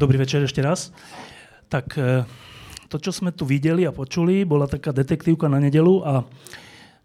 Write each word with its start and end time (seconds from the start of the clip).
Dobrý 0.00 0.16
večer 0.16 0.40
ešte 0.40 0.64
raz. 0.64 0.96
Tak 1.68 1.92
e, 2.00 2.24
to, 2.88 2.96
čo 2.96 3.12
sme 3.12 3.36
tu 3.36 3.44
videli 3.44 3.84
a 3.84 3.92
počuli, 3.92 4.48
bola 4.48 4.64
taká 4.64 4.96
detektívka 4.96 5.44
na 5.44 5.60
nedelu 5.60 6.00
a 6.00 6.24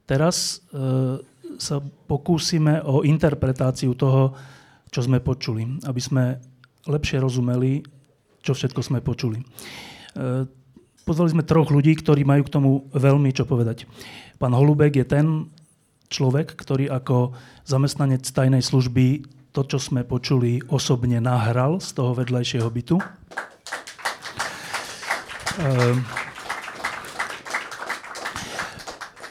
teraz 0.08 0.64
e, 0.72 1.20
sa 1.60 1.84
pokúsime 2.08 2.80
o 2.88 3.04
interpretáciu 3.04 4.00
toho, 4.00 4.32
čo 4.96 5.04
sme 5.04 5.20
počuli, 5.20 5.76
aby 5.84 6.00
sme 6.00 6.40
lepšie 6.88 7.20
rozumeli, 7.20 7.84
čo 8.40 8.56
všetko 8.56 8.80
sme 8.80 9.04
počuli. 9.04 9.44
E, 9.44 10.48
pozvali 11.04 11.36
sme 11.36 11.44
troch 11.44 11.68
ľudí, 11.76 12.00
ktorí 12.00 12.24
majú 12.24 12.48
k 12.48 12.54
tomu 12.56 12.72
veľmi 12.96 13.36
čo 13.36 13.44
povedať. 13.44 13.84
Pán 14.40 14.56
Holubek 14.56 14.96
je 14.96 15.04
ten 15.04 15.52
človek, 16.08 16.56
ktorý 16.56 16.88
ako 16.96 17.36
zamestnanec 17.68 18.24
tajnej 18.24 18.64
služby 18.64 19.35
to, 19.56 19.64
čo 19.64 19.80
sme 19.80 20.04
počuli, 20.04 20.60
osobne 20.68 21.24
nahral 21.24 21.80
z 21.80 21.96
toho 21.96 22.12
vedľajšieho 22.12 22.68
bytu. 22.68 23.00
Ehm, 25.56 26.04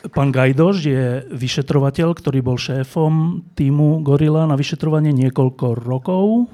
pán 0.08 0.32
Gajdoš 0.32 0.76
je 0.80 1.04
vyšetrovateľ, 1.28 2.16
ktorý 2.16 2.40
bol 2.40 2.56
šéfom 2.56 3.44
týmu 3.52 4.00
Gorila 4.00 4.48
na 4.48 4.56
vyšetrovanie 4.56 5.12
niekoľko 5.12 5.84
rokov, 5.84 6.48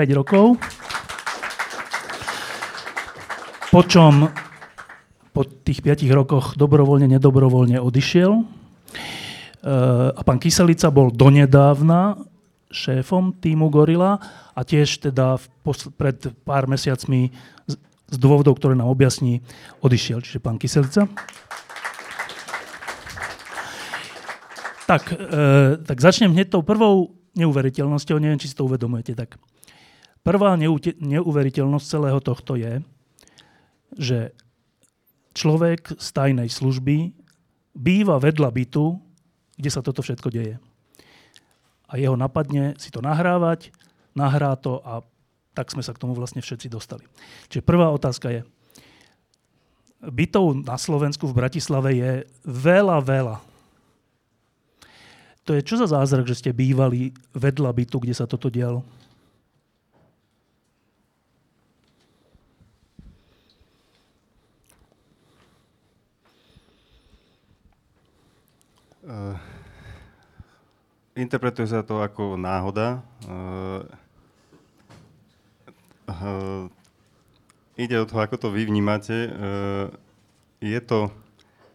5 0.00 0.16
rokov. 0.16 0.56
Počom 3.68 4.32
po 5.36 5.42
tých 5.44 5.84
5 5.84 6.08
rokoch 6.08 6.56
dobrovoľne, 6.56 7.04
nedobrovoľne 7.20 7.76
odišiel. 7.84 8.32
Ehm, 8.32 10.08
a 10.16 10.20
pán 10.24 10.40
Kyselica 10.40 10.88
bol 10.88 11.12
donedávna 11.12 12.29
šéfom 12.70 13.34
týmu 13.36 13.68
Gorila 13.68 14.22
a 14.54 14.60
tiež 14.62 15.02
teda 15.02 15.36
posl- 15.66 15.90
pred 15.90 16.16
pár 16.46 16.70
mesiacmi 16.70 17.34
z, 17.66 17.74
z 18.14 18.16
dôvodov, 18.16 18.56
ktoré 18.62 18.78
nám 18.78 18.88
objasní, 18.88 19.42
odišiel, 19.82 20.22
čiže 20.22 20.38
pán 20.38 20.56
Kyselica. 20.56 21.10
Tak, 24.86 25.02
e, 25.10 25.16
tak 25.82 25.98
začnem 25.98 26.34
hneď 26.34 26.50
tou 26.50 26.62
prvou 26.66 27.14
neuveriteľnosťou, 27.38 28.18
neviem, 28.18 28.38
či 28.42 28.50
si 28.50 28.58
to 28.58 28.66
uvedomujete. 28.66 29.14
Tak. 29.14 29.38
Prvá 30.26 30.54
neute- 30.58 30.98
neuveriteľnosť 30.98 31.86
celého 31.86 32.18
tohto 32.18 32.58
je, 32.58 32.82
že 33.94 34.18
človek 35.34 35.94
z 35.94 36.08
tajnej 36.10 36.50
služby 36.50 37.14
býva 37.74 38.18
vedľa 38.18 38.50
bytu, 38.50 38.98
kde 39.58 39.70
sa 39.70 39.82
toto 39.82 40.02
všetko 40.02 40.30
deje 40.30 40.58
a 41.90 41.98
jeho 41.98 42.14
napadne 42.14 42.78
si 42.78 42.94
to 42.94 43.02
nahrávať, 43.02 43.74
nahrá 44.14 44.54
to 44.54 44.78
a 44.86 45.02
tak 45.50 45.74
sme 45.74 45.82
sa 45.82 45.90
k 45.90 45.98
tomu 45.98 46.14
vlastne 46.14 46.38
všetci 46.38 46.70
dostali. 46.70 47.02
Čiže 47.50 47.66
prvá 47.66 47.90
otázka 47.90 48.30
je, 48.30 48.40
bytov 50.00 50.62
na 50.64 50.78
Slovensku 50.78 51.26
v 51.26 51.36
Bratislave 51.36 51.90
je 51.98 52.12
veľa, 52.46 53.02
veľa. 53.02 53.36
To 55.44 55.50
je 55.58 55.66
čo 55.66 55.74
za 55.74 55.90
zázrak, 55.90 56.30
že 56.30 56.38
ste 56.38 56.50
bývali 56.54 57.10
vedľa 57.34 57.74
bytu, 57.74 57.96
kde 57.98 58.14
sa 58.14 58.30
toto 58.30 58.46
dialo? 58.46 58.86
Uh, 69.00 69.34
interpretuje 71.20 71.68
sa 71.68 71.84
to 71.84 72.00
ako 72.00 72.40
náhoda. 72.40 73.04
Uh, 73.28 73.84
uh, 76.08 76.64
ide 77.76 78.00
o 78.00 78.08
to, 78.08 78.16
ako 78.16 78.40
to 78.40 78.48
vy 78.48 78.64
vnímate. 78.64 79.28
Uh, 79.28 79.92
je, 80.64 80.80
to, 80.80 81.12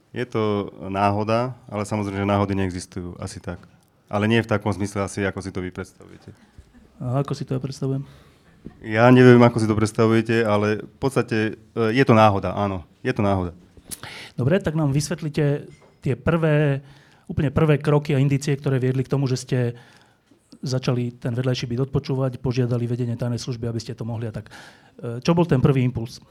je 0.09 0.25
to 0.25 0.73
náhoda, 0.89 1.53
ale 1.69 1.85
samozrejme, 1.85 2.25
že 2.25 2.33
náhody 2.33 2.53
neexistujú. 2.57 3.13
Asi 3.22 3.38
tak. 3.38 3.61
Ale 4.09 4.25
nie 4.25 4.41
v 4.41 4.50
takom 4.50 4.73
zmysle 4.73 5.06
asi, 5.06 5.22
ako 5.22 5.39
si 5.45 5.53
to 5.53 5.62
vy 5.62 5.69
predstavujete. 5.69 6.33
A 6.97 7.22
ako 7.22 7.38
si 7.38 7.45
to 7.45 7.53
ja 7.53 7.62
predstavujem? 7.62 8.01
Ja 8.81 9.13
neviem, 9.13 9.41
ako 9.45 9.62
si 9.62 9.69
to 9.69 9.77
predstavujete, 9.77 10.41
ale 10.41 10.81
v 10.81 10.97
podstate 10.97 11.38
je 11.75 12.03
to 12.06 12.17
náhoda, 12.17 12.53
áno. 12.57 12.81
Je 13.06 13.13
to 13.13 13.22
náhoda. 13.22 13.53
Dobre, 14.33 14.57
tak 14.57 14.73
nám 14.73 14.89
vysvetlite 14.89 15.69
tie 16.01 16.13
prvé 16.17 16.81
úplne 17.25 17.50
prvé 17.50 17.81
kroky 17.81 18.13
a 18.13 18.22
indície, 18.22 18.53
ktoré 18.53 18.78
viedli 18.78 19.06
k 19.06 19.12
tomu, 19.12 19.25
že 19.25 19.38
ste 19.38 19.59
začali 20.62 21.13
ten 21.18 21.34
vedľajší 21.34 21.66
byt 21.69 21.90
odpočúvať, 21.90 22.41
požiadali 22.41 22.90
vedenie 22.90 23.18
tajnej 23.18 23.41
služby, 23.41 23.69
aby 23.69 23.81
ste 23.81 23.97
to 23.97 24.06
mohli 24.06 24.30
a 24.30 24.34
tak. 24.34 24.50
E, 24.97 25.22
čo 25.22 25.38
bol 25.38 25.46
ten 25.46 25.62
prvý 25.62 25.86
impuls? 25.86 26.22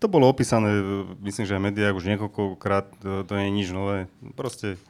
To 0.00 0.08
bolo 0.08 0.32
opísané, 0.32 0.80
myslím, 1.20 1.44
že 1.44 1.56
aj 1.56 1.92
v 1.92 1.92
už 1.92 2.08
niekoľkokrát, 2.08 2.96
to 3.28 3.32
nie 3.36 3.52
je 3.52 3.56
nič 3.60 3.68
nové. 3.76 4.08
Proste 4.32 4.80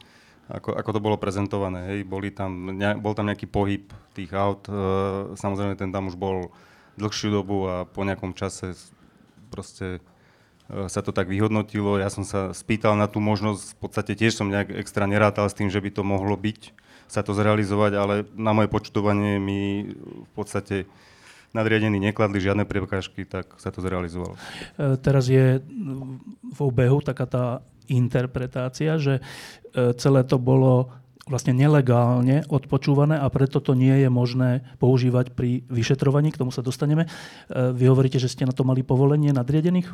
ako, 0.47 0.79
ako 0.79 0.91
to 0.95 1.01
bolo 1.03 1.17
prezentované. 1.19 1.91
Hej. 1.91 2.07
Boli 2.07 2.31
tam, 2.31 2.71
ne, 2.71 2.95
bol 2.95 3.11
tam 3.19 3.27
nejaký 3.27 3.51
pohyb 3.51 3.91
tých 4.15 4.31
aut. 4.31 4.71
E, 4.71 4.73
samozrejme, 5.35 5.75
ten 5.75 5.91
tam 5.91 6.07
už 6.07 6.15
bol 6.15 6.55
dlhšiu 6.95 7.35
dobu 7.35 7.67
a 7.67 7.83
po 7.83 8.07
nejakom 8.07 8.31
čase 8.31 8.79
proste 9.51 9.99
E, 9.99 10.16
sa 10.67 11.01
to 11.03 11.15
tak 11.15 11.31
vyhodnotilo. 11.31 12.03
Ja 12.03 12.11
som 12.11 12.27
sa 12.27 12.51
spýtal 12.51 12.99
na 12.99 13.07
tú 13.07 13.23
možnosť, 13.23 13.65
v 13.75 13.79
podstate 13.79 14.13
tiež 14.19 14.35
som 14.35 14.51
nejak 14.51 14.75
extra 14.75 15.07
nerátal 15.07 15.47
s 15.47 15.55
tým, 15.55 15.71
že 15.71 15.79
by 15.79 15.91
to 15.95 16.03
mohlo 16.03 16.35
byť, 16.35 16.75
sa 17.07 17.23
to 17.23 17.31
zrealizovať, 17.39 17.93
ale 17.95 18.15
na 18.35 18.51
moje 18.51 18.67
počtovanie 18.67 19.39
mi 19.39 19.95
v 19.95 20.31
podstate 20.35 20.91
nadriadení 21.55 22.03
nekladli 22.03 22.43
žiadne 22.43 22.67
prekážky, 22.67 23.23
tak 23.23 23.47
sa 23.63 23.71
to 23.71 23.79
zrealizovalo. 23.79 24.35
E, 24.35 24.99
teraz 24.99 25.31
je 25.31 25.63
v 26.43 26.59
obehu 26.59 26.99
taká 26.99 27.25
tá 27.31 27.45
interpretácia, 27.87 28.99
že 28.99 29.23
celé 29.95 30.27
to 30.27 30.43
bolo 30.43 30.91
vlastne 31.27 31.55
nelegálne 31.55 32.47
odpočúvané 32.47 33.19
a 33.19 33.27
preto 33.31 33.59
to 33.59 33.75
nie 33.75 33.95
je 34.03 34.11
možné 34.11 34.63
používať 34.79 35.35
pri 35.35 35.67
vyšetrovaní, 35.67 36.31
k 36.31 36.43
tomu 36.43 36.55
sa 36.55 36.63
dostaneme. 36.63 37.11
Vy 37.51 37.85
hovoríte, 37.91 38.23
že 38.23 38.31
ste 38.31 38.47
na 38.47 38.55
to 38.55 38.63
mali 38.63 38.87
povolenie 38.87 39.35
nadriadených? 39.35 39.91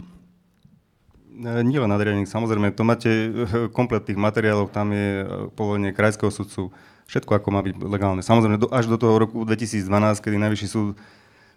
E, 1.42 1.62
nie 1.66 1.78
len 1.82 1.90
nadriadených, 1.90 2.30
samozrejme, 2.30 2.70
to 2.70 2.86
máte 2.86 3.10
e, 3.10 3.28
komplet 3.74 4.06
tých 4.06 4.18
materiálov, 4.18 4.70
tam 4.70 4.94
je 4.94 5.08
e, 5.22 5.26
povolenie 5.58 5.90
krajského 5.90 6.30
sudcu, 6.30 6.70
všetko 7.10 7.42
ako 7.42 7.48
má 7.50 7.60
byť 7.66 7.74
legálne. 7.82 8.22
Samozrejme, 8.22 8.62
do, 8.62 8.70
až 8.70 8.86
do 8.86 8.94
toho 8.94 9.18
roku 9.18 9.42
2012, 9.42 10.22
kedy 10.22 10.36
najvyšší 10.38 10.68
súd 10.70 10.94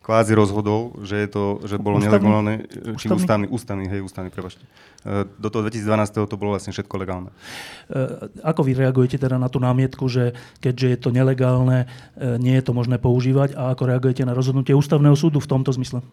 kvázi 0.02 0.38
rozhodol, 0.38 0.94
že, 1.02 1.26
je 1.26 1.30
to, 1.30 1.44
že 1.66 1.82
bolo 1.82 1.98
ústavný? 1.98 2.14
nelegálne, 2.14 2.54
či 2.94 3.10
ústavný, 3.10 3.50
ústavný, 3.50 3.90
hej, 3.90 4.06
ústavný, 4.06 4.30
prepačte. 4.30 4.62
Do 5.42 5.50
toho 5.50 5.66
2012 5.66 6.30
to 6.30 6.36
bolo 6.38 6.54
vlastne 6.54 6.70
všetko 6.78 6.94
legálne. 7.02 7.34
Ako 8.46 8.62
vy 8.62 8.78
reagujete 8.78 9.18
teda 9.18 9.42
na 9.42 9.50
tú 9.50 9.58
námietku, 9.58 10.06
že 10.06 10.38
keďže 10.62 10.88
je 10.94 10.98
to 11.02 11.10
nelegálne, 11.10 11.90
nie 12.38 12.54
je 12.54 12.62
to 12.62 12.78
možné 12.78 13.02
používať 13.02 13.58
a 13.58 13.74
ako 13.74 13.90
reagujete 13.90 14.22
na 14.30 14.38
rozhodnutie 14.38 14.78
ústavného 14.78 15.18
súdu 15.18 15.42
v 15.42 15.50
tomto 15.50 15.74
zmysle? 15.74 16.06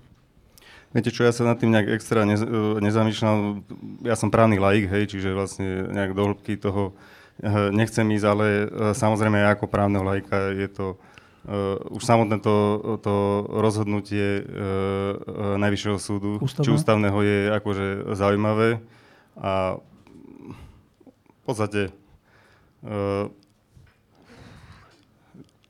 Viete 0.92 1.08
čo, 1.08 1.24
ja 1.24 1.32
sa 1.32 1.48
nad 1.48 1.56
tým 1.56 1.72
nejak 1.72 1.88
extra 1.96 2.28
nez, 2.28 2.44
e, 2.44 2.48
nezamýšľam. 2.84 3.64
Ja 4.04 4.12
som 4.12 4.28
právny 4.28 4.60
laik, 4.60 4.92
hej, 4.92 5.08
čiže 5.08 5.32
vlastne 5.32 5.88
nejak 5.88 6.12
do 6.12 6.32
hĺbky 6.32 6.60
toho 6.60 6.92
e, 7.40 7.72
nechcem 7.72 8.04
ísť, 8.12 8.26
ale 8.28 8.46
e, 8.46 8.64
samozrejme 8.92 9.40
ja 9.40 9.56
ako 9.56 9.72
právneho 9.72 10.04
laika 10.04 10.52
je 10.52 10.68
to 10.68 10.86
uh, 11.48 11.78
už 11.90 12.02
samotné 12.04 12.38
to, 12.38 12.78
to 13.02 13.14
rozhodnutie 13.50 14.42
uh, 14.42 15.58
Najvyššieho 15.58 15.98
súdu, 15.98 16.38
Ústavné? 16.38 16.64
či 16.66 16.70
ústavného 16.70 17.18
je 17.22 17.38
akože 17.50 17.86
zaujímavé 18.14 18.68
a 19.38 19.78
v 21.32 21.42
podstate 21.42 21.90
uh, 22.86 23.26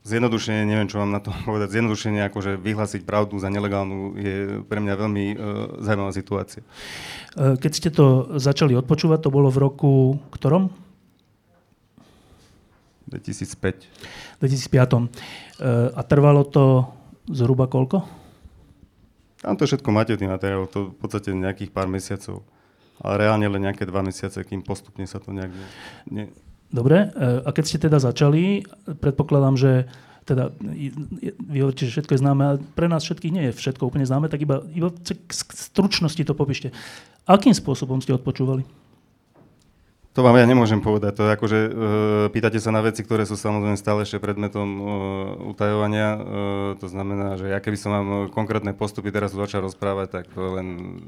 Zjednodušenie, 0.03 0.67
neviem, 0.67 0.91
čo 0.91 0.99
mám 0.99 1.15
na 1.15 1.23
to 1.23 1.31
povedať, 1.49 1.79
zjednodušenie 1.79 2.27
akože 2.27 2.59
vyhlásiť 2.59 3.07
pravdu 3.07 3.39
za 3.39 3.47
nelegálnu 3.47 4.19
je 4.19 4.37
pre 4.67 4.83
mňa 4.83 4.95
veľmi 4.99 5.25
uh, 5.33 5.37
zaujímavá 5.79 6.11
situácia. 6.11 6.63
E, 7.39 7.55
keď 7.57 7.73
ste 7.73 7.89
to 7.95 8.35
začali 8.37 8.75
odpočúvať, 8.75 9.25
to 9.25 9.31
bolo 9.31 9.47
v 9.49 9.63
roku 9.63 10.19
ktorom? 10.35 10.75
2005. 13.13 14.41
2005. 14.41 15.13
A 15.93 16.01
trvalo 16.09 16.49
to 16.49 16.89
zhruba 17.29 17.69
koľko? 17.69 18.09
Tam 19.43 19.59
to 19.59 19.67
všetko 19.67 19.91
máte, 19.91 20.17
tým 20.17 20.31
materiál, 20.33 20.71
to 20.71 20.95
v 20.95 20.97
podstate 20.97 21.35
nejakých 21.35 21.75
pár 21.75 21.91
mesiacov. 21.91 22.47
Ale 23.03 23.27
reálne 23.27 23.51
len 23.51 23.63
nejaké 23.67 23.83
dva 23.85 24.01
mesiace, 24.01 24.39
kým 24.47 24.63
postupne 24.63 25.03
sa 25.05 25.19
to 25.19 25.35
nejak... 25.35 25.51
Ne... 26.09 26.31
Dobre, 26.73 27.13
a 27.21 27.49
keď 27.53 27.65
ste 27.69 27.79
teda 27.85 28.01
začali, 28.01 28.65
predpokladám, 28.89 29.61
že 29.61 29.73
teda 30.25 30.55
vy 31.37 31.59
hovoríte, 31.61 31.85
že 31.85 32.01
všetko 32.01 32.17
je 32.17 32.23
známe, 32.25 32.43
a 32.49 32.53
pre 32.57 32.89
nás 32.89 33.05
všetkých 33.05 33.35
nie 33.35 33.45
je 33.51 33.57
všetko 33.59 33.93
úplne 33.93 34.09
známe, 34.09 34.33
tak 34.33 34.41
iba, 34.41 34.65
iba 34.73 34.89
k 35.05 35.31
stručnosti 35.37 36.25
to 36.25 36.33
popíšte. 36.33 36.73
Akým 37.29 37.53
spôsobom 37.53 38.01
ste 38.01 38.17
odpočúvali? 38.17 38.65
To 40.13 40.21
vám 40.21 40.37
ja 40.37 40.45
nemôžem 40.45 40.77
povedať. 40.85 41.17
To 41.17 41.25
akože, 41.25 41.59
e, 41.59 41.71
pýtate 42.37 42.61
sa 42.61 42.69
na 42.69 42.85
veci, 42.85 43.01
ktoré 43.01 43.25
sú 43.25 43.33
samozrejme 43.33 43.81
stále 43.81 44.05
ešte 44.05 44.21
predmetom 44.21 44.69
e, 44.69 44.83
utajovania. 45.57 46.09
E, 46.13 46.21
to 46.77 46.85
znamená, 46.85 47.41
že 47.41 47.49
ja 47.49 47.57
keby 47.65 47.81
som 47.81 47.91
vám 47.97 48.09
konkrétne 48.29 48.77
postupy 48.77 49.09
teraz 49.09 49.33
začal 49.33 49.65
rozprávať, 49.65 50.21
tak 50.21 50.25
to 50.37 50.61
len... 50.61 51.01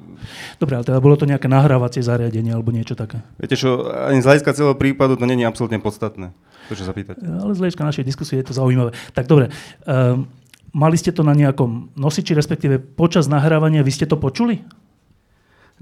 Dobre, 0.57 0.81
ale 0.81 0.89
teda 0.89 1.05
bolo 1.05 1.21
to 1.21 1.29
nejaké 1.29 1.53
nahrávacie 1.53 2.01
zariadenie 2.01 2.57
alebo 2.57 2.73
niečo 2.73 2.97
také? 2.97 3.21
Viete 3.37 3.61
čo, 3.61 3.93
ani 3.93 4.25
z 4.25 4.29
hľadiska 4.29 4.57
celého 4.57 4.77
prípadu 4.81 5.21
to 5.21 5.29
není 5.29 5.45
absolútne 5.45 5.85
podstatné. 5.85 6.33
To, 6.69 6.73
čo 6.73 6.89
sa 6.89 6.97
pýtať. 6.97 7.21
Ale 7.21 7.53
z 7.53 7.61
hľadiska 7.61 7.85
našej 7.85 8.09
diskusie 8.09 8.41
je 8.41 8.49
to 8.49 8.57
zaujímavé. 8.57 8.97
Tak 9.13 9.29
dobre, 9.29 9.53
um, 9.85 10.25
mali 10.73 10.97
ste 10.97 11.13
to 11.13 11.21
na 11.21 11.37
nejakom 11.37 11.93
nosiči, 11.93 12.33
respektíve 12.33 12.81
počas 12.81 13.29
nahrávania, 13.29 13.85
vy 13.85 13.93
ste 13.93 14.09
to 14.09 14.17
počuli? 14.17 14.65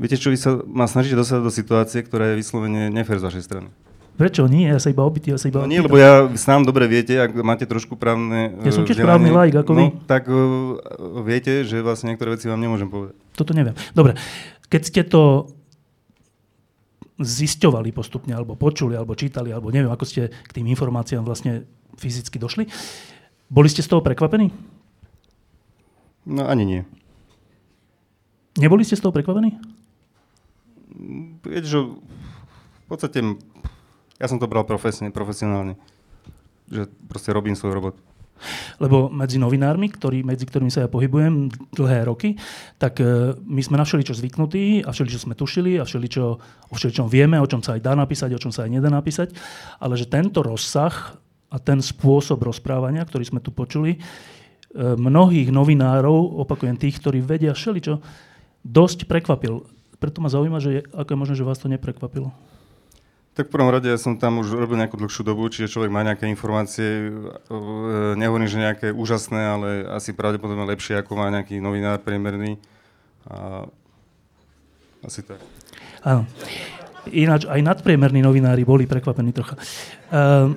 Viete 0.03 0.19
čo, 0.19 0.35
vy 0.35 0.39
sa 0.39 0.59
ma 0.67 0.91
snažíte 0.91 1.15
dostať 1.15 1.39
do 1.47 1.53
situácie, 1.55 2.03
ktorá 2.03 2.35
je 2.35 2.43
vyslovene 2.43 2.91
nefér 2.91 3.23
z 3.23 3.27
vašej 3.31 3.47
strany. 3.47 3.69
Prečo 4.19 4.51
nie? 4.51 4.67
Ja 4.67 4.83
sa 4.83 4.91
iba 4.91 5.07
obytý, 5.07 5.31
ja 5.31 5.39
sa 5.39 5.47
iba 5.49 5.63
no 5.63 5.71
nie, 5.71 5.79
lebo 5.79 5.95
ja 5.95 6.27
sám 6.35 6.67
dobre 6.67 6.91
viete, 6.91 7.17
ak 7.17 7.33
máte 7.41 7.65
trošku 7.65 7.97
právne 7.97 8.53
Ja 8.67 8.75
som 8.75 8.85
tiež 8.85 9.01
právny 9.01 9.31
laik, 9.33 9.57
ako 9.63 9.71
no, 9.73 9.79
vy. 9.79 9.87
tak 10.05 10.29
uh, 10.29 10.77
viete, 11.25 11.65
že 11.65 11.81
vlastne 11.81 12.13
niektoré 12.13 12.35
veci 12.37 12.51
vám 12.51 12.61
nemôžem 12.61 12.91
povedať. 12.91 13.17
Toto 13.33 13.57
neviem. 13.57 13.73
Dobre, 13.97 14.19
keď 14.69 14.83
ste 14.85 15.03
to 15.07 15.49
zisťovali 17.23 17.95
postupne, 17.95 18.35
alebo 18.37 18.59
počuli, 18.59 18.99
alebo 18.99 19.17
čítali, 19.17 19.49
alebo 19.55 19.73
neviem, 19.73 19.89
ako 19.89 20.05
ste 20.05 20.29
k 20.29 20.51
tým 20.51 20.67
informáciám 20.69 21.25
vlastne 21.25 21.65
fyzicky 21.97 22.37
došli, 22.37 22.69
boli 23.49 23.69
ste 23.71 23.81
z 23.81 23.89
toho 23.89 24.05
prekvapení? 24.05 24.51
No 26.29 26.45
ani 26.51 26.65
nie. 26.67 26.83
Neboli 28.61 28.85
ste 28.85 28.99
z 28.99 29.09
toho 29.09 29.15
prekvapení? 29.15 29.57
Viete, 31.43 31.69
že 31.69 31.79
v 31.83 32.87
podstate 32.89 33.25
ja 34.23 34.27
som 34.31 34.39
to 34.39 34.47
bral 34.47 34.63
profesne, 34.63 35.11
profesionálne. 35.11 35.75
Že 36.71 36.87
proste 37.11 37.35
robím 37.35 37.59
svoju 37.59 37.75
robotu. 37.75 38.01
Lebo 38.83 39.07
medzi 39.07 39.39
novinármi, 39.39 39.91
ktorý, 39.91 40.27
medzi 40.27 40.47
ktorými 40.47 40.71
sa 40.71 40.87
ja 40.87 40.91
pohybujem 40.91 41.51
dlhé 41.75 42.11
roky, 42.11 42.35
tak 42.79 42.99
e, 42.99 43.39
my 43.39 43.63
sme 43.63 43.79
na 43.79 43.87
všeličo 43.87 44.19
zvyknutí 44.19 44.83
a 44.83 44.91
všeličo 44.91 45.27
sme 45.27 45.39
tušili 45.39 45.79
a 45.79 45.87
všeličo, 45.87 46.25
o 46.71 46.75
všeličom 46.75 47.07
vieme, 47.07 47.39
o 47.39 47.47
čom 47.47 47.63
sa 47.63 47.79
aj 47.79 47.83
dá 47.87 47.95
napísať, 47.95 48.35
o 48.35 48.43
čom 48.43 48.51
sa 48.51 48.67
aj 48.67 48.71
nedá 48.75 48.91
napísať, 48.91 49.35
ale 49.79 49.95
že 49.95 50.11
tento 50.11 50.43
rozsah 50.43 51.15
a 51.53 51.57
ten 51.63 51.79
spôsob 51.79 52.43
rozprávania, 52.43 53.07
ktorý 53.07 53.31
sme 53.31 53.41
tu 53.43 53.55
počuli, 53.55 53.95
e, 53.95 53.99
mnohých 54.99 55.55
novinárov, 55.55 56.43
opakujem 56.43 56.75
tých, 56.75 56.99
ktorí 56.99 57.23
vedia 57.23 57.55
všeličo, 57.55 58.03
dosť 58.67 59.07
prekvapil 59.07 59.63
preto 60.03 60.19
ma 60.19 60.27
zaujíma, 60.27 60.59
že 60.59 60.83
ako 60.91 61.15
je 61.15 61.21
možné, 61.23 61.35
že 61.39 61.47
vás 61.47 61.63
to 61.63 61.71
neprekvapilo. 61.71 62.35
Tak 63.33 63.49
v 63.49 63.55
prvom 63.55 63.73
rade 63.73 63.89
ja 63.89 63.97
som 63.97 64.19
tam 64.19 64.45
už 64.45 64.53
robil 64.53 64.77
nejakú 64.77 64.99
dlhšiu 65.01 65.25
dobu, 65.25 65.49
čiže 65.49 65.73
človek 65.73 65.89
má 65.89 66.05
nejaké 66.05 66.29
informácie, 66.29 67.09
e, 67.09 67.11
nehovorím, 68.19 68.45
že 68.45 68.61
nejaké 68.61 68.89
úžasné, 68.93 69.41
ale 69.41 69.69
asi 69.89 70.13
pravdepodobne 70.13 70.69
lepšie, 70.69 71.01
ako 71.01 71.17
má 71.17 71.33
nejaký 71.33 71.57
novinár 71.57 72.03
priemerný. 72.05 72.61
A 73.25 73.65
asi 75.01 75.25
tak. 75.25 75.41
Áno. 76.05 76.29
Ináč 77.09 77.49
aj 77.49 77.61
nadpriemerní 77.65 78.21
novinári 78.21 78.69
boli 78.69 78.85
prekvapení 78.85 79.33
trocha. 79.33 79.57
Um, 80.13 80.55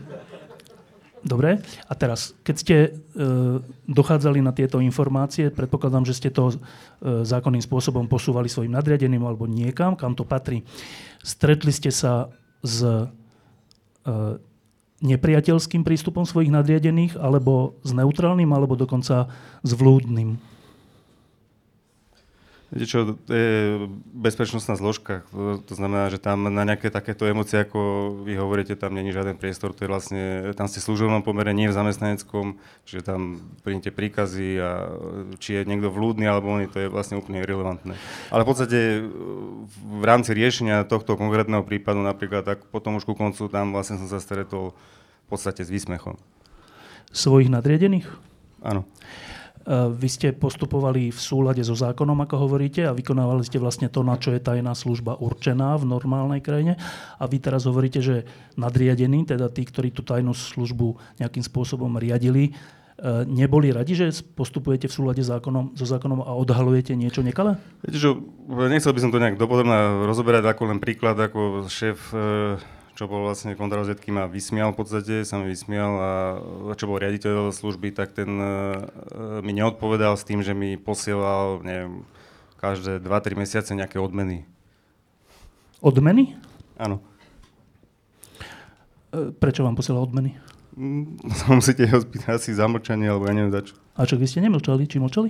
Dobre. 1.26 1.58
A 1.90 1.94
teraz, 1.98 2.38
keď 2.46 2.56
ste 2.56 2.76
e, 2.78 2.90
dochádzali 3.90 4.46
na 4.46 4.54
tieto 4.54 4.78
informácie, 4.78 5.50
predpokladám, 5.50 6.06
že 6.06 6.14
ste 6.14 6.30
to 6.30 6.54
e, 6.54 6.56
zákonným 7.26 7.66
spôsobom 7.66 8.06
posúvali 8.06 8.46
svojim 8.46 8.70
nadriadeným 8.70 9.26
alebo 9.26 9.50
niekam, 9.50 9.98
kam 9.98 10.14
to 10.14 10.22
patrí. 10.22 10.62
Stretli 11.26 11.74
ste 11.74 11.90
sa 11.90 12.30
s 12.62 12.86
e, 12.86 13.10
nepriateľským 15.02 15.82
prístupom 15.82 16.30
svojich 16.30 16.54
nadriadených, 16.54 17.18
alebo 17.18 17.74
s 17.82 17.90
neutrálnym, 17.90 18.54
alebo 18.54 18.78
dokonca 18.78 19.26
s 19.66 19.72
vlúdnym? 19.74 20.38
Viete 22.74 22.90
čo, 22.90 23.14
to 23.14 23.30
je 23.30 23.86
bezpečnostná 24.10 24.74
zložka. 24.74 25.22
To, 25.32 25.74
znamená, 25.78 26.10
že 26.10 26.18
tam 26.18 26.50
na 26.50 26.66
nejaké 26.66 26.90
takéto 26.90 27.30
emócie, 27.30 27.62
ako 27.62 28.12
vy 28.26 28.42
hovoríte, 28.42 28.74
tam 28.74 28.98
není 28.98 29.14
žiaden 29.14 29.38
priestor. 29.38 29.70
To 29.78 29.86
je 29.86 29.90
vlastne, 29.90 30.24
tam 30.58 30.66
ste 30.66 30.82
v 30.82 30.88
služobnom 30.90 31.22
pomere, 31.22 31.54
nie 31.54 31.70
v 31.70 31.78
zamestnaneckom, 31.78 32.58
čiže 32.90 33.06
tam 33.06 33.38
príjmete 33.62 33.94
príkazy 33.94 34.58
a 34.58 34.70
či 35.38 35.62
je 35.62 35.70
niekto 35.70 35.94
vľúdny 35.94 36.26
alebo 36.26 36.58
on, 36.58 36.66
to 36.66 36.82
je 36.82 36.90
vlastne 36.90 37.22
úplne 37.22 37.46
irrelevantné. 37.46 37.94
Ale 38.34 38.42
v 38.42 38.50
podstate 38.50 38.80
v 39.78 40.04
rámci 40.04 40.34
riešenia 40.34 40.90
tohto 40.90 41.22
konkrétneho 41.22 41.62
prípadu 41.62 42.02
napríklad, 42.02 42.50
tak 42.50 42.66
potom 42.74 42.98
už 42.98 43.06
ku 43.06 43.14
koncu 43.14 43.46
tam 43.46 43.78
vlastne 43.78 44.02
som 44.02 44.10
sa 44.10 44.18
stretol 44.18 44.74
v 45.26 45.28
podstate 45.30 45.62
s 45.62 45.70
výsmechom. 45.70 46.18
Svojich 47.14 47.54
nadriedených? 47.54 48.10
Áno. 48.66 48.90
Eh, 49.66 49.90
vy 49.90 50.06
ste 50.06 50.30
postupovali 50.30 51.10
v 51.10 51.18
súlade 51.18 51.66
so 51.66 51.74
zákonom, 51.74 52.22
ako 52.22 52.38
hovoríte, 52.38 52.86
a 52.86 52.94
vykonávali 52.94 53.42
ste 53.42 53.58
vlastne 53.58 53.90
to, 53.90 54.06
na 54.06 54.14
čo 54.14 54.30
je 54.30 54.38
tajná 54.38 54.78
služba 54.78 55.18
určená 55.18 55.74
v 55.82 55.90
normálnej 55.90 56.38
krajine. 56.46 56.78
A 57.18 57.26
vy 57.26 57.42
teraz 57.42 57.66
hovoríte, 57.66 57.98
že 57.98 58.30
nadriadení, 58.62 59.26
teda 59.26 59.50
tí, 59.50 59.66
ktorí 59.66 59.90
tú 59.90 60.06
tajnú 60.06 60.38
službu 60.38 61.18
nejakým 61.18 61.42
spôsobom 61.42 61.98
riadili, 61.98 62.54
eh, 62.54 63.26
neboli 63.26 63.74
radi, 63.74 63.98
že 63.98 64.14
postupujete 64.38 64.86
v 64.86 64.94
súlade 65.02 65.26
zákonom, 65.26 65.74
so 65.74 65.90
zákonom 65.90 66.22
a 66.22 66.38
odhalujete 66.38 66.94
niečo 66.94 67.26
nekalé? 67.26 67.58
Viete, 67.82 67.98
že 67.98 68.14
nechcel 68.70 68.94
by 68.94 69.02
som 69.02 69.10
to 69.10 69.18
nejak 69.18 69.42
dopodrobne 69.42 70.06
rozoberať 70.06 70.46
ako 70.46 70.70
len 70.70 70.78
príklad, 70.78 71.18
ako 71.18 71.66
šéf 71.74 72.14
eh, 72.14 72.62
čo 72.96 73.12
bol 73.12 73.28
vlastne 73.28 73.60
kontrarozvedky, 73.60 74.08
ma 74.10 74.24
vysmial 74.26 74.72
v 74.72 74.80
podstate, 74.80 75.28
sa 75.28 75.36
mi 75.36 75.52
vysmial 75.52 75.92
a 76.00 76.12
čo 76.80 76.88
bol 76.88 76.98
riaditeľ 77.04 77.52
služby, 77.52 77.92
tak 77.92 78.16
ten 78.16 78.32
uh, 78.40 79.44
mi 79.44 79.52
neodpovedal 79.52 80.16
s 80.16 80.24
tým, 80.24 80.40
že 80.40 80.56
mi 80.56 80.80
posielal, 80.80 81.60
neviem, 81.60 82.08
každé 82.56 83.04
2-3 83.04 83.36
mesiace 83.36 83.72
nejaké 83.76 84.00
odmeny. 84.00 84.48
Odmeny? 85.84 86.40
Áno. 86.80 87.04
E, 89.12 89.36
prečo 89.36 89.68
vám 89.68 89.76
posielal 89.76 90.08
odmeny? 90.08 90.40
Mm, 90.80 91.20
musíte 91.60 91.84
ho 91.92 92.00
spýtať 92.00 92.40
asi 92.40 92.56
zamlčanie, 92.56 93.12
alebo 93.12 93.28
ja 93.28 93.36
neviem 93.36 93.52
za 93.52 93.62
čo. 93.62 93.76
A 94.00 94.08
čo, 94.08 94.16
vy 94.16 94.26
ste 94.26 94.40
nemlčali? 94.40 94.88
Či 94.88 95.04
mlčali? 95.04 95.30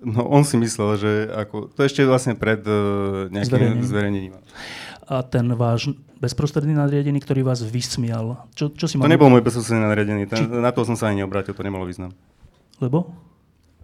No 0.00 0.24
on 0.24 0.48
si 0.48 0.56
myslel, 0.56 0.90
že 0.96 1.12
ako, 1.28 1.72
to 1.76 1.84
ešte 1.84 2.04
vlastne 2.08 2.32
pred 2.32 2.64
uh, 2.64 3.28
nejakým 3.28 3.84
zverejnením 3.84 4.32
a 5.10 5.26
ten 5.26 5.42
váš 5.58 5.90
bezprostredný 6.22 6.78
nadriadený, 6.78 7.18
ktorý 7.18 7.42
vás 7.42 7.66
vysmial. 7.66 8.46
Čo, 8.54 8.70
čo 8.70 8.86
si 8.86 8.94
to 8.94 9.10
nebol 9.10 9.26
môj 9.26 9.42
bezprostredný 9.42 9.82
nadriadený, 9.82 10.22
ten, 10.30 10.38
Či... 10.38 10.44
na 10.46 10.70
to 10.70 10.86
som 10.86 10.94
sa 10.94 11.10
ani 11.10 11.26
neobrátil, 11.26 11.50
to 11.50 11.66
nemalo 11.66 11.82
význam. 11.82 12.14
Lebo? 12.78 13.10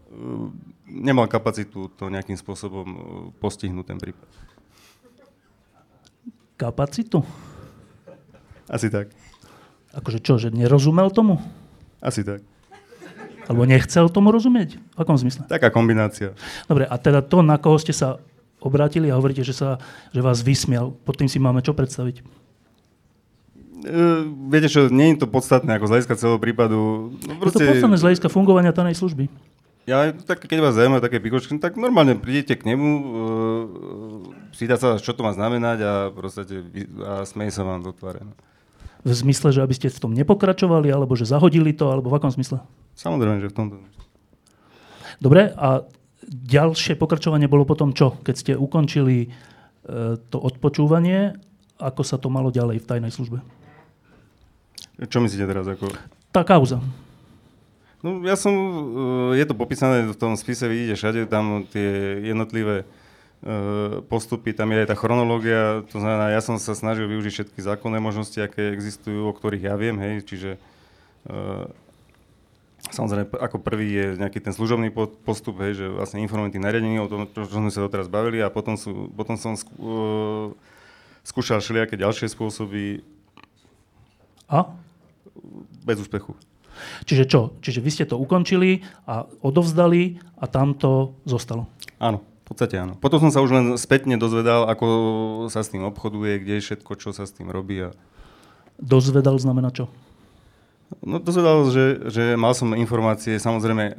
Uh, 0.07 0.55
nemal 0.87 1.27
kapacitu 1.27 1.91
to 1.99 2.07
nejakým 2.07 2.39
spôsobom 2.39 2.87
uh, 2.87 2.99
postihnúť 3.43 3.91
ten 3.91 3.99
prípad. 3.99 4.31
Kapacitu? 6.55 7.27
Asi 8.71 8.87
tak. 8.87 9.11
Akože 9.99 10.23
čo, 10.23 10.39
že 10.39 10.55
nerozumel 10.55 11.11
tomu? 11.11 11.43
Asi 11.99 12.23
tak. 12.23 12.47
Alebo 13.51 13.67
nechcel 13.67 14.07
tomu 14.11 14.31
rozumieť? 14.31 14.79
V 14.79 14.99
akom 14.99 15.19
zmysle? 15.19 15.47
Taká 15.51 15.75
kombinácia. 15.75 16.39
Dobre, 16.71 16.87
a 16.87 16.95
teda 16.99 17.23
to, 17.23 17.43
na 17.43 17.59
koho 17.59 17.79
ste 17.79 17.95
sa 17.95 18.19
obrátili 18.61 19.13
a 19.13 19.19
hovoríte, 19.19 19.45
že, 19.45 19.53
sa, 19.53 19.81
že 20.11 20.21
vás 20.25 20.41
vysmial. 20.41 20.97
Pod 21.05 21.21
tým 21.21 21.29
si 21.29 21.37
máme 21.37 21.61
čo 21.61 21.77
predstaviť? 21.77 22.25
Uh, 23.87 24.27
viete 24.51 24.73
čo, 24.73 24.89
nie 24.91 25.15
je 25.15 25.23
to 25.23 25.29
podstatné 25.31 25.79
ako 25.79 25.87
z 25.87 25.93
hľadiska 25.95 26.15
celého 26.19 26.41
prípadu. 26.43 27.13
No 27.23 27.39
proste, 27.39 27.63
je 27.63 27.69
to 27.69 27.73
podstatné 27.77 27.97
z 28.01 28.05
hľadiska 28.09 28.29
fungovania 28.33 28.73
tanej 28.75 28.99
služby. 28.99 29.31
Ja, 29.87 30.11
tak 30.11 30.43
keď 30.43 30.59
vás 30.67 30.75
zaujímajú 30.75 30.99
také 30.99 31.23
pikočky, 31.23 31.55
tak 31.63 31.79
normálne 31.79 32.19
prídete 32.19 32.59
k 32.59 32.67
nemu, 32.75 32.89
uh, 32.91 33.05
pýtať 34.51 34.79
sa, 34.83 34.89
čo 34.99 35.15
to 35.15 35.23
má 35.23 35.31
znamenať 35.31 35.79
a, 35.87 35.93
proste, 36.11 36.43
a 37.07 37.23
smej 37.23 37.55
sa 37.55 37.63
vám 37.63 37.87
do 37.87 37.95
tváre. 37.95 38.27
No. 38.27 38.35
V 39.07 39.15
zmysle, 39.15 39.55
že 39.55 39.63
aby 39.63 39.75
ste 39.79 39.87
v 39.87 40.03
tom 40.03 40.11
nepokračovali, 40.19 40.91
alebo 40.91 41.15
že 41.15 41.31
zahodili 41.31 41.71
to, 41.71 41.87
alebo 41.87 42.11
v 42.11 42.19
akom 42.19 42.35
smysle? 42.35 42.59
Samozrejme, 42.99 43.39
že 43.39 43.53
v 43.53 43.55
tomto. 43.55 43.75
Dobre, 45.23 45.55
a 45.55 45.87
ďalšie 46.27 46.99
pokračovanie 46.99 47.47
bolo 47.47 47.63
potom 47.63 47.95
čo? 47.95 48.19
Keď 48.23 48.35
ste 48.35 48.53
ukončili 48.59 49.27
e, 49.27 49.29
to 50.19 50.39
odpočúvanie, 50.39 51.39
ako 51.79 52.03
sa 52.03 52.19
to 52.19 52.29
malo 52.29 52.51
ďalej 52.51 52.83
v 52.83 52.89
tajnej 52.89 53.13
službe? 53.15 53.39
Čo 55.07 55.21
myslíte 55.23 55.45
teraz? 55.45 55.69
Ako... 55.69 55.93
Tá 56.33 56.43
kauza. 56.43 56.83
No 58.05 58.23
ja 58.23 58.37
som, 58.37 58.55
je 59.35 59.45
to 59.45 59.57
popísané 59.57 60.07
v 60.09 60.17
tom 60.17 60.37
spise, 60.37 60.69
vidíte 60.69 60.95
všade 61.01 61.21
tam 61.27 61.65
tie 61.69 62.21
jednotlivé 62.23 62.85
postupy, 64.09 64.57
tam 64.57 64.73
je 64.73 64.83
aj 64.85 64.89
tá 64.91 64.97
chronológia, 64.97 65.85
to 65.93 66.01
znamená, 66.01 66.33
ja 66.33 66.41
som 66.41 66.57
sa 66.57 66.73
snažil 66.73 67.07
využiť 67.07 67.33
všetky 67.33 67.61
zákonné 67.63 68.01
možnosti, 68.01 68.37
aké 68.41 68.73
existujú, 68.73 69.29
o 69.29 69.33
ktorých 69.37 69.71
ja 69.71 69.75
viem, 69.77 69.97
hej, 70.01 70.25
čiže 70.25 70.51
Samozrejme, 72.87 73.35
ako 73.35 73.59
prvý 73.59 73.89
je 73.91 74.07
nejaký 74.21 74.39
ten 74.39 74.55
služobný 74.55 74.95
postup, 75.25 75.59
hej, 75.65 75.75
že 75.75 75.87
vlastne 75.91 76.23
informujem 76.23 76.55
tých 76.55 76.65
nariadení 76.65 77.03
o 77.03 77.11
tom, 77.11 77.27
čo 77.27 77.49
sme 77.51 77.73
sa 77.75 77.83
doteraz 77.83 78.07
bavili 78.07 78.39
a 78.39 78.53
potom, 78.53 78.79
sú, 78.79 79.11
potom 79.11 79.35
som 79.35 79.59
skú, 79.59 79.75
uh, 79.83 80.47
skúšal 81.27 81.59
všelijaké 81.59 81.99
ďalšie 81.99 82.31
spôsoby. 82.31 83.03
A? 84.47 84.71
Bez 85.83 85.99
úspechu. 85.99 86.39
Čiže 87.09 87.25
čo? 87.27 87.41
Čiže 87.65 87.81
vy 87.83 87.91
ste 87.91 88.05
to 88.07 88.21
ukončili 88.21 88.85
a 89.09 89.27
odovzdali 89.43 90.23
a 90.39 90.45
tam 90.47 90.77
to 90.77 91.17
zostalo? 91.27 91.67
Áno, 91.99 92.23
v 92.23 92.45
podstate 92.47 92.79
áno. 92.79 92.95
Potom 93.01 93.19
som 93.19 93.33
sa 93.35 93.43
už 93.43 93.51
len 93.51 93.67
spätne 93.81 94.15
dozvedal, 94.15 94.69
ako 94.71 94.87
sa 95.51 95.65
s 95.65 95.73
tým 95.73 95.83
obchoduje, 95.89 96.39
kde 96.45 96.61
je 96.61 96.65
všetko, 96.71 96.93
čo 97.01 97.11
sa 97.11 97.27
s 97.27 97.35
tým 97.35 97.51
robí. 97.51 97.83
A... 97.83 97.91
Dozvedal 98.79 99.41
znamená 99.43 99.75
čo? 99.75 99.91
No 101.03 101.19
to 101.19 101.31
dalo, 101.35 101.67
že, 101.71 102.11
že 102.11 102.39
mal 102.39 102.55
som 102.55 102.71
informácie, 102.75 103.43
samozrejme 103.43 103.85
e, 103.91 103.95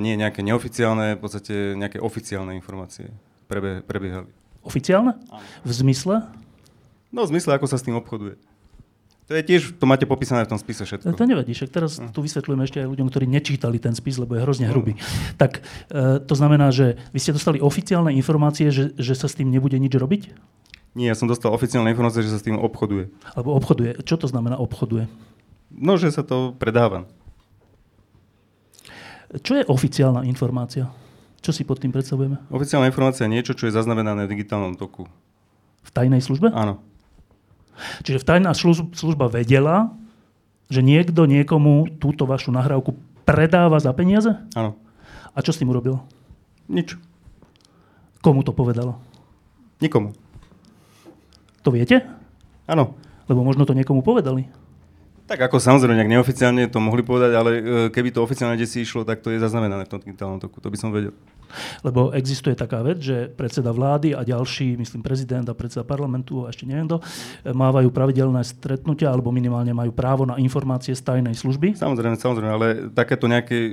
nie 0.00 0.16
nejaké 0.16 0.40
neoficiálne, 0.40 1.16
v 1.16 1.20
podstate 1.20 1.76
nejaké 1.76 2.00
oficiálne 2.00 2.56
informácie 2.56 3.12
prebe, 3.48 3.84
prebiehali. 3.84 4.28
Oficiálne? 4.64 5.16
Áno. 5.28 5.44
V 5.64 5.72
zmysle? 5.72 6.24
No 7.12 7.28
v 7.28 7.36
zmysle, 7.36 7.56
ako 7.56 7.68
sa 7.68 7.76
s 7.76 7.84
tým 7.84 8.00
obchoduje. 8.00 8.40
To 9.30 9.38
je 9.38 9.44
tiež, 9.44 9.80
to 9.80 9.84
máte 9.86 10.04
popísané 10.04 10.44
v 10.44 10.56
tom 10.56 10.60
spise 10.60 10.82
všetko. 10.82 11.14
To 11.14 11.24
nevadí, 11.28 11.56
však 11.56 11.70
teraz 11.72 12.00
hm. 12.00 12.12
tu 12.12 12.20
vysvetľujeme 12.24 12.64
ešte 12.68 12.78
aj 12.84 12.88
ľuďom, 12.88 13.08
ktorí 13.12 13.26
nečítali 13.28 13.76
ten 13.80 13.96
spis, 13.96 14.16
lebo 14.16 14.36
je 14.36 14.44
hrozne 14.44 14.68
hrubý. 14.68 14.96
No. 14.96 15.04
Tak 15.40 15.62
e, 15.92 16.20
to 16.20 16.34
znamená, 16.36 16.72
že 16.72 17.00
vy 17.12 17.18
ste 17.20 17.36
dostali 17.36 17.60
oficiálne 17.60 18.12
informácie, 18.12 18.72
že, 18.72 18.92
že 18.96 19.14
sa 19.16 19.28
s 19.28 19.36
tým 19.36 19.48
nebude 19.48 19.76
nič 19.80 19.92
robiť? 19.96 20.22
Nie, 20.92 21.08
ja 21.12 21.16
som 21.16 21.24
dostal 21.24 21.48
oficiálne 21.56 21.88
informácie, 21.88 22.20
že 22.20 22.32
sa 22.32 22.40
s 22.40 22.44
tým 22.44 22.60
obchoduje. 22.60 23.08
Alebo 23.32 23.56
obchoduje. 23.56 24.04
Čo 24.04 24.20
to 24.20 24.26
znamená 24.28 24.60
obchoduje? 24.60 25.08
No, 25.72 25.96
že 25.96 26.12
sa 26.12 26.20
to 26.22 26.52
predáva. 26.56 27.08
Čo 29.32 29.56
je 29.56 29.64
oficiálna 29.64 30.28
informácia? 30.28 30.92
Čo 31.40 31.50
si 31.56 31.64
pod 31.64 31.80
tým 31.80 31.90
predstavujeme? 31.90 32.38
Oficiálna 32.52 32.86
informácia 32.86 33.24
je 33.24 33.32
niečo, 33.32 33.56
čo 33.56 33.66
je 33.66 33.74
zaznamenané 33.74 34.28
v 34.28 34.32
digitálnom 34.36 34.76
toku. 34.76 35.08
V 35.82 35.90
tajnej 35.90 36.20
službe? 36.20 36.52
Áno. 36.52 36.78
Čiže 38.04 38.22
v 38.22 38.28
tajná 38.28 38.52
služba 38.92 39.32
vedela, 39.32 39.96
že 40.68 40.84
niekto 40.84 41.24
niekomu 41.24 41.98
túto 41.98 42.28
vašu 42.28 42.52
nahrávku 42.52 42.94
predáva 43.24 43.80
za 43.80 43.90
peniaze? 43.96 44.36
Áno. 44.54 44.76
A 45.32 45.40
čo 45.40 45.50
s 45.50 45.58
tým 45.58 45.72
urobil? 45.72 45.98
Nič. 46.68 46.94
Komu 48.22 48.44
to 48.46 48.54
povedalo? 48.54 49.00
Nikomu. 49.82 50.14
To 51.66 51.74
viete? 51.74 52.06
Áno. 52.70 52.94
Lebo 53.26 53.42
možno 53.42 53.66
to 53.66 53.74
niekomu 53.74 54.04
povedali. 54.06 54.46
Tak 55.32 55.48
ako 55.48 55.56
samozrejme, 55.56 55.96
nejak 55.96 56.12
neoficiálne 56.12 56.68
to 56.68 56.76
mohli 56.76 57.00
povedať, 57.00 57.32
ale 57.32 57.50
e, 57.56 57.62
keby 57.88 58.12
to 58.12 58.20
oficiálne 58.20 58.60
si 58.68 58.84
išlo, 58.84 59.00
tak 59.00 59.24
to 59.24 59.32
je 59.32 59.40
zaznamenané 59.40 59.88
v 59.88 59.96
tom 59.96 60.00
digitálnom 60.04 60.36
toku. 60.36 60.60
To 60.60 60.68
by 60.68 60.76
som 60.76 60.92
vedel. 60.92 61.16
Lebo 61.86 62.10
existuje 62.12 62.54
taká 62.54 62.82
vec, 62.82 63.02
že 63.02 63.30
predseda 63.32 63.70
vlády 63.72 64.14
a 64.16 64.24
ďalší, 64.24 64.76
myslím 64.78 65.02
prezident 65.02 65.46
a 65.48 65.54
predseda 65.56 65.86
parlamentu 65.86 66.46
a 66.46 66.52
ešte 66.52 66.64
neviem 66.64 66.88
kto, 66.88 66.98
mávajú 67.52 67.88
pravidelné 67.92 68.42
stretnutia 68.42 69.12
alebo 69.12 69.30
minimálne 69.30 69.72
majú 69.76 69.92
právo 69.94 70.28
na 70.28 70.36
informácie 70.40 70.96
z 70.96 71.02
tajnej 71.02 71.36
služby. 71.36 71.78
Samozrejme, 71.78 72.16
samozrejme, 72.16 72.50
ale 72.52 72.66
takéto 72.92 73.26
nejaké, 73.30 73.58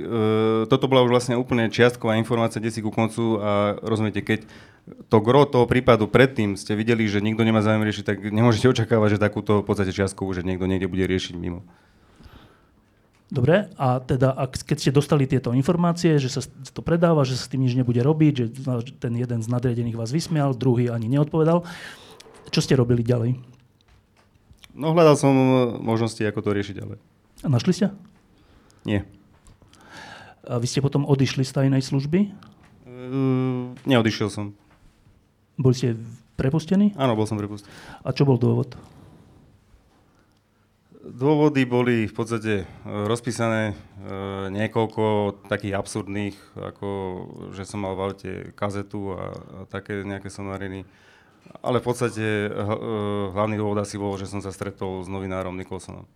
toto 0.68 0.86
bola 0.86 1.04
už 1.04 1.10
vlastne 1.10 1.34
úplne 1.36 1.68
čiastková 1.68 2.16
informácia, 2.16 2.60
kde 2.60 2.72
si 2.72 2.80
ku 2.84 2.92
koncu 2.92 3.40
a 3.40 3.76
rozumiete, 3.82 4.20
keď 4.24 4.46
to 5.08 5.18
gro 5.22 5.46
toho 5.46 5.68
prípadu 5.68 6.08
predtým 6.10 6.56
ste 6.56 6.74
videli, 6.74 7.06
že 7.06 7.22
nikto 7.22 7.44
nemá 7.44 7.62
záujem 7.62 7.84
riešiť, 7.86 8.04
tak 8.04 8.18
nemôžete 8.32 8.66
očakávať, 8.70 9.16
že 9.16 9.22
takúto 9.22 9.62
v 9.62 9.66
podstate 9.66 9.94
čiastkovú, 9.94 10.32
že 10.34 10.42
niekto 10.42 10.66
niekde 10.66 10.90
bude 10.90 11.04
riešiť 11.06 11.36
mimo. 11.36 11.62
Dobre, 13.30 13.70
a 13.78 14.02
teda 14.02 14.34
ak, 14.34 14.66
keď 14.66 14.76
ste 14.82 14.90
dostali 14.90 15.22
tieto 15.22 15.54
informácie, 15.54 16.18
že 16.18 16.26
sa 16.34 16.42
to 16.74 16.82
predáva, 16.82 17.22
že 17.22 17.38
sa 17.38 17.46
s 17.46 17.50
tým 17.54 17.62
nič 17.62 17.78
nebude 17.78 18.02
robiť, 18.02 18.34
že 18.34 18.46
ten 18.98 19.14
jeden 19.14 19.38
z 19.38 19.46
nadriadených 19.46 19.94
vás 19.94 20.10
vysmial, 20.10 20.50
druhý 20.50 20.90
ani 20.90 21.06
neodpovedal, 21.06 21.62
čo 22.50 22.60
ste 22.60 22.74
robili 22.74 23.06
ďalej? 23.06 23.38
No 24.74 24.90
hľadal 24.90 25.14
som 25.14 25.30
možnosti, 25.78 26.18
ako 26.26 26.42
to 26.42 26.50
riešiť 26.58 26.74
ďalej. 26.82 26.98
A 27.42 27.46
našli 27.46 27.70
ste? 27.70 27.86
Nie. 28.82 29.06
A 30.42 30.58
vy 30.58 30.66
ste 30.66 30.82
potom 30.82 31.06
odišli 31.06 31.46
z 31.46 31.54
tajnej 31.54 31.86
služby? 31.86 32.34
Uh, 32.82 33.70
neodišiel 33.86 34.26
som. 34.26 34.58
Boli 35.54 35.78
ste 35.78 35.94
prepustení? 36.34 36.98
Áno, 36.98 37.14
bol 37.14 37.30
som 37.30 37.38
prepustený. 37.38 37.70
A 38.02 38.10
čo 38.10 38.26
bol 38.26 38.42
dôvod? 38.42 38.74
Dôvody 41.10 41.66
boli 41.66 42.06
v 42.06 42.14
podstate 42.14 42.62
e, 42.62 42.64
rozpísané 42.86 43.62
e, 43.70 43.74
niekoľko 44.54 45.02
takých 45.50 45.74
absurdných, 45.74 46.36
ako 46.54 46.88
že 47.50 47.66
som 47.66 47.82
mal 47.82 47.98
v 47.98 48.02
aute 48.06 48.32
kazetu 48.54 49.18
a, 49.18 49.34
a 49.34 49.58
také 49.66 50.06
nejaké 50.06 50.30
sonariny. 50.30 50.86
Ale 51.66 51.82
v 51.82 51.86
podstate 51.90 52.46
e, 52.46 52.48
hlavný 53.34 53.58
dôvod 53.58 53.82
asi 53.82 53.98
bol, 53.98 54.14
že 54.14 54.30
som 54.30 54.38
sa 54.38 54.54
stretol 54.54 55.02
s 55.02 55.10
novinárom 55.10 55.58
Nikolsonom. 55.58 56.06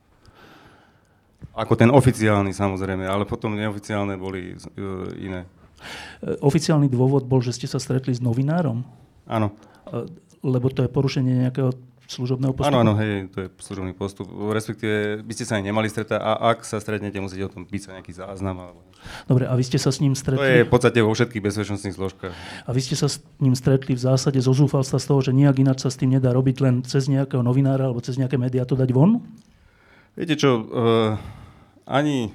Ako 1.59 1.75
ten 1.75 1.91
oficiálny 1.91 2.55
samozrejme, 2.55 3.03
ale 3.03 3.27
potom 3.27 3.59
neoficiálne 3.59 4.15
boli 4.15 4.55
iné. 5.19 5.45
Oficiálny 6.41 6.87
dôvod 6.87 7.27
bol, 7.27 7.43
že 7.43 7.53
ste 7.53 7.67
sa 7.67 7.83
stretli 7.83 8.15
s 8.15 8.23
novinárom? 8.23 8.87
Áno. 9.27 9.53
Lebo 10.41 10.73
to 10.73 10.83
je 10.87 10.91
porušenie 10.91 11.45
nejakého 11.47 11.77
služobného 12.09 12.53
postupu? 12.53 12.71
Áno, 12.71 12.83
áno, 12.83 12.93
hej, 13.01 13.33
to 13.33 13.39
je 13.45 13.49
služobný 13.61 13.93
postup. 13.97 14.29
Respektíve 14.31 15.25
by 15.25 15.33
ste 15.33 15.45
sa 15.49 15.61
aj 15.61 15.65
nemali 15.65 15.89
stretať 15.89 16.21
a 16.21 16.55
ak 16.55 16.63
sa 16.63 16.79
stretnete, 16.81 17.17
musíte 17.21 17.45
o 17.45 17.53
tom 17.53 17.65
písať 17.65 18.01
nejaký 18.01 18.13
záznam. 18.13 18.57
Alebo... 18.61 18.81
Dobre, 19.29 19.45
a 19.49 19.55
vy 19.57 19.65
ste 19.65 19.79
sa 19.81 19.93
s 19.93 20.01
ním 20.01 20.13
stretli? 20.13 20.41
To 20.41 20.47
je 20.47 20.67
v 20.67 20.73
podstate 20.73 20.99
vo 21.01 21.13
všetkých 21.13 21.43
bezpečnostných 21.45 21.97
zložkách. 21.97 22.35
A 22.65 22.71
vy 22.71 22.81
ste 22.81 22.97
sa 22.97 23.09
s 23.09 23.21
ním 23.41 23.57
stretli 23.57 23.97
v 23.97 24.01
zásade 24.01 24.39
zo 24.41 24.53
zúfalstva 24.53 25.01
z 25.01 25.07
toho, 25.09 25.21
že 25.25 25.33
nejak 25.33 25.61
ináč 25.61 25.85
sa 25.85 25.91
s 25.93 26.01
tým 26.01 26.13
nedá 26.13 26.33
robiť 26.33 26.57
len 26.61 26.75
cez 26.85 27.09
nejakého 27.09 27.41
novinára 27.41 27.89
alebo 27.89 28.05
cez 28.05 28.21
nejaké 28.21 28.37
médiá 28.37 28.69
to 28.69 28.77
dať 28.77 28.91
von? 28.93 29.25
Viete 30.15 30.39
čo, 30.39 30.63
uh, 30.63 31.19
ani 31.85 32.33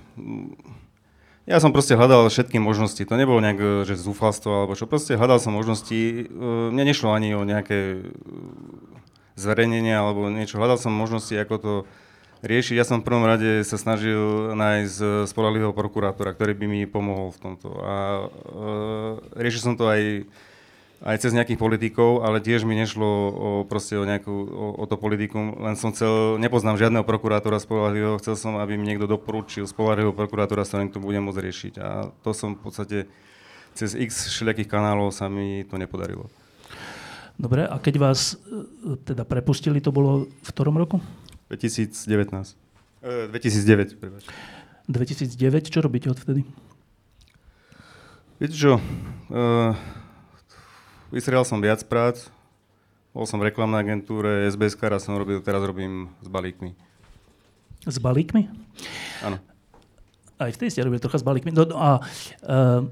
ja 1.50 1.58
som 1.58 1.74
proste 1.74 1.98
hľadal 1.98 2.30
všetky 2.30 2.62
možnosti. 2.62 3.02
To 3.02 3.18
nebolo 3.18 3.42
nejak, 3.42 3.58
e, 3.58 3.68
že 3.90 3.98
zúfalstvo 3.98 4.54
alebo 4.54 4.78
čo. 4.78 4.86
Proste 4.86 5.18
hľadal 5.18 5.42
som 5.42 5.58
možnosti. 5.58 5.98
E, 5.98 6.30
mne 6.70 6.86
nešlo 6.86 7.10
ani 7.10 7.34
o 7.34 7.42
nejaké 7.42 8.06
e, 9.40 9.42
zverejnenie 9.42 9.96
alebo 9.96 10.28
niečo. 10.28 10.60
Hľadal 10.60 10.76
som 10.76 10.92
možnosti, 10.92 11.32
ako 11.32 11.56
to 11.58 11.74
riešiť. 12.44 12.76
Ja 12.76 12.84
som 12.84 13.00
v 13.00 13.08
prvom 13.08 13.24
rade 13.24 13.64
sa 13.64 13.80
snažil 13.80 14.52
nájsť 14.56 15.28
spolahlivého 15.32 15.72
prokurátora, 15.72 16.36
ktorý 16.36 16.56
by 16.56 16.66
mi 16.68 16.82
pomohol 16.84 17.32
v 17.32 17.40
tomto. 17.40 17.70
A 17.80 17.96
e, 17.96 18.26
riešil 19.40 19.62
som 19.72 19.76
to 19.80 19.88
aj 19.88 20.28
aj 21.00 21.16
cez 21.24 21.32
nejakých 21.32 21.60
politikov, 21.60 22.28
ale 22.28 22.44
tiež 22.44 22.68
mi 22.68 22.76
nešlo 22.76 23.08
o, 23.08 23.50
proste 23.64 23.96
o, 23.96 24.04
nejakú, 24.04 24.36
o, 24.36 24.66
o 24.76 24.86
to 24.86 25.00
politikum, 25.00 25.56
len 25.64 25.80
som 25.80 25.96
chcel, 25.96 26.36
nepoznám 26.44 26.76
žiadneho 26.76 27.08
prokurátora 27.08 27.56
spolahlivého, 27.64 28.20
chcel 28.20 28.36
som, 28.36 28.60
aby 28.60 28.76
mi 28.76 28.92
niekto 28.92 29.08
doporučil 29.08 29.64
spolahlivého 29.64 30.12
prokurátora, 30.12 30.68
s 30.68 30.76
ktorým 30.76 30.92
to 30.92 31.00
budem 31.00 31.24
môcť 31.24 31.40
riešiť. 31.40 31.74
A 31.80 32.12
to 32.20 32.36
som 32.36 32.60
v 32.60 32.62
podstate 32.68 32.98
cez 33.72 33.96
x 33.96 34.28
všelijakých 34.28 34.68
kanálov 34.68 35.16
sa 35.16 35.32
mi 35.32 35.64
to 35.64 35.80
nepodarilo. 35.80 36.28
Dobre, 37.40 37.64
a 37.64 37.80
keď 37.80 37.96
vás 38.04 38.36
e, 38.36 39.00
teda 39.08 39.24
prepustili, 39.24 39.80
to 39.80 39.96
bolo 39.96 40.28
v 40.28 40.50
ktorom 40.52 40.76
roku? 40.76 41.00
2019. 41.48 41.96
E, 43.00 43.32
2009, 43.32 43.96
prepáč. 43.96 44.28
2009, 44.92 45.72
čo 45.72 45.80
robíte 45.80 46.12
odvtedy? 46.12 46.44
Viete 48.44 48.56
čo, 48.60 48.84
e, 49.32 49.72
Vystrelal 51.10 51.42
som 51.42 51.58
viac 51.58 51.82
prác, 51.90 52.30
bol 53.16 53.26
som 53.26 53.42
v 53.42 53.50
reklamnej 53.50 53.82
agentúre, 53.82 54.46
SBS 54.52 54.78
a 54.78 55.02
som 55.02 55.18
robil, 55.18 55.42
teraz 55.42 55.66
robím 55.66 56.14
s 56.22 56.30
balíkmi. 56.30 56.78
S 57.90 57.98
balíkmi? 57.98 58.46
Áno. 59.26 59.42
Aj 60.38 60.54
vtedy 60.54 60.70
ste 60.70 60.86
robili 60.86 61.02
trocha 61.02 61.18
s 61.18 61.26
balíkmi. 61.26 61.50
No, 61.50 61.66
no 61.66 61.76
a 61.82 61.98
uh, 62.46 62.86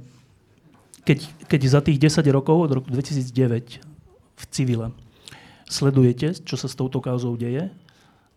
keď, 1.06 1.30
keď 1.46 1.62
za 1.70 1.80
tých 1.86 2.02
10 2.02 2.26
rokov, 2.34 2.58
od 2.58 2.72
roku 2.82 2.90
2009 2.90 3.87
v 4.38 4.44
civile, 4.54 4.88
sledujete, 5.66 6.38
čo 6.46 6.56
sa 6.56 6.70
s 6.70 6.78
touto 6.78 7.02
kauzou 7.02 7.34
deje, 7.36 7.74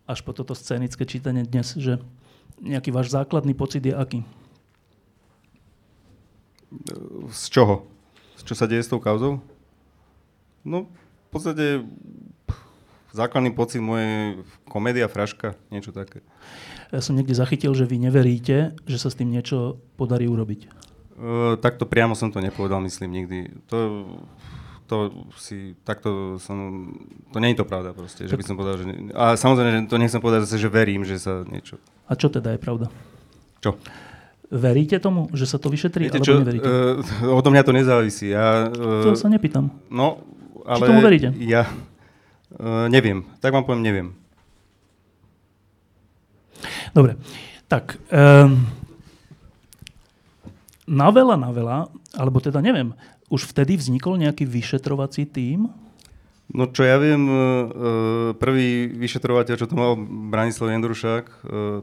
až 0.09 0.19
po 0.27 0.35
toto 0.35 0.57
scénické 0.57 1.07
čítanie 1.07 1.47
dnes, 1.47 1.77
že 1.77 2.01
nejaký 2.59 2.91
váš 2.91 3.13
základný 3.13 3.55
pocit 3.55 3.85
je 3.85 3.95
aký? 3.95 4.27
Z 7.31 7.47
čoho? 7.53 7.87
Čo 8.41 8.55
sa 8.57 8.67
deje 8.67 8.83
s 8.83 8.91
tou 8.91 8.99
kauzou? 8.99 9.39
No, 10.65 10.89
v 10.89 11.29
podstate 11.31 11.85
základný 13.13 13.53
pocit 13.55 13.79
moje 13.83 14.41
komédia, 14.67 15.07
fraška, 15.11 15.55
niečo 15.71 15.91
také. 15.95 16.25
Ja 16.91 16.99
som 17.05 17.15
niekde 17.15 17.39
zachytil, 17.39 17.75
že 17.75 17.87
vy 17.87 18.03
neveríte, 18.03 18.75
že 18.87 18.99
sa 18.99 19.11
s 19.11 19.19
tým 19.19 19.31
niečo 19.31 19.79
podarí 19.95 20.27
urobiť. 20.27 20.61
Uh, 21.21 21.55
takto 21.61 21.85
priamo 21.85 22.17
som 22.17 22.33
to 22.33 22.41
nepovedal, 22.41 22.81
myslím, 22.83 23.23
nikdy. 23.23 23.39
To, 23.69 24.09
to 24.91 25.31
si, 25.39 25.79
takto 25.87 26.35
som, 26.43 26.91
to 27.31 27.39
nie 27.39 27.55
je 27.55 27.63
to 27.63 27.67
pravda 27.71 27.95
proste, 27.95 28.27
že 28.27 28.35
by 28.35 28.43
som 28.43 28.59
povedal, 28.59 28.83
že, 28.83 28.91
ne, 28.91 29.15
a 29.15 29.39
samozrejme, 29.39 29.71
že 29.71 29.79
to 29.87 30.03
nechcem 30.03 30.19
povedať 30.19 30.51
zase, 30.51 30.59
že 30.59 30.67
verím, 30.67 31.07
že 31.07 31.23
sa 31.23 31.47
niečo. 31.47 31.79
A 32.11 32.19
čo 32.19 32.27
teda 32.27 32.51
je 32.51 32.59
pravda? 32.59 32.91
Čo? 33.63 33.79
Veríte 34.51 34.99
tomu, 34.99 35.31
že 35.31 35.47
sa 35.47 35.63
to 35.63 35.71
vyšetrí, 35.71 36.11
Viete 36.11 36.19
alebo 36.19 36.27
čo, 36.27 36.43
neveríte? 36.43 36.67
Uh, 36.67 37.39
odo 37.39 37.55
mňa 37.55 37.63
to 37.63 37.71
nezávisí. 37.71 38.35
Ja, 38.35 38.67
uh, 38.67 39.07
to 39.07 39.15
sa 39.15 39.31
nepýtam. 39.31 39.71
No, 39.87 40.27
ale... 40.67 40.83
Či 40.83 40.91
tomu 40.91 41.07
veríte? 41.07 41.31
Ja 41.39 41.71
uh, 42.59 42.91
neviem. 42.91 43.23
Tak 43.39 43.55
vám 43.55 43.63
poviem, 43.63 43.87
neviem. 43.87 44.09
Dobre. 46.91 47.15
Tak, 47.71 47.95
um, 48.11 48.67
na 50.91 51.09
veľa, 51.15 51.39
na 51.39 51.55
veľa, 51.55 51.87
alebo 52.19 52.43
teda 52.43 52.59
neviem, 52.59 52.91
už 53.31 53.47
vtedy 53.47 53.79
vznikol 53.79 54.19
nejaký 54.19 54.45
vyšetrovací 54.45 55.25
tím? 55.25 55.71
No 56.51 56.67
čo 56.67 56.83
ja 56.83 56.99
viem, 56.99 57.31
e, 57.31 57.35
prvý 58.35 58.91
vyšetrovateľ, 58.91 59.55
čo 59.55 59.71
to 59.71 59.79
mal 59.79 59.95
Branislav 60.03 60.75
Jendrušák, 60.75 61.25
e, 61.31 61.35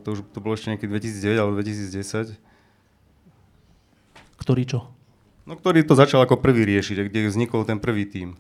to 0.04 0.08
už 0.12 0.20
to 0.36 0.44
bolo 0.44 0.60
ešte 0.60 0.76
nejaký 0.76 0.92
2009 0.92 1.40
alebo 1.40 1.56
2010. 1.56 2.36
Ktorý 4.36 4.64
čo? 4.68 4.92
No 5.48 5.56
ktorý 5.56 5.88
to 5.88 5.96
začal 5.96 6.20
ako 6.20 6.44
prvý 6.44 6.68
riešiť, 6.68 7.08
kde 7.08 7.32
vznikol 7.32 7.64
ten 7.64 7.80
prvý 7.80 8.04
tím. 8.04 8.36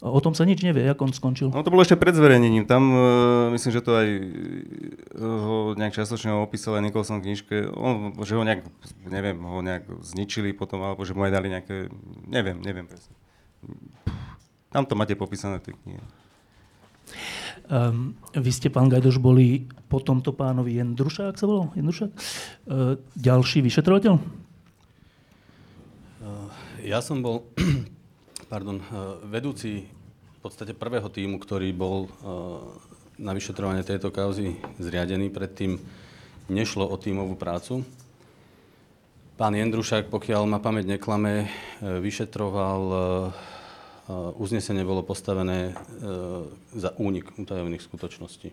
O 0.00 0.16
tom 0.24 0.32
sa 0.32 0.48
nič 0.48 0.64
nevie, 0.64 0.88
ako 0.88 1.08
on 1.08 1.12
skončil. 1.12 1.52
No 1.52 1.60
to 1.60 1.68
bolo 1.68 1.84
ešte 1.84 2.00
pred 2.00 2.16
zverejnením. 2.16 2.64
Tam 2.64 2.88
uh, 2.88 3.52
myslím, 3.52 3.68
že 3.68 3.84
to 3.84 3.92
aj 3.92 4.08
ho 5.20 5.76
nejak 5.76 5.92
častočne 5.92 6.32
opísal 6.40 6.80
aj 6.80 6.88
Nicholson 6.88 7.20
v 7.20 7.28
knižke. 7.28 7.68
On, 7.76 8.16
že 8.24 8.32
ho 8.32 8.40
nejak, 8.40 8.64
neviem, 9.04 9.36
ho 9.36 9.60
nejak 9.60 9.84
zničili 10.00 10.56
potom, 10.56 10.80
alebo 10.80 11.04
že 11.04 11.12
mu 11.12 11.28
aj 11.28 11.36
dali 11.36 11.52
nejaké, 11.52 11.92
neviem, 12.32 12.56
neviem 12.64 12.88
presne. 12.88 13.12
Tam 14.72 14.88
to 14.88 14.96
máte 14.96 15.12
popísané 15.20 15.60
v 15.60 15.68
tej 15.68 15.76
knihe. 15.84 16.00
Um, 17.68 18.16
vy 18.32 18.56
ste, 18.56 18.72
pán 18.72 18.88
Gajdoš, 18.88 19.20
boli 19.20 19.68
po 19.92 20.00
tomto 20.00 20.32
pánovi 20.32 20.80
Jendrušák, 20.80 21.36
sa 21.36 21.44
volal? 21.44 21.76
Jendrušák? 21.76 22.08
Uh, 22.72 22.96
ďalší 23.20 23.60
vyšetrovateľ? 23.68 24.16
Uh, 24.16 24.24
ja 26.88 27.04
som 27.04 27.20
bol 27.20 27.52
pardon, 28.50 28.82
vedúci 29.30 29.86
v 29.86 30.38
podstate 30.42 30.74
prvého 30.74 31.06
týmu, 31.06 31.38
ktorý 31.38 31.70
bol 31.70 32.10
na 33.14 33.30
vyšetrovanie 33.30 33.86
tejto 33.86 34.10
kauzy 34.10 34.58
zriadený. 34.82 35.30
Predtým 35.30 35.78
nešlo 36.50 36.82
o 36.82 36.98
tímovú 36.98 37.38
prácu. 37.38 37.86
Pán 39.38 39.54
Jendrušák, 39.54 40.10
pokiaľ 40.10 40.50
ma 40.50 40.58
pamäť 40.58 40.98
neklame, 40.98 41.46
vyšetroval, 41.78 42.82
uznesenie 44.34 44.82
bolo 44.82 45.06
postavené 45.06 45.78
za 46.74 46.90
únik 46.98 47.30
utajených 47.38 47.86
skutočností. 47.86 48.50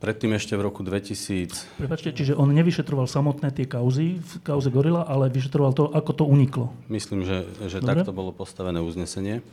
Predtým 0.00 0.32
ešte 0.32 0.56
v 0.56 0.64
roku 0.64 0.80
2000... 0.80 1.76
Prepačte, 1.76 2.16
čiže 2.16 2.32
on 2.32 2.48
nevyšetroval 2.56 3.04
samotné 3.04 3.52
tie 3.52 3.68
kauzy 3.68 4.16
v 4.16 4.32
kauze 4.40 4.72
Gorila, 4.72 5.04
ale 5.04 5.28
vyšetroval 5.28 5.76
to, 5.76 5.92
ako 5.92 6.10
to 6.16 6.24
uniklo. 6.24 6.72
Myslím, 6.88 7.28
že, 7.28 7.44
že 7.68 7.84
takto 7.84 8.08
bolo 8.08 8.32
postavené 8.32 8.80
uznesenie. 8.80 9.44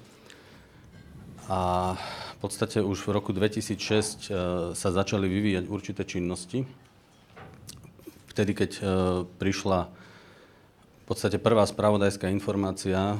A 1.52 1.94
v 2.00 2.38
podstate 2.40 2.80
už 2.80 2.96
v 3.04 3.12
roku 3.12 3.36
2006 3.36 3.76
uh, 3.76 4.72
sa 4.72 4.90
začali 4.96 5.28
vyvíjať 5.28 5.68
určité 5.68 6.08
činnosti. 6.08 6.64
Vtedy, 8.32 8.56
keď 8.56 8.72
uh, 8.80 8.84
prišla 9.28 9.92
v 9.92 11.06
podstate 11.12 11.44
prvá 11.44 11.68
spravodajská 11.68 12.32
informácia 12.32 13.20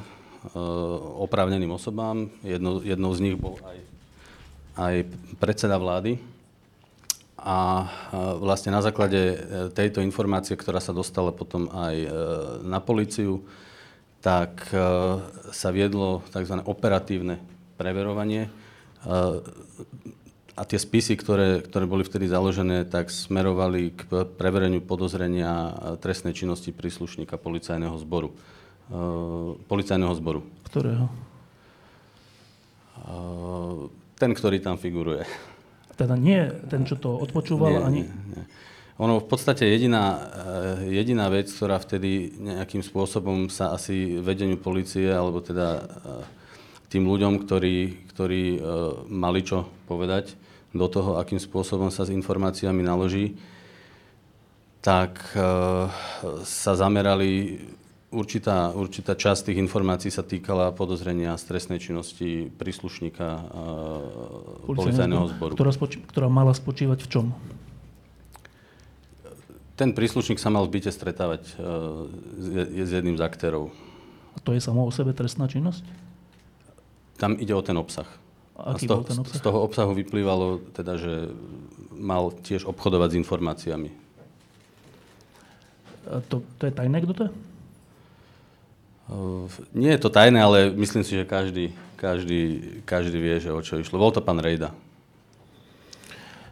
oprávneným 1.20 1.76
osobám, 1.76 2.32
jednou, 2.40 2.80
jednou 2.80 3.12
z 3.12 3.20
nich 3.20 3.36
bol 3.36 3.60
aj, 3.68 3.78
aj 4.80 4.94
predseda 5.36 5.76
vlády, 5.76 6.37
a 7.48 7.88
vlastne 8.36 8.68
na 8.68 8.84
základe 8.84 9.16
e, 9.16 9.36
tejto 9.72 10.04
informácie, 10.04 10.52
ktorá 10.52 10.84
sa 10.84 10.92
dostala 10.92 11.32
potom 11.32 11.72
aj 11.72 11.96
e, 11.96 12.08
na 12.68 12.76
policiu, 12.76 13.40
tak 14.20 14.68
e, 14.68 14.76
sa 15.48 15.72
viedlo 15.72 16.20
tzv. 16.28 16.60
operatívne 16.60 17.40
preverovanie. 17.80 18.52
A 20.58 20.62
tie 20.66 20.74
spisy, 20.74 21.14
ktoré, 21.14 21.62
ktoré 21.62 21.86
boli 21.86 22.02
vtedy 22.02 22.26
založené, 22.26 22.82
tak 22.82 23.14
smerovali 23.14 23.94
k 23.94 24.26
prevereniu 24.26 24.82
podozrenia 24.82 25.70
trestnej 26.02 26.34
činnosti 26.34 26.74
príslušníka 26.74 27.38
policajného 27.38 27.94
zboru. 28.02 28.34
Policajného 29.70 30.14
zboru. 30.18 30.42
Ktorého? 30.66 31.06
Ten, 34.18 34.34
ktorý 34.34 34.58
tam 34.58 34.82
figuruje. 34.82 35.22
Teda 35.98 36.14
nie 36.14 36.46
ten, 36.70 36.86
čo 36.86 36.94
to 36.94 37.18
odpočúval, 37.18 37.74
nie, 37.74 37.82
ani... 37.82 38.00
Nie, 38.06 38.38
nie. 38.38 38.44
Ono 38.98 39.22
v 39.22 39.30
podstate 39.30 39.62
jediná, 39.62 40.18
eh, 40.18 40.90
jediná 40.90 41.30
vec, 41.30 41.46
ktorá 41.50 41.78
vtedy 41.78 42.34
nejakým 42.34 42.82
spôsobom 42.82 43.46
sa 43.46 43.70
asi 43.70 44.18
vedeniu 44.18 44.58
policie, 44.58 45.06
alebo 45.06 45.38
teda 45.38 45.68
eh, 45.78 45.86
tým 46.90 47.06
ľuďom, 47.06 47.46
ktorí, 47.46 48.10
ktorí 48.10 48.42
eh, 48.58 48.62
mali 49.06 49.46
čo 49.46 49.70
povedať 49.86 50.34
do 50.74 50.86
toho, 50.90 51.14
akým 51.18 51.38
spôsobom 51.38 51.94
sa 51.94 52.06
s 52.06 52.14
informáciami 52.14 52.82
naloží, 52.84 53.38
tak 54.78 55.34
sa 56.46 56.72
zamerali 56.78 57.58
Určitá, 58.08 58.72
určitá 58.72 59.12
časť 59.12 59.52
tých 59.52 59.60
informácií 59.60 60.08
sa 60.08 60.24
týkala 60.24 60.72
podozrenia 60.72 61.36
stresnej 61.36 61.76
činnosti 61.76 62.48
príslušníka 62.56 63.28
uh, 63.28 64.64
policajného 64.64 65.28
zboru. 65.36 65.52
Ktorá, 65.52 65.68
spoči- 65.76 66.00
ktorá 66.08 66.32
mala 66.32 66.56
spočívať 66.56 67.04
v 67.04 67.08
čom? 67.12 67.26
Ten 69.76 69.92
príslušník 69.92 70.40
sa 70.40 70.48
mal 70.48 70.64
v 70.64 70.80
byte 70.80 70.88
stretávať 70.88 71.52
uh, 71.60 72.08
s, 72.40 72.46
s 72.88 72.90
jedným 72.96 73.20
z 73.20 73.22
aktérov. 73.28 73.76
A 74.32 74.38
to 74.40 74.56
je 74.56 74.60
samo 74.64 74.88
o 74.88 74.90
sebe 74.90 75.12
trestná 75.12 75.44
činnosť? 75.44 75.84
Tam 77.20 77.36
ide 77.36 77.52
o 77.52 77.60
ten 77.60 77.76
obsah. 77.76 78.08
A 78.56 78.72
aký 78.72 78.88
a 78.88 78.88
z, 78.88 78.88
toho, 78.88 79.00
bol 79.04 79.08
ten 79.12 79.20
obsah? 79.20 79.36
z 79.36 79.40
toho 79.44 79.58
obsahu 79.60 79.92
vyplývalo 79.92 80.64
teda, 80.72 80.96
že 80.96 81.28
mal 81.92 82.32
tiež 82.32 82.64
obchodovať 82.64 83.12
s 83.12 83.18
informáciami. 83.20 83.90
A 86.08 86.24
to, 86.24 86.40
to 86.56 86.62
je 86.64 86.72
tajné, 86.72 87.04
kto 87.04 87.12
to 87.12 87.22
je? 87.28 87.32
Nie 89.72 89.96
je 89.96 90.02
to 90.04 90.12
tajné, 90.12 90.36
ale 90.36 90.58
myslím 90.76 91.00
si, 91.00 91.16
že 91.16 91.24
každý, 91.24 91.72
každý, 91.96 92.40
každý 92.84 93.16
vie, 93.16 93.40
že 93.40 93.48
o 93.48 93.60
čo 93.64 93.80
išlo. 93.80 93.96
Bol 93.96 94.12
to 94.12 94.20
pán 94.20 94.36
Rejda. 94.36 94.76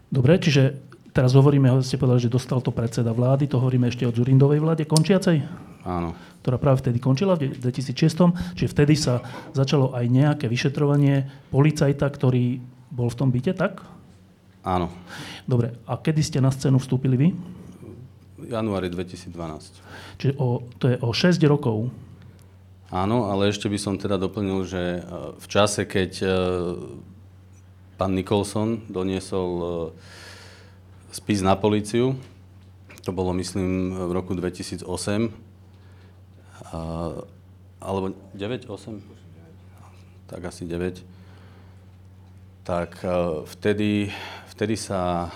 Dobre, 0.09 0.41
čiže 0.41 0.81
teraz 1.13 1.37
hovoríme, 1.37 1.69
ste 1.85 2.01
povedali, 2.01 2.25
že 2.25 2.33
dostal 2.33 2.65
to 2.65 2.73
predseda 2.73 3.13
vlády, 3.13 3.45
to 3.45 3.61
hovoríme 3.61 3.93
ešte 3.93 4.09
o 4.09 4.15
Zurindovej 4.15 4.65
vláde 4.65 4.89
končiacej? 4.89 5.45
Áno. 5.85 6.17
Ktorá 6.41 6.57
práve 6.57 6.81
vtedy 6.81 6.97
končila, 6.97 7.37
v 7.37 7.53
2006. 7.53 8.57
Čiže 8.57 8.73
vtedy 8.73 8.95
sa 8.97 9.21
začalo 9.53 9.93
aj 9.93 10.05
nejaké 10.09 10.47
vyšetrovanie 10.49 11.29
policajta, 11.53 12.09
ktorý 12.09 12.63
bol 12.89 13.13
v 13.13 13.19
tom 13.19 13.29
byte, 13.29 13.53
tak? 13.53 13.85
Áno. 14.65 14.89
Dobre, 15.45 15.77
a 15.85 16.01
kedy 16.01 16.21
ste 16.25 16.39
na 16.41 16.49
scénu 16.51 16.81
vstúpili 16.81 17.15
vy? 17.21 17.29
V 18.41 18.45
januári 18.51 18.89
2012. 18.89 19.31
Čiže 20.19 20.33
o, 20.41 20.65
to 20.81 20.91
je 20.91 20.97
o 20.99 21.11
6 21.13 21.39
rokov 21.47 21.93
Áno, 22.87 23.27
ale 23.27 23.51
ešte 23.51 23.67
by 23.67 23.79
som 23.83 23.99
teda 23.99 24.15
doplnil, 24.15 24.63
že 24.63 24.79
e, 24.79 25.01
v 25.35 25.47
čase, 25.51 25.83
keď 25.91 26.23
e, 26.23 26.29
pán 27.99 28.15
Nicholson 28.15 28.87
doniesol 28.87 29.51
e, 29.59 29.67
spis 31.11 31.43
na 31.43 31.59
policiu, 31.59 32.15
to 33.03 33.11
bolo 33.11 33.35
myslím 33.35 33.91
v 33.91 34.11
roku 34.15 34.35
2008, 34.35 34.87
alebo 37.79 38.07
9, 38.35 38.67
8? 38.67 40.27
Tak 40.27 40.41
asi 40.43 40.67
9. 40.67 41.07
Tak 42.67 42.99
vtedy, 43.47 44.11
vtedy 44.51 44.75
sa 44.75 45.31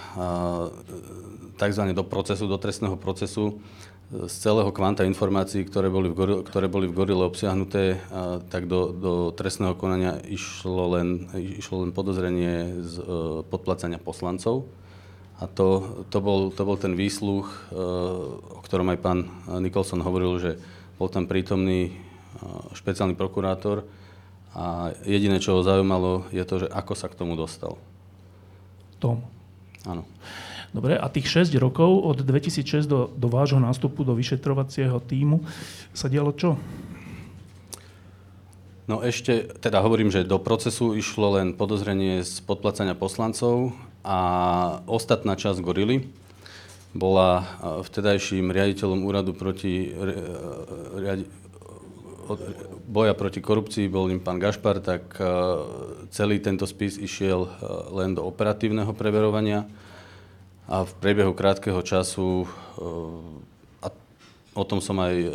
tzv. 1.54 1.82
do 1.94 2.02
procesu, 2.02 2.50
do 2.50 2.58
trestného 2.58 2.98
procesu 2.98 3.62
z 4.10 4.34
celého 4.42 4.74
kvanta 4.74 5.06
informácií, 5.06 5.62
ktoré 5.62 5.86
boli 5.86 6.10
v, 6.10 6.18
Gorile, 6.18 6.42
ktoré 6.42 6.66
boli 6.66 6.90
v 6.90 6.96
Gorile 6.98 7.22
obsiahnuté, 7.22 8.02
a, 8.10 8.42
tak 8.42 8.66
do, 8.66 8.90
do 8.90 9.12
trestného 9.30 9.78
konania 9.78 10.18
išlo 10.26 10.98
len, 10.98 11.30
išlo 11.38 11.86
len 11.86 11.94
podozrenie 11.94 12.82
z 12.82 12.94
e, 12.98 13.04
podplacania 13.46 14.02
poslancov. 14.02 14.66
A 15.38 15.46
to, 15.46 16.02
to, 16.10 16.18
bol, 16.18 16.50
to 16.50 16.62
bol 16.66 16.74
ten 16.74 16.98
výsluch, 16.98 17.70
e, 17.70 17.78
o 18.58 18.60
ktorom 18.66 18.90
aj 18.90 18.98
pán 18.98 19.30
Nicholson 19.62 20.02
hovoril, 20.02 20.42
že 20.42 20.52
bol 20.98 21.06
tam 21.06 21.30
prítomný 21.30 21.88
e, 21.88 21.92
špeciálny 22.74 23.14
prokurátor 23.14 23.86
a 24.50 24.90
jediné, 25.06 25.38
čo 25.38 25.54
ho 25.54 25.62
zaujímalo, 25.62 26.26
je 26.34 26.42
to, 26.42 26.66
že 26.66 26.68
ako 26.68 26.98
sa 26.98 27.06
k 27.06 27.14
tomu 27.14 27.38
dostal. 27.38 27.78
Tom. 28.98 29.22
Áno. 29.86 30.02
Dobre, 30.70 30.94
a 30.94 31.06
tých 31.10 31.26
6 31.26 31.50
rokov 31.58 31.90
od 32.06 32.22
2006 32.22 32.86
do, 32.86 33.10
do 33.10 33.26
vášho 33.26 33.58
nástupu 33.58 34.06
do 34.06 34.14
vyšetrovacieho 34.14 35.02
týmu 35.02 35.42
sa 35.90 36.06
dialo 36.06 36.30
čo? 36.30 36.54
No 38.86 39.02
ešte, 39.02 39.50
teda 39.58 39.82
hovorím, 39.82 40.10
že 40.10 40.26
do 40.26 40.38
procesu 40.38 40.94
išlo 40.98 41.38
len 41.38 41.54
podozrenie 41.54 42.22
z 42.26 42.42
podplacania 42.42 42.94
poslancov 42.94 43.74
a 44.02 44.18
ostatná 44.86 45.38
časť 45.38 45.62
gorily 45.62 46.10
bola 46.90 47.46
vtedajším 47.86 48.50
riaditeľom 48.50 49.06
úradu 49.06 49.30
proti 49.30 49.94
riadi, 50.98 51.22
boja 52.90 53.14
proti 53.14 53.38
korupcii, 53.38 53.86
bol 53.86 54.10
ním 54.10 54.18
pán 54.18 54.42
Gašpar, 54.42 54.82
tak 54.82 55.14
celý 56.10 56.42
tento 56.42 56.66
spis 56.66 56.98
išiel 56.98 57.46
len 57.94 58.18
do 58.18 58.26
operatívneho 58.26 58.90
preverovania 58.94 59.70
a 60.70 60.86
v 60.86 60.92
priebehu 61.02 61.34
krátkeho 61.34 61.82
času, 61.82 62.46
eh, 62.46 63.82
a 63.82 63.86
o 64.54 64.64
tom 64.64 64.78
som 64.78 64.94
aj 65.02 65.14
eh, 65.18 65.30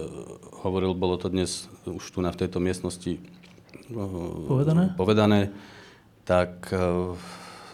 hovoril, 0.64 0.96
bolo 0.96 1.20
to 1.20 1.28
dnes 1.28 1.68
už 1.84 2.08
tu 2.16 2.24
na 2.24 2.32
v 2.32 2.48
tejto 2.48 2.64
miestnosti 2.64 3.20
eh, 3.20 4.48
povedané, 4.48 4.96
povedané 4.96 5.40
tak 6.26 6.74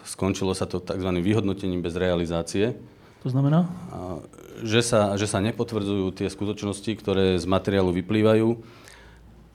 skončilo 0.04 0.52
sa 0.52 0.68
to 0.68 0.76
tzv. 0.76 1.08
vyhodnotením 1.24 1.80
bez 1.80 1.96
realizácie. 1.96 2.76
To 3.24 3.32
znamená? 3.32 3.64
Že 4.60 4.80
sa, 4.84 5.00
že 5.16 5.24
sa 5.24 5.40
nepotvrdzujú 5.40 6.12
tie 6.12 6.28
skutočnosti, 6.28 6.92
ktoré 7.00 7.40
z 7.40 7.48
materiálu 7.48 7.96
vyplývajú 7.96 8.60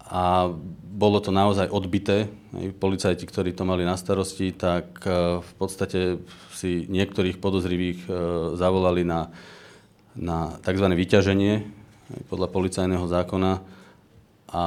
a 0.07 0.49
bolo 0.97 1.19
to 1.19 1.35
naozaj 1.35 1.67
odbité. 1.67 2.31
Policajti, 2.79 3.27
ktorí 3.27 3.51
to 3.51 3.67
mali 3.67 3.83
na 3.83 3.99
starosti, 3.99 4.55
tak 4.55 5.03
e, 5.03 5.43
v 5.43 5.51
podstate 5.59 6.17
si 6.57 6.89
niektorých 6.89 7.37
podozrivých 7.37 7.99
e, 8.05 8.11
zavolali 8.57 9.05
na, 9.05 9.29
na 10.17 10.57
tzv. 10.65 10.89
vyťaženie 10.89 11.61
podľa 12.33 12.49
policajného 12.49 13.05
zákona 13.05 13.61
a 14.49 14.63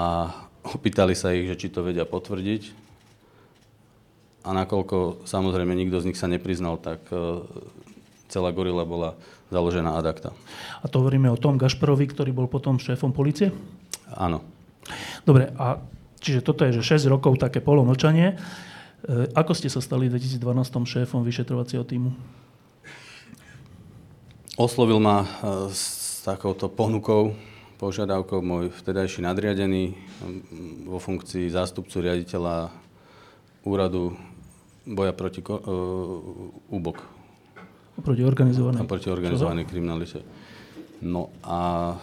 opýtali 0.62 1.18
sa 1.18 1.34
ich, 1.34 1.50
že 1.50 1.58
či 1.58 1.68
to 1.74 1.82
vedia 1.82 2.06
potvrdiť. 2.06 2.78
A 4.46 4.54
nakoľko 4.54 5.26
samozrejme 5.26 5.74
nikto 5.74 5.98
z 5.98 6.12
nich 6.12 6.18
sa 6.20 6.30
nepriznal, 6.30 6.78
tak 6.78 7.02
e, 7.10 7.42
celá 8.30 8.54
gorila 8.54 8.86
bola 8.86 9.18
založená 9.50 9.98
ad 9.98 10.06
acta. 10.06 10.30
A 10.80 10.86
to 10.86 11.02
hovoríme 11.02 11.26
o 11.26 11.36
tom 11.36 11.58
Gašperovi, 11.58 12.06
ktorý 12.06 12.30
bol 12.30 12.46
potom 12.46 12.78
šéfom 12.78 13.10
policie? 13.10 13.50
Áno. 14.14 14.46
Dobre, 15.26 15.50
a 15.58 15.82
čiže 16.22 16.46
toto 16.46 16.62
je, 16.64 16.80
že 16.80 17.02
6 17.02 17.10
rokov 17.10 17.36
také 17.36 17.58
polomlčanie. 17.58 18.38
E, 19.00 19.32
ako 19.32 19.52
ste 19.56 19.72
sa 19.72 19.80
stali 19.80 20.12
v 20.12 20.20
2012 20.20 20.40
šéfom 20.84 21.24
vyšetrovacieho 21.24 21.84
týmu? 21.84 22.12
Oslovil 24.60 25.00
ma 25.00 25.24
e, 25.24 25.28
s 25.72 26.20
takouto 26.20 26.68
ponukou, 26.68 27.32
požiadavkou 27.80 28.44
môj 28.44 28.68
vtedajší 28.76 29.24
nadriadený 29.24 29.96
vo 30.84 31.00
funkcii 31.00 31.48
zástupcu 31.48 32.04
riaditeľa 32.04 32.68
úradu 33.64 34.12
boja 34.84 35.12
proti 35.16 35.40
uh, 35.44 35.56
úbok. 36.68 37.00
Proti 38.00 38.24
organizovanej. 38.24 38.80
A 38.80 38.88
proti 38.88 39.08
organizovanej 39.12 39.68
kriminalite. 39.68 40.24
No 41.00 41.32
a 41.44 41.96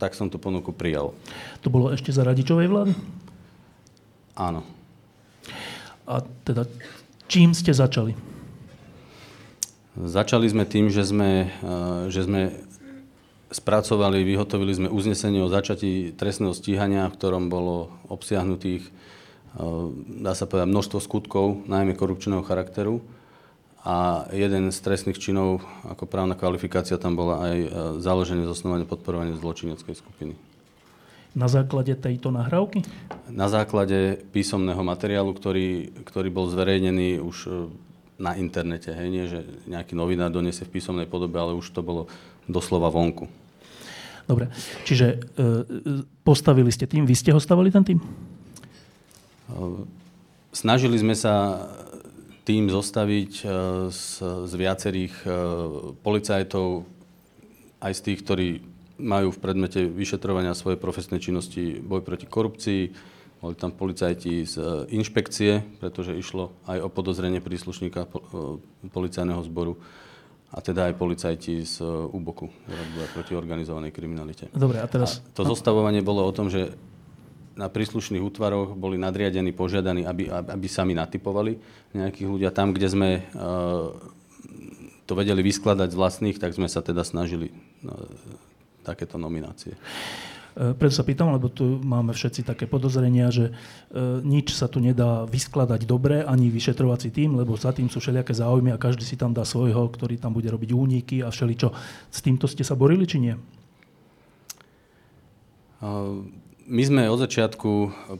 tak 0.00 0.16
som 0.16 0.32
tú 0.32 0.40
ponuku 0.40 0.72
prijal. 0.72 1.12
To 1.60 1.68
bolo 1.68 1.92
ešte 1.92 2.08
za 2.12 2.24
Radičovej 2.24 2.68
vlády? 2.68 2.92
Áno. 4.36 4.79
A 6.10 6.26
teda 6.42 6.66
čím 7.30 7.54
ste 7.54 7.70
začali? 7.70 8.18
Začali 9.94 10.46
sme 10.50 10.66
tým, 10.66 10.90
že 10.90 11.06
sme, 11.06 11.46
e, 11.46 12.10
že 12.10 12.26
sme 12.26 12.50
spracovali, 13.54 14.26
vyhotovili 14.26 14.74
sme 14.74 14.88
uznesenie 14.90 15.38
o 15.42 15.50
začatí 15.50 16.14
trestného 16.18 16.54
stíhania, 16.54 17.10
v 17.10 17.14
ktorom 17.14 17.46
bolo 17.46 17.94
obsiahnutých, 18.10 18.86
e, 18.86 18.90
dá 20.18 20.34
sa 20.34 20.50
povedať, 20.50 20.66
množstvo 20.66 20.98
skutkov, 20.98 21.62
najmä 21.70 21.94
korupčného 21.94 22.42
charakteru 22.42 23.06
a 23.86 24.26
jeden 24.34 24.74
z 24.74 24.78
trestných 24.82 25.22
činov, 25.22 25.62
ako 25.86 26.10
právna 26.10 26.34
kvalifikácia, 26.34 26.98
tam 26.98 27.14
bola 27.14 27.46
aj 27.46 27.56
e, 27.56 27.68
založenie, 28.02 28.50
zosnovanie, 28.50 28.86
podporovanie 28.86 29.38
zločineckej 29.38 29.94
skupiny. 29.94 30.34
Na 31.30 31.46
základe 31.46 31.94
tejto 31.94 32.34
nahrávky? 32.34 32.82
Na 33.30 33.46
základe 33.46 34.18
písomného 34.34 34.82
materiálu, 34.82 35.30
ktorý, 35.30 35.94
ktorý 36.02 36.28
bol 36.34 36.50
zverejnený 36.50 37.22
už 37.22 37.36
e, 37.46 37.50
na 38.18 38.34
internete. 38.34 38.90
Hej, 38.90 39.08
nie, 39.08 39.24
že 39.30 39.46
nejaký 39.70 39.94
novinár 39.94 40.34
doniesie 40.34 40.66
v 40.66 40.74
písomnej 40.74 41.06
podobe, 41.06 41.38
ale 41.38 41.54
už 41.54 41.70
to 41.70 41.86
bolo 41.86 42.10
doslova 42.50 42.90
vonku. 42.90 43.30
Dobre, 44.26 44.50
čiže 44.82 45.06
e, 45.06 45.18
postavili 46.26 46.70
ste 46.74 46.90
tým, 46.90 47.06
vy 47.06 47.14
ste 47.14 47.30
ho 47.30 47.38
stavili 47.38 47.70
ten 47.70 47.82
tým? 47.86 47.98
E, 47.98 48.06
snažili 50.50 50.98
sme 50.98 51.14
sa 51.14 51.66
tým 52.42 52.66
zostaviť 52.66 53.32
e, 53.40 53.44
z, 53.90 54.02
z 54.46 54.52
viacerých 54.58 55.14
e, 55.22 55.28
policajtov, 56.02 56.82
aj 57.80 57.92
z 57.96 58.00
tých, 58.02 58.18
ktorí 58.26 58.48
majú 59.00 59.32
v 59.32 59.38
predmete 59.40 59.88
vyšetrovania 59.88 60.52
svojej 60.52 60.76
profesnej 60.76 61.18
činnosti 61.18 61.80
boj 61.80 62.04
proti 62.04 62.28
korupcii. 62.28 62.82
Boli 63.40 63.56
tam 63.56 63.72
policajti 63.72 64.44
z 64.44 64.54
e, 64.60 64.64
inšpekcie, 64.92 65.80
pretože 65.80 66.12
išlo 66.12 66.52
aj 66.68 66.84
o 66.84 66.88
podozrenie 66.92 67.40
príslušníka 67.40 68.04
policajného 68.92 69.40
zboru 69.48 69.80
a 70.52 70.60
teda 70.60 70.90
aj 70.90 70.94
policajti 70.98 71.62
z 71.62 71.80
úboku, 72.10 72.50
boja 72.68 73.08
proti 73.14 73.38
organizovanej 73.38 73.94
kriminalite. 73.94 74.50
Dobre, 74.50 74.82
a 74.82 74.86
teraz... 74.90 75.22
A 75.22 75.30
to 75.32 75.46
zostavovanie 75.46 76.02
bolo 76.02 76.26
o 76.26 76.32
tom, 76.34 76.50
že 76.50 76.74
na 77.54 77.70
príslušných 77.70 78.24
útvaroch 78.24 78.74
boli 78.74 78.98
nadriadení, 78.98 79.54
požiadaní, 79.54 80.02
aby, 80.02 80.26
aby 80.26 80.66
sami 80.66 80.98
natypovali 80.98 81.54
nejakých 81.94 82.28
ľudia. 82.28 82.50
Tam, 82.50 82.74
kde 82.74 82.88
sme 82.90 83.10
to 85.06 85.12
vedeli 85.12 85.42
vyskladať 85.42 85.90
z 85.90 85.98
vlastných, 85.98 86.38
tak 86.38 86.54
sme 86.54 86.66
sa 86.66 86.82
teda 86.82 87.02
snažili 87.02 87.50
takéto 88.82 89.16
nominácie. 89.16 89.76
E, 90.56 90.74
preto 90.74 90.94
sa 90.94 91.06
pýtam, 91.06 91.30
lebo 91.30 91.46
tu 91.46 91.78
máme 91.80 92.10
všetci 92.10 92.42
také 92.42 92.66
podozrenia, 92.66 93.30
že 93.30 93.50
e, 93.50 93.52
nič 94.26 94.52
sa 94.52 94.66
tu 94.66 94.82
nedá 94.82 95.24
vyskladať 95.24 95.86
dobre, 95.86 96.26
ani 96.26 96.50
vyšetrovací 96.50 97.14
tým, 97.14 97.38
lebo 97.38 97.54
za 97.54 97.70
tým 97.70 97.86
sú 97.86 98.02
všelijaké 98.02 98.34
záujmy 98.34 98.74
a 98.74 98.82
každý 98.82 99.06
si 99.06 99.14
tam 99.14 99.30
dá 99.30 99.46
svojho, 99.46 99.86
ktorý 99.88 100.18
tam 100.18 100.34
bude 100.34 100.50
robiť 100.50 100.70
úniky 100.74 101.16
a 101.22 101.30
všeličo. 101.30 101.70
S 102.10 102.18
týmto 102.20 102.50
ste 102.50 102.66
sa 102.66 102.74
borili, 102.74 103.06
či 103.06 103.22
nie? 103.22 103.34
My 106.70 106.82
sme 106.84 107.08
od 107.08 107.18
začiatku 107.18 107.70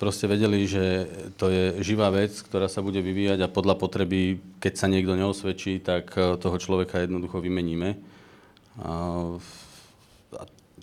proste 0.01 0.25
vedeli, 0.25 0.65
že 0.65 1.07
to 1.37 1.53
je 1.53 1.65
živá 1.85 2.11
vec, 2.11 2.35
ktorá 2.35 2.67
sa 2.67 2.81
bude 2.83 2.99
vyvíjať 2.99 3.47
a 3.47 3.53
podľa 3.53 3.79
potreby, 3.79 4.41
keď 4.59 4.73
sa 4.75 4.91
niekto 4.91 5.15
neosvedčí, 5.15 5.79
tak 5.85 6.15
e, 6.17 6.41
toho 6.41 6.57
človeka 6.57 7.05
jednoducho 7.05 7.39
vymeníme. 7.43 8.01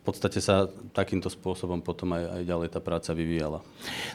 Podstate 0.07 0.39
sa 0.39 0.71
takýmto 0.95 1.27
spôsobom 1.27 1.83
potom 1.83 2.15
aj, 2.15 2.39
aj 2.39 2.43
ďalej 2.47 2.67
tá 2.71 2.79
práca 2.79 3.11
vyvíjala. 3.11 3.59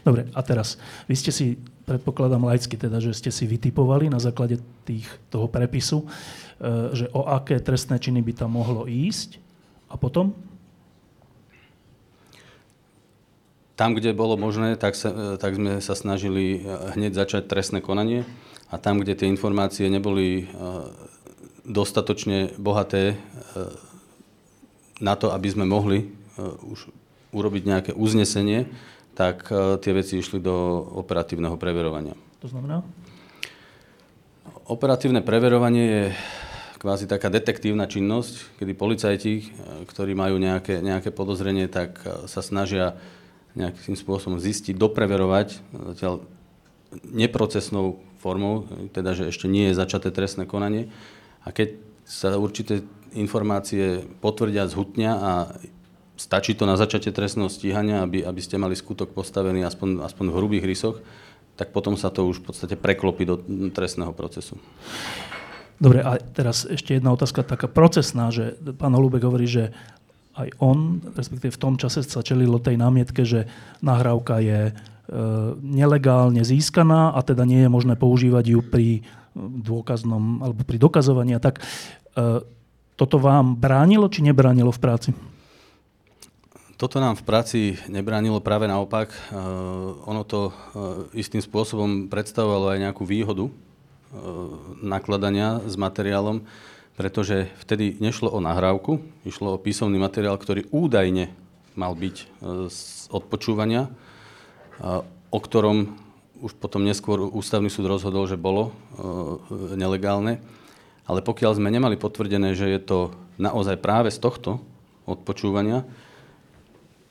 Dobre, 0.00 0.24
a 0.32 0.40
teraz, 0.40 0.80
vy 1.04 1.12
ste 1.20 1.28
si, 1.28 1.60
predpokladám 1.84 2.48
laicky 2.48 2.80
teda, 2.80 2.96
že 2.96 3.12
ste 3.12 3.28
si 3.28 3.44
vytipovali 3.44 4.08
na 4.08 4.16
základe 4.16 4.56
tých, 4.88 5.04
toho 5.28 5.52
prepisu, 5.52 6.00
e, 6.00 6.96
že 6.96 7.12
o 7.12 7.28
aké 7.28 7.60
trestné 7.60 8.00
činy 8.00 8.24
by 8.24 8.32
tam 8.32 8.56
mohlo 8.56 8.88
ísť 8.88 9.36
a 9.92 10.00
potom 10.00 10.32
Tam, 13.76 13.92
kde 13.92 14.16
bolo 14.16 14.40
možné, 14.40 14.80
tak, 14.80 14.96
sa, 14.96 15.12
e, 15.12 15.36
tak 15.36 15.60
sme 15.60 15.84
sa 15.84 15.92
snažili 15.92 16.64
e, 16.64 16.96
hneď 16.96 17.20
začať 17.20 17.52
trestné 17.52 17.84
konanie 17.84 18.24
a 18.72 18.80
tam, 18.80 18.96
kde 18.96 19.12
tie 19.12 19.28
informácie 19.28 19.92
neboli 19.92 20.48
dostatočne 21.68 22.56
bohaté 22.56 23.20
na 25.02 25.18
to, 25.18 25.34
aby 25.34 25.50
sme 25.50 25.66
mohli 25.66 26.14
už 26.38 26.88
urobiť 27.34 27.62
nejaké 27.66 27.90
uznesenie, 27.92 28.70
tak 29.18 29.50
tie 29.82 29.92
veci 29.92 30.22
išli 30.22 30.38
do 30.38 30.54
operatívneho 31.02 31.58
preverovania. 31.58 32.14
To 32.40 32.48
znamená? 32.48 32.86
Operatívne 34.70 35.20
preverovanie 35.20 35.84
je 35.84 36.04
kvázi 36.78 37.06
taká 37.10 37.30
detektívna 37.30 37.86
činnosť, 37.86 38.58
kedy 38.62 38.72
policajti, 38.74 39.32
ktorí 39.90 40.14
majú 40.14 40.38
nejaké, 40.38 40.82
nejaké 40.82 41.10
podozrenie, 41.10 41.66
tak 41.66 42.00
sa 42.30 42.40
snažia 42.42 42.96
nejakým 43.52 43.94
spôsobom 43.94 44.40
zistiť, 44.40 44.74
dopreverovať 44.78 45.60
zatiaľ 45.92 46.24
neprocesnou 47.04 48.00
formou, 48.18 48.64
teda 48.96 49.12
že 49.12 49.28
ešte 49.28 49.46
nie 49.50 49.70
je 49.70 49.78
začaté 49.78 50.08
trestné 50.08 50.48
konanie. 50.48 50.88
A 51.44 51.52
keď 51.52 51.76
sa 52.02 52.34
určité 52.38 52.82
informácie 53.14 54.04
potvrdia, 54.20 54.68
zhutnia 54.68 55.12
a 55.16 55.32
stačí 56.16 56.54
to 56.54 56.68
na 56.68 56.78
začatie 56.78 57.10
trestného 57.10 57.50
stíhania, 57.50 58.04
aby, 58.04 58.22
aby 58.22 58.40
ste 58.40 58.60
mali 58.60 58.78
skutok 58.78 59.10
postavený 59.10 59.66
aspoň, 59.66 60.06
aspoň 60.06 60.26
v 60.30 60.36
hrubých 60.38 60.64
rysoch, 60.64 60.96
tak 61.56 61.74
potom 61.74 61.98
sa 61.98 62.08
to 62.08 62.24
už 62.24 62.40
v 62.42 62.52
podstate 62.52 62.74
preklopí 62.78 63.28
do 63.28 63.36
trestného 63.74 64.14
procesu. 64.16 64.56
Dobre, 65.82 65.98
a 65.98 66.14
teraz 66.20 66.62
ešte 66.62 66.94
jedna 66.94 67.10
otázka 67.10 67.42
taká 67.42 67.66
procesná, 67.66 68.30
že 68.30 68.54
pán 68.78 68.94
Holubek 68.94 69.26
hovorí, 69.26 69.50
že 69.50 69.74
aj 70.32 70.48
on, 70.62 71.02
respektíve 71.12 71.52
v 71.52 71.60
tom 71.60 71.74
čase 71.76 72.06
sa 72.06 72.24
čelilo 72.24 72.62
tej 72.62 72.80
námietke, 72.80 73.26
že 73.26 73.50
nahrávka 73.84 74.40
je 74.40 74.60
e, 74.70 74.72
nelegálne 75.60 76.40
získaná 76.40 77.12
a 77.12 77.20
teda 77.20 77.44
nie 77.44 77.66
je 77.66 77.68
možné 77.68 77.98
používať 77.98 78.44
ju 78.56 78.60
pri 78.64 79.04
dôkaznom, 79.36 80.40
alebo 80.40 80.62
pri 80.64 80.78
dokazovaní. 80.80 81.36
Tak 81.36 81.60
e, 81.60 81.62
toto 83.02 83.18
vám 83.18 83.58
bránilo, 83.58 84.06
či 84.06 84.22
nebránilo 84.22 84.70
v 84.70 84.78
práci? 84.78 85.10
Toto 86.78 87.02
nám 87.02 87.18
v 87.18 87.26
práci 87.26 87.60
nebránilo 87.90 88.38
práve 88.38 88.70
naopak. 88.70 89.10
E, 89.10 89.18
ono 90.06 90.22
to 90.22 90.50
e, 90.50 90.52
istým 91.18 91.42
spôsobom 91.42 92.06
predstavovalo 92.06 92.74
aj 92.74 92.78
nejakú 92.78 93.02
výhodu 93.02 93.50
E, 94.12 94.20
nakladania 94.84 95.64
s 95.64 95.80
materiálom, 95.80 96.44
pretože 97.00 97.48
vtedy 97.64 97.96
nešlo 97.96 98.28
o 98.28 98.44
nahrávku, 98.44 99.00
išlo 99.24 99.56
o 99.56 99.62
písomný 99.62 99.96
materiál, 99.96 100.36
ktorý 100.36 100.68
údajne 100.68 101.32
mal 101.72 101.96
byť 101.96 102.16
z 102.68 102.80
odpočúvania, 103.08 103.88
o 105.32 105.38
ktorom 105.40 105.96
už 106.44 106.52
potom 106.60 106.84
neskôr 106.84 107.24
ústavný 107.24 107.72
súd 107.72 107.88
rozhodol, 107.88 108.28
že 108.28 108.36
bolo 108.36 108.76
nelegálne. 109.72 110.44
Ale 111.12 111.20
pokiaľ 111.20 111.60
sme 111.60 111.68
nemali 111.68 112.00
potvrdené, 112.00 112.56
že 112.56 112.72
je 112.72 112.80
to 112.80 112.98
naozaj 113.36 113.76
práve 113.76 114.08
z 114.08 114.16
tohto 114.16 114.64
odpočúvania, 115.04 115.84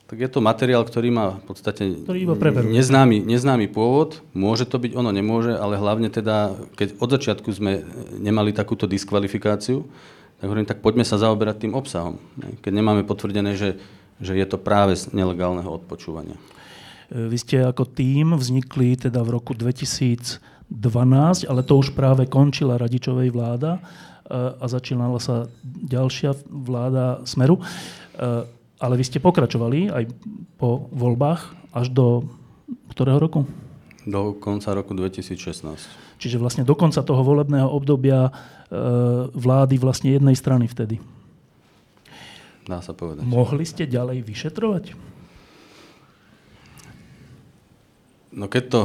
tak 0.10 0.18
je 0.20 0.28
to 0.28 0.44
materiál, 0.44 0.84
ktorý 0.84 1.08
má 1.08 1.40
v 1.40 1.44
podstate 1.48 1.84
iba 2.04 2.36
neznámy, 2.68 3.24
neznámy 3.24 3.72
pôvod. 3.72 4.20
Môže 4.36 4.68
to 4.68 4.76
byť, 4.76 4.92
ono 4.92 5.08
nemôže, 5.16 5.56
ale 5.56 5.80
hlavne 5.80 6.12
teda, 6.12 6.52
keď 6.76 7.00
od 7.00 7.10
začiatku 7.16 7.48
sme 7.48 7.88
nemali 8.20 8.52
takúto 8.52 8.92
diskvalifikáciu, 8.92 9.88
tak 10.42 10.46
hovorím, 10.50 10.68
tak 10.68 10.84
poďme 10.84 11.08
sa 11.08 11.16
zaoberať 11.16 11.64
tým 11.64 11.78
obsahom. 11.80 12.20
Keď 12.60 12.72
nemáme 12.76 13.08
potvrdené, 13.08 13.56
že, 13.56 13.80
že 14.20 14.36
je 14.36 14.44
to 14.44 14.60
práve 14.60 15.00
z 15.00 15.16
nelegálneho 15.16 15.70
odpočúvania. 15.70 16.36
Vy 17.08 17.38
ste 17.40 17.64
ako 17.64 17.88
tým 17.88 18.36
vznikli 18.36 19.00
teda 19.00 19.24
v 19.24 19.40
roku 19.40 19.56
2012, 20.72 21.52
ale 21.52 21.62
to 21.68 21.76
už 21.76 21.92
práve 21.92 22.24
končila 22.32 22.80
Radičovej 22.80 23.28
vláda 23.36 23.78
e, 23.78 23.82
a 24.56 24.66
začínala 24.72 25.20
sa 25.20 25.52
ďalšia 25.68 26.32
vláda 26.48 27.20
Smeru. 27.28 27.60
E, 27.60 27.64
ale 28.80 28.94
vy 28.96 29.04
ste 29.04 29.20
pokračovali 29.20 29.92
aj 29.92 30.04
po 30.56 30.88
voľbách 30.96 31.42
až 31.76 31.92
do 31.92 32.24
ktorého 32.96 33.20
roku? 33.20 33.44
Do 34.08 34.34
konca 34.34 34.72
roku 34.74 34.96
2016. 34.96 36.18
Čiže 36.18 36.40
vlastne 36.40 36.64
do 36.64 36.74
konca 36.74 37.04
toho 37.04 37.22
volebného 37.22 37.68
obdobia 37.68 38.32
e, 38.32 38.32
vlády 39.36 39.76
vlastne 39.76 40.16
jednej 40.16 40.40
strany 40.40 40.72
vtedy. 40.72 41.04
Dá 42.64 42.80
sa 42.80 42.96
povedať. 42.96 43.28
Mohli 43.28 43.68
ste 43.68 43.84
ďalej 43.84 44.24
vyšetrovať? 44.24 44.86
No 48.32 48.48
keď 48.48 48.64
to 48.72 48.82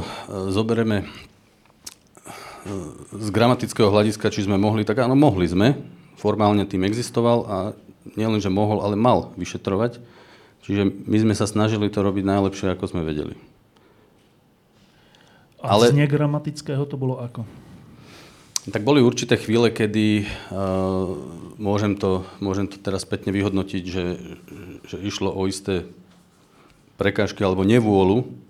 zoberieme 0.51 1.07
z 3.15 3.29
gramatického 3.31 3.89
hľadiska, 3.89 4.31
či 4.31 4.45
sme 4.45 4.59
mohli, 4.61 4.83
tak 4.83 5.03
áno, 5.03 5.15
mohli 5.15 5.47
sme. 5.47 5.79
Formálne 6.17 6.65
tým 6.65 6.87
existoval 6.87 7.39
a 7.47 7.57
nielen, 8.15 8.41
že 8.41 8.53
mohol, 8.53 8.83
ale 8.83 8.95
mal 8.95 9.35
vyšetrovať. 9.37 10.01
Čiže 10.67 11.07
my 11.07 11.17
sme 11.23 11.35
sa 11.39 11.47
snažili 11.47 11.87
to 11.93 12.03
robiť 12.03 12.25
najlepšie, 12.27 12.75
ako 12.75 12.85
sme 12.91 13.07
vedeli. 13.07 13.39
A 15.63 15.79
ale... 15.79 15.91
z 15.91 15.99
negramatického 15.99 16.83
to 16.87 16.99
bolo 16.99 17.23
ako? 17.23 17.47
Tak 18.67 18.83
boli 18.83 18.99
určité 18.99 19.39
chvíle, 19.39 19.71
kedy 19.71 20.27
uh, 20.27 21.07
môžem, 21.55 21.95
to, 21.95 22.27
môžem 22.43 22.67
to 22.67 22.83
teraz 22.83 23.07
spätne 23.07 23.31
vyhodnotiť, 23.31 23.83
že, 23.87 24.05
že 24.91 24.97
išlo 25.07 25.31
o 25.31 25.47
isté 25.47 25.87
prekážky 26.99 27.47
alebo 27.47 27.63
nevôľu 27.63 28.46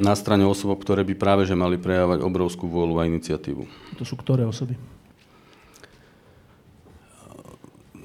na 0.00 0.16
strane 0.16 0.48
osob, 0.48 0.78
ktoré 0.80 1.04
by 1.04 1.14
práve 1.16 1.42
že 1.44 1.58
mali 1.58 1.76
prejavať 1.76 2.24
obrovskú 2.24 2.68
vôľu 2.68 3.02
a 3.02 3.08
iniciatívu. 3.08 3.62
To 4.00 4.04
sú 4.04 4.16
ktoré 4.16 4.48
osoby? 4.48 4.76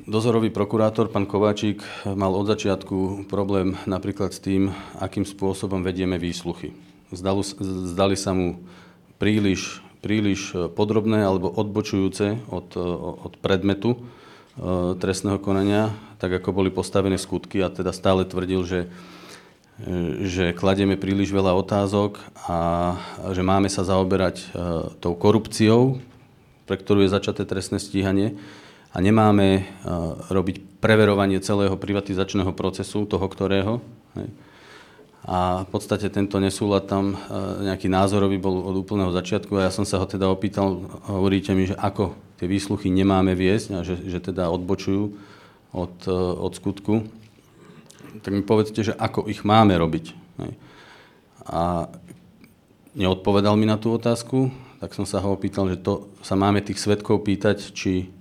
Dozorový 0.08 0.56
prokurátor, 0.56 1.12
pán 1.12 1.28
Kováčik, 1.28 1.84
mal 2.08 2.32
od 2.32 2.48
začiatku 2.48 3.28
problém 3.28 3.76
napríklad 3.84 4.32
s 4.32 4.40
tým, 4.40 4.72
akým 5.04 5.28
spôsobom 5.28 5.84
vedieme 5.84 6.16
výsluchy. 6.16 6.72
Zdali, 7.12 7.44
zdali 7.92 8.16
sa 8.16 8.32
mu 8.32 8.64
príliš, 9.20 9.84
príliš 10.00 10.56
podrobné 10.80 11.28
alebo 11.28 11.52
odbočujúce 11.52 12.40
od, 12.48 12.72
od 13.20 13.36
predmetu 13.44 14.00
e, 14.00 14.00
trestného 14.96 15.44
konania, 15.44 15.92
tak 16.24 16.40
ako 16.40 16.56
boli 16.56 16.72
postavené 16.72 17.20
skutky 17.20 17.60
a 17.60 17.68
teda 17.68 17.92
stále 17.92 18.24
tvrdil, 18.24 18.64
že, 18.64 18.88
že 20.26 20.58
kladieme 20.58 20.98
príliš 20.98 21.30
veľa 21.30 21.54
otázok 21.54 22.18
a 22.50 22.58
že 23.30 23.46
máme 23.46 23.70
sa 23.70 23.86
zaoberať 23.86 24.42
e, 24.42 24.46
tou 24.98 25.14
korupciou, 25.14 26.02
pre 26.66 26.82
ktorú 26.82 27.06
je 27.06 27.14
začaté 27.14 27.46
trestné 27.46 27.78
stíhanie 27.78 28.34
a 28.90 28.98
nemáme 28.98 29.70
robiť 30.34 30.82
preverovanie 30.82 31.38
celého 31.38 31.78
privatizačného 31.78 32.50
procesu, 32.58 33.06
toho 33.06 33.28
ktorého. 33.30 33.74
A 35.28 35.68
v 35.68 35.70
podstate 35.70 36.10
tento 36.10 36.42
nesúlad 36.42 36.90
tam 36.90 37.14
nejaký 37.62 37.92
názorový 37.92 38.42
bol 38.42 38.64
od 38.64 38.80
úplného 38.80 39.14
začiatku 39.14 39.54
a 39.60 39.70
ja 39.70 39.72
som 39.76 39.86
sa 39.86 40.02
ho 40.02 40.08
teda 40.10 40.32
opýtal, 40.32 40.88
hovoríte 41.06 41.54
mi, 41.54 41.70
že 41.70 41.78
ako 41.78 42.18
tie 42.42 42.48
výsluchy 42.50 42.90
nemáme 42.90 43.38
viesť 43.38 43.68
a 43.76 43.80
že, 43.86 44.02
že 44.08 44.18
teda 44.24 44.50
odbočujú 44.50 45.14
od, 45.76 45.96
od 46.42 46.52
skutku, 46.58 47.06
tak 48.22 48.32
mi 48.34 48.44
povedzte, 48.44 48.82
že 48.82 48.94
ako 48.94 49.28
ich 49.30 49.42
máme 49.48 49.74
robiť. 49.78 50.06
Hej. 50.44 50.52
A 51.48 51.88
neodpovedal 52.98 53.56
mi 53.56 53.70
na 53.70 53.80
tú 53.80 53.94
otázku, 53.96 54.52
tak 54.78 54.94
som 54.94 55.08
sa 55.08 55.24
ho 55.24 55.34
opýtal, 55.34 55.70
že 55.72 55.82
to 55.82 56.12
sa 56.22 56.38
máme 56.38 56.62
tých 56.62 56.78
svetkov 56.78 57.26
pýtať, 57.26 57.74
či 57.74 58.14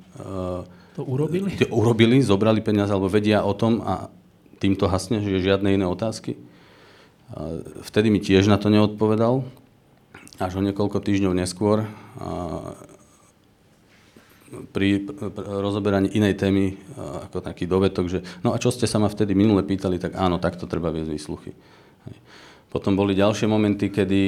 to 0.97 1.03
urobili? 1.05 1.53
To 1.61 1.69
urobili, 1.69 2.25
zobrali 2.25 2.65
peniaze 2.65 2.89
alebo 2.89 3.13
vedia 3.13 3.45
o 3.45 3.53
tom 3.53 3.85
a 3.85 4.09
týmto 4.57 4.89
hasne, 4.89 5.21
že 5.21 5.45
žiadne 5.45 5.77
iné 5.77 5.85
otázky. 5.85 6.41
Vtedy 7.85 8.09
mi 8.09 8.25
tiež 8.25 8.49
na 8.49 8.57
to 8.57 8.73
neodpovedal. 8.73 9.45
Až 10.41 10.57
o 10.57 10.65
niekoľko 10.65 11.01
týždňov 11.01 11.33
neskôr 11.37 11.85
pri 14.71 15.03
rozoberaní 15.37 16.15
inej 16.15 16.39
témy 16.39 16.79
ako 17.29 17.43
taký 17.43 17.67
dovetok, 17.67 18.07
že 18.07 18.19
no 18.47 18.55
a 18.55 18.61
čo 18.63 18.71
ste 18.71 18.87
sa 18.87 19.03
ma 19.03 19.11
vtedy 19.11 19.35
minule 19.35 19.67
pýtali, 19.67 19.99
tak 19.99 20.15
áno, 20.15 20.39
takto 20.39 20.71
treba 20.71 20.95
viesť 20.95 21.11
výsluchy. 21.11 21.51
Potom 22.71 22.95
boli 22.95 23.17
ďalšie 23.17 23.51
momenty, 23.51 23.91
kedy, 23.91 24.23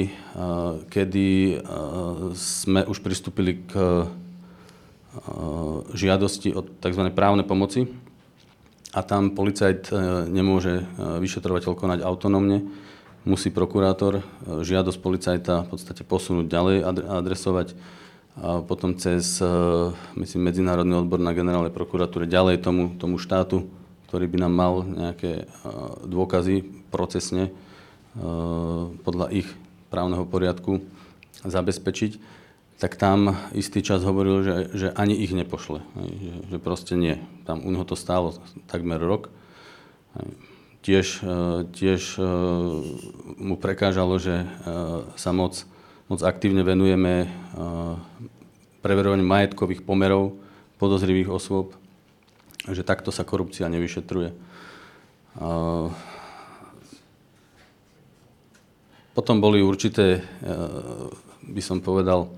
kedy 0.89 1.27
sme 2.35 2.81
už 2.83 2.99
pristúpili 2.99 3.63
k 3.63 3.71
žiadosti 5.93 6.53
o 6.53 6.61
tzv. 6.61 7.03
právne 7.13 7.43
pomoci 7.43 7.89
a 8.93 9.05
tam 9.05 9.33
policajt 9.33 9.89
eh, 9.89 9.95
nemôže 10.29 10.81
eh, 10.81 10.85
vyšetrovateľ 11.21 11.71
konať 11.77 11.99
autonómne, 12.01 12.65
musí 13.27 13.51
prokurátor 13.51 14.23
žiadosť 14.47 14.99
policajta 15.03 15.67
v 15.67 15.69
podstate 15.75 16.07
posunúť 16.07 16.47
ďalej, 16.47 16.77
adresovať 17.19 17.75
potom 18.67 18.95
cez 18.95 19.43
myslím, 20.15 20.41
Medzinárodný 20.47 20.95
odbor 20.99 21.19
na 21.19 21.35
generálnej 21.35 21.75
prokuratúre 21.75 22.23
ďalej 22.23 22.63
tomu, 22.63 22.95
tomu 22.95 23.19
štátu, 23.19 23.67
ktorý 24.07 24.25
by 24.31 24.37
nám 24.47 24.53
mal 24.55 24.73
nejaké 24.87 25.45
dôkazy 26.07 26.63
procesne 26.89 27.51
podľa 29.03 29.27
ich 29.35 29.47
právneho 29.91 30.23
poriadku 30.23 30.81
zabezpečiť 31.43 32.39
tak 32.79 32.95
tam 32.95 33.35
istý 33.51 33.83
čas 33.83 34.07
hovoril, 34.07 34.39
že, 34.41 34.55
že 34.71 34.87
ani 34.95 35.11
ich 35.11 35.35
nepošle. 35.35 35.83
Že, 35.99 36.35
že 36.47 36.57
proste 36.63 36.95
nie. 36.95 37.19
Tam 37.43 37.59
u 37.59 37.69
neho 37.75 37.83
to 37.83 37.99
stálo 37.99 38.39
takmer 38.71 39.03
rok. 39.03 39.27
Tiež, 40.79 41.19
e, 41.19 41.67
tiež 41.75 42.15
e, 42.15 42.23
mu 43.35 43.59
prekážalo, 43.59 44.15
že 44.15 44.47
e, 44.47 44.71
sa 45.19 45.35
moc, 45.35 45.67
moc 46.07 46.23
aktívne 46.23 46.63
venujeme 46.63 47.27
preverovaniu 48.79 49.25
majetkových 49.25 49.83
pomerov 49.83 50.35
podozrivých 50.79 51.29
osôb, 51.31 51.75
že 52.67 52.83
takto 52.87 53.11
sa 53.11 53.27
korupcia 53.27 53.67
nevyšetruje. 53.67 54.31
Potom 59.13 59.35
boli 59.43 59.59
určité, 59.59 60.23
by 61.43 61.61
som 61.63 61.83
povedal, 61.83 62.31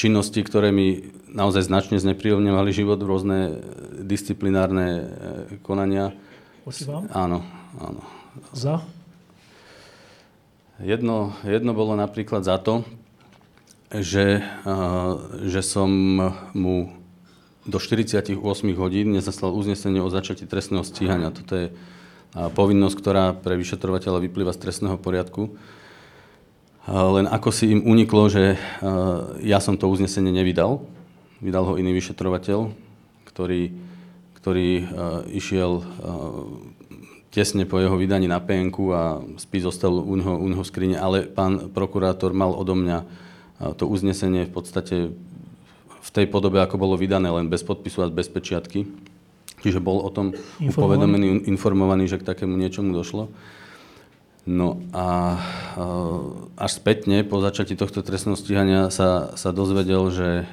činnosti, 0.00 0.40
ktoré 0.40 0.72
mi 0.72 1.12
naozaj 1.28 1.68
značne 1.68 2.00
znepríjemňovali 2.00 2.72
život, 2.72 2.96
rôzne 3.04 3.60
disciplinárne 4.00 4.88
e, 4.88 5.04
konania. 5.60 6.16
Proti 6.64 6.88
vám? 6.88 7.04
Áno, 7.12 7.44
áno. 7.76 8.00
Za? 8.56 8.80
Jedno, 10.80 11.36
jedno 11.44 11.76
bolo 11.76 12.00
napríklad 12.00 12.48
za 12.48 12.56
to, 12.56 12.88
že, 13.90 14.38
že 15.50 15.60
som 15.66 15.90
mu 16.54 16.76
do 17.66 17.78
48 17.82 18.38
hodín 18.78 19.12
nezaslal 19.12 19.50
uznesenie 19.50 19.98
o 19.98 20.08
začatí 20.08 20.46
trestného 20.46 20.86
stíhania. 20.86 21.34
Toto 21.34 21.58
je 21.58 21.66
povinnosť, 22.32 22.96
ktorá 22.96 23.34
pre 23.34 23.58
vyšetrovateľa 23.58 24.22
vyplýva 24.30 24.54
z 24.54 24.62
trestného 24.62 24.94
poriadku. 24.94 25.50
Len 26.86 27.26
ako 27.26 27.50
si 27.50 27.74
im 27.74 27.82
uniklo, 27.82 28.30
že 28.30 28.54
ja 29.42 29.58
som 29.58 29.74
to 29.74 29.90
uznesenie 29.90 30.30
nevydal. 30.30 30.86
Vydal 31.42 31.66
ho 31.66 31.74
iný 31.74 31.90
vyšetrovateľ, 31.98 32.70
ktorý, 33.26 33.74
ktorý 34.38 34.70
išiel 35.34 35.82
tesne 37.30 37.66
po 37.66 37.78
jeho 37.78 37.94
vydaní 37.94 38.26
na 38.26 38.42
PNK 38.42 38.76
a 38.90 39.02
spis 39.38 39.62
zostal 39.62 39.94
u 39.94 40.14
neho, 40.18 40.34
u 40.34 40.46
neho 40.50 40.62
v 40.62 40.70
skrine, 40.70 40.98
ale 40.98 41.30
pán 41.30 41.70
prokurátor 41.70 42.34
mal 42.34 42.50
odo 42.54 42.74
mňa 42.74 43.28
to 43.60 43.84
uznesenie 43.84 44.48
v 44.48 44.52
podstate 44.52 44.96
v 46.00 46.10
tej 46.16 46.26
podobe, 46.32 46.56
ako 46.64 46.80
bolo 46.80 46.96
vydané, 46.96 47.28
len 47.28 47.52
bez 47.52 47.60
podpisu 47.60 48.02
a 48.02 48.08
bez 48.08 48.32
pečiatky. 48.32 48.88
Čiže 49.60 49.84
bol 49.84 50.00
o 50.00 50.08
tom 50.08 50.32
upovedomený, 50.56 51.44
informovaný, 51.44 52.08
že 52.08 52.16
k 52.16 52.24
takému 52.24 52.56
niečomu 52.56 52.96
došlo. 52.96 53.28
No 54.48 54.80
a 54.96 55.36
až 56.56 56.70
spätne 56.80 57.20
po 57.28 57.44
začatí 57.44 57.76
tohto 57.76 58.00
trestného 58.00 58.40
stíhania 58.40 58.88
sa, 58.88 59.36
sa 59.36 59.52
dozvedel, 59.52 60.08
že 60.08 60.48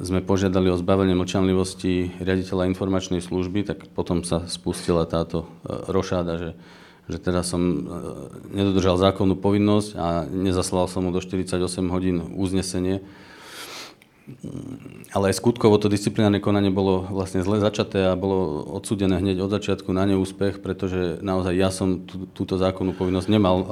sme 0.00 0.24
požiadali 0.24 0.72
o 0.72 0.80
zbavenie 0.80 1.12
mlčanlivosti 1.12 2.16
riaditeľa 2.16 2.72
informačnej 2.72 3.20
služby, 3.20 3.68
tak 3.68 3.92
potom 3.92 4.24
sa 4.24 4.48
spustila 4.48 5.04
táto 5.04 5.44
rošáda, 5.68 6.40
že, 6.40 6.50
že 7.10 7.18
teda 7.18 7.42
som 7.42 7.60
nedodržal 8.54 8.96
zákonnú 8.96 9.34
povinnosť 9.34 9.90
a 9.98 10.24
nezaslal 10.30 10.86
som 10.86 11.04
mu 11.04 11.10
do 11.10 11.18
48 11.18 11.58
hodín 11.90 12.22
uznesenie, 12.38 13.02
ale 15.10 15.34
aj 15.34 15.42
skutkovo 15.42 15.74
to 15.82 15.90
disciplinárne 15.90 16.38
konanie 16.38 16.70
bolo 16.70 17.02
vlastne 17.10 17.42
zle 17.42 17.58
začaté 17.58 18.06
a 18.06 18.14
bolo 18.14 18.62
odsúdené 18.78 19.18
hneď 19.18 19.42
od 19.42 19.50
začiatku 19.50 19.90
na 19.90 20.06
neúspech, 20.06 20.62
pretože 20.62 21.18
naozaj 21.18 21.54
ja 21.58 21.74
som 21.74 22.06
tú, 22.06 22.30
túto 22.30 22.54
zákonnú 22.54 22.94
povinnosť 22.94 23.26
nemal, 23.26 23.66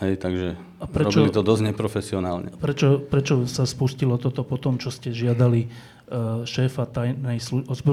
hej, 0.00 0.16
takže 0.16 0.56
a 0.80 0.86
prečo, 0.86 1.20
robili 1.20 1.34
to 1.34 1.42
dosť 1.44 1.62
neprofesionálne. 1.74 2.48
Prečo, 2.56 3.02
prečo 3.02 3.44
sa 3.44 3.68
spustilo 3.68 4.16
toto 4.16 4.46
po 4.46 4.56
tom, 4.56 4.80
čo 4.80 4.88
ste 4.88 5.12
žiadali 5.12 5.68
šéfa 6.48 6.88
tajnej 6.88 7.38
služby, 7.38 7.92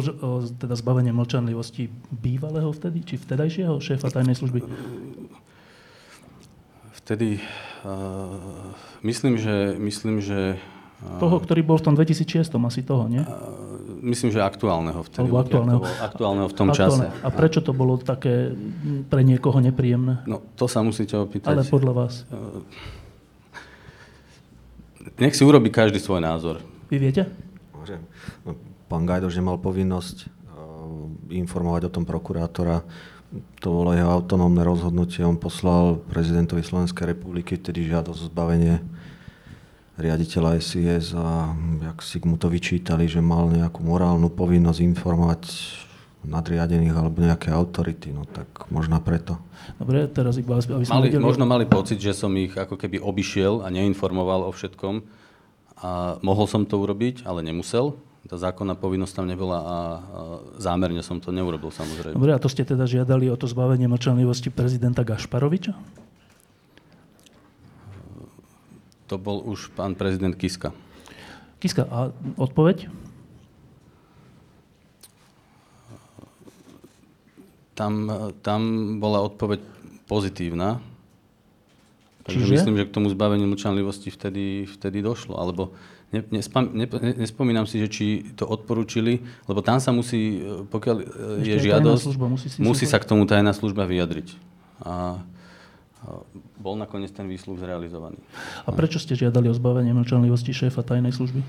teda 0.55 0.75
zbavenie 0.79 1.11
mlčanlivosti 1.11 1.91
bývalého 2.09 2.71
vtedy, 2.71 3.03
či 3.03 3.19
vtedajšieho 3.19 3.77
šéfa 3.79 4.07
tajnej 4.11 4.35
služby? 4.39 4.59
Vtedy 7.05 7.37
uh, 7.85 8.73
myslím, 9.05 9.37
že, 9.37 9.77
myslím, 9.77 10.23
že 10.23 10.57
toho, 11.05 11.37
ktorý 11.37 11.61
bol 11.61 11.77
v 11.77 11.85
tom 11.91 11.93
2006, 11.93 12.49
asi 12.55 12.81
toho, 12.81 13.05
nie? 13.05 13.21
Myslím, 14.01 14.31
že 14.31 14.41
aktuálneho 14.41 15.03
vtedy. 15.05 15.27
Alebo 15.27 15.37
aktuálneho. 15.43 15.79
aktuálneho 15.83 16.47
v 16.49 16.55
tom 16.55 16.67
Aktuálne. 16.71 17.11
čase. 17.11 17.25
A 17.25 17.29
prečo 17.29 17.59
to 17.61 17.75
bolo 17.75 17.99
také 17.99 18.55
pre 19.11 19.21
niekoho 19.21 19.59
nepríjemné? 19.59 20.23
No, 20.25 20.41
to 20.55 20.65
sa 20.65 20.81
musíte 20.81 21.19
opýtať. 21.19 21.51
Ale 21.51 21.63
podľa 21.67 21.93
vás? 21.93 22.13
Nech 25.19 25.35
si 25.37 25.43
urobí 25.45 25.69
každý 25.69 26.01
svoj 26.01 26.23
názor. 26.23 26.63
Vy 26.89 26.97
viete? 26.97 27.44
Môžem. 27.85 28.01
No, 28.41 28.57
pán 28.89 29.05
Gajdoš 29.05 29.37
nemal 29.37 29.61
povinnosť 29.61 30.25
informovať 31.29 31.89
o 31.89 31.93
tom 31.93 32.05
prokurátora. 32.09 32.81
To 33.61 33.67
bolo 33.69 33.93
jeho 33.93 34.09
autonómne 34.09 34.65
rozhodnutie. 34.65 35.21
On 35.21 35.37
poslal 35.37 36.01
prezidentovi 36.09 36.65
Slovenskej 36.65 37.13
republiky 37.13 37.61
tedy 37.61 37.85
žiadosť 37.85 38.19
o 38.25 38.29
zbavenie 38.33 38.81
riaditeľa 40.01 40.59
SIS 40.59 41.13
a 41.15 41.53
jak 41.93 41.97
si 42.01 42.17
mu 42.25 42.35
to 42.35 42.49
vyčítali, 42.49 43.05
že 43.07 43.23
mal 43.23 43.47
nejakú 43.47 43.79
morálnu 43.85 44.27
povinnosť 44.33 44.79
informovať 44.81 45.41
nadriadených 46.25 46.95
alebo 46.97 47.21
nejaké 47.21 47.53
autority, 47.53 48.09
no 48.09 48.25
tak 48.25 48.49
možno 48.73 48.97
preto. 48.99 49.37
Dobre, 49.77 50.09
teraz 50.09 50.41
iba, 50.41 50.57
aby 50.57 50.83
sme 50.83 50.99
mali, 50.99 51.07
vedeli... 51.13 51.21
Možno 51.21 51.45
mali 51.45 51.65
pocit, 51.69 52.01
že 52.01 52.17
som 52.17 52.33
ich 52.33 52.57
ako 52.57 52.75
keby 52.75 52.97
obišiel 52.97 53.61
a 53.61 53.69
neinformoval 53.69 54.49
o 54.49 54.51
všetkom 54.51 55.05
a 55.79 56.15
mohol 56.23 56.47
som 56.47 56.63
to 56.63 56.79
urobiť, 56.79 57.27
ale 57.27 57.43
nemusel. 57.43 57.99
Tá 58.25 58.41
zákonná 58.41 58.73
povinnosť 58.73 59.21
tam 59.21 59.29
nebola 59.29 59.57
a, 59.61 59.77
zámerne 60.57 61.05
som 61.05 61.21
to 61.21 61.29
neurobil 61.29 61.69
samozrejme. 61.69 62.17
Dobre, 62.17 62.33
a 62.33 62.41
to 62.41 62.49
ste 62.49 62.65
teda 62.65 62.89
žiadali 62.89 63.29
o 63.29 63.37
to 63.37 63.45
zbavenie 63.45 63.85
mlčanlivosti 63.85 64.49
prezidenta 64.49 65.05
Gašparoviča? 65.05 65.77
To 69.13 69.15
bol 69.21 69.45
už 69.45 69.69
pán 69.77 69.93
prezident 69.93 70.33
Kiska. 70.33 70.73
Kiska, 71.61 71.85
a 71.85 72.09
odpoveď? 72.41 72.89
Tam, 77.77 78.09
tam 78.41 78.61
bola 78.97 79.21
odpoveď 79.21 79.61
pozitívna. 80.09 80.81
Takže 82.25 82.41
Čiže? 82.41 82.53
myslím, 82.57 82.75
že 82.81 82.87
k 82.89 82.95
tomu 82.97 83.07
zbaveniu 83.13 83.45
mlčanlivosti 83.45 84.09
vtedy, 84.09 84.65
vtedy 84.65 85.05
došlo. 85.05 85.37
Alebo 85.37 85.77
ne, 86.09 86.25
nespam, 86.33 86.73
ne, 86.73 86.89
nespomínam 87.21 87.69
si, 87.69 87.77
že 87.77 87.85
či 87.85 88.05
to 88.33 88.49
odporúčili, 88.49 89.21
lebo 89.45 89.61
tam 89.61 89.77
sa 89.77 89.93
musí, 89.93 90.41
pokiaľ 90.73 90.97
Ešte 91.05 91.45
je 91.45 91.57
žiadosť, 91.69 92.01
služba, 92.01 92.25
musí, 92.25 92.47
musí 92.57 92.89
sa 92.89 92.97
k 92.97 93.05
tomu 93.05 93.29
tajná 93.29 93.53
služba 93.53 93.85
vyjadriť. 93.85 94.33
A 94.81 95.21
bol 96.57 96.73
nakoniec 96.77 97.13
ten 97.13 97.29
výsluh 97.29 97.61
zrealizovaný. 97.61 98.17
A 98.65 98.73
prečo 98.73 98.97
ste 98.97 99.13
žiadali 99.13 99.49
o 99.49 99.53
zbavenie 99.53 99.93
mlčanlivosti 99.93 100.49
šéfa 100.49 100.81
tajnej 100.81 101.13
služby? 101.13 101.45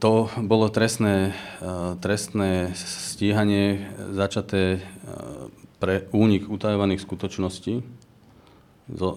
To 0.00 0.32
bolo 0.40 0.72
trestné, 0.72 1.36
e, 1.60 1.72
trestné 2.00 2.72
stíhanie 2.78 3.84
začaté 4.16 4.78
e, 4.78 4.80
pre 5.76 6.08
únik 6.14 6.48
utajovaných 6.48 7.04
skutočností 7.04 7.84
z 8.88 9.00
e, 9.00 9.12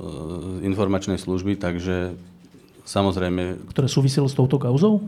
informačnej 0.68 1.20
služby, 1.20 1.60
takže 1.60 2.16
samozrejme... 2.88 3.68
Ktoré 3.72 3.88
súviselo 3.92 4.32
s 4.32 4.36
touto 4.38 4.62
kauzou? 4.62 5.04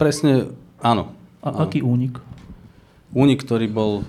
Presne, 0.00 0.52
áno. 0.80 1.12
A 1.44 1.52
áno. 1.52 1.68
aký 1.68 1.84
únik? 1.84 2.20
Únik, 3.12 3.42
ktorý 3.42 3.66
bol 3.66 4.06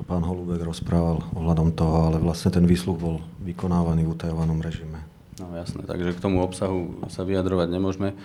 čo 0.00 0.06
pán 0.06 0.24
Holubek 0.24 0.64
rozprával 0.64 1.20
ohľadom 1.36 1.76
toho, 1.76 2.08
ale 2.08 2.16
vlastne 2.22 2.48
ten 2.48 2.64
výsluh 2.64 2.96
bol 2.96 3.20
vykonávaný 3.44 4.08
v 4.08 4.16
utajovanom 4.16 4.62
režime. 4.64 5.02
No 5.36 5.52
jasné, 5.52 5.84
takže 5.84 6.16
k 6.16 6.22
tomu 6.24 6.40
obsahu 6.40 7.04
sa 7.12 7.20
vyjadrovať 7.20 7.68
nemôžeme. 7.68 8.16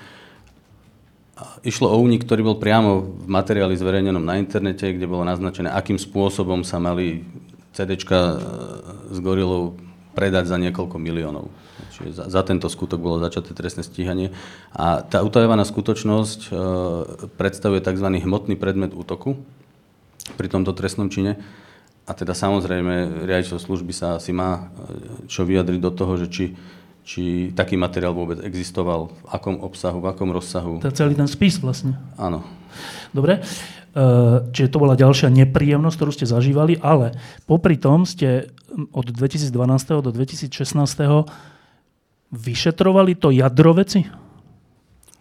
Išlo 1.67 1.91
o 1.91 1.99
únik, 1.99 2.23
ktorý 2.23 2.47
bol 2.47 2.57
priamo 2.63 3.03
v 3.03 3.27
materiáli 3.27 3.75
zverejnenom 3.75 4.23
na 4.23 4.39
internete, 4.39 4.87
kde 4.95 5.03
bolo 5.03 5.27
naznačené, 5.27 5.67
akým 5.67 5.99
spôsobom 5.99 6.63
sa 6.63 6.79
mali 6.79 7.27
CDčka 7.75 8.15
e, 8.15 8.35
s 9.11 9.17
gorilou 9.19 9.75
predať 10.15 10.47
za 10.47 10.55
niekoľko 10.55 10.95
miliónov. 10.95 11.51
Čiže 11.91 12.11
za, 12.15 12.25
za 12.31 12.41
tento 12.47 12.71
skutok 12.71 13.03
bolo 13.03 13.19
začaté 13.19 13.51
trestné 13.51 13.83
stíhanie. 13.83 14.31
A 14.71 15.03
tá 15.03 15.19
utajovaná 15.21 15.67
skutočnosť 15.67 16.39
e, 16.47 16.49
predstavuje 17.35 17.83
tzv. 17.83 18.07
hmotný 18.07 18.55
predmet 18.55 18.95
útoku, 18.95 19.35
pri 20.33 20.47
tomto 20.49 20.73
trestnom 20.73 21.13
čine. 21.13 21.37
A 22.05 22.13
teda 22.13 22.37
samozrejme, 22.37 23.25
riaditeľ 23.25 23.57
služby 23.57 23.93
sa 23.93 24.17
asi 24.17 24.33
má 24.33 24.69
e, 24.73 25.25
čo 25.29 25.45
vyjadriť 25.45 25.79
do 25.81 25.91
toho, 25.93 26.21
že 26.21 26.27
či, 26.29 26.45
či 27.01 27.49
taký 27.53 27.77
materiál 27.77 28.13
vôbec 28.13 28.41
existoval, 28.41 29.09
v 29.09 29.25
akom 29.29 29.61
obsahu, 29.61 30.01
v 30.01 30.07
akom 30.09 30.29
rozsahu. 30.29 30.81
To 30.85 30.89
je 30.89 30.97
celý 30.97 31.17
ten 31.17 31.29
spis 31.29 31.57
vlastne. 31.57 31.97
Áno. 32.17 32.45
Dobre, 33.09 33.41
e, 33.41 34.01
čiže 34.53 34.69
to 34.69 34.81
bola 34.81 34.93
ďalšia 34.93 35.33
nepríjemnosť, 35.33 35.97
ktorú 35.97 36.11
ste 36.13 36.29
zažívali, 36.29 36.77
ale 36.77 37.17
popri 37.49 37.77
tom 37.77 38.05
ste 38.05 38.53
od 38.75 39.07
2012. 39.07 39.51
do 40.03 40.11
2016. 40.11 40.51
vyšetrovali 42.31 43.15
to 43.15 43.31
jadro 43.31 43.71
veci? 43.73 44.03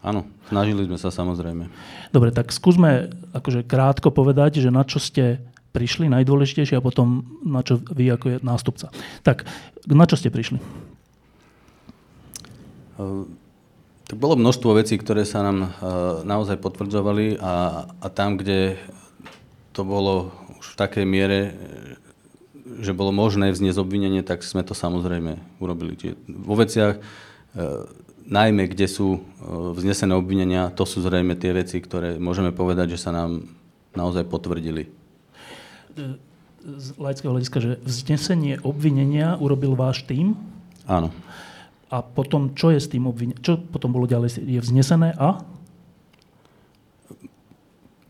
Áno, 0.05 0.29
snažili 0.53 0.85
sme 0.85 1.01
sa 1.01 1.09
samozrejme. 1.09 1.71
Dobre, 2.13 2.29
tak 2.29 2.53
skúsme 2.53 3.09
akože 3.33 3.65
krátko 3.65 4.13
povedať, 4.13 4.61
že 4.61 4.69
na 4.69 4.85
čo 4.85 5.01
ste 5.01 5.41
prišli 5.73 6.07
najdôležitejšie 6.13 6.79
a 6.79 6.85
potom 6.85 7.25
na 7.43 7.65
čo 7.65 7.81
vy 7.81 8.13
ako 8.13 8.27
je 8.29 8.37
nástupca. 8.45 8.87
Tak, 9.25 9.49
na 9.89 10.05
čo 10.07 10.15
ste 10.15 10.31
prišli? 10.31 10.61
Uh, 12.95 13.27
tak 14.07 14.21
bolo 14.21 14.39
množstvo 14.39 14.77
vecí, 14.77 15.01
ktoré 15.01 15.25
sa 15.27 15.43
nám 15.43 15.59
uh, 15.67 15.69
naozaj 16.23 16.61
potvrdzovali 16.61 17.41
a, 17.43 17.89
a 17.89 18.07
tam, 18.13 18.39
kde 18.39 18.79
to 19.75 19.83
bolo 19.83 20.31
už 20.63 20.77
v 20.77 20.79
takej 20.79 21.05
miere, 21.09 21.41
že 22.81 22.97
bolo 22.97 23.15
možné 23.15 23.51
vzniesť 23.55 23.83
obvinenie, 23.83 24.23
tak 24.25 24.43
sme 24.43 24.63
to 24.67 24.73
samozrejme 24.73 25.39
urobili. 25.59 25.95
Čiže 25.99 26.15
vo 26.27 26.55
veciach 26.59 26.95
uh, 26.99 27.87
najmä 28.25 28.73
kde 28.73 28.89
sú 28.89 29.09
e, 29.17 29.21
vznesené 29.77 30.17
obvinenia, 30.17 30.73
to 30.73 30.89
sú 30.89 31.05
zrejme 31.05 31.37
tie 31.37 31.53
veci, 31.53 31.81
ktoré 31.81 32.17
môžeme 32.17 32.51
povedať, 32.51 32.97
že 32.97 33.03
sa 33.09 33.11
nám 33.13 33.45
naozaj 33.93 34.25
potvrdili. 34.27 34.89
Z 36.65 36.97
laického 36.97 37.31
hľadiska, 37.37 37.59
že 37.61 37.71
vznesenie 37.85 38.59
obvinenia 38.65 39.37
urobil 39.37 39.77
váš 39.77 40.03
tým? 40.09 40.35
Áno. 40.89 41.13
A 41.93 42.01
potom, 42.03 42.57
čo 42.57 42.73
je 42.73 42.81
s 42.81 42.91
tým 42.91 43.07
obvinením? 43.07 43.39
Čo 43.45 43.61
potom 43.61 43.93
bolo 43.93 44.09
ďalej? 44.09 44.41
Je 44.41 44.59
vznesené 44.59 45.15
a? 45.15 45.45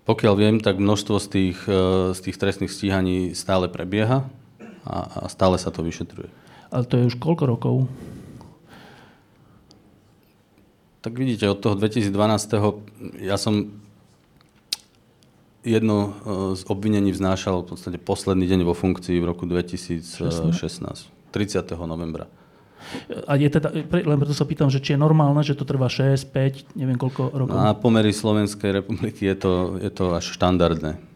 Pokiaľ 0.04 0.34
viem, 0.36 0.56
tak 0.60 0.78
množstvo 0.78 1.16
z 1.18 1.26
tých, 1.28 1.58
e, 1.66 2.14
z 2.14 2.20
tých 2.22 2.36
trestných 2.38 2.72
stíhaní 2.72 3.34
stále 3.34 3.66
prebieha 3.66 4.24
a, 4.84 5.24
a 5.24 5.28
stále 5.32 5.56
sa 5.56 5.72
to 5.72 5.80
vyšetruje. 5.80 6.28
Ale 6.70 6.84
to 6.84 7.00
je 7.00 7.08
už 7.08 7.16
koľko 7.16 7.44
rokov? 7.48 7.74
Tak 11.04 11.12
vidíte, 11.20 11.48
od 11.52 11.60
toho 11.60 11.76
2012. 11.76 12.12
ja 13.20 13.36
som 13.36 13.68
jedno 15.64 15.96
e, 15.96 16.10
z 16.56 16.62
obvinení 16.64 17.12
vznášal 17.12 17.64
v 17.64 17.76
podstate 17.76 17.98
posledný 18.00 18.48
deň 18.48 18.60
vo 18.64 18.72
funkcii 18.72 19.16
v 19.20 19.24
roku 19.28 19.44
2016, 19.44 20.16
30. 20.16 21.76
novembra. 21.84 22.28
A 23.24 23.40
je 23.40 23.48
teda, 23.48 23.72
len 23.72 24.18
preto 24.20 24.36
sa 24.36 24.44
pýtam, 24.44 24.68
že 24.68 24.76
či 24.76 24.92
je 24.96 25.00
normálne, 25.00 25.40
že 25.40 25.56
to 25.56 25.64
trvá 25.64 25.88
6, 25.88 26.28
5, 26.28 26.76
neviem 26.76 27.00
koľko 27.00 27.32
rokov? 27.32 27.56
Na 27.56 27.72
pomery 27.72 28.12
Slovenskej 28.12 28.84
republiky 28.84 29.24
je 29.24 29.36
to, 29.40 29.52
je 29.80 29.88
to 29.88 30.12
až 30.12 30.24
štandardné. 30.36 31.13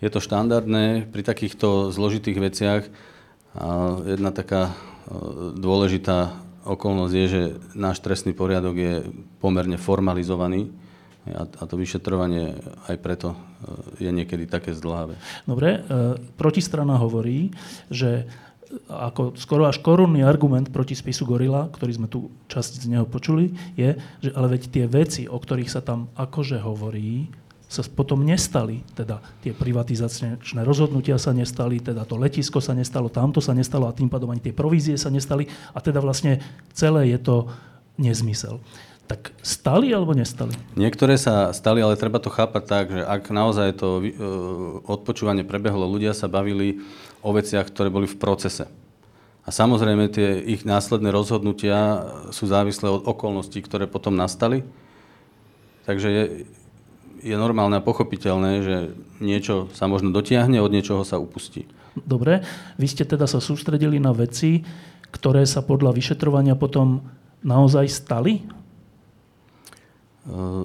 Je 0.00 0.08
to 0.08 0.24
štandardné 0.24 1.12
pri 1.12 1.22
takýchto 1.22 1.92
zložitých 1.92 2.38
veciach. 2.40 2.82
A 3.52 4.00
jedna 4.06 4.32
taká 4.32 4.70
e, 4.70 4.74
dôležitá 5.58 6.32
okolnosť 6.64 7.14
je, 7.14 7.26
že 7.26 7.42
náš 7.76 8.00
trestný 8.00 8.32
poriadok 8.36 8.74
je 8.76 8.94
pomerne 9.42 9.76
formalizovaný 9.80 10.70
a, 11.28 11.44
to 11.66 11.74
vyšetrovanie 11.76 12.56
aj 12.88 12.96
preto 13.02 13.34
e, 13.34 14.08
je 14.08 14.10
niekedy 14.14 14.48
také 14.48 14.72
zdlhavé. 14.72 15.18
Dobre, 15.44 15.80
e, 15.84 16.20
protistrana 16.38 16.96
hovorí, 16.96 17.52
že 17.92 18.24
ako 18.86 19.34
skoro 19.34 19.66
až 19.66 19.82
korunný 19.82 20.22
argument 20.22 20.70
proti 20.70 20.94
spisu 20.94 21.26
Gorila, 21.26 21.66
ktorý 21.74 21.92
sme 21.98 22.06
tu 22.06 22.30
časť 22.46 22.86
z 22.86 22.86
neho 22.86 23.02
počuli, 23.02 23.50
je, 23.74 23.98
že 24.22 24.30
ale 24.30 24.54
veď 24.54 24.62
tie 24.70 24.84
veci, 24.86 25.26
o 25.26 25.34
ktorých 25.34 25.70
sa 25.70 25.82
tam 25.82 26.06
akože 26.14 26.62
hovorí, 26.62 27.26
sa 27.70 27.86
potom 27.86 28.26
nestali. 28.26 28.82
Teda 28.98 29.22
tie 29.46 29.54
privatizačné 29.54 30.66
rozhodnutia 30.66 31.14
sa 31.22 31.30
nestali, 31.30 31.78
teda 31.78 32.02
to 32.02 32.18
letisko 32.18 32.58
sa 32.58 32.74
nestalo, 32.74 33.06
tamto 33.06 33.38
sa 33.38 33.54
nestalo 33.54 33.86
a 33.86 33.94
tým 33.94 34.10
pádom 34.10 34.34
ani 34.34 34.42
tie 34.42 34.50
provízie 34.50 34.98
sa 34.98 35.06
nestali 35.06 35.46
a 35.70 35.78
teda 35.78 36.02
vlastne 36.02 36.42
celé 36.74 37.14
je 37.14 37.18
to 37.22 37.36
nezmysel. 37.94 38.58
Tak 39.06 39.30
stali 39.42 39.94
alebo 39.94 40.18
nestali? 40.18 40.50
Niektoré 40.74 41.14
sa 41.14 41.54
stali, 41.54 41.78
ale 41.78 41.94
treba 41.94 42.18
to 42.18 42.30
chápať 42.30 42.62
tak, 42.66 42.84
že 42.90 43.02
ak 43.06 43.30
naozaj 43.30 43.78
to 43.78 44.02
e, 44.02 44.10
odpočúvanie 44.86 45.46
prebehlo, 45.46 45.86
ľudia 45.86 46.14
sa 46.14 46.30
bavili 46.30 46.82
o 47.22 47.30
veciach, 47.30 47.70
ktoré 47.70 47.90
boli 47.90 48.10
v 48.10 48.18
procese. 48.18 48.66
A 49.46 49.50
samozrejme 49.50 50.10
tie 50.10 50.42
ich 50.42 50.62
následné 50.62 51.10
rozhodnutia 51.10 52.06
sú 52.30 52.46
závislé 52.46 52.86
od 52.86 53.02
okolností, 53.06 53.62
ktoré 53.62 53.90
potom 53.90 54.14
nastali. 54.14 54.62
Takže 55.90 56.06
je, 56.06 56.24
je 57.20 57.36
normálne 57.36 57.76
a 57.76 57.84
pochopiteľné, 57.84 58.52
že 58.64 58.76
niečo 59.20 59.68
sa 59.76 59.84
možno 59.86 60.10
dotiahne, 60.10 60.58
od 60.58 60.72
niečoho 60.72 61.04
sa 61.04 61.20
upustí. 61.20 61.68
Dobre, 61.94 62.40
vy 62.80 62.86
ste 62.88 63.04
teda 63.04 63.28
sa 63.28 63.38
sústredili 63.38 64.00
na 64.00 64.16
veci, 64.16 64.64
ktoré 65.10 65.44
sa 65.44 65.60
podľa 65.60 65.92
vyšetrovania 65.92 66.56
potom 66.56 67.04
naozaj 67.44 67.86
stali? 67.90 68.46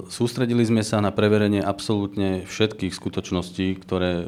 Sústredili 0.06 0.62
sme 0.62 0.84
sa 0.84 1.00
na 1.00 1.10
preverenie 1.10 1.64
absolútne 1.64 2.44
všetkých 2.44 2.92
skutočností, 2.92 3.80
ktoré 3.82 4.12
e, 4.22 4.24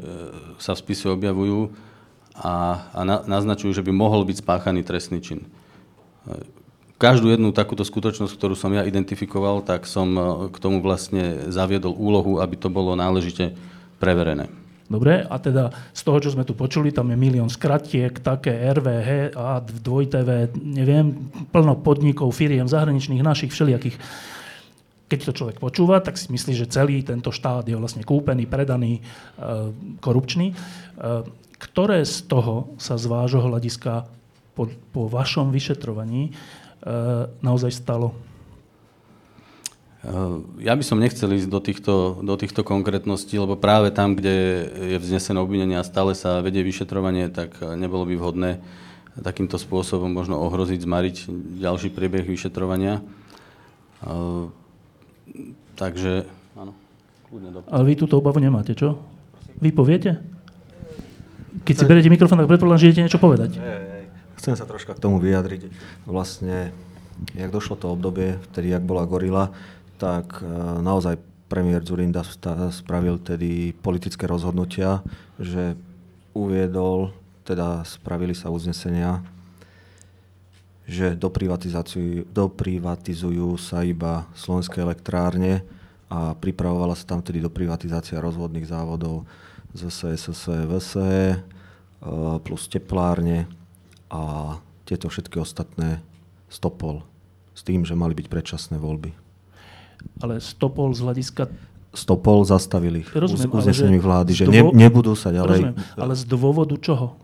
sa 0.57 0.73
v 0.73 0.81
spise 0.81 1.05
objavujú 1.07 1.69
a, 2.33 2.83
a 2.91 2.99
na, 3.05 3.21
naznačujú, 3.23 3.77
že 3.77 3.85
by 3.85 3.93
mohol 3.93 4.25
byť 4.25 4.41
spáchaný 4.41 4.81
trestný 4.83 5.21
čin. 5.21 5.45
Každú 6.99 7.31
jednu 7.31 7.55
takúto 7.55 7.87
skutočnosť, 7.87 8.35
ktorú 8.35 8.59
som 8.59 8.75
ja 8.75 8.83
identifikoval, 8.83 9.63
tak 9.63 9.87
som 9.87 10.11
e, 10.19 10.21
k 10.51 10.57
tomu 10.59 10.83
vlastne 10.83 11.47
zaviedol 11.47 11.95
úlohu, 11.95 12.43
aby 12.43 12.59
to 12.59 12.67
bolo 12.67 12.91
náležite 12.91 13.55
preverené. 14.03 14.51
Dobre, 14.91 15.23
a 15.23 15.35
teda 15.39 15.71
z 15.95 16.01
toho, 16.03 16.19
čo 16.19 16.35
sme 16.35 16.43
tu 16.43 16.59
počuli, 16.59 16.91
tam 16.91 17.07
je 17.07 17.15
milión 17.15 17.47
skratiek, 17.47 18.11
také 18.19 18.51
RVH 18.51 19.31
a 19.31 19.63
2TV, 19.63 20.51
neviem, 20.59 21.31
plno 21.55 21.79
podnikov, 21.79 22.35
firiem 22.35 22.67
zahraničných, 22.67 23.23
našich, 23.23 23.55
všelijakých. 23.55 23.95
Keď 25.07 25.19
to 25.23 25.31
človek 25.31 25.57
počúva, 25.63 26.03
tak 26.03 26.19
si 26.19 26.27
myslí, 26.27 26.51
že 26.51 26.67
celý 26.67 26.99
tento 27.07 27.31
štát 27.31 27.63
je 27.63 27.79
vlastne 27.79 28.03
kúpený, 28.03 28.43
predaný, 28.43 28.99
e, 28.99 29.01
korupčný. 30.03 30.51
E, 30.51 30.55
ktoré 31.63 32.03
z 32.03 32.27
toho 32.27 32.75
sa 32.75 32.99
z 32.99 33.07
vášho 33.07 33.39
hľadiska 33.39 34.03
po, 34.51 34.67
po 34.91 35.07
vašom 35.07 35.55
vyšetrovaní 35.55 36.35
naozaj 37.43 37.75
stalo? 37.75 38.15
E, 39.99 40.11
ja 40.63 40.73
by 40.75 40.83
som 40.83 40.99
nechcel 40.99 41.35
ísť 41.35 41.49
do 41.51 41.59
týchto, 41.59 41.93
do 42.23 42.35
týchto 42.39 42.63
konkrétností, 42.63 43.35
lebo 43.35 43.59
práve 43.59 43.91
tam, 43.91 44.15
kde 44.15 44.67
je 44.95 44.97
vznesené 44.99 45.39
obvinenie 45.43 45.75
a 45.75 45.83
stále 45.83 46.15
sa 46.15 46.39
vedie 46.39 46.63
vyšetrovanie, 46.63 47.27
tak 47.27 47.59
nebolo 47.75 48.07
by 48.07 48.15
vhodné 48.15 48.51
takýmto 49.19 49.59
spôsobom 49.59 50.07
možno 50.07 50.39
ohroziť, 50.39 50.79
zmariť 50.79 51.15
ďalší 51.59 51.91
priebeh 51.91 52.23
vyšetrovania. 52.23 53.03
Takže, 55.75 56.23
áno, 56.55 56.71
kľudne 57.27 57.49
do... 57.51 57.59
Ale 57.67 57.83
vy 57.83 57.93
túto 57.99 58.15
obavu 58.15 58.39
nemáte, 58.39 58.71
čo? 58.71 58.95
Vy 59.59 59.75
poviete? 59.75 60.23
Keď 61.67 61.75
si 61.75 61.83
berete 61.83 62.07
mikrofón, 62.07 62.39
tak 62.39 62.47
predpokladám, 62.47 62.79
že 62.79 62.87
idete 62.87 63.03
niečo 63.03 63.19
povedať. 63.19 63.59
Chcem 64.39 64.55
sa 64.55 64.63
troška 64.63 64.95
k 64.95 65.03
tomu 65.03 65.19
vyjadriť. 65.19 65.67
Vlastne, 66.07 66.71
jak 67.35 67.51
došlo 67.51 67.75
to 67.75 67.91
obdobie, 67.91 68.39
vtedy, 68.49 68.71
jak 68.71 68.87
bola 68.87 69.03
gorila, 69.03 69.51
tak 69.99 70.39
e, 70.39 70.47
naozaj 70.79 71.19
premiér 71.51 71.83
Zurinda 71.83 72.23
spravil 72.71 73.19
tedy 73.19 73.75
politické 73.83 74.23
rozhodnutia, 74.31 75.03
že 75.35 75.75
uviedol, 76.31 77.11
teda 77.43 77.83
spravili 77.83 78.31
sa 78.31 78.47
uznesenia, 78.47 79.19
že 80.87 81.19
doprivatizujú 82.31 83.59
sa 83.59 83.83
iba 83.83 84.23
slovenské 84.39 84.79
elektrárne 84.79 85.67
a 86.07 86.31
pripravovala 86.31 86.95
sa 86.95 87.11
tam 87.11 87.19
tedy 87.19 87.43
doprivatizácia 87.43 88.23
rozvodných 88.23 88.71
závodov 88.71 89.27
zase 89.75 90.15
SSVS 90.15 90.95
e, 90.95 91.35
plus 92.39 92.71
teplárne 92.71 93.58
a 94.09 94.57
tieto 94.85 95.07
všetky 95.07 95.37
ostatné 95.37 96.01
stopol 96.49 97.05
s 97.53 97.61
tým, 97.61 97.85
že 97.85 97.93
mali 97.93 98.17
byť 98.17 98.27
predčasné 98.27 98.75
voľby. 98.81 99.13
Ale 100.23 100.41
stopol 100.41 100.95
z 100.97 101.05
hľadiska... 101.05 101.43
Stopol 101.89 102.45
zastavili 102.45 103.01
ich 103.01 103.09
Rozumiem, 103.09 103.49
uznesením 103.49 104.01
vlády, 104.01 104.31
že 104.37 104.45
dvo... 104.45 104.53
ne, 104.53 104.61
nebudú 104.73 105.17
sa 105.17 105.33
ďalej... 105.33 105.73
Rozumiem, 105.73 105.77
ale 105.97 106.13
z 106.13 106.23
dôvodu 106.29 106.75
čoho? 106.77 107.17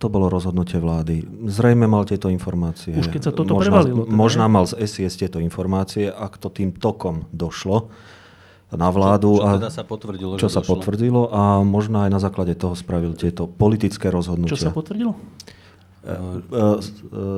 To 0.00 0.08
bolo 0.08 0.32
rozhodnutie 0.32 0.80
vlády. 0.80 1.28
Zrejme 1.44 1.84
mal 1.84 2.08
tieto 2.08 2.32
informácie. 2.32 2.96
Už 2.96 3.12
keď 3.12 3.28
sa 3.28 3.32
toto 3.36 3.52
možná, 3.52 3.84
prevalilo. 3.84 4.08
Teda, 4.08 4.16
možná 4.16 4.44
mal 4.48 4.64
z 4.64 4.80
SIS 4.88 5.12
tieto 5.20 5.44
informácie, 5.44 6.08
ak 6.08 6.40
to 6.40 6.48
tým 6.48 6.72
tokom 6.72 7.28
došlo, 7.36 7.92
na 8.72 8.88
vládu. 8.88 9.36
Čo, 9.36 9.44
čo 9.44 9.58
teda 9.60 9.70
sa 9.70 9.84
potvrdilo? 9.84 10.32
Čo 10.38 10.48
sa 10.48 10.62
došlo? 10.62 10.72
potvrdilo 10.78 11.22
a 11.28 11.60
možno 11.66 12.06
aj 12.06 12.10
na 12.10 12.20
základe 12.22 12.54
toho 12.54 12.78
spravil 12.78 13.12
tieto 13.18 13.50
politické 13.50 14.08
rozhodnutia. 14.08 14.56
Čo 14.56 14.70
sa 14.70 14.72
potvrdilo? 14.72 15.18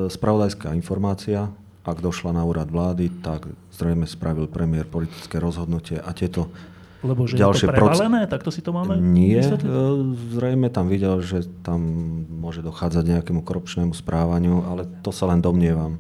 Spravodajská 0.09 0.71
informácia, 0.75 1.51
ak 1.83 1.99
došla 1.99 2.31
na 2.31 2.47
úrad 2.47 2.71
vlády, 2.71 3.11
tak 3.23 3.51
zrejme 3.75 4.07
spravil 4.07 4.47
premiér 4.47 4.87
politické 4.87 5.43
rozhodnutie 5.43 5.99
a 5.99 6.15
tieto 6.15 6.47
lebo 7.03 7.27
že 7.27 7.35
ďalšie 7.35 7.67
je 7.67 7.75
to 7.75 7.75
prevalené, 7.75 8.21
proc... 8.25 8.31
tak 8.31 8.41
to 8.47 8.51
si 8.55 8.63
to 8.63 8.71
máme 8.71 8.95
Nie, 9.03 9.43
vysvetliť? 9.43 9.67
zrejme 10.39 10.71
tam 10.71 10.87
videl, 10.87 11.19
že 11.19 11.51
tam 11.67 11.83
môže 12.31 12.63
dochádzať 12.63 13.19
nejakému 13.19 13.43
korupčnému 13.43 13.91
správaniu, 13.91 14.63
ale 14.63 14.87
to 15.03 15.11
sa 15.11 15.27
len 15.27 15.43
domnievam 15.43 15.99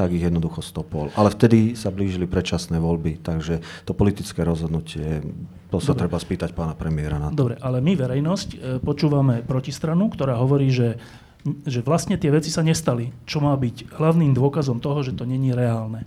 tak 0.00 0.16
ich 0.16 0.24
jednoducho 0.24 0.64
stopol. 0.64 1.12
Ale 1.12 1.28
vtedy 1.28 1.76
sa 1.76 1.92
blížili 1.92 2.24
predčasné 2.24 2.80
voľby, 2.80 3.20
takže 3.20 3.60
to 3.84 3.92
politické 3.92 4.40
rozhodnutie, 4.48 5.20
to 5.68 5.76
sa 5.76 5.92
Dobre. 5.92 6.08
treba 6.08 6.16
spýtať 6.16 6.56
pána 6.56 6.72
premiéra 6.72 7.20
na 7.20 7.28
to. 7.28 7.44
Dobre, 7.44 7.60
ale 7.60 7.84
my 7.84 7.92
verejnosť 8.00 8.48
e, 8.48 8.56
počúvame 8.80 9.44
protistranu, 9.44 10.08
ktorá 10.08 10.40
hovorí, 10.40 10.72
že, 10.72 10.96
že 11.44 11.80
vlastne 11.80 12.20
tie 12.20 12.28
veci 12.28 12.52
sa 12.52 12.60
nestali, 12.60 13.12
čo 13.24 13.40
má 13.40 13.56
byť 13.56 13.96
hlavným 13.96 14.36
dôkazom 14.36 14.78
toho, 14.78 15.00
že 15.00 15.16
to 15.16 15.24
není 15.24 15.56
reálne. 15.56 16.04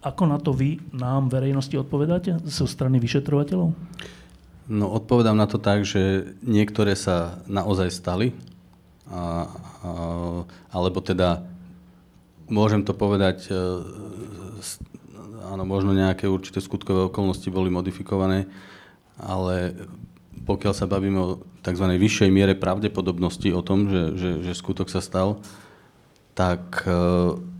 Ako 0.00 0.24
na 0.24 0.40
to 0.40 0.56
vy 0.56 0.80
nám 0.96 1.28
verejnosti 1.28 1.76
odpovedáte 1.76 2.40
zo 2.48 2.64
strany 2.64 2.96
vyšetrovateľov? 2.96 3.76
No 4.70 4.86
odpovedám 4.96 5.36
na 5.36 5.44
to 5.44 5.60
tak, 5.60 5.84
že 5.84 6.32
niektoré 6.40 6.96
sa 6.96 7.42
naozaj 7.44 7.90
stali, 7.92 8.32
a, 9.10 9.12
a, 9.12 9.90
alebo 10.70 11.02
teda 11.02 11.42
môžem 12.46 12.86
to 12.86 12.94
povedať, 12.94 13.50
e, 13.50 13.54
áno, 15.50 15.66
možno 15.66 15.90
nejaké 15.90 16.30
určité 16.30 16.62
skutkové 16.62 17.10
okolnosti 17.10 17.50
boli 17.50 17.68
modifikované, 17.68 18.46
ale 19.18 19.74
pokiaľ 20.44 20.72
sa 20.76 20.90
bavíme 20.90 21.18
o 21.20 21.28
tzv. 21.60 21.86
vyššej 21.86 22.30
miere 22.32 22.54
pravdepodobnosti 22.56 23.52
o 23.52 23.60
tom, 23.60 23.88
že, 23.88 24.02
že, 24.16 24.30
že 24.46 24.52
skutok 24.56 24.88
sa 24.88 25.04
stal, 25.04 25.42
tak 26.34 26.86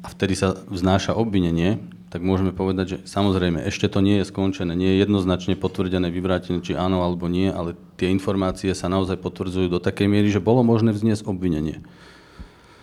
a 0.01 0.07
vtedy 0.09 0.33
sa 0.33 0.57
vznáša 0.73 1.13
obvinenie, 1.13 1.85
tak 2.11 2.27
môžeme 2.27 2.51
povedať, 2.51 2.87
že 2.87 2.97
samozrejme, 3.07 3.63
ešte 3.63 3.87
to 3.87 4.03
nie 4.03 4.19
je 4.19 4.27
skončené, 4.27 4.75
nie 4.75 4.99
je 4.99 5.07
jednoznačne 5.07 5.55
potvrdené, 5.55 6.11
vyvrátené, 6.11 6.59
či 6.59 6.75
áno 6.75 7.07
alebo 7.07 7.31
nie, 7.31 7.47
ale 7.47 7.79
tie 7.95 8.11
informácie 8.11 8.75
sa 8.75 8.91
naozaj 8.91 9.23
potvrdzujú 9.23 9.71
do 9.71 9.79
takej 9.79 10.11
miery, 10.11 10.27
že 10.27 10.43
bolo 10.43 10.67
možné 10.67 10.91
vzniesť 10.91 11.31
obvinenie. 11.31 11.87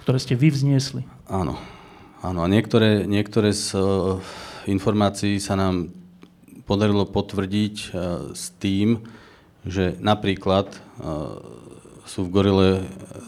Ktoré 0.07 0.23
ste 0.23 0.39
vy 0.39 0.47
vzniesli. 0.55 1.03
Áno. 1.27 1.59
Áno, 2.23 2.39
a 2.41 2.47
niektoré, 2.47 3.03
niektoré 3.03 3.51
z 3.51 3.77
uh, 3.77 4.17
informácií 4.65 5.37
sa 5.43 5.59
nám 5.59 5.91
podarilo 6.63 7.03
potvrdiť 7.03 7.75
uh, 7.75 7.91
s 8.31 8.55
tým, 8.57 9.03
že 9.68 9.99
napríklad 9.99 10.72
uh, 11.03 11.38
sú 12.07 12.24
v 12.24 12.32
Gorile 12.32 12.70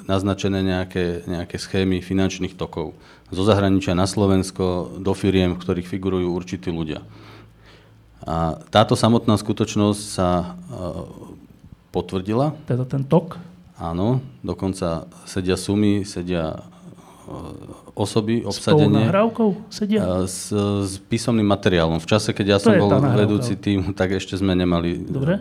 naznačené 0.08 0.64
nejaké, 0.64 1.28
nejaké 1.28 1.60
schémy 1.60 2.00
finančných 2.00 2.56
tokov 2.56 2.96
zo 3.30 3.44
zahraničia 3.46 3.94
na 3.94 4.10
Slovensko 4.10 4.98
do 4.98 5.14
firiem, 5.14 5.54
v 5.54 5.62
ktorých 5.62 5.92
figurujú 5.92 6.34
určití 6.34 6.74
ľudia. 6.74 7.06
A 8.26 8.58
táto 8.74 8.98
samotná 8.98 9.38
skutočnosť 9.38 10.02
sa 10.02 10.30
e, 10.42 10.48
potvrdila. 11.94 12.58
Teda 12.66 12.84
ten 12.90 13.06
tok? 13.06 13.38
Áno, 13.80 14.20
dokonca 14.42 15.08
sedia 15.24 15.56
sumy, 15.56 16.04
sedia 16.04 16.58
e, 16.58 17.38
osoby, 17.96 18.44
obsadenie. 18.44 19.06
S 19.06 19.08
nahrávkou 19.08 19.50
sedia? 19.72 20.02
E, 20.04 20.28
s, 20.28 20.52
s 20.90 20.94
písomným 21.06 21.48
materiálom. 21.48 22.02
V 22.02 22.10
čase, 22.10 22.34
keď 22.34 22.46
ja 22.48 22.58
to 22.58 22.74
som 22.74 22.82
bol 22.82 22.92
vedúci 23.14 23.56
tým, 23.56 23.94
tak 23.94 24.18
ešte 24.18 24.36
sme 24.36 24.58
nemali... 24.58 25.06
Dobre. 25.06 25.38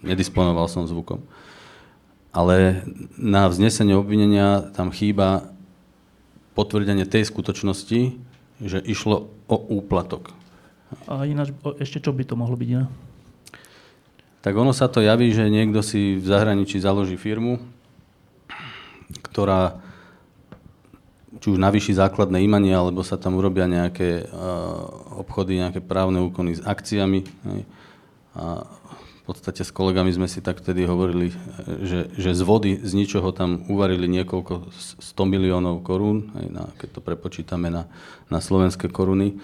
Nedisponoval 0.00 0.66
som 0.68 0.88
zvukom. 0.88 1.20
Ale 2.30 2.86
na 3.18 3.50
vznesenie 3.50 3.98
obvinenia 3.98 4.70
tam 4.72 4.94
chýba 4.94 5.50
potvrdenie 6.54 7.04
tej 7.06 7.26
skutočnosti, 7.26 8.00
že 8.62 8.78
išlo 8.84 9.32
o 9.50 9.56
úplatok. 9.80 10.30
A 11.06 11.26
ináč, 11.26 11.54
ešte 11.78 12.02
čo 12.02 12.10
by 12.14 12.22
to 12.26 12.34
mohlo 12.38 12.54
byť 12.58 12.68
iné? 12.70 12.86
Tak 14.40 14.56
ono 14.56 14.72
sa 14.72 14.88
to 14.88 15.04
javí, 15.04 15.30
že 15.36 15.52
niekto 15.52 15.84
si 15.84 16.16
v 16.16 16.24
zahraničí 16.24 16.80
založí 16.80 17.20
firmu, 17.20 17.60
ktorá 19.20 19.76
či 21.40 21.56
už 21.56 21.62
navýši 21.62 21.96
základné 21.96 22.42
imanie, 22.42 22.74
alebo 22.74 23.06
sa 23.06 23.16
tam 23.16 23.38
urobia 23.38 23.64
nejaké 23.64 24.26
uh, 24.26 25.22
obchody, 25.22 25.62
nejaké 25.62 25.80
právne 25.80 26.20
úkony 26.20 26.58
s 26.58 26.60
akciami. 26.60 27.20
Hej. 27.22 27.60
A 28.34 28.66
podstate 29.30 29.62
s 29.62 29.70
kolegami 29.70 30.10
sme 30.10 30.26
si 30.26 30.42
tak 30.42 30.58
vtedy 30.58 30.90
hovorili, 30.90 31.30
že, 31.86 32.10
že 32.18 32.34
z 32.34 32.42
vody, 32.42 32.82
z 32.82 32.92
ničoho 32.98 33.30
tam 33.30 33.62
uvarili 33.70 34.10
niekoľko 34.10 34.74
100 34.98 35.14
miliónov 35.22 35.86
korún, 35.86 36.34
aj 36.34 36.46
na, 36.50 36.64
keď 36.74 36.98
to 36.98 37.00
prepočítame 37.00 37.70
na, 37.70 37.86
na 38.26 38.42
slovenské 38.42 38.90
koruny. 38.90 39.38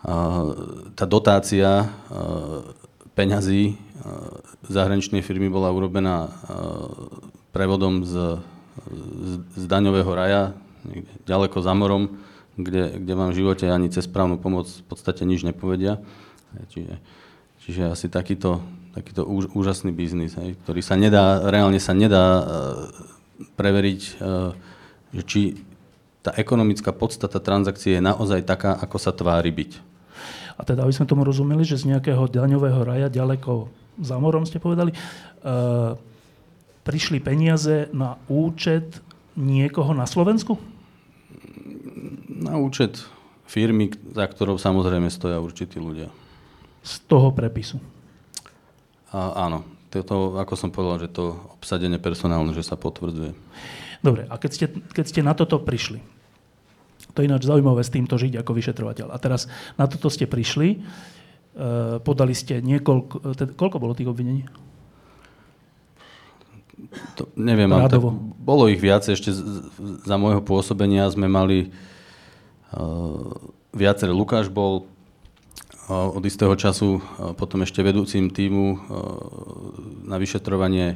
A, 0.00 0.48
tá 0.96 1.04
dotácia 1.04 1.68
a, 1.68 1.88
peňazí 3.12 3.76
a, 3.76 4.40
zahraničnej 4.72 5.20
firmy 5.20 5.52
bola 5.52 5.68
urobená 5.68 6.16
a, 6.16 6.28
prevodom 7.52 8.08
z, 8.08 8.40
z, 8.88 9.32
z 9.60 9.64
daňového 9.68 10.12
raja, 10.16 10.56
niekde 10.88 11.12
ďaleko 11.28 11.60
za 11.60 11.76
morom, 11.76 12.16
kde, 12.56 12.96
kde 13.04 13.14
vám 13.14 13.30
v 13.30 13.38
živote 13.44 13.68
ani 13.68 13.92
cez 13.92 14.08
správnu 14.08 14.40
pomoc 14.40 14.68
v 14.68 14.84
podstate 14.88 15.28
nič 15.28 15.44
nepovedia. 15.44 16.00
Čiže, 16.72 16.94
čiže 17.62 17.82
asi 17.92 18.06
takýto, 18.10 18.64
takýto 19.00 19.24
úž, 19.24 19.48
úžasný 19.56 19.96
biznis, 19.96 20.36
hej, 20.36 20.60
ktorý 20.60 20.84
sa 20.84 20.94
nedá, 21.00 21.40
reálne 21.48 21.80
sa 21.80 21.96
nedá 21.96 22.24
uh, 22.36 22.44
preveriť, 23.56 24.00
uh, 24.20 24.52
že 25.16 25.22
či 25.24 25.40
tá 26.20 26.36
ekonomická 26.36 26.92
podstata 26.92 27.40
transakcie 27.40 27.96
je 27.96 28.04
naozaj 28.04 28.44
taká, 28.44 28.76
ako 28.76 29.00
sa 29.00 29.16
tvári 29.16 29.48
byť. 29.48 29.70
A 30.60 30.68
teda, 30.68 30.84
aby 30.84 30.92
sme 30.92 31.08
tomu 31.08 31.24
rozumeli, 31.24 31.64
že 31.64 31.80
z 31.80 31.96
nejakého 31.96 32.28
daňového 32.28 32.84
raja 32.84 33.08
ďaleko 33.08 33.72
za 33.96 34.20
morom, 34.20 34.44
ste 34.44 34.60
povedali, 34.60 34.92
uh, 34.92 35.96
prišli 36.84 37.24
peniaze 37.24 37.88
na 37.96 38.20
účet 38.28 39.00
niekoho 39.40 39.96
na 39.96 40.04
Slovensku? 40.04 40.60
Na 42.28 42.60
účet 42.60 43.00
firmy, 43.48 43.90
za 44.12 44.28
ktorou 44.28 44.60
samozrejme 44.60 45.08
stoja 45.08 45.40
určití 45.40 45.80
ľudia. 45.80 46.12
Z 46.84 47.04
toho 47.08 47.32
prepisu? 47.32 47.80
A, 49.10 49.50
áno, 49.50 49.66
to, 49.90 50.38
ako 50.38 50.54
som 50.54 50.70
povedal, 50.70 51.06
že 51.06 51.10
to 51.10 51.34
obsadenie 51.58 51.98
personálne, 51.98 52.54
že 52.54 52.62
sa 52.62 52.78
potvrdzuje. 52.78 53.34
Dobre, 54.00 54.24
a 54.30 54.34
keď 54.38 54.50
ste, 54.54 54.66
keď 54.70 55.04
ste 55.04 55.20
na 55.20 55.34
toto 55.34 55.58
prišli, 55.60 55.98
to 57.10 57.20
je 57.20 57.26
ináč 57.26 57.42
zaujímavé 57.44 57.82
s 57.82 57.90
týmto 57.90 58.14
žiť 58.14 58.38
ako 58.38 58.52
vyšetrovateľ. 58.54 59.10
A 59.10 59.16
teraz 59.18 59.50
na 59.74 59.90
toto 59.90 60.06
ste 60.08 60.30
prišli, 60.30 60.78
e, 60.78 60.78
podali 62.00 62.32
ste 62.32 62.62
niekoľko, 62.62 63.34
teda, 63.34 63.52
koľko 63.58 63.82
bolo 63.82 63.98
tých 63.98 64.06
obvinení? 64.06 64.46
To, 67.18 67.28
neviem, 67.36 67.68
ale 67.70 67.90
tak 67.92 68.00
bolo 68.40 68.70
ich 68.70 68.80
viac. 68.80 69.04
Ešte 69.04 69.34
za 70.06 70.16
môjho 70.16 70.40
pôsobenia 70.40 71.12
sme 71.12 71.28
mali 71.28 71.68
uh, 72.72 73.36
viaceré. 73.76 74.10
Lukáš 74.16 74.48
bol 74.48 74.88
od 75.90 76.22
istého 76.22 76.54
času 76.54 77.02
potom 77.34 77.66
ešte 77.66 77.82
vedúcim 77.82 78.30
týmu 78.30 78.78
na 80.06 80.16
vyšetrovanie 80.22 80.94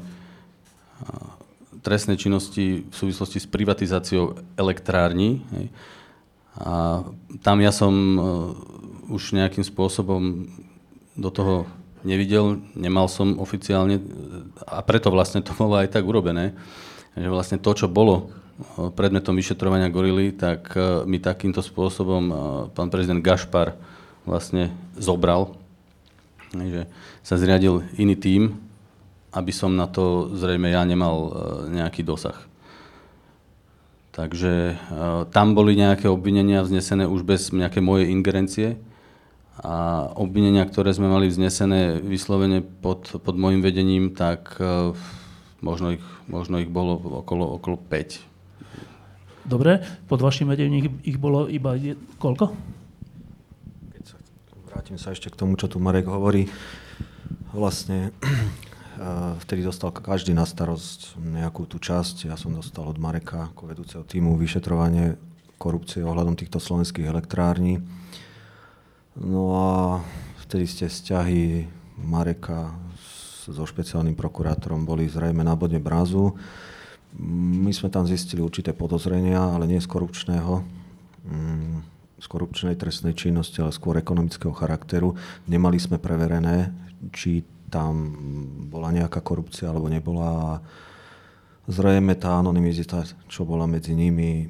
trestnej 1.82 2.14
činnosti 2.14 2.86
v 2.86 2.94
súvislosti 2.94 3.42
s 3.42 3.50
privatizáciou 3.50 4.38
elektrární. 4.54 5.42
A 6.62 7.02
tam 7.42 7.58
ja 7.58 7.74
som 7.74 7.90
už 9.10 9.34
nejakým 9.34 9.66
spôsobom 9.66 10.46
do 11.18 11.30
toho 11.34 11.66
nevidel, 12.06 12.62
nemal 12.78 13.10
som 13.10 13.42
oficiálne 13.42 13.98
a 14.62 14.78
preto 14.86 15.10
vlastne 15.10 15.42
to 15.42 15.50
bolo 15.58 15.82
aj 15.82 15.90
tak 15.90 16.06
urobené, 16.06 16.54
že 17.18 17.26
vlastne 17.26 17.58
to, 17.58 17.74
čo 17.74 17.90
bolo 17.90 18.30
predmetom 18.94 19.34
vyšetrovania 19.34 19.90
gorily, 19.90 20.30
tak 20.30 20.70
mi 21.10 21.18
takýmto 21.18 21.58
spôsobom 21.58 22.22
pán 22.70 22.88
prezident 22.94 23.18
Gašpar 23.18 23.74
vlastne 24.24 24.72
zobral, 24.96 25.56
že 26.52 26.88
sa 27.20 27.34
zriadil 27.36 27.84
iný 27.96 28.16
tím, 28.16 28.42
aby 29.34 29.50
som 29.50 29.74
na 29.74 29.90
to 29.90 30.30
zrejme 30.38 30.70
ja 30.70 30.86
nemal 30.86 31.16
e, 31.16 31.30
nejaký 31.74 32.06
dosah. 32.06 32.38
Takže 34.14 34.52
e, 34.70 34.74
tam 35.34 35.58
boli 35.58 35.74
nejaké 35.74 36.06
obvinenia 36.06 36.62
vznesené 36.62 37.10
už 37.10 37.26
bez 37.26 37.50
nejaké 37.50 37.82
mojej 37.82 38.14
ingerencie 38.14 38.78
a 39.58 40.06
obvinenia, 40.14 40.62
ktoré 40.66 40.94
sme 40.94 41.10
mali 41.10 41.26
vznesené 41.26 41.98
vyslovene 41.98 42.62
pod, 42.62 43.18
pod 43.18 43.34
môjim 43.34 43.58
vedením, 43.58 44.14
tak 44.14 44.54
e, 44.62 44.94
možno 45.58 45.98
ich, 45.98 46.04
možno 46.30 46.62
ich 46.62 46.70
bolo 46.70 46.94
okolo, 47.26 47.58
okolo 47.58 47.76
5. 47.90 49.50
Dobre, 49.50 49.82
pod 50.08 50.22
vašim 50.22 50.48
vedením 50.48 51.02
ich, 51.04 51.18
bolo 51.18 51.50
iba 51.50 51.74
koľko? 52.16 52.54
Vrátim 54.74 54.98
sa 54.98 55.14
ešte 55.14 55.30
k 55.30 55.38
tomu, 55.38 55.54
čo 55.54 55.70
tu 55.70 55.78
Marek 55.78 56.10
hovorí. 56.10 56.50
Vlastne 57.54 58.10
vtedy 59.46 59.62
dostal 59.62 59.94
každý 59.94 60.34
na 60.34 60.42
starosť 60.42 61.14
nejakú 61.14 61.62
tú 61.70 61.78
časť. 61.78 62.26
Ja 62.26 62.34
som 62.34 62.50
dostal 62.58 62.82
od 62.82 62.98
Mareka 62.98 63.54
ako 63.54 63.70
vedúceho 63.70 64.02
týmu 64.02 64.34
vyšetrovanie 64.34 65.14
korupcie 65.62 66.02
ohľadom 66.02 66.34
týchto 66.34 66.58
slovenských 66.58 67.06
elektrární. 67.06 67.86
No 69.14 69.54
a 69.54 69.70
vtedy 70.42 70.66
ste 70.66 70.90
vzťahy 70.90 71.70
Mareka 72.02 72.74
so 73.46 73.62
špeciálnym 73.62 74.18
prokurátorom 74.18 74.82
boli 74.82 75.06
zrejme 75.06 75.46
na 75.46 75.54
bodne 75.54 75.78
brázu. 75.78 76.34
My 77.22 77.70
sme 77.70 77.94
tam 77.94 78.10
zistili 78.10 78.42
určité 78.42 78.74
podozrenia, 78.74 79.38
ale 79.38 79.70
nie 79.70 79.78
z 79.78 79.86
korupčného. 79.86 80.66
Mm, 81.30 81.93
z 82.18 82.26
korupčnej 82.26 82.78
trestnej 82.78 83.12
činnosti, 83.12 83.58
ale 83.58 83.74
skôr 83.74 83.98
ekonomického 83.98 84.54
charakteru. 84.54 85.18
Nemali 85.50 85.78
sme 85.78 85.98
preverené, 85.98 86.70
či 87.10 87.42
tam 87.68 88.14
bola 88.70 88.94
nejaká 88.94 89.18
korupcia 89.18 89.70
alebo 89.70 89.90
nebola. 89.90 90.62
Zrejme 91.66 92.14
tá 92.14 92.38
anonymizita, 92.38 93.02
čo 93.26 93.42
bola 93.42 93.66
medzi 93.66 93.96
nimi 93.96 94.46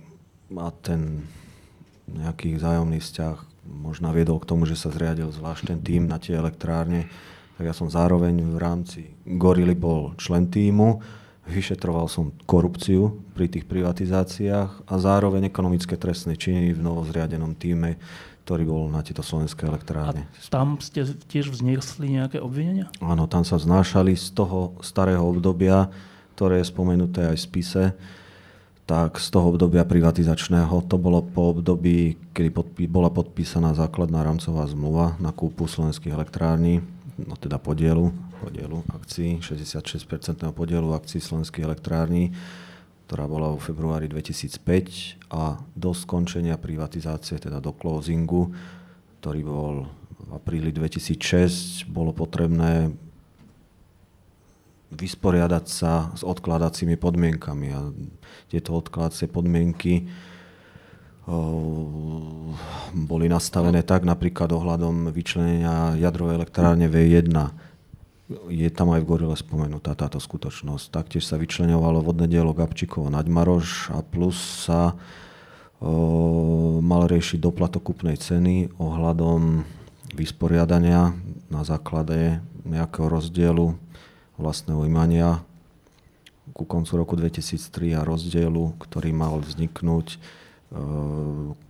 a 0.54 0.68
ten 0.70 1.24
nejaký 2.04 2.60
vzájomný 2.60 3.00
vzťah 3.00 3.36
možno 3.64 4.12
viedol 4.12 4.36
k 4.44 4.48
tomu, 4.52 4.68
že 4.68 4.76
sa 4.76 4.92
zriadil 4.92 5.32
zvlášť 5.32 5.72
ten 5.72 5.80
tým 5.80 6.04
na 6.04 6.20
tie 6.20 6.36
elektrárne. 6.36 7.08
Tak 7.56 7.64
ja 7.64 7.72
som 7.72 7.88
zároveň 7.88 8.44
v 8.44 8.58
rámci 8.60 9.00
Gorily 9.24 9.72
bol 9.72 10.12
člen 10.20 10.52
týmu 10.52 11.00
vyšetroval 11.44 12.08
som 12.08 12.32
korupciu 12.48 13.20
pri 13.36 13.52
tých 13.52 13.68
privatizáciách 13.68 14.88
a 14.88 14.94
zároveň 14.96 15.48
ekonomické 15.48 15.94
trestné 16.00 16.40
činy 16.40 16.72
v 16.72 16.80
novozriadenom 16.80 17.52
týme, 17.56 18.00
ktorý 18.44 18.64
bol 18.68 18.82
na 18.92 19.00
tieto 19.00 19.24
slovenské 19.24 19.64
elektrárne. 19.64 20.28
A 20.28 20.40
tam 20.52 20.76
ste 20.80 21.04
tiež 21.04 21.48
vzniesli 21.48 22.12
nejaké 22.12 22.40
obvinenia? 22.44 22.92
Áno, 23.00 23.24
tam 23.24 23.44
sa 23.44 23.56
znášali 23.56 24.16
z 24.16 24.36
toho 24.36 24.76
starého 24.84 25.24
obdobia, 25.24 25.88
ktoré 26.36 26.60
je 26.60 26.68
spomenuté 26.68 27.24
aj 27.28 27.36
v 27.40 27.44
spise. 27.44 27.84
tak 28.84 29.16
z 29.16 29.32
toho 29.32 29.48
obdobia 29.48 29.80
privatizačného 29.88 30.84
to 30.84 31.00
bolo 31.00 31.24
po 31.24 31.56
období, 31.56 32.20
kedy 32.36 32.50
podpí, 32.52 32.84
bola 32.84 33.08
podpísaná 33.08 33.72
základná 33.72 34.20
rámcová 34.20 34.68
zmluva 34.68 35.16
na 35.16 35.32
kúpu 35.32 35.64
slovenských 35.64 36.12
elektrární, 36.12 36.84
no 37.16 37.32
teda 37.40 37.56
podielu, 37.56 38.12
podielu 38.44 38.84
akcií, 38.92 39.40
66% 39.40 40.44
podielu 40.52 40.92
akcií 40.92 41.24
slovenských 41.24 41.64
elektrární, 41.64 42.36
ktorá 43.08 43.24
bola 43.24 43.48
vo 43.52 43.60
februári 43.60 44.04
2005 44.12 45.32
a 45.32 45.56
do 45.72 45.90
skončenia 45.96 46.60
privatizácie, 46.60 47.40
teda 47.40 47.64
do 47.64 47.72
closingu, 47.72 48.52
ktorý 49.24 49.40
bol 49.44 49.74
v 50.24 50.30
apríli 50.36 50.72
2006, 50.72 51.88
bolo 51.88 52.12
potrebné 52.12 52.92
vysporiadať 54.94 55.64
sa 55.66 56.12
s 56.14 56.22
odkladacími 56.22 56.94
podmienkami. 57.00 57.68
A 57.74 57.90
tieto 58.48 58.78
odkladacie 58.78 59.26
podmienky 59.26 60.06
boli 62.92 63.26
nastavené 63.32 63.80
tak 63.80 64.04
napríklad 64.04 64.52
ohľadom 64.52 65.08
vyčlenenia 65.08 65.96
jadrovej 65.96 66.36
elektrárne 66.36 66.86
V1. 66.86 67.32
Je 68.48 68.64
tam 68.72 68.88
aj 68.88 69.04
v 69.04 69.08
Gorile 69.08 69.36
spomenutá 69.36 69.92
táto 69.92 70.16
skutočnosť. 70.16 70.88
Taktiež 70.88 71.28
sa 71.28 71.36
vyčlenovalo 71.36 72.00
vodné 72.00 72.24
dielo 72.24 72.56
Gabčíkovo 72.56 73.12
Naďmaroš 73.12 73.92
a 73.92 74.00
plus 74.00 74.64
sa 74.64 74.96
o, 75.76 76.80
mal 76.80 77.04
riešiť 77.04 77.36
doplatok 77.36 77.92
kupnej 77.92 78.16
ceny 78.16 78.72
ohľadom 78.80 79.68
vysporiadania 80.16 81.12
na 81.52 81.62
základe 81.68 82.40
nejakého 82.64 83.12
rozdielu 83.12 83.76
vlastného 84.40 84.88
imania 84.88 85.44
ku 86.56 86.64
koncu 86.64 86.96
roku 86.96 87.14
2003 87.20 87.92
a 87.92 88.06
rozdielu, 88.08 88.72
ktorý 88.80 89.12
mal 89.12 89.36
vzniknúť 89.44 90.16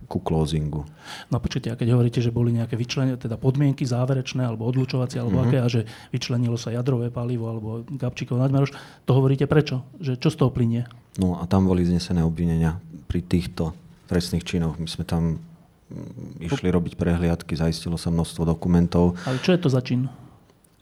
ku 0.05 0.17
closingu. 0.21 0.85
No 1.29 1.37
počujte, 1.37 1.69
a 1.73 1.77
keď 1.77 1.97
hovoríte, 1.97 2.21
že 2.21 2.33
boli 2.33 2.53
nejaké 2.53 2.77
vyčlenie, 2.77 3.17
teda 3.17 3.37
podmienky 3.37 3.85
záverečné 3.85 4.45
alebo 4.45 4.65
odlučovacie, 4.69 5.21
alebo 5.21 5.41
mm-hmm. 5.41 5.51
aké, 5.53 5.57
a 5.61 5.67
že 5.69 5.81
vyčlenilo 6.09 6.57
sa 6.57 6.73
jadrové 6.73 7.09
palivo 7.13 7.49
alebo 7.49 7.85
Gabčíkov 7.85 8.37
nadmeroš, 8.41 8.73
to 9.05 9.11
hovoríte 9.13 9.45
prečo? 9.45 9.85
Že 10.01 10.21
čo 10.21 10.29
z 10.33 10.37
toho 10.41 10.49
plinie? 10.53 10.89
No 11.21 11.37
a 11.37 11.45
tam 11.45 11.69
boli 11.69 11.85
znesené 11.85 12.25
obvinenia 12.25 12.81
pri 13.05 13.21
týchto 13.21 13.77
trestných 14.09 14.45
činoch. 14.45 14.77
My 14.77 14.89
sme 14.89 15.05
tam 15.05 15.37
mm, 15.89 16.41
išli 16.41 16.69
robiť 16.69 16.93
prehliadky, 16.97 17.57
zaistilo 17.57 17.97
sa 17.97 18.13
množstvo 18.13 18.45
dokumentov. 18.45 19.17
Ale 19.25 19.41
čo 19.41 19.53
je 19.53 19.59
to 19.61 19.69
za 19.69 19.81
čin? 19.85 20.09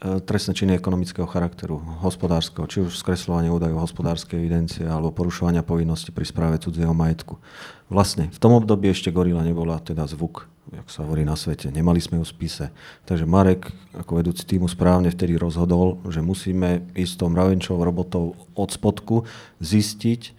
E, 0.02 0.18
trestné 0.18 0.58
činy 0.58 0.74
ekonomického 0.74 1.22
charakteru, 1.30 1.78
hospodárskeho, 2.02 2.66
či 2.66 2.82
už 2.82 2.98
skresľovanie 2.98 3.46
údajov 3.46 3.86
hospodárskej 3.86 4.42
evidencie 4.42 4.82
alebo 4.82 5.14
porušovania 5.14 5.62
povinnosti 5.62 6.10
pri 6.10 6.26
správe 6.26 6.58
cudzieho 6.58 6.90
majetku. 6.90 7.38
Vlastne 7.86 8.26
v 8.26 8.38
tom 8.42 8.58
období 8.58 8.90
ešte 8.90 9.14
gorila 9.14 9.46
nebola 9.46 9.78
teda 9.78 10.02
zvuk, 10.10 10.50
jak 10.74 10.90
sa 10.90 11.06
hovorí 11.06 11.22
na 11.22 11.38
svete. 11.38 11.70
Nemali 11.70 12.02
sme 12.02 12.18
ju 12.18 12.26
v 12.26 12.32
spise. 12.34 12.66
Takže 13.06 13.22
Marek 13.22 13.70
ako 13.94 14.18
vedúci 14.18 14.42
týmu 14.42 14.66
správne 14.66 15.14
vtedy 15.14 15.38
rozhodol, 15.38 16.02
že 16.10 16.18
musíme 16.18 16.90
ísť 16.98 17.14
tou 17.22 17.30
mravenčovou 17.30 17.86
robotou 17.86 18.34
od 18.58 18.68
spodku 18.74 19.22
zistiť, 19.62 20.22
e, 20.26 20.32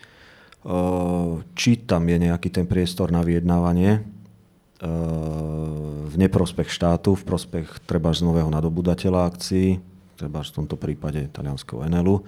či 1.56 1.72
tam 1.88 2.04
je 2.12 2.18
nejaký 2.28 2.52
ten 2.52 2.68
priestor 2.68 3.08
na 3.08 3.24
vyjednávanie 3.24 4.04
v 6.06 6.16
neprospech 6.16 6.70
štátu, 6.72 7.18
v 7.18 7.24
prospech 7.28 7.84
treba 7.84 8.14
z 8.16 8.24
nového 8.24 8.48
nadobudateľa 8.48 9.28
akcií, 9.28 9.82
treba 10.16 10.40
v 10.42 10.56
tomto 10.56 10.80
prípade 10.80 11.28
talianského 11.34 11.84
Enelu, 11.84 12.24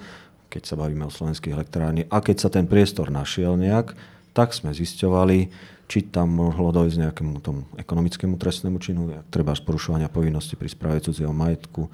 keď 0.51 0.63
sa 0.63 0.75
bavíme 0.75 1.07
o 1.07 1.11
slovenských 1.11 1.55
elektrárni. 1.55 2.03
A 2.11 2.19
keď 2.19 2.47
sa 2.47 2.49
ten 2.51 2.67
priestor 2.67 3.11
našiel 3.11 3.55
nejak, 3.55 3.95
tak 4.35 4.53
sme 4.53 4.75
zisťovali, 4.75 5.49
či 5.87 6.03
tam 6.11 6.35
mohlo 6.35 6.75
dojsť 6.75 6.97
nejakému 7.09 7.33
tomu 7.39 7.63
ekonomickému 7.79 8.35
trestnému 8.35 8.77
činu, 8.83 9.07
treba 9.31 9.55
z 9.55 9.63
porušovania 9.63 10.11
povinnosti 10.11 10.59
pri 10.59 10.67
správe 10.67 10.99
cudzieho 10.99 11.31
majetku, 11.31 11.87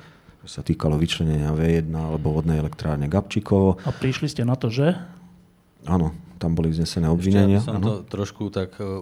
že 0.43 0.49
sa 0.49 0.61
týkalo 0.65 0.97
vyčlenenia 0.97 1.53
V1 1.53 1.93
alebo 1.93 2.35
vodnej 2.35 2.59
elektrárne 2.59 3.05
Gabčíkovo. 3.07 3.79
A 3.85 3.91
prišli 3.93 4.27
ste 4.27 4.43
na 4.43 4.57
to, 4.57 4.67
že? 4.73 4.97
Áno, 5.85 6.11
tam 6.41 6.57
boli 6.57 6.73
vznesené 6.73 7.07
obvinenia. 7.07 7.63
Ešte, 7.63 7.69
aby 7.69 7.79
som 7.79 7.79
ano. 7.79 7.87
to 7.87 7.95
trošku 8.11 8.43
tak 8.51 8.75
uh, 8.81 8.99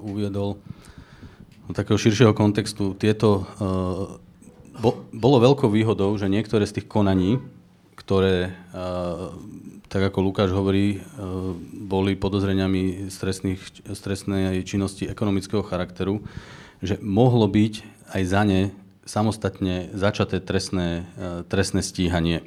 uviedol 1.72 1.80
takého 1.80 1.96
širšieho 1.96 2.34
kontextu, 2.36 2.94
tieto, 3.00 3.48
uh, 3.64 4.20
bo, 4.84 5.08
bolo 5.16 5.40
veľkou 5.40 5.72
výhodou, 5.72 6.12
že 6.20 6.28
niektoré 6.28 6.68
z 6.68 6.84
tých 6.84 6.88
konaní, 6.92 7.40
ktoré, 7.96 8.52
uh, 8.76 9.32
tak 9.88 10.12
ako 10.12 10.20
Lukáš 10.20 10.52
hovorí, 10.52 11.00
uh, 11.00 11.56
boli 11.72 12.20
podozreniami 12.20 13.08
stresnej 13.88 14.68
činnosti 14.68 15.08
ekonomického 15.08 15.64
charakteru, 15.64 16.20
že 16.84 17.00
mohlo 17.00 17.48
byť 17.48 17.74
aj 18.12 18.22
za 18.28 18.44
ne 18.44 18.62
samostatne 19.08 19.96
začaté 19.98 20.40
trestné, 20.40 21.10
trestné 21.50 21.82
stíhanie. 21.82 22.46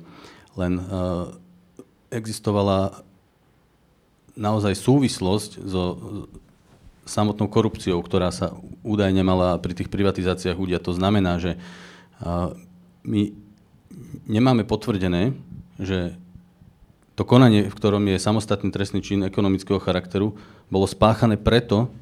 Len 0.55 0.81
existovala 2.15 3.03
naozaj 4.39 4.79
súvislosť 4.79 5.51
so 5.67 5.83
samotnou 7.05 7.49
korupciou, 7.49 8.01
ktorá 8.01 8.33
sa 8.33 8.57
údajne 8.85 9.21
mala 9.21 9.61
pri 9.61 9.77
tých 9.77 9.93
privatizáciách 9.93 10.57
udiať. 10.57 10.83
To 10.89 10.93
znamená, 10.97 11.41
že 11.41 11.61
my 13.05 13.23
nemáme 14.25 14.65
potvrdené, 14.65 15.37
že 15.77 16.17
to 17.15 17.23
konanie, 17.23 17.71
v 17.71 17.77
ktorom 17.79 18.03
je 18.11 18.19
samostatný 18.19 18.75
trestný 18.75 18.99
čin 18.99 19.23
ekonomického 19.23 19.79
charakteru, 19.79 20.35
bolo 20.67 20.87
spáchané 20.91 21.39
preto, 21.39 21.95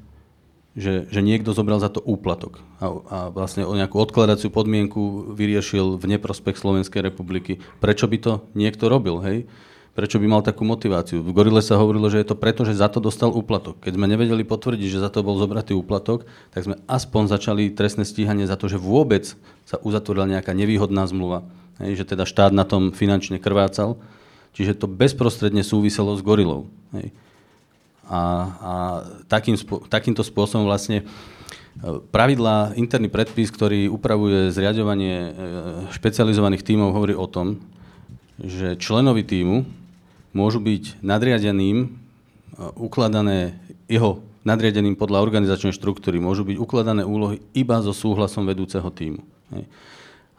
že, 0.72 1.04
že 1.12 1.20
niekto 1.20 1.52
zobral 1.52 1.76
za 1.84 1.92
to 1.92 2.00
úplatok 2.00 2.64
a, 2.80 2.88
a 2.88 3.18
vlastne 3.28 3.68
o 3.68 3.76
nejakú 3.76 4.00
odkladaciu 4.00 4.48
podmienku 4.48 5.36
vyriešil 5.36 6.00
v 6.00 6.16
neprospech 6.16 6.56
Slovenskej 6.56 7.12
republiky. 7.12 7.60
Prečo 7.76 8.08
by 8.08 8.16
to 8.16 8.32
niekto 8.56 8.88
robil, 8.88 9.20
hej? 9.20 9.44
Prečo 9.92 10.16
by 10.16 10.26
mal 10.28 10.40
takú 10.40 10.64
motiváciu. 10.64 11.20
V 11.20 11.36
Gorile 11.36 11.60
sa 11.60 11.76
hovorilo, 11.76 12.08
že 12.08 12.24
je 12.24 12.32
to 12.32 12.36
preto, 12.36 12.64
že 12.64 12.80
za 12.80 12.88
to 12.88 12.96
dostal 12.96 13.28
úplatok. 13.28 13.76
Keď 13.84 14.00
sme 14.00 14.08
nevedeli 14.08 14.40
potvrdiť, 14.40 14.88
že 14.88 15.04
za 15.04 15.12
to 15.12 15.20
bol 15.20 15.36
zobratý 15.36 15.76
úplatok, 15.76 16.24
tak 16.48 16.64
sme 16.64 16.80
aspoň 16.88 17.28
začali 17.28 17.68
trestné 17.76 18.08
stíhanie 18.08 18.48
za 18.48 18.56
to, 18.56 18.72
že 18.72 18.80
vôbec 18.80 19.36
sa 19.68 19.76
uzatvorila 19.84 20.32
nejaká 20.32 20.56
nevýhodná 20.56 21.04
zmluva. 21.04 21.44
Hej, 21.80 22.04
že 22.04 22.16
teda 22.16 22.24
štát 22.24 22.56
na 22.56 22.64
tom 22.64 22.92
finančne 22.96 23.36
krvácal. 23.36 24.00
Čiže 24.56 24.80
to 24.80 24.88
bezprostredne 24.88 25.64
súviselo 25.64 26.16
s 26.16 26.24
Gorilou. 26.24 26.68
Hej. 26.96 27.12
A, 28.08 28.20
a 28.20 28.72
takým, 29.28 29.56
takýmto 29.88 30.20
spôsobom 30.20 30.68
vlastne 30.68 31.00
e, 31.00 31.04
pravidlá, 32.12 32.76
interný 32.76 33.08
predpis, 33.08 33.48
ktorý 33.48 33.88
upravuje 33.88 34.52
zriadovanie 34.52 35.16
e, 35.16 35.30
špecializovaných 35.96 36.64
tímov, 36.64 36.92
hovorí 36.92 37.16
o 37.16 37.24
tom, 37.24 37.64
že 38.36 38.76
členovi 38.76 39.24
týmu 39.24 39.81
môžu 40.32 40.60
byť 40.60 41.04
nadriadeným 41.04 41.78
e, 41.84 41.88
ukladané 42.76 43.56
jeho 43.88 44.24
nadriadeným 44.42 44.98
podľa 44.98 45.22
organizačnej 45.22 45.74
štruktúry. 45.74 46.18
Môžu 46.18 46.42
byť 46.42 46.56
ukladané 46.58 47.06
úlohy 47.06 47.38
iba 47.54 47.78
so 47.78 47.94
súhlasom 47.94 48.46
vedúceho 48.46 48.86
týmu. 48.90 49.22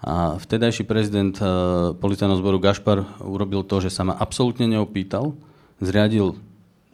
A 0.04 0.36
vtedajší 0.36 0.84
prezident 0.84 1.32
uh, 1.39 1.96
policajného 1.96 2.39
zboru 2.44 2.60
Gašpar 2.60 3.08
urobil 3.24 3.64
to, 3.64 3.80
že 3.80 3.88
sa 3.88 4.04
ma 4.04 4.20
absolútne 4.20 4.68
neopýtal, 4.68 5.32
zriadil 5.80 6.36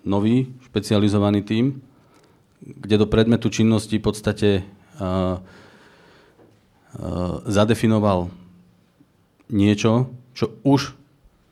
nový 0.06 0.54
špecializovaný 0.70 1.41
tím, 1.41 1.82
kde 2.62 3.02
do 3.02 3.08
predmetu 3.10 3.50
činnosti 3.50 3.97
v 3.97 4.06
podstate 4.06 4.50
uh, 5.02 5.41
zadefinoval 7.50 8.30
niečo, 9.50 10.14
čo 10.38 10.54
už 10.62 10.99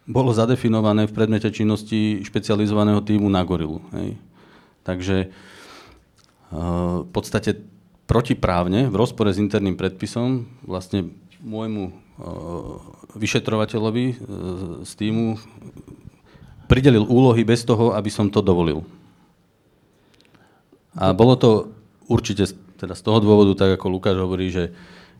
bolo 0.07 0.31
zadefinované 0.31 1.05
v 1.05 1.13
predmete 1.13 1.51
činnosti 1.51 2.23
špecializovaného 2.23 3.03
týmu 3.03 3.27
na 3.27 3.43
gorilu. 3.43 3.83
Hej. 3.91 4.15
Takže 4.87 5.27
uh, 5.27 7.03
v 7.03 7.09
podstate 7.11 7.59
protiprávne, 8.07 8.87
v 8.87 8.95
rozpore 8.95 9.27
s 9.35 9.37
interným 9.37 9.75
predpisom, 9.75 10.47
vlastne 10.63 11.11
môjmu 11.43 11.83
uh, 11.91 11.93
vyšetrovateľovi 13.19 14.05
uh, 14.07 14.15
z 14.87 14.91
týmu 14.95 15.35
pridelil 16.71 17.03
úlohy 17.03 17.43
bez 17.43 17.67
toho, 17.67 17.91
aby 17.91 18.07
som 18.07 18.31
to 18.31 18.39
dovolil. 18.39 18.87
A 20.95 21.11
bolo 21.11 21.35
to 21.35 21.71
určite 22.07 22.47
teda 22.79 22.95
z 22.95 23.01
toho 23.03 23.19
dôvodu, 23.19 23.67
tak 23.67 23.75
ako 23.75 23.85
Lukáš 23.91 24.17
hovorí, 24.17 24.47
že 24.49 24.71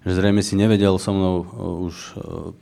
že 0.08 0.14
zrejme 0.16 0.40
si 0.40 0.56
nevedel 0.56 0.96
so 0.96 1.12
mnou 1.12 1.36
e, 1.44 1.46
už 1.92 1.96
e, 1.96 2.12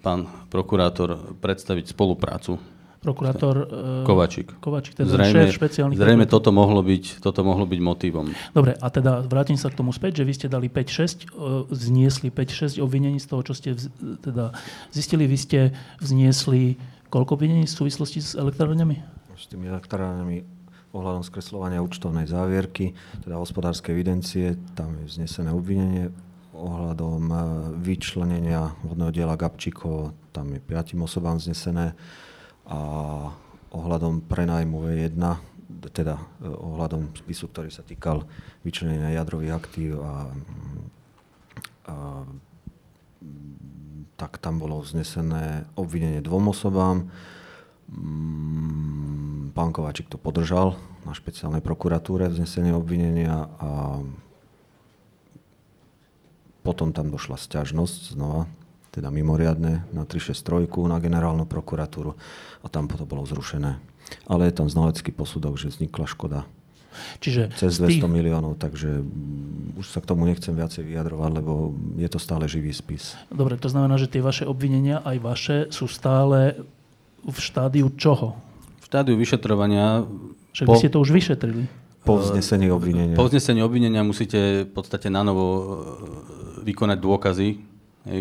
pán 0.01 0.25
prokurátor 0.49 1.37
predstaviť 1.37 1.93
spoluprácu. 1.93 2.57
Prokurátor 3.05 3.55
e, 3.61 3.65
Kovačík. 4.01 4.57
Kovačík, 4.57 4.97
teda 4.97 5.13
zrejme, 5.13 5.45
šéf 5.45 5.61
špeciálnych... 5.61 5.97
Zrejme 6.01 6.25
toto 6.25 6.49
mohlo, 6.49 6.81
byť, 6.81 7.21
toto 7.21 7.45
mohlo 7.45 7.69
byť 7.69 7.79
motivom. 7.85 8.33
Dobre, 8.49 8.73
a 8.73 8.87
teda 8.89 9.21
vrátim 9.29 9.61
sa 9.61 9.69
k 9.69 9.77
tomu 9.77 9.93
späť, 9.93 10.19
že 10.19 10.23
vy 10.25 10.33
ste 10.33 10.47
dali 10.49 10.73
5-6, 10.73 11.69
zniesli 11.69 12.33
5-6 12.33 12.81
obvinení 12.81 13.21
z 13.21 13.29
toho, 13.29 13.45
čo 13.45 13.53
ste 13.53 13.77
vz, 13.77 13.93
teda 14.25 14.49
zistili. 14.89 15.29
Vy 15.29 15.37
ste 15.37 15.59
vzniesli 16.01 16.81
koľko 17.13 17.37
obvinení 17.37 17.69
v 17.69 17.77
súvislosti 17.77 18.19
s 18.25 18.33
elektrárňami? 18.33 18.97
S 19.37 19.45
tými 19.45 19.69
elektrárňami 19.69 20.41
ohľadom 20.95 21.27
skreslovania 21.27 21.83
účtovnej 21.83 22.25
závierky, 22.25 22.95
teda 23.21 23.35
hospodárskej 23.35 23.91
evidencie, 23.91 24.55
tam 24.73 24.95
je 25.03 25.11
vznesené 25.11 25.51
obvinenie 25.51 26.09
ohľadom 26.55 27.21
e, 27.27 27.37
vyčlenenia 27.83 28.71
vodného 28.87 29.11
diela 29.11 29.35
Gabčíko, 29.35 30.15
tam 30.31 30.55
je 30.55 30.59
piatim 30.63 31.03
osobám 31.03 31.37
vznesené 31.37 31.93
a 32.65 32.79
ohľadom 33.75 34.23
prenajmu 34.25 34.77
V1, 34.79 35.19
teda 35.91 36.15
e, 36.39 36.47
ohľadom 36.47 37.11
spisu, 37.13 37.51
ktorý 37.51 37.69
sa 37.69 37.83
týkal 37.83 38.23
vyčlenenia 38.63 39.19
jadrových 39.19 39.53
aktív 39.53 39.91
a, 40.01 40.31
a 41.91 41.95
tak 44.15 44.39
tam 44.39 44.63
bolo 44.63 44.79
vznesené 44.79 45.67
obvinenie 45.75 46.23
dvom 46.23 46.55
osobám. 46.55 47.11
Mm, 47.91 49.51
pán 49.51 49.75
Kováčik 49.75 50.07
to 50.07 50.15
podržal 50.15 50.79
na 51.05 51.13
špeciálnej 51.13 51.61
prokuratúre 51.61 52.31
vznesenie 52.31 52.73
obvinenia 52.73 53.51
a 53.61 54.01
potom 56.65 56.89
tam 56.89 57.13
došla 57.13 57.37
sťažnosť 57.37 58.17
znova, 58.17 58.49
teda 58.89 59.13
mimoriadne 59.13 59.85
na 59.93 60.03
363 60.09 60.65
na 60.89 60.97
generálnu 60.97 61.45
prokuratúru 61.45 62.17
a 62.59 62.67
tam 62.67 62.89
to 62.89 63.05
bolo 63.05 63.21
zrušené. 63.29 63.77
Ale 64.25 64.49
je 64.49 64.57
tam 64.57 64.65
znalecký 64.65 65.13
posudok, 65.13 65.61
že 65.61 65.69
vznikla 65.69 66.09
škoda 66.09 66.49
Čiže 67.19 67.51
cez 67.55 67.77
200 67.79 67.87
tých... 67.87 68.01
miliónov, 68.07 68.55
takže 68.59 69.03
mm, 69.03 69.79
už 69.79 69.85
sa 69.85 69.99
k 69.99 70.09
tomu 70.09 70.27
nechcem 70.27 70.55
viacej 70.55 70.83
vyjadrovať, 70.85 71.31
lebo 71.41 71.75
je 71.99 72.09
to 72.09 72.19
stále 72.19 72.43
živý 72.47 72.71
spis. 72.71 73.19
Dobre, 73.31 73.59
to 73.59 73.67
znamená, 73.67 73.99
že 73.99 74.09
tie 74.09 74.23
vaše 74.23 74.47
obvinenia, 74.47 75.03
aj 75.03 75.17
vaše, 75.19 75.57
sú 75.71 75.85
stále 75.91 76.63
v 77.25 77.37
štádiu 77.37 77.91
čoho? 77.95 78.37
V 78.79 78.85
štádiu 78.87 79.15
vyšetrovania. 79.17 80.05
Však 80.53 80.65
po... 80.65 80.73
vy 80.77 80.79
ste 80.79 80.91
to 80.93 80.99
už 81.01 81.09
vyšetrili. 81.11 81.63
Po 82.05 82.21
vznesení 82.21 82.69
obvinenia. 82.69 83.17
Po 83.17 83.25
vznesení 83.25 83.65
obvinenia 83.65 84.05
musíte 84.05 84.69
v 84.69 84.71
podstate 84.71 85.09
na 85.09 85.25
novo 85.25 85.45
vykonať 86.65 86.97
dôkazy, 86.97 87.49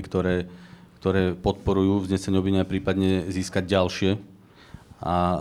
ktoré, 0.04 0.46
ktoré 1.00 1.32
podporujú 1.32 2.04
vznesenie 2.04 2.36
obvinenia, 2.36 2.68
prípadne 2.68 3.28
získať 3.32 3.64
ďalšie. 3.64 4.10
A 5.04 5.14
e, 5.16 5.40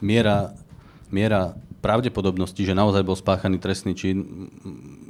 miera, 0.00 0.56
miera 1.12 1.56
pravdepodobnosti, 1.80 2.60
že 2.60 2.76
naozaj 2.76 3.04
bol 3.04 3.16
spáchaný 3.16 3.56
trestný 3.60 3.96
čin, 3.96 4.48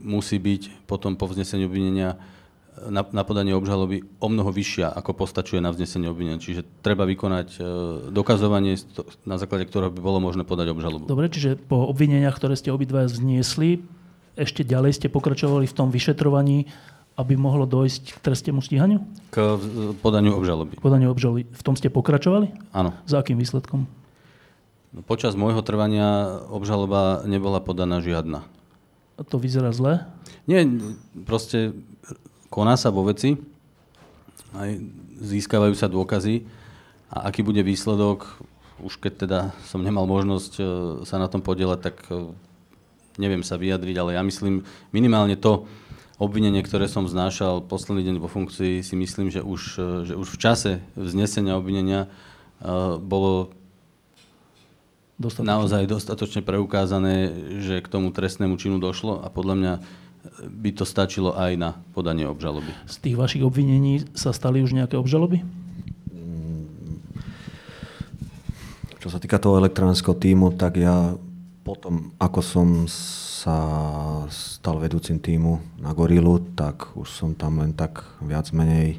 musí 0.03 0.39
byť 0.39 0.87
potom 0.87 1.19
po 1.19 1.27
vznesení 1.27 1.67
obvinenia 1.67 2.19
na, 2.89 3.05
na 3.13 3.23
podanie 3.27 3.53
obžaloby 3.53 4.07
o 4.23 4.29
mnoho 4.31 4.49
vyššia, 4.49 4.89
ako 4.95 5.27
postačuje 5.27 5.61
na 5.61 5.69
vznesenie 5.75 6.09
obvinenia. 6.09 6.41
Čiže 6.41 6.65
treba 6.81 7.05
vykonať 7.05 7.49
e, 7.59 7.61
dokazovanie, 8.09 8.79
na 9.29 9.37
základe 9.37 9.69
ktorého 9.69 9.93
by 9.93 10.01
bolo 10.01 10.23
možné 10.23 10.49
podať 10.49 10.73
obžalobu. 10.73 11.11
Dobre, 11.11 11.29
čiže 11.29 11.61
po 11.61 11.85
obvineniach, 11.91 12.39
ktoré 12.39 12.57
ste 12.57 12.73
obidva 12.73 13.05
vzniesli, 13.05 13.85
ešte 14.41 14.65
ďalej 14.65 14.97
ste 14.97 15.13
pokračovali 15.13 15.69
v 15.69 15.77
tom 15.77 15.93
vyšetrovaní, 15.93 16.65
aby 17.21 17.37
mohlo 17.37 17.69
dojsť 17.69 18.17
k 18.17 18.19
trestnému 18.25 18.65
stíhaniu? 18.65 19.05
K 19.29 19.61
podaniu 20.01 20.41
obžaloby. 20.41 20.81
K 20.81 20.83
podaniu 20.83 21.13
obžaloby. 21.13 21.45
V 21.53 21.63
tom 21.63 21.77
ste 21.77 21.93
pokračovali? 21.93 22.49
Áno. 22.73 22.97
Za 23.05 23.21
akým 23.21 23.37
výsledkom? 23.37 23.85
No, 24.97 25.01
počas 25.05 25.37
môjho 25.37 25.61
trvania 25.61 26.41
obžaloba 26.49 27.23
nebola 27.29 27.61
podaná 27.61 28.01
žiadna. 28.01 28.43
A 29.15 29.23
to 29.23 29.37
vyzerá 29.37 29.69
zle? 29.77 30.09
Nie, 30.49 30.65
proste 31.29 31.77
koná 32.49 32.81
sa 32.81 32.89
vo 32.89 33.05
veci, 33.05 33.37
aj 34.57 34.81
získavajú 35.21 35.77
sa 35.77 35.87
dôkazy 35.87 36.49
a 37.13 37.29
aký 37.31 37.45
bude 37.45 37.61
výsledok, 37.63 38.41
už 38.81 38.97
keď 38.99 39.13
teda 39.29 39.39
som 39.69 39.85
nemal 39.85 40.09
možnosť 40.09 40.53
e, 40.57 40.63
sa 41.05 41.21
na 41.21 41.29
tom 41.29 41.45
podielať, 41.45 41.79
tak 41.85 41.97
e, 42.09 42.33
neviem 43.21 43.45
sa 43.45 43.61
vyjadriť, 43.61 43.97
ale 44.01 44.17
ja 44.17 44.23
myslím 44.25 44.65
minimálne 44.97 45.37
to 45.37 45.69
obvinenie, 46.21 46.61
ktoré 46.65 46.89
som 46.89 47.05
znášal 47.05 47.65
posledný 47.65 48.05
deň 48.05 48.17
vo 48.21 48.29
funkcii, 48.29 48.81
si 48.81 48.95
myslím, 48.97 49.29
že 49.29 49.41
už, 49.45 49.61
že 50.09 50.15
už 50.17 50.29
v 50.37 50.39
čase 50.41 50.71
vznesenia 50.93 51.57
obvinenia 51.57 52.09
uh, 52.09 53.01
bolo 53.01 53.53
dostatočne. 55.17 55.49
naozaj 55.49 55.83
dostatočne 55.89 56.41
preukázané, 56.45 57.33
že 57.65 57.81
k 57.81 57.89
tomu 57.89 58.13
trestnému 58.13 58.57
činu 58.61 58.77
došlo 58.81 59.21
a 59.21 59.33
podľa 59.33 59.55
mňa 59.57 59.73
by 60.45 60.71
to 60.77 60.85
stačilo 60.85 61.33
aj 61.33 61.57
na 61.57 61.71
podanie 61.97 62.29
obžaloby. 62.29 62.69
Z 62.85 63.01
tých 63.01 63.17
vašich 63.17 63.45
obvinení 63.45 64.05
sa 64.13 64.37
stali 64.37 64.61
už 64.61 64.77
nejaké 64.77 65.01
obžaloby? 65.01 65.41
Čo 69.01 69.09
sa 69.09 69.17
týka 69.17 69.41
toho 69.41 69.57
elektronického 69.57 70.13
týmu, 70.13 70.53
tak 70.61 70.77
ja 70.77 71.17
potom, 71.71 72.11
ako 72.19 72.41
som 72.43 72.69
sa 72.91 73.59
stal 74.27 74.83
vedúcim 74.83 75.23
týmu 75.23 75.79
na 75.79 75.95
Gorilu, 75.95 76.43
tak 76.59 76.99
už 76.99 77.07
som 77.07 77.31
tam 77.39 77.63
len 77.63 77.71
tak 77.79 78.03
viac 78.19 78.51
menej 78.51 78.99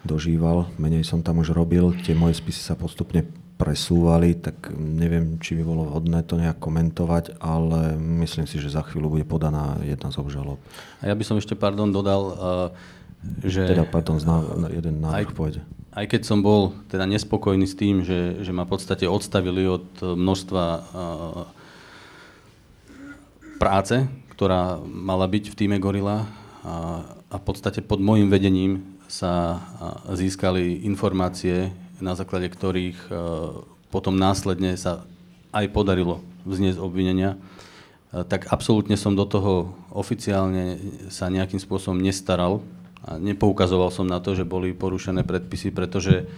dožíval, 0.00 0.72
menej 0.80 1.04
som 1.04 1.20
tam 1.20 1.44
už 1.44 1.52
robil, 1.52 1.92
tie 2.00 2.16
moje 2.16 2.40
spisy 2.40 2.64
sa 2.64 2.72
postupne 2.72 3.20
presúvali, 3.60 4.32
tak 4.32 4.72
neviem, 4.76 5.36
či 5.44 5.60
by 5.60 5.62
bolo 5.64 5.92
vhodné 5.92 6.24
to 6.24 6.40
nejak 6.40 6.56
komentovať, 6.56 7.36
ale 7.40 7.96
myslím 8.24 8.48
si, 8.48 8.60
že 8.60 8.72
za 8.72 8.80
chvíľu 8.84 9.20
bude 9.20 9.24
podaná 9.28 9.76
jedna 9.84 10.08
z 10.08 10.20
obžalob. 10.20 10.56
A 11.04 11.12
ja 11.12 11.14
by 11.16 11.24
som 11.24 11.36
ešte, 11.36 11.52
pardon, 11.52 11.92
dodal, 11.92 12.22
uh, 12.32 12.36
že... 13.44 13.64
Teda, 13.76 13.84
pardon, 13.84 14.16
jeden 14.72 15.04
návrh 15.04 15.36
pôjde. 15.36 15.60
Aj 15.96 16.04
keď 16.04 16.28
som 16.28 16.44
bol 16.44 16.76
teda 16.92 17.08
nespokojný 17.08 17.64
s 17.64 17.72
tým, 17.72 18.04
že, 18.04 18.44
že 18.44 18.52
ma 18.52 18.68
v 18.68 18.76
podstate 18.76 19.08
odstavili 19.08 19.64
od 19.64 19.88
množstva 20.04 20.64
uh, 20.64 21.55
práce, 23.56 24.04
ktorá 24.36 24.78
mala 24.84 25.24
byť 25.24 25.52
v 25.52 25.58
týme 25.58 25.76
Gorila 25.80 26.28
a, 26.62 27.02
a 27.32 27.34
v 27.40 27.44
podstate 27.44 27.80
pod 27.80 27.98
môjim 27.98 28.28
vedením 28.28 28.96
sa 29.06 29.62
získali 30.10 30.82
informácie, 30.84 31.70
na 32.02 32.12
základe 32.18 32.50
ktorých 32.50 33.08
potom 33.88 34.18
následne 34.18 34.74
sa 34.76 35.06
aj 35.54 35.72
podarilo 35.72 36.20
vzniesť 36.44 36.76
obvinenia, 36.82 37.38
tak 38.12 38.50
absolútne 38.52 38.98
som 38.98 39.14
do 39.14 39.24
toho 39.24 39.72
oficiálne 39.94 40.76
sa 41.08 41.32
nejakým 41.32 41.62
spôsobom 41.62 41.96
nestaral 41.96 42.60
a 43.06 43.16
nepoukazoval 43.16 43.88
som 43.94 44.04
na 44.04 44.18
to, 44.20 44.34
že 44.34 44.44
boli 44.44 44.74
porušené 44.74 45.22
predpisy, 45.22 45.70
pretože 45.72 46.28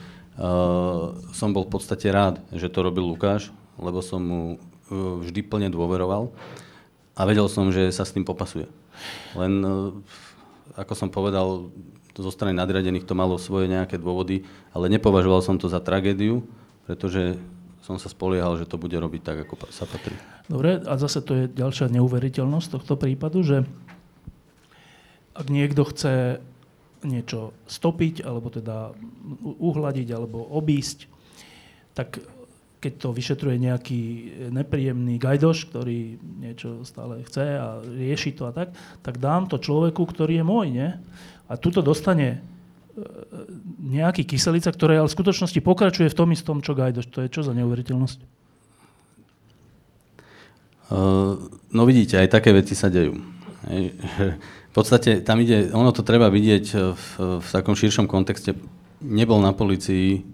som 1.34 1.50
bol 1.50 1.66
v 1.66 1.72
podstate 1.72 2.12
rád, 2.14 2.38
že 2.54 2.70
to 2.70 2.84
robil 2.86 3.10
Lukáš, 3.10 3.50
lebo 3.74 3.98
som 4.02 4.22
mu 4.22 4.42
uh, 4.54 5.18
vždy 5.18 5.42
plne 5.42 5.68
dôveroval 5.70 6.30
a 7.18 7.20
vedel 7.26 7.50
som, 7.50 7.74
že 7.74 7.90
sa 7.90 8.06
s 8.06 8.14
tým 8.14 8.22
popasuje. 8.22 8.70
Len, 9.34 9.52
e, 9.58 9.70
ako 10.78 10.94
som 10.94 11.10
povedal, 11.10 11.74
zo 12.14 12.30
strany 12.30 12.54
nadriadených 12.54 13.06
to 13.06 13.18
malo 13.18 13.38
svoje 13.38 13.66
nejaké 13.66 13.98
dôvody, 13.98 14.46
ale 14.70 14.90
nepovažoval 14.90 15.42
som 15.42 15.58
to 15.58 15.66
za 15.66 15.82
tragédiu, 15.82 16.46
pretože 16.86 17.38
som 17.82 17.98
sa 17.98 18.10
spoliehal, 18.10 18.54
že 18.58 18.68
to 18.68 18.78
bude 18.78 18.94
robiť 18.94 19.22
tak, 19.22 19.38
ako 19.46 19.70
sa 19.74 19.86
patrí. 19.86 20.14
Dobre, 20.46 20.82
a 20.82 20.94
zase 20.98 21.22
to 21.24 21.32
je 21.34 21.44
ďalšia 21.50 21.90
neuveriteľnosť 21.90 22.68
tohto 22.78 22.94
prípadu, 22.98 23.42
že 23.42 23.66
ak 25.34 25.46
niekto 25.46 25.86
chce 25.86 26.42
niečo 27.06 27.54
stopiť, 27.70 28.26
alebo 28.26 28.50
teda 28.50 28.92
uhladiť, 29.42 30.08
alebo 30.10 30.42
obísť, 30.42 31.06
tak 31.94 32.18
keď 32.78 32.92
to 33.02 33.08
vyšetruje 33.10 33.58
nejaký 33.58 34.00
nepríjemný 34.54 35.18
gajdoš, 35.18 35.66
ktorý 35.66 36.18
niečo 36.38 36.86
stále 36.86 37.26
chce 37.26 37.58
a 37.58 37.82
rieši 37.82 38.38
to 38.38 38.46
a 38.46 38.52
tak, 38.54 38.70
tak 39.02 39.18
dám 39.18 39.50
to 39.50 39.58
človeku, 39.58 40.06
ktorý 40.06 40.42
je 40.42 40.44
môj, 40.46 40.66
nie? 40.70 40.90
A 41.50 41.58
tuto 41.58 41.82
dostane 41.82 42.38
e, 42.38 42.38
nejaký 43.82 44.22
kyselica, 44.22 44.70
ktorý 44.70 45.02
ale 45.02 45.10
v 45.10 45.16
skutočnosti 45.18 45.58
pokračuje 45.58 46.06
v 46.06 46.18
tom 46.18 46.30
istom, 46.30 46.62
čo 46.62 46.78
gajdoš. 46.78 47.10
To 47.10 47.18
je 47.26 47.32
čo 47.34 47.42
za 47.42 47.50
neuveriteľnosť? 47.56 48.38
Uh, 50.88 51.52
no 51.68 51.84
vidíte, 51.84 52.16
aj 52.16 52.32
také 52.32 52.54
veci 52.56 52.72
sa 52.72 52.88
dejú. 52.88 53.20
V 53.68 54.72
podstate 54.72 55.20
tam 55.20 55.42
ide, 55.42 55.68
ono 55.74 55.92
to 55.92 56.00
treba 56.00 56.32
vidieť 56.32 56.64
v, 56.96 57.06
v 57.44 57.48
takom 57.52 57.76
širšom 57.76 58.08
kontexte. 58.08 58.56
Nebol 59.04 59.42
na 59.44 59.52
policii 59.52 60.24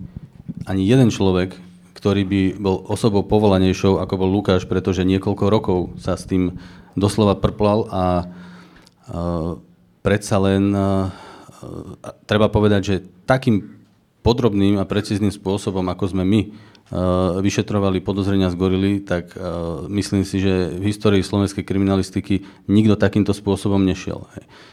ani 0.68 0.86
jeden 0.86 1.11
človek, 1.11 1.59
ktorý 2.05 2.28
by 2.28 2.42
bol 2.61 2.84
osobou 2.84 3.24
povolanejšou, 3.24 3.96
ako 3.96 4.20
bol 4.20 4.28
Lukáš, 4.28 4.68
pretože 4.68 5.09
niekoľko 5.09 5.44
rokov 5.48 5.78
sa 5.96 6.20
s 6.20 6.28
tým 6.28 6.61
doslova 6.92 7.32
prplal 7.32 7.88
a 7.88 8.05
uh, 8.28 9.57
predsa 10.05 10.36
len 10.36 10.68
uh, 10.76 11.09
treba 12.28 12.52
povedať, 12.52 12.80
že 12.84 12.94
takým 13.24 13.80
podrobným 14.20 14.76
a 14.76 14.84
precízným 14.84 15.32
spôsobom, 15.32 15.88
ako 15.88 16.12
sme 16.12 16.28
my 16.28 16.40
vyšetrovali 17.40 18.05
podozrenia 18.05 18.52
z 18.52 18.61
gorily, 18.61 19.00
tak 19.00 19.32
myslím 19.88 20.22
si, 20.28 20.36
že 20.36 20.68
v 20.76 20.92
histórii 20.92 21.24
slovenskej 21.24 21.64
kriminalistiky 21.64 22.44
nikto 22.68 23.00
takýmto 23.00 23.32
spôsobom 23.32 23.80
nešiel. 23.80 24.28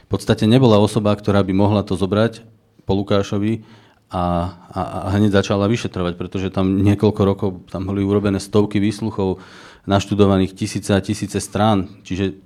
V 0.06 0.10
podstate 0.12 0.44
nebola 0.44 0.76
osoba, 0.76 1.16
ktorá 1.16 1.40
by 1.40 1.56
mohla 1.56 1.88
to 1.88 1.96
zobrať 1.96 2.44
po 2.84 3.00
Lukášovi 3.00 3.64
a, 4.12 4.24
a, 4.76 4.82
a 5.08 5.10
hneď 5.16 5.32
začala 5.40 5.72
vyšetrovať, 5.72 6.20
pretože 6.20 6.52
tam 6.52 6.84
niekoľko 6.84 7.22
rokov 7.24 7.50
tam 7.72 7.88
boli 7.88 8.04
urobené 8.04 8.44
stovky 8.44 8.84
výsluchov, 8.84 9.40
naštudovaných 9.88 10.54
tisíce 10.54 10.92
a 10.94 11.02
tisíce 11.02 11.40
strán, 11.42 11.90
čiže 12.04 12.38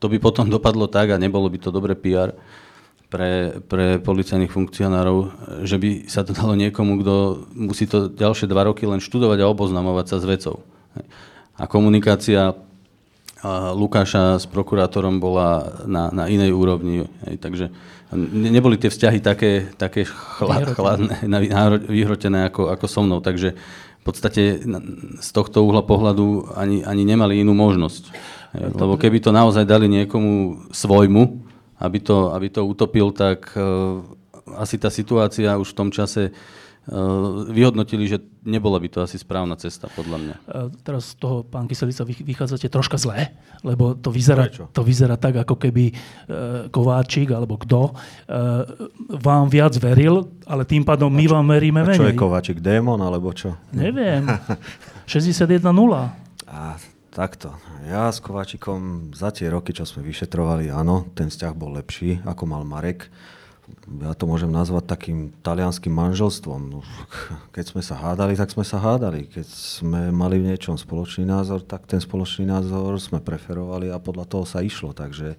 to 0.00 0.08
by 0.08 0.16
potom 0.16 0.48
dopadlo 0.48 0.88
tak 0.88 1.12
a 1.12 1.20
nebolo 1.20 1.50
by 1.52 1.58
to 1.60 1.68
dobre 1.68 1.92
PR 1.92 2.32
pre, 3.12 3.60
pre 3.66 4.00
policajných 4.00 4.48
funkcionárov, 4.48 5.18
že 5.66 5.76
by 5.76 6.08
sa 6.08 6.24
to 6.24 6.32
dalo 6.32 6.56
niekomu, 6.56 7.02
kto 7.02 7.14
musí 7.52 7.84
to 7.84 8.08
ďalšie 8.08 8.48
dva 8.48 8.64
roky 8.70 8.88
len 8.88 9.02
študovať 9.02 9.38
a 9.42 9.50
oboznamovať 9.50 10.06
sa 10.06 10.16
s 10.22 10.24
vecou. 10.24 10.64
A 11.60 11.68
komunikácia 11.68 12.56
Lukáša 13.72 14.36
s 14.36 14.44
prokurátorom 14.44 15.16
bola 15.16 15.80
na, 15.88 16.12
na 16.12 16.28
inej 16.28 16.52
úrovni. 16.52 17.08
Takže 17.24 17.72
neboli 18.18 18.74
tie 18.80 18.90
vzťahy 18.90 19.18
také, 19.22 19.70
také 19.78 20.02
chlad, 20.06 20.74
chladné, 20.74 21.22
vyhrotené 21.94 22.50
ako, 22.50 22.70
ako 22.70 22.86
so 22.90 23.00
mnou. 23.06 23.22
Takže 23.22 23.54
v 24.00 24.02
podstate 24.02 24.58
z 25.20 25.28
tohto 25.30 25.62
uhla 25.62 25.84
pohľadu 25.84 26.56
ani, 26.56 26.82
ani 26.82 27.02
nemali 27.06 27.44
inú 27.44 27.54
možnosť. 27.54 28.02
Hej, 28.56 28.74
lebo 28.74 28.98
keby 28.98 29.22
to 29.22 29.30
naozaj 29.30 29.62
dali 29.62 29.86
niekomu 29.86 30.66
svojmu, 30.74 31.22
aby 31.78 31.98
to, 32.02 32.34
aby 32.34 32.50
to 32.50 32.66
utopil, 32.66 33.14
tak 33.14 33.54
uh, 33.54 34.02
asi 34.58 34.74
tá 34.74 34.90
situácia 34.90 35.54
už 35.54 35.70
v 35.70 35.78
tom 35.78 35.88
čase 35.94 36.34
Eh, 36.34 36.34
vyhodnotili, 37.52 38.08
že 38.08 38.18
nebola 38.42 38.80
by 38.80 38.88
to 38.88 38.98
asi 39.04 39.20
správna 39.20 39.54
cesta, 39.60 39.86
podľa 39.92 40.16
mňa. 40.16 40.34
Eh, 40.48 40.68
teraz 40.80 41.12
z 41.12 41.20
toho, 41.20 41.44
pán 41.44 41.68
Kyselica, 41.68 42.02
vychádzate 42.08 42.72
troška 42.72 42.96
zle, 42.96 43.36
lebo 43.60 43.92
to 43.94 44.08
vyzerá, 44.08 44.48
to 44.48 44.82
vyzerá 44.82 45.20
tak, 45.20 45.36
ako 45.44 45.60
keby 45.60 45.92
eh, 45.92 45.96
Kováčik 46.72 47.30
alebo 47.30 47.60
kto 47.60 47.92
vám 49.10 49.50
viac 49.52 49.74
veril, 49.76 50.30
ale 50.46 50.64
tým 50.64 50.86
pádom 50.86 51.10
my 51.12 51.26
vám 51.26 51.46
veríme 51.50 51.82
menej. 51.84 52.00
Čo 52.00 52.10
je 52.10 52.16
Kováčik, 52.16 52.58
démon 52.62 52.98
alebo 53.02 53.30
čo? 53.34 53.54
Neviem. 53.76 54.26
61-0. 55.10 55.66
A 56.50 56.78
takto. 57.10 57.54
Ja 57.86 58.08
s 58.08 58.22
Kováčikom 58.22 59.10
za 59.12 59.34
tie 59.34 59.50
roky, 59.50 59.74
čo 59.74 59.82
sme 59.82 60.06
vyšetrovali, 60.06 60.70
áno, 60.70 61.10
ten 61.12 61.28
vzťah 61.28 61.52
bol 61.54 61.74
lepší, 61.76 62.22
ako 62.22 62.42
mal 62.46 62.62
Marek 62.62 63.10
ja 64.00 64.14
to 64.14 64.24
môžem 64.28 64.50
nazvať 64.50 64.86
takým 64.86 65.34
talianským 65.42 65.90
manželstvom. 65.90 66.60
No, 66.70 66.78
keď 67.54 67.64
sme 67.74 67.82
sa 67.82 67.98
hádali, 67.98 68.38
tak 68.38 68.52
sme 68.54 68.62
sa 68.62 68.78
hádali. 68.78 69.26
Keď 69.26 69.46
sme 69.46 70.14
mali 70.14 70.38
v 70.38 70.54
niečom 70.54 70.78
spoločný 70.78 71.26
názor, 71.26 71.62
tak 71.66 71.90
ten 71.90 71.98
spoločný 71.98 72.46
názor 72.46 72.96
sme 73.02 73.18
preferovali 73.18 73.90
a 73.90 74.02
podľa 74.02 74.26
toho 74.30 74.44
sa 74.46 74.62
išlo. 74.62 74.94
Takže 74.94 75.34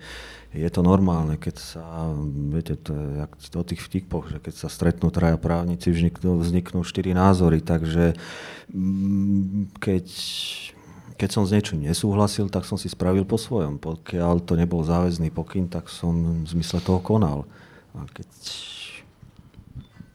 je 0.51 0.69
to 0.71 0.81
normálne, 0.83 1.39
keď 1.39 1.55
sa, 1.59 2.11
viete, 2.51 2.75
to 2.75 2.91
je 2.91 3.55
o 3.55 3.63
tých 3.63 3.79
vtipkoch, 3.87 4.35
že 4.35 4.37
keď 4.43 4.53
sa 4.55 4.67
stretnú 4.67 5.07
traja 5.07 5.39
právnici, 5.39 5.87
vzniknú, 5.87 6.43
vzniknú 6.43 6.83
štyri 6.83 7.15
názory. 7.15 7.63
Takže 7.63 8.19
mm, 8.67 9.79
keď 9.79 10.05
keď 11.21 11.29
som 11.29 11.45
s 11.45 11.53
niečím 11.53 11.85
nesúhlasil, 11.85 12.49
tak 12.49 12.65
som 12.65 12.81
si 12.81 12.89
spravil 12.89 13.29
po 13.29 13.37
svojom. 13.37 13.77
Pokiaľ 13.77 14.41
to 14.41 14.57
nebol 14.57 14.81
záväzný 14.81 15.29
pokyn, 15.29 15.69
tak 15.69 15.85
som 15.85 16.41
v 16.41 16.49
zmysle 16.49 16.81
toho 16.81 16.97
konal. 16.97 17.45
A 17.95 18.07
keď... 18.09 18.27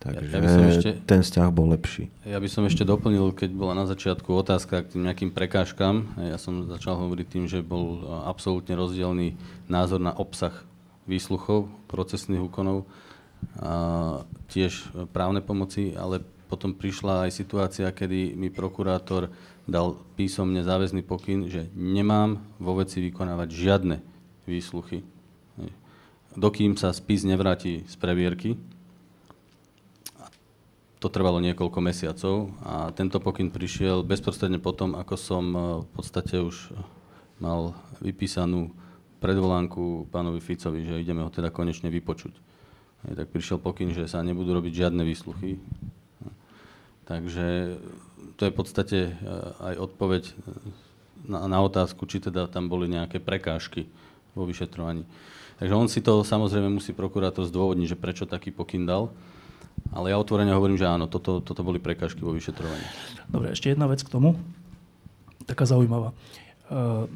Takže 0.06 0.30
ja, 0.30 0.38
by 0.38 0.48
som 0.48 0.62
ešte, 0.70 0.90
ten 1.02 1.20
vzťah 1.26 1.48
bol 1.50 1.66
lepší. 1.74 2.06
Ja 2.22 2.38
by 2.38 2.46
som 2.46 2.62
ešte 2.62 2.86
doplnil, 2.86 3.34
keď 3.34 3.50
bola 3.50 3.74
na 3.74 3.90
začiatku 3.90 4.30
otázka 4.38 4.86
k 4.86 4.94
tým 4.94 5.02
nejakým 5.02 5.34
prekážkam. 5.34 6.14
Ja 6.14 6.38
som 6.38 6.70
začal 6.70 6.94
hovoriť 6.94 7.26
tým, 7.26 7.44
že 7.50 7.66
bol 7.66 8.06
absolútne 8.22 8.78
rozdielný 8.78 9.34
názor 9.66 9.98
na 9.98 10.14
obsah 10.14 10.54
výsluchov, 11.10 11.66
procesných 11.90 12.38
úkonov, 12.38 12.86
a 13.58 14.22
tiež 14.48 14.94
právne 15.10 15.42
pomoci, 15.42 15.92
ale 15.98 16.22
potom 16.46 16.70
prišla 16.70 17.26
aj 17.26 17.30
situácia, 17.34 17.90
kedy 17.90 18.38
mi 18.38 18.48
prokurátor 18.54 19.34
dal 19.66 19.98
písomne 20.14 20.62
záväzný 20.62 21.02
pokyn, 21.02 21.50
že 21.50 21.66
nemám 21.74 22.38
vo 22.62 22.78
veci 22.78 23.02
vykonávať 23.02 23.48
žiadne 23.50 23.96
výsluchy 24.46 25.02
dokým 26.36 26.76
sa 26.76 26.92
spis 26.92 27.24
nevráti 27.24 27.82
z 27.88 27.94
previerky. 27.96 28.60
To 31.00 31.08
trvalo 31.08 31.40
niekoľko 31.40 31.78
mesiacov 31.80 32.52
a 32.64 32.92
tento 32.92 33.20
pokyn 33.20 33.52
prišiel 33.52 34.04
bezprostredne 34.04 34.60
potom, 34.60 34.96
ako 34.96 35.14
som 35.16 35.44
e, 35.52 35.58
v 35.84 35.88
podstate 35.92 36.40
už 36.40 36.72
mal 37.36 37.76
vypísanú 38.00 38.72
predvolánku 39.20 40.08
pánovi 40.08 40.40
Ficovi, 40.40 40.88
že 40.88 41.00
ideme 41.00 41.20
ho 41.24 41.32
teda 41.32 41.52
konečne 41.52 41.92
vypočuť. 41.92 42.32
Tak 43.06 43.28
prišiel 43.28 43.60
pokyn, 43.60 43.92
že 43.92 44.08
sa 44.08 44.24
nebudú 44.24 44.56
robiť 44.56 44.88
žiadne 44.88 45.04
výsluchy. 45.04 45.60
Takže 47.06 47.78
to 48.34 48.40
je 48.48 48.52
v 48.52 48.56
podstate 48.56 48.98
e, 49.08 49.10
aj 49.62 49.74
odpoveď 49.78 50.22
na, 51.28 51.44
na 51.44 51.58
otázku, 51.60 52.08
či 52.08 52.24
teda 52.24 52.48
tam 52.48 52.72
boli 52.72 52.88
nejaké 52.88 53.20
prekážky 53.20 53.86
vo 54.32 54.48
vyšetrovaní. 54.48 55.04
Takže 55.56 55.72
on 55.72 55.88
si 55.88 56.04
to 56.04 56.20
samozrejme 56.20 56.68
musí 56.68 56.92
prokurátor 56.92 57.48
zdôvodniť, 57.48 57.96
že 57.96 58.00
prečo 58.00 58.24
taký 58.28 58.52
pokyn 58.52 58.84
dal. 58.84 59.08
Ale 59.92 60.12
ja 60.12 60.20
otvorene 60.20 60.52
hovorím, 60.52 60.76
že 60.76 60.88
áno, 60.88 61.08
toto, 61.08 61.40
toto 61.40 61.64
boli 61.64 61.80
prekažky 61.80 62.20
vo 62.20 62.32
vyšetrovaní. 62.32 62.84
Dobre, 63.28 63.56
ešte 63.56 63.72
jedna 63.72 63.88
vec 63.88 64.04
k 64.04 64.12
tomu, 64.12 64.36
taká 65.48 65.64
zaujímavá. 65.64 66.12
Uh, 66.68 67.08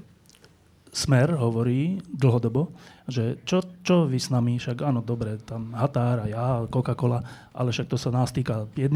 Smer 0.91 1.39
hovorí 1.39 2.03
dlhodobo, 2.11 2.75
že 3.07 3.39
čo, 3.47 3.63
čo 3.87 4.11
vy 4.11 4.19
s 4.19 4.27
nami, 4.27 4.59
však 4.59 4.83
áno, 4.83 5.07
dobre, 5.07 5.39
tam 5.39 5.71
Határ 5.71 6.27
a 6.27 6.27
ja, 6.27 6.47
Coca-Cola, 6.67 7.23
ale 7.55 7.71
však 7.71 7.87
to 7.87 7.95
sa 7.95 8.11
nás 8.11 8.35
týka 8.35 8.67
1% 8.75 8.91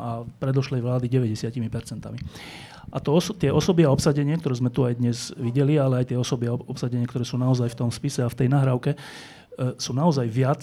a 0.00 0.24
predošlej 0.40 0.80
vlády 0.80 1.12
90%. 1.12 1.60
A 2.88 2.98
to 2.98 3.12
oso- 3.12 3.36
tie 3.36 3.52
osoby 3.52 3.84
a 3.84 3.92
obsadenie, 3.92 4.40
ktoré 4.40 4.56
sme 4.56 4.72
tu 4.72 4.88
aj 4.88 4.96
dnes 4.96 5.30
videli, 5.36 5.76
ale 5.76 6.02
aj 6.02 6.14
tie 6.14 6.18
osoby 6.18 6.48
a 6.48 6.56
obsadenie, 6.56 7.04
ktoré 7.04 7.28
sú 7.28 7.36
naozaj 7.36 7.68
v 7.70 7.78
tom 7.78 7.90
spise 7.92 8.24
a 8.24 8.32
v 8.32 8.38
tej 8.40 8.48
nahrávke, 8.48 8.96
e, 8.96 8.98
sú 9.76 9.92
naozaj 9.92 10.26
viac 10.26 10.62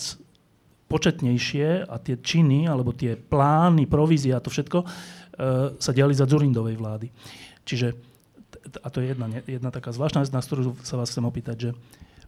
početnejšie 0.87 1.87
a 1.87 1.95
tie 1.99 2.15
činy, 2.17 2.65
alebo 2.65 2.95
tie 2.95 3.19
plány, 3.19 3.85
provízia 3.85 4.39
a 4.39 4.43
to 4.43 4.49
všetko 4.49 4.79
e, 4.81 4.87
sa 5.77 5.91
diali 5.93 6.15
za 6.15 6.25
Zurindovej 6.25 6.75
vlády. 6.79 7.07
Čiže, 7.67 7.87
a 8.81 8.87
to 8.87 9.03
je 9.03 9.11
jedna, 9.11 9.27
jedna 9.43 9.69
taká 9.69 9.91
zvláštna 9.91 10.23
vec, 10.23 10.31
na 10.31 10.39
ktorú 10.39 10.79
sa 10.83 10.95
vás 10.95 11.11
chcem 11.11 11.27
opýtať, 11.27 11.55
že 11.59 11.69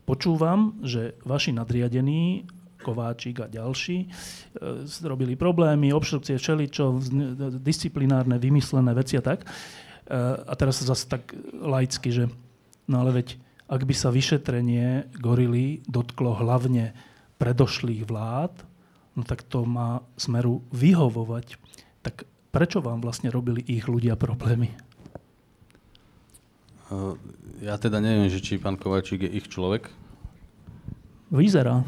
počúvam, 0.04 0.76
že 0.84 1.16
vaši 1.24 1.56
nadriadení 1.56 2.44
Kováčik 2.80 3.44
a 3.44 3.52
ďalší, 3.52 4.08
e, 4.08 4.08
robili 5.04 5.36
problémy, 5.36 5.92
obštrukcie, 5.92 6.40
všeličo, 6.40 7.00
disciplinárne, 7.60 8.40
vymyslené 8.40 8.96
veci 8.96 9.20
a 9.20 9.24
tak. 9.24 9.44
A 10.50 10.58
teraz 10.58 10.82
zase 10.82 11.06
tak 11.06 11.38
laicky, 11.54 12.10
že 12.10 12.34
no 12.90 13.06
ale 13.06 13.22
veď, 13.22 13.38
ak 13.70 13.86
by 13.86 13.94
sa 13.94 14.10
vyšetrenie 14.10 15.06
gorily 15.22 15.86
dotklo 15.86 16.34
hlavne 16.34 16.98
predošlých 17.38 18.10
vlád, 18.10 18.66
no 19.14 19.22
tak 19.22 19.46
to 19.46 19.70
má 19.70 20.02
smeru 20.18 20.66
vyhovovať. 20.74 21.62
Tak 22.02 22.26
prečo 22.50 22.82
vám 22.82 23.06
vlastne 23.06 23.30
robili 23.30 23.62
ich 23.70 23.86
ľudia 23.86 24.18
problémy? 24.18 24.74
Ja 27.62 27.78
teda 27.78 28.02
neviem, 28.02 28.34
že 28.34 28.42
či 28.42 28.58
pán 28.58 28.82
Kovačík 28.82 29.22
je 29.22 29.30
ich 29.30 29.46
človek. 29.46 29.94
Vyzerá. 31.30 31.86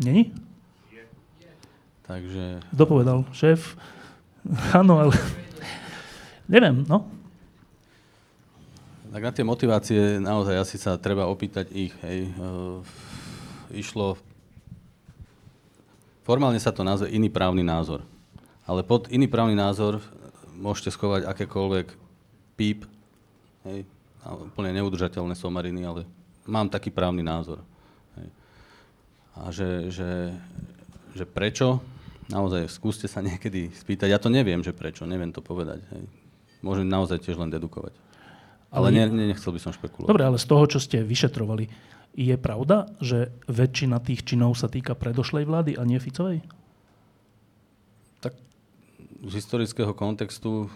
Není? 0.00 0.34
Takže... 2.04 2.60
Dopovedal 2.72 3.24
šéf. 3.32 3.76
Áno, 4.76 5.00
ale 5.00 5.16
Neviem, 6.44 6.84
no. 6.84 7.08
Tak 9.14 9.22
na 9.22 9.32
tie 9.32 9.46
motivácie 9.46 10.00
naozaj 10.20 10.56
asi 10.58 10.76
sa 10.76 11.00
treba 11.00 11.30
opýtať 11.30 11.70
ich. 11.72 11.94
Hej. 12.04 12.28
E, 12.28 13.78
išlo... 13.78 14.18
Formálne 16.24 16.56
sa 16.60 16.72
to 16.72 16.84
nazve 16.84 17.12
iný 17.12 17.28
právny 17.28 17.64
názor. 17.64 18.04
Ale 18.64 18.80
pod 18.84 19.08
iný 19.12 19.28
právny 19.28 19.56
názor 19.56 20.00
môžete 20.56 20.92
schovať 20.96 21.28
akékoľvek 21.28 21.86
píp, 22.56 22.88
hej, 23.68 23.84
úplne 24.24 24.72
neudržateľné 24.80 25.36
somariny, 25.36 25.84
ale 25.84 26.00
mám 26.48 26.72
taký 26.72 26.88
právny 26.88 27.20
názor. 27.20 27.60
A 29.34 29.50
že, 29.50 29.90
že, 29.90 30.30
že 31.14 31.24
prečo, 31.26 31.82
naozaj 32.30 32.70
skúste 32.70 33.10
sa 33.10 33.18
niekedy 33.22 33.74
spýtať, 33.74 34.08
ja 34.10 34.22
to 34.22 34.30
neviem, 34.30 34.62
že 34.62 34.70
prečo, 34.70 35.04
neviem 35.04 35.34
to 35.34 35.42
povedať. 35.42 35.82
Hej 35.90 36.24
môžem 36.64 36.88
naozaj 36.88 37.20
tiež 37.20 37.36
len 37.36 37.52
dedukovať. 37.52 37.92
Ale, 38.72 38.88
ale 38.90 39.06
ne, 39.12 39.28
nechcel 39.28 39.52
by 39.52 39.60
som 39.60 39.76
špekulovať. 39.76 40.08
Dobre, 40.08 40.24
ale 40.24 40.40
z 40.40 40.48
toho, 40.48 40.64
čo 40.64 40.80
ste 40.80 41.04
vyšetrovali, 41.04 41.68
je 42.16 42.34
pravda, 42.40 42.88
že 43.04 43.30
väčšina 43.46 44.00
tých 44.00 44.24
činov 44.24 44.56
sa 44.56 44.72
týka 44.72 44.96
predošlej 44.96 45.44
vlády 45.44 45.72
a 45.76 45.82
nie 45.84 46.00
Ficovej? 46.00 46.42
Tak 48.24 48.34
z 49.28 49.32
historického 49.36 49.92
kontextu 49.94 50.72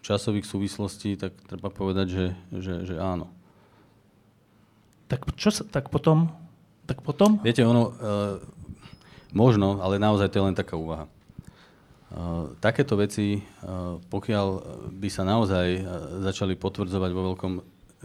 časových 0.00 0.48
súvislostí, 0.48 1.16
tak 1.16 1.36
treba 1.48 1.68
povedať, 1.68 2.06
že, 2.08 2.26
že, 2.54 2.74
že 2.88 2.94
áno. 2.96 3.28
Tak 5.08 5.28
čo 5.36 5.52
sa, 5.52 5.64
tak 5.68 5.92
potom, 5.92 6.32
tak 6.84 7.04
potom? 7.04 7.40
Viete, 7.40 7.64
ono, 7.64 7.90
uh, 7.90 8.38
možno, 9.34 9.82
ale 9.82 9.98
naozaj 9.98 10.30
to 10.30 10.38
je 10.38 10.46
len 10.46 10.56
taká 10.56 10.78
úvaha. 10.78 11.10
Takéto 12.62 12.94
veci, 12.94 13.42
pokiaľ 14.06 14.46
by 15.02 15.08
sa 15.10 15.26
naozaj 15.26 15.82
začali 16.22 16.54
potvrdzovať 16.54 17.10
vo 17.10 17.34
veľkom... 17.34 17.52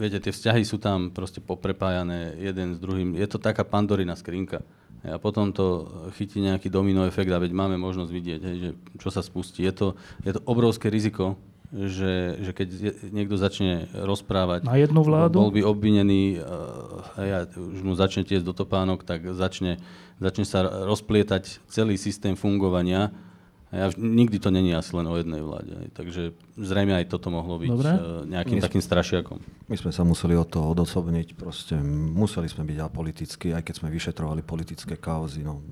Viete, 0.02 0.18
tie 0.18 0.34
vzťahy 0.34 0.66
sú 0.66 0.82
tam 0.82 1.14
proste 1.14 1.38
poprepájané 1.38 2.34
jeden 2.34 2.74
s 2.74 2.82
druhým. 2.82 3.14
Je 3.14 3.22
to 3.30 3.38
taká 3.38 3.62
pandorina 3.62 4.18
skrinka. 4.18 4.66
A 5.06 5.22
potom 5.22 5.54
to 5.54 5.86
chytí 6.18 6.42
nejaký 6.42 6.66
domino 6.74 7.06
efekt 7.06 7.30
a 7.30 7.38
veď 7.38 7.54
máme 7.54 7.78
možnosť 7.78 8.10
vidieť, 8.10 8.40
hej, 8.42 8.56
že 8.58 8.70
čo 8.98 9.14
sa 9.14 9.22
spustí. 9.22 9.62
Je 9.62 9.70
to, 9.70 9.86
je 10.26 10.34
to 10.34 10.42
obrovské 10.42 10.90
riziko, 10.90 11.38
že, 11.70 12.42
že 12.42 12.50
keď 12.50 12.68
niekto 13.14 13.38
začne 13.38 13.86
rozprávať, 13.94 14.66
na 14.66 14.74
jednu 14.74 15.06
vládu? 15.06 15.38
bol 15.38 15.54
by 15.54 15.62
obvinený, 15.62 16.42
hej, 17.18 17.30
a 17.30 17.38
už 17.46 17.80
mu 17.86 17.94
začne 17.94 18.26
tiesť 18.26 18.42
do 18.42 18.54
topánok, 18.54 19.06
tak 19.06 19.22
začne, 19.34 19.78
začne 20.18 20.42
sa 20.42 20.66
rozplietať 20.66 21.62
celý 21.70 21.94
systém 21.94 22.34
fungovania 22.34 23.14
ja, 23.70 23.86
nikdy 23.94 24.42
to 24.42 24.50
není 24.50 24.74
asi 24.74 24.90
len 24.98 25.06
o 25.06 25.14
jednej 25.14 25.38
vláde. 25.46 25.94
Takže 25.94 26.34
zrejme 26.58 26.90
aj 26.90 27.06
toto 27.06 27.30
mohlo 27.30 27.54
byť 27.54 27.70
Dobre. 27.70 27.90
E, 27.94 28.26
nejakým 28.26 28.58
my 28.58 28.66
takým 28.66 28.82
strašiakom. 28.82 29.38
My 29.70 29.76
sme 29.78 29.94
sa 29.94 30.02
museli 30.02 30.34
od 30.34 30.50
toho 30.50 30.74
odosobniť. 30.74 31.38
Proste 31.38 31.78
museli 32.10 32.50
sme 32.50 32.66
byť 32.66 32.78
apolitickí, 32.82 33.54
aj 33.54 33.62
keď 33.62 33.74
sme 33.78 33.94
vyšetrovali 33.94 34.42
politické 34.42 34.98
kauzy. 34.98 35.46
No, 35.46 35.62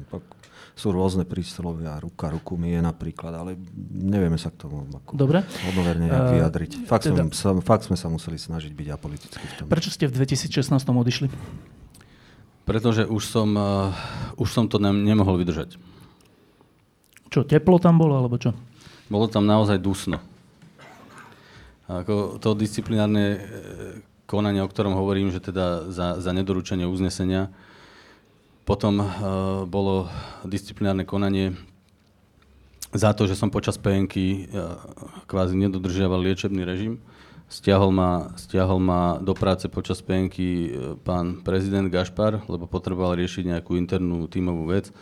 sú 0.78 0.94
rôzne 0.94 1.26
príslovia, 1.26 1.98
ruka 1.98 2.30
ruku 2.30 2.54
je 2.62 2.78
napríklad, 2.78 3.34
ale 3.34 3.58
nevieme 3.90 4.38
sa 4.38 4.54
k 4.54 4.62
tomu 4.62 4.86
ako 4.86 5.18
Dobre. 5.18 5.42
hodnoverne 5.66 6.06
uh, 6.06 6.38
vyjadriť. 6.38 6.86
Fakt, 6.86 7.10
teda, 7.10 7.26
sme 7.26 7.34
sa, 7.34 7.50
fakt 7.58 7.90
sme 7.90 7.98
sa 7.98 8.06
museli 8.06 8.38
snažiť 8.38 8.70
byť 8.70 8.88
apolitickí 8.94 9.42
v 9.42 9.54
tom. 9.58 9.66
Prečo 9.66 9.90
ste 9.90 10.06
v 10.06 10.14
2016 10.14 10.70
odišli? 10.86 11.26
Pretože 12.62 13.10
už 13.10 13.22
som, 13.26 13.50
uh, 13.58 13.90
už 14.38 14.48
som 14.54 14.70
to 14.70 14.78
ne- 14.78 14.94
nemohol 14.94 15.34
vydržať. 15.42 15.74
Čo, 17.28 17.42
teplo 17.42 17.82
tam 17.82 17.98
bolo, 17.98 18.14
alebo 18.14 18.38
čo? 18.38 18.54
Bolo 19.10 19.26
tam 19.26 19.50
naozaj 19.50 19.82
dusno. 19.82 20.22
Ako 21.88 22.36
to 22.36 22.52
disciplinárne 22.52 23.24
e, 23.24 23.38
konanie, 24.28 24.60
o 24.60 24.68
ktorom 24.68 24.92
hovorím, 24.92 25.32
že 25.32 25.40
teda 25.40 25.88
za, 25.88 26.20
za 26.20 26.30
nedoručenie 26.36 26.84
uznesenia, 26.84 27.48
potom 28.68 29.00
uh, 29.00 29.08
bolo 29.64 30.12
disciplinárne 30.44 31.08
konanie 31.08 31.56
za 32.92 33.16
to, 33.16 33.24
že 33.24 33.40
som 33.40 33.48
počas 33.48 33.80
PNK 33.80 34.14
uh, 34.20 34.36
kvázi 35.24 35.56
nedodržiaval 35.56 36.20
liečebný 36.20 36.68
režim. 36.68 37.00
Stiahol 37.48 37.88
ma, 37.88 38.36
stiahol 38.36 38.76
ma 38.76 39.16
do 39.24 39.32
práce 39.32 39.72
počas 39.72 40.04
PNK 40.04 40.36
pán 41.00 41.40
prezident 41.40 41.88
Gašpar, 41.88 42.44
lebo 42.44 42.68
potreboval 42.68 43.16
riešiť 43.16 43.56
nejakú 43.56 43.72
internú 43.80 44.28
tímovú 44.28 44.68
vec 44.68 44.92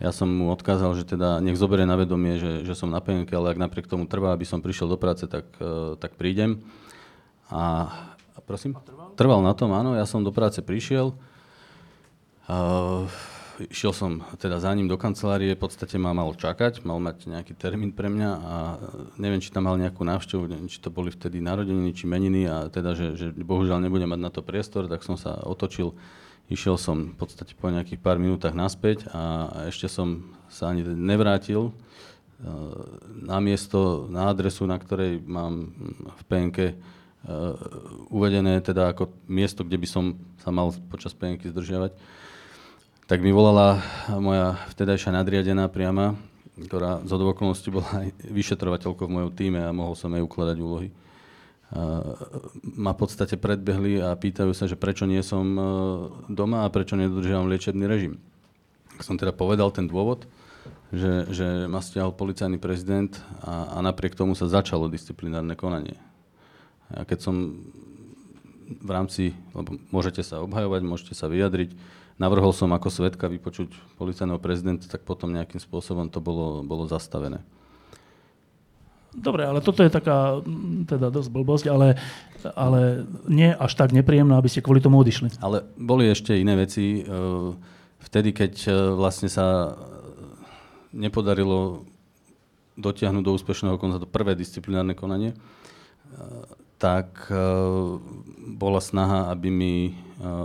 ja 0.00 0.16
som 0.16 0.32
mu 0.32 0.48
odkázal, 0.48 0.96
že 0.96 1.04
teda 1.04 1.44
nech 1.44 1.60
zoberie 1.60 1.84
na 1.84 1.92
vedomie, 1.92 2.40
že, 2.40 2.64
že 2.64 2.72
som 2.72 2.88
na 2.88 3.04
penke, 3.04 3.36
ale 3.36 3.52
ak 3.52 3.60
napriek 3.60 3.84
tomu 3.84 4.08
trvá, 4.08 4.32
aby 4.32 4.48
som 4.48 4.64
prišiel 4.64 4.88
do 4.88 4.96
práce, 4.96 5.28
tak, 5.28 5.44
uh, 5.60 5.92
tak 6.00 6.16
prídem. 6.16 6.64
A, 7.52 7.84
a 8.32 8.38
prosím? 8.40 8.80
A 8.80 8.80
trval? 8.80 9.08
trval 9.12 9.40
na 9.44 9.52
tom, 9.52 9.76
áno, 9.76 9.92
ja 9.92 10.08
som 10.08 10.24
do 10.24 10.32
práce 10.32 10.64
prišiel. 10.64 11.12
Išiel 13.60 13.92
som 13.92 14.24
teda 14.40 14.56
za 14.56 14.72
ním 14.72 14.88
do 14.88 14.96
kancelárie, 14.96 15.52
v 15.52 15.60
podstate 15.60 16.00
ma 16.00 16.16
mal 16.16 16.32
čakať, 16.32 16.80
mal 16.88 16.96
mať 16.96 17.28
nejaký 17.28 17.52
termín 17.60 17.92
pre 17.92 18.08
mňa 18.08 18.30
a 18.32 18.54
neviem, 19.20 19.36
či 19.44 19.52
tam 19.52 19.68
mal 19.68 19.76
nejakú 19.76 20.00
návštevu, 20.00 20.48
či 20.64 20.80
to 20.80 20.88
boli 20.88 21.12
vtedy 21.12 21.44
narodeniny, 21.44 21.92
či 21.92 22.08
meniny 22.08 22.48
a 22.48 22.72
teda, 22.72 22.96
že, 22.96 23.20
že 23.20 23.26
bohužiaľ 23.36 23.84
nebudem 23.84 24.08
mať 24.08 24.20
na 24.24 24.32
to 24.32 24.40
priestor, 24.40 24.88
tak 24.88 25.04
som 25.04 25.20
sa 25.20 25.36
otočil 25.44 25.92
Išiel 26.50 26.74
som 26.82 27.14
v 27.14 27.16
podstate 27.16 27.54
po 27.54 27.70
nejakých 27.70 28.02
pár 28.02 28.18
minútach 28.18 28.50
naspäť 28.50 29.06
a 29.14 29.46
ešte 29.70 29.86
som 29.86 30.34
sa 30.50 30.74
ani 30.74 30.82
nevrátil 30.82 31.70
e, 31.70 31.72
na 33.22 33.38
miesto, 33.38 34.10
na 34.10 34.34
adresu, 34.34 34.66
na 34.66 34.74
ktorej 34.74 35.22
mám 35.22 35.70
v 36.18 36.22
PNK 36.26 36.58
uvedené 38.08 38.64
teda 38.64 38.96
ako 38.96 39.12
miesto, 39.28 39.60
kde 39.60 39.76
by 39.76 39.86
som 39.86 40.04
sa 40.40 40.48
mal 40.48 40.72
počas 40.88 41.12
PNK 41.12 41.52
zdržiavať. 41.52 41.92
Tak 43.10 43.18
mi 43.26 43.34
volala 43.34 43.82
moja 44.22 44.54
vtedajšia 44.70 45.10
nadriadená 45.10 45.66
priama, 45.66 46.14
ktorá 46.54 47.02
z 47.02 47.10
okolností 47.10 47.74
bola 47.74 48.06
aj 48.06 48.14
vyšetrovateľkou 48.22 49.10
v 49.10 49.14
mojom 49.18 49.30
týme 49.34 49.58
a 49.58 49.74
mohol 49.74 49.98
som 49.98 50.14
jej 50.14 50.22
ukladať 50.22 50.56
úlohy 50.62 50.94
ma 52.62 52.90
v 52.94 52.98
podstate 52.98 53.38
predbehli 53.38 54.02
a 54.02 54.14
pýtajú 54.18 54.50
sa, 54.50 54.66
že 54.66 54.74
prečo 54.74 55.06
nie 55.06 55.22
som 55.22 55.46
e, 55.54 55.62
doma 56.26 56.66
a 56.66 56.72
prečo 56.72 56.98
nedodržiavam 56.98 57.46
liečebný 57.46 57.86
režim. 57.86 58.18
Som 58.98 59.14
teda 59.14 59.30
povedal 59.30 59.70
ten 59.70 59.86
dôvod, 59.86 60.26
že, 60.90 61.30
že 61.30 61.70
ma 61.70 61.78
stiahol 61.78 62.10
policajný 62.10 62.58
prezident 62.58 63.14
a, 63.46 63.78
a 63.78 63.86
napriek 63.86 64.18
tomu 64.18 64.34
sa 64.34 64.50
začalo 64.50 64.90
disciplinárne 64.90 65.54
konanie. 65.54 65.94
A 66.90 67.06
keď 67.06 67.22
som 67.22 67.34
v 68.66 68.90
rámci, 68.90 69.34
lebo 69.54 69.78
môžete 69.94 70.26
sa 70.26 70.42
obhajovať, 70.42 70.82
môžete 70.82 71.14
sa 71.14 71.30
vyjadriť, 71.30 71.70
navrhol 72.20 72.52
som 72.52 72.68
ako 72.76 72.92
svetka 72.92 73.32
vypočuť 73.32 73.72
policajného 73.96 74.36
prezidenta, 74.36 74.84
tak 74.84 75.08
potom 75.08 75.32
nejakým 75.32 75.58
spôsobom 75.58 76.12
to 76.12 76.20
bolo, 76.20 76.60
bolo 76.60 76.84
zastavené. 76.84 77.40
Dobre, 79.10 79.42
ale 79.42 79.58
toto 79.58 79.82
je 79.82 79.90
taká 79.90 80.38
mm, 80.38 80.86
teda 80.86 81.10
dosť 81.10 81.30
blbosť, 81.34 81.66
ale, 81.66 81.98
ale 82.54 83.08
nie 83.26 83.50
až 83.50 83.74
tak 83.74 83.90
nepríjemná, 83.90 84.38
aby 84.38 84.46
ste 84.46 84.62
kvôli 84.62 84.78
tomu 84.78 85.02
odišli. 85.02 85.34
Ale 85.42 85.66
boli 85.74 86.06
ešte 86.06 86.38
iné 86.38 86.54
veci. 86.54 87.02
E, 87.02 87.10
vtedy, 88.06 88.30
keď 88.30 88.52
e, 88.68 88.72
vlastne 88.94 89.26
sa 89.26 89.74
nepodarilo 90.94 91.82
dotiahnuť 92.78 93.22
do 93.26 93.34
úspešného 93.34 93.82
konca 93.82 93.98
to 93.98 94.06
prvé 94.06 94.38
disciplinárne 94.38 94.94
konanie, 94.94 95.34
e, 95.34 95.36
tak 96.80 97.28
bola 98.56 98.80
snaha, 98.80 99.28
aby 99.28 99.52
mi 99.52 99.74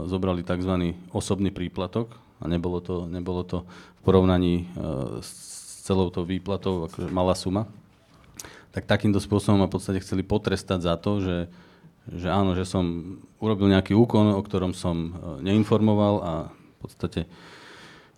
zobrali 0.03 0.43
tzv. 0.43 0.91
osobný 1.15 1.47
príplatok 1.47 2.11
a 2.43 2.51
nebolo 2.51 2.83
to, 2.83 3.07
nebolo 3.07 3.47
to 3.47 3.63
v 3.63 4.01
porovnaní 4.03 4.67
s 5.23 5.31
celou 5.87 6.11
tou 6.11 6.27
výplatou 6.27 6.91
akože 6.91 7.07
malá 7.07 7.39
suma 7.39 7.71
tak 8.75 8.91
takýmto 8.91 9.23
spôsobom 9.23 9.63
ma 9.63 9.71
v 9.71 9.79
podstate 9.79 10.03
chceli 10.03 10.27
potrestať 10.27 10.83
za 10.83 10.99
to, 10.99 11.23
že, 11.23 11.37
že 12.11 12.27
áno, 12.27 12.59
že 12.59 12.67
som 12.67 13.15
urobil 13.39 13.71
nejaký 13.71 13.95
úkon, 13.95 14.35
o 14.35 14.43
ktorom 14.43 14.75
som 14.75 15.15
neinformoval 15.39 16.15
a 16.19 16.33
v 16.51 16.77
podstate 16.83 17.23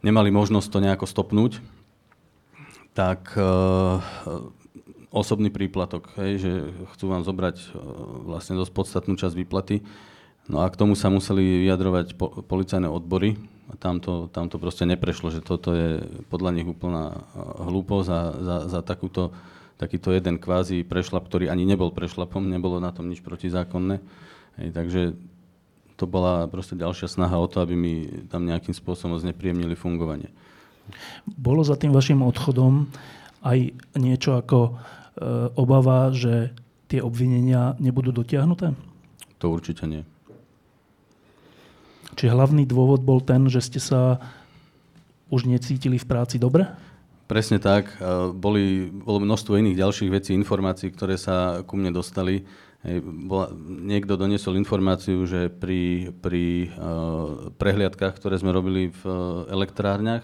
nemali 0.02 0.34
možnosť 0.34 0.68
to 0.74 0.82
nejako 0.82 1.06
stopnúť, 1.06 1.62
tak 2.98 3.38
osobný 5.12 5.48
príplatok, 5.54 6.12
hej, 6.20 6.32
že 6.42 6.52
chcú 6.96 7.12
vám 7.12 7.24
zobrať 7.24 7.58
uh, 7.60 7.68
vlastne 8.28 8.60
dosť 8.60 8.72
podstatnú 8.76 9.14
časť 9.16 9.36
výplaty. 9.36 9.82
No 10.48 10.64
a 10.64 10.72
k 10.72 10.80
tomu 10.80 10.96
sa 10.96 11.12
museli 11.12 11.68
vyjadrovať 11.68 12.16
po, 12.16 12.32
policajné 12.44 12.88
odbory 12.88 13.36
a 13.68 13.76
tam 13.76 14.00
to, 14.00 14.32
tam 14.32 14.48
to 14.48 14.56
proste 14.56 14.88
neprešlo, 14.88 15.28
že 15.28 15.44
toto 15.44 15.76
je 15.76 16.00
podľa 16.32 16.56
nich 16.56 16.68
úplná 16.68 17.28
hlúposť 17.68 18.08
a 18.08 18.20
za, 18.40 18.58
za 18.72 18.80
takúto 18.80 19.36
takýto 19.78 20.10
jeden 20.10 20.42
kvázi 20.42 20.82
prešlap, 20.82 21.30
ktorý 21.30 21.54
ani 21.54 21.64
nebol 21.64 21.94
prešlapom, 21.94 22.42
nebolo 22.42 22.82
na 22.82 22.90
tom 22.90 23.08
nič 23.08 23.22
protizákonné. 23.22 24.02
Hej, 24.58 24.70
takže 24.74 25.02
to 25.98 26.10
bola 26.10 26.50
proste 26.50 26.74
ďalšia 26.74 27.06
snaha 27.06 27.38
o 27.38 27.46
to, 27.46 27.62
aby 27.62 27.78
mi 27.78 28.10
tam 28.30 28.46
nejakým 28.46 28.74
spôsobom 28.74 29.22
znepríjemnili 29.22 29.78
fungovanie. 29.78 30.34
Bolo 31.30 31.62
za 31.62 31.78
tým 31.78 31.94
vašim 31.94 32.26
odchodom 32.26 32.90
aj 33.44 33.74
niečo 33.98 34.38
ako 34.40 34.60
e, 34.68 34.72
obava, 35.58 36.10
že 36.14 36.54
tie 36.88 37.04
obvinenia 37.04 37.76
nebudú 37.78 38.16
dotiahnuté? 38.16 38.72
To 39.44 39.54
určite 39.54 39.86
nie. 39.86 40.02
Či 42.18 42.34
hlavný 42.34 42.66
dôvod 42.66 43.06
bol 43.06 43.22
ten, 43.22 43.46
že 43.46 43.62
ste 43.62 43.78
sa 43.78 44.18
už 45.30 45.46
necítili 45.46 46.02
v 46.02 46.10
práci 46.10 46.42
dobre? 46.42 46.66
Presne 47.28 47.60
tak. 47.60 47.92
Boli, 48.40 48.88
bolo 48.88 49.20
množstvo 49.20 49.60
iných 49.60 49.84
ďalších 49.84 50.10
vecí, 50.10 50.32
informácií, 50.32 50.96
ktoré 50.96 51.20
sa 51.20 51.60
ku 51.68 51.76
mne 51.76 51.92
dostali. 51.92 52.48
bola, 53.04 53.52
niekto 53.68 54.16
doniesol 54.16 54.56
informáciu, 54.56 55.28
že 55.28 55.52
pri, 55.52 56.16
pri 56.24 56.72
uh, 56.72 57.52
prehliadkách, 57.60 58.16
ktoré 58.16 58.40
sme 58.40 58.56
robili 58.56 58.96
v 58.96 59.04
uh, 59.04 59.44
elektrárniach, 59.52 60.24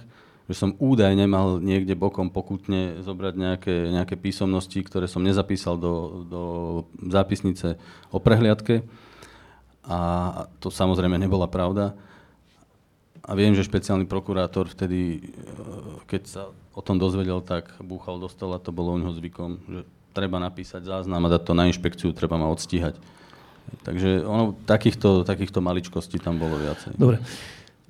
že 0.51 0.55
som 0.59 0.75
údajne 0.75 1.23
mal 1.23 1.63
niekde 1.63 1.95
bokom 1.95 2.27
pokutne 2.27 2.99
zobrať 2.99 3.33
nejaké, 3.39 3.75
nejaké 3.95 4.15
písomnosti, 4.19 4.75
ktoré 4.83 5.07
som 5.07 5.23
nezapísal 5.23 5.79
do, 5.79 6.27
do 6.27 6.41
zápisnice 6.99 7.79
o 8.11 8.19
prehliadke. 8.19 8.83
A 9.87 9.99
to 10.59 10.67
samozrejme 10.67 11.15
nebola 11.15 11.47
pravda. 11.47 11.95
A 13.23 13.39
viem, 13.39 13.55
že 13.55 13.63
špeciálny 13.63 14.03
prokurátor 14.03 14.67
vtedy, 14.67 15.31
keď 16.11 16.21
sa 16.27 16.41
o 16.75 16.81
tom 16.83 16.99
dozvedel, 16.99 17.39
tak 17.39 17.71
búchal 17.79 18.19
do 18.19 18.27
stola, 18.27 18.59
to 18.59 18.75
bolo 18.75 18.91
u 18.91 18.99
neho 18.99 19.15
zvykom, 19.15 19.63
že 19.63 19.79
treba 20.11 20.43
napísať 20.43 20.83
záznam 20.83 21.23
a 21.23 21.31
dať 21.31 21.41
to 21.47 21.53
na 21.55 21.71
inšpekciu, 21.71 22.11
treba 22.11 22.35
ma 22.35 22.51
odstíhať. 22.51 22.99
Takže 23.87 24.27
ono, 24.27 24.51
takýchto, 24.67 25.23
takýchto 25.23 25.63
maličkostí 25.63 26.19
tam 26.19 26.35
bolo 26.35 26.59
viacej. 26.59 26.99
Dobre. 26.99 27.23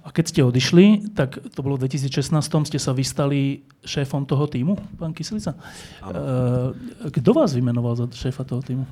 A 0.03 0.11
keď 0.11 0.25
ste 0.27 0.41
odišli, 0.43 1.15
tak 1.15 1.39
to 1.39 1.63
bolo 1.63 1.79
v 1.79 1.87
2016, 1.87 2.35
ste 2.43 2.75
sa 2.75 2.91
vystali 2.91 3.63
šéfom 3.87 4.27
toho 4.27 4.51
týmu, 4.51 4.75
pán 4.99 5.15
Kyselica. 5.15 5.55
Kto 7.07 7.29
vás 7.31 7.55
vymenoval 7.55 7.95
za 7.95 8.05
šéfa 8.11 8.43
toho 8.43 8.59
týmu? 8.59 8.83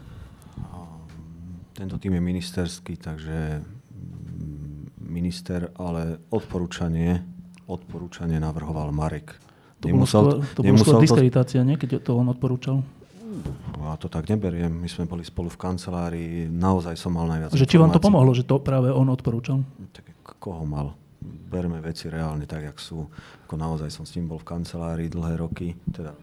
Tento 1.76 2.00
tým 2.00 2.16
je 2.16 2.22
ministerský, 2.24 2.96
takže 2.96 3.60
mm, 3.60 5.04
minister, 5.04 5.68
ale 5.76 6.24
odporúčanie, 6.32 7.20
odporúčanie 7.68 8.40
navrhoval 8.40 8.96
Marek. 8.96 9.36
To 9.82 9.90
nemusel, 9.90 10.22
bolo 10.22 10.32
skôr, 10.46 10.56
to 10.56 10.60
bolo 10.64 10.78
skôr 10.80 11.02
diskreditácia, 11.04 11.60
nie? 11.66 11.76
keď 11.76 12.06
to 12.06 12.16
on 12.16 12.30
odporúčal? 12.32 12.86
Ja 13.82 13.98
to 13.98 14.08
tak 14.08 14.30
neberiem. 14.30 14.70
My 14.70 14.86
sme 14.86 15.10
boli 15.10 15.26
spolu 15.26 15.50
v 15.50 15.58
kancelárii, 15.58 16.32
naozaj 16.48 16.94
som 16.96 17.18
mal 17.18 17.26
najviac 17.26 17.52
Že 17.58 17.66
či 17.66 17.82
vám 17.82 17.90
to 17.90 18.00
pomohlo, 18.00 18.32
že 18.32 18.46
to 18.46 18.62
práve 18.62 18.94
on 18.94 19.10
odporúčal? 19.10 19.66
Tak 19.92 20.06
koho 20.38 20.64
mal? 20.70 21.01
Berme 21.22 21.78
veci 21.84 22.10
reálne 22.10 22.50
tak, 22.50 22.66
jak 22.66 22.78
sú. 22.82 23.06
Ako 23.46 23.56
naozaj 23.56 23.94
som 23.94 24.10
s 24.10 24.18
ním 24.18 24.32
bol 24.32 24.42
v 24.42 24.50
kancelárii 24.50 25.10
dlhé 25.12 25.38
roky, 25.38 25.78
teda 25.94 26.18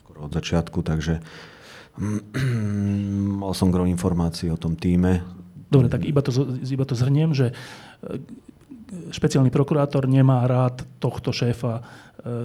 skoro 0.00 0.26
od 0.26 0.32
začiatku, 0.32 0.80
takže 0.80 1.20
mal 3.42 3.52
som 3.52 3.68
gro 3.68 3.84
informácií 3.84 4.48
o 4.48 4.60
tom 4.60 4.76
týme. 4.76 5.20
Dobre, 5.68 5.90
tak 5.90 6.06
iba 6.06 6.22
to, 6.22 6.32
iba 6.62 6.84
to 6.86 6.94
zhrniem, 6.94 7.34
že 7.34 7.52
špeciálny 9.10 9.50
prokurátor 9.50 10.06
nemá 10.06 10.46
rád 10.46 10.86
tohto 11.02 11.34
šéfa 11.34 11.82
e, 11.82 11.82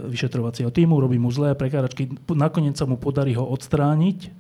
vyšetrovacieho 0.10 0.74
týmu, 0.74 0.98
robí 0.98 1.22
mu 1.22 1.30
zlé 1.30 1.54
prekáračky, 1.54 2.10
nakoniec 2.34 2.76
sa 2.76 2.90
mu 2.90 2.98
podarí 2.98 3.38
ho 3.38 3.46
odstrániť 3.46 4.34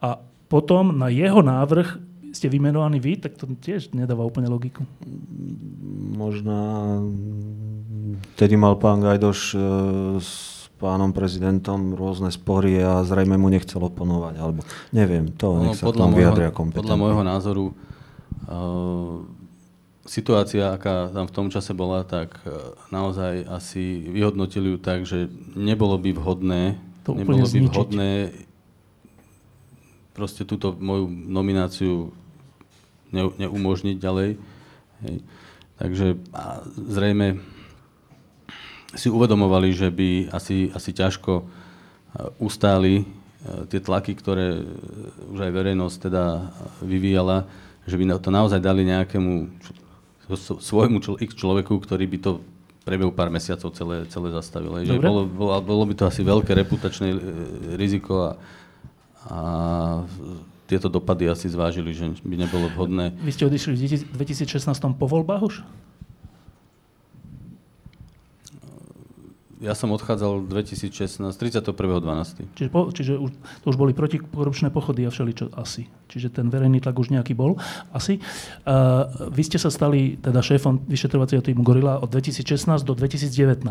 a 0.00 0.16
potom 0.48 0.96
na 0.96 1.12
jeho 1.12 1.44
návrh 1.44 2.00
ste 2.36 2.52
vymenovaní 2.52 3.00
vy, 3.00 3.16
tak 3.16 3.40
to 3.40 3.48
tiež 3.48 3.96
nedáva 3.96 4.28
úplne 4.28 4.52
logiku. 4.52 4.84
Možná 6.16 7.00
tedy 8.36 8.60
mal 8.60 8.76
pán 8.76 9.00
Gajdoš 9.00 9.40
e, 9.52 9.58
s 10.20 10.30
pánom 10.76 11.16
prezidentom 11.16 11.96
rôzne 11.96 12.28
spory 12.28 12.76
a 12.84 13.00
zrejme 13.00 13.40
mu 13.40 13.48
nechcel 13.48 13.80
oponovať, 13.80 14.34
alebo 14.36 14.60
neviem, 14.92 15.32
to 15.32 15.56
no, 15.56 15.72
nech 15.72 15.80
sa 15.80 15.88
podľa 15.88 16.12
vyjadria 16.12 16.50
kompetentne. 16.52 16.84
Podľa 16.84 17.00
môjho 17.00 17.22
názoru 17.24 17.64
uh, 17.72 19.24
situácia, 20.04 20.76
aká 20.76 21.08
tam 21.16 21.26
v 21.26 21.34
tom 21.34 21.46
čase 21.48 21.72
bola, 21.72 22.04
tak 22.06 22.36
e, 22.44 22.52
naozaj 22.94 23.48
asi 23.48 24.06
vyhodnotili 24.06 24.76
ju 24.76 24.78
tak, 24.78 25.08
že 25.08 25.32
nebolo 25.56 25.98
by 25.98 26.12
vhodné, 26.14 26.62
to 27.02 27.16
nebolo 27.16 27.42
by 27.42 27.50
zničiť. 27.50 27.72
vhodné 27.72 28.10
proste 30.16 30.48
túto 30.48 30.72
moju 30.72 31.10
nomináciu 31.10 32.14
ne, 33.12 33.22
neumožniť 33.36 33.96
ďalej. 33.98 34.30
Hej. 35.04 35.16
Takže 35.76 36.06
a 36.32 36.64
zrejme 36.72 37.42
si 38.96 39.12
uvedomovali, 39.12 39.76
že 39.76 39.92
by 39.92 40.32
asi, 40.32 40.72
asi 40.72 40.90
ťažko 40.96 41.32
e, 41.40 41.44
ustáli 42.40 43.02
e, 43.02 43.04
tie 43.68 43.80
tlaky, 43.84 44.16
ktoré 44.16 44.64
už 45.28 45.38
aj 45.44 45.52
verejnosť 45.52 45.96
teda 46.08 46.24
vyvíjala, 46.80 47.44
že 47.84 48.00
by 48.00 48.18
to 48.18 48.30
naozaj 48.32 48.58
dali 48.58 48.88
nejakému 48.88 49.52
svojmu 50.58 50.98
x 51.22 51.30
človeku, 51.38 51.78
ktorý 51.78 52.04
by 52.08 52.18
to 52.18 52.32
prebehu 52.86 53.10
pár 53.10 53.30
mesiacov 53.34 53.74
celé, 53.74 54.06
celé 54.10 54.30
zastavil. 54.30 54.86
Že 54.86 55.02
bolo, 55.02 55.26
bolo, 55.26 55.58
bolo 55.58 55.84
by 55.90 55.94
to 55.98 56.04
asi 56.06 56.22
veľké 56.22 56.54
reputačné 56.54 57.10
e, 57.10 57.18
riziko 57.74 58.14
a, 58.22 58.30
a 59.26 59.38
tieto 60.66 60.90
dopady 60.90 61.30
asi 61.30 61.46
zvážili, 61.46 61.94
že 61.94 62.10
by 62.26 62.34
nebolo 62.46 62.66
vhodné. 62.74 63.14
Vy 63.22 63.32
ste 63.32 63.46
odišli 63.46 63.78
v 64.10 64.14
2016 64.18 64.66
po 64.98 65.06
voľbách 65.06 65.42
už? 65.46 65.54
Ja 69.56 69.72
som 69.72 69.88
odchádzal 69.88 70.52
2016, 70.52 71.32
31.12. 71.32 72.44
Čiže, 72.60 72.68
po, 72.68 72.92
čiže 72.92 73.16
už, 73.16 73.32
to 73.64 73.66
už 73.72 73.80
boli 73.80 73.96
protikorupčné 73.96 74.68
pochody 74.68 75.08
a 75.08 75.10
všeličo 75.10 75.56
asi. 75.56 75.88
Čiže 76.12 76.28
ten 76.28 76.52
verejný 76.52 76.84
tlak 76.84 77.00
už 77.00 77.08
nejaký 77.08 77.32
bol 77.32 77.56
asi. 77.88 78.20
Uh, 78.68 79.08
vy 79.32 79.42
ste 79.48 79.56
sa 79.56 79.72
stali 79.72 80.20
teda 80.20 80.44
šéfom 80.44 80.84
vyšetrovacieho 80.84 81.40
týmu 81.40 81.64
Gorila 81.64 82.04
od 82.04 82.12
2016 82.12 82.84
do 82.84 82.92
2019. 82.92 83.64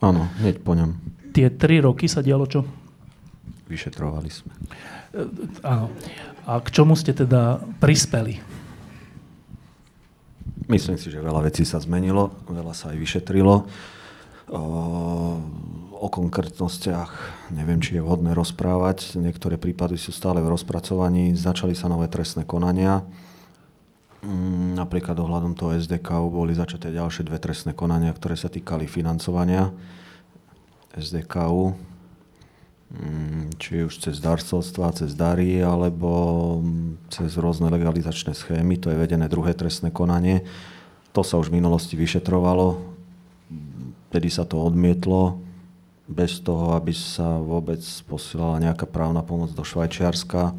Áno, 0.00 0.32
hneď 0.40 0.64
po 0.64 0.72
ňom. 0.72 0.96
Tie 1.36 1.52
tri 1.52 1.84
roky 1.84 2.08
sa 2.08 2.24
dialo 2.24 2.48
čo? 2.48 2.64
Vyšetrovali 3.68 4.32
sme. 4.32 4.56
Uh, 5.12 5.28
áno. 5.60 5.92
A 6.48 6.64
k 6.64 6.68
čomu 6.72 6.96
ste 6.96 7.12
teda 7.12 7.60
prispeli? 7.76 8.40
Myslím 10.68 10.96
si, 10.96 11.12
že 11.12 11.20
veľa 11.20 11.44
vecí 11.44 11.68
sa 11.68 11.76
zmenilo, 11.76 12.32
veľa 12.48 12.72
sa 12.72 12.92
aj 12.92 12.96
vyšetrilo 12.96 13.68
o 15.98 16.08
konkrétnostiach 16.08 17.10
neviem, 17.52 17.82
či 17.82 17.98
je 17.98 18.04
vhodné 18.04 18.32
rozprávať. 18.32 19.18
Niektoré 19.20 19.60
prípady 19.60 20.00
sú 20.00 20.14
stále 20.14 20.40
v 20.40 20.54
rozpracovaní. 20.54 21.34
Začali 21.34 21.74
sa 21.74 21.90
nové 21.90 22.08
trestné 22.08 22.46
konania. 22.48 23.02
Mm, 24.24 24.74
napríklad 24.78 25.14
ohľadom 25.18 25.54
toho 25.54 25.74
SDK 25.78 26.26
boli 26.26 26.54
začaté 26.54 26.90
ďalšie 26.90 27.26
dve 27.28 27.38
trestné 27.38 27.74
konania, 27.74 28.10
ktoré 28.14 28.34
sa 28.34 28.50
týkali 28.50 28.90
financovania 28.90 29.70
SDKU, 30.98 31.70
mm, 31.70 31.87
či 33.60 33.84
už 33.84 34.00
cez 34.00 34.16
darcovstva, 34.20 34.96
cez 34.96 35.12
dary, 35.12 35.60
alebo 35.60 36.10
cez 37.12 37.36
rôzne 37.36 37.68
legalizačné 37.68 38.32
schémy. 38.32 38.80
To 38.80 38.88
je 38.88 38.96
vedené 38.96 39.28
druhé 39.28 39.52
trestné 39.52 39.92
konanie. 39.92 40.44
To 41.12 41.20
sa 41.20 41.36
už 41.36 41.52
v 41.52 41.60
minulosti 41.60 41.96
vyšetrovalo 41.96 42.98
vtedy 44.08 44.28
sa 44.32 44.48
to 44.48 44.56
odmietlo 44.56 45.40
bez 46.08 46.40
toho, 46.40 46.72
aby 46.72 46.96
sa 46.96 47.36
vôbec 47.36 47.84
posielala 48.08 48.64
nejaká 48.64 48.88
právna 48.88 49.20
pomoc 49.20 49.52
do 49.52 49.60
Švajčiarska. 49.60 50.56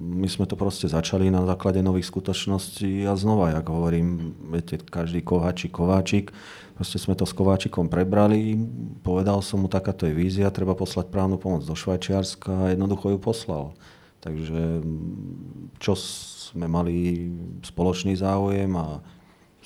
My 0.00 0.24
sme 0.24 0.48
to 0.48 0.56
proste 0.56 0.88
začali 0.88 1.28
na 1.28 1.44
základe 1.44 1.84
nových 1.84 2.08
skutočností 2.08 3.04
a 3.04 3.12
znova, 3.12 3.52
jak 3.52 3.68
hovorím, 3.68 4.32
viete, 4.48 4.80
každý 4.80 5.20
kováčik, 5.20 5.76
kováčik, 5.76 6.32
proste 6.76 7.00
sme 7.00 7.16
to 7.16 7.24
s 7.24 7.32
kováčikom 7.32 7.88
prebrali, 7.88 8.54
povedal 9.00 9.40
som 9.40 9.64
mu, 9.64 9.68
takáto 9.72 10.04
je 10.04 10.12
vízia, 10.12 10.52
treba 10.52 10.76
poslať 10.76 11.08
právnu 11.08 11.40
pomoc 11.40 11.64
do 11.64 11.72
Švajčiarska 11.72 12.52
a 12.52 12.70
jednoducho 12.76 13.16
ju 13.16 13.18
poslal. 13.18 13.64
Takže 14.20 14.84
čo 15.80 15.92
sme 15.96 16.68
mali 16.68 17.26
spoločný 17.64 18.14
záujem 18.14 18.68
a 18.76 19.00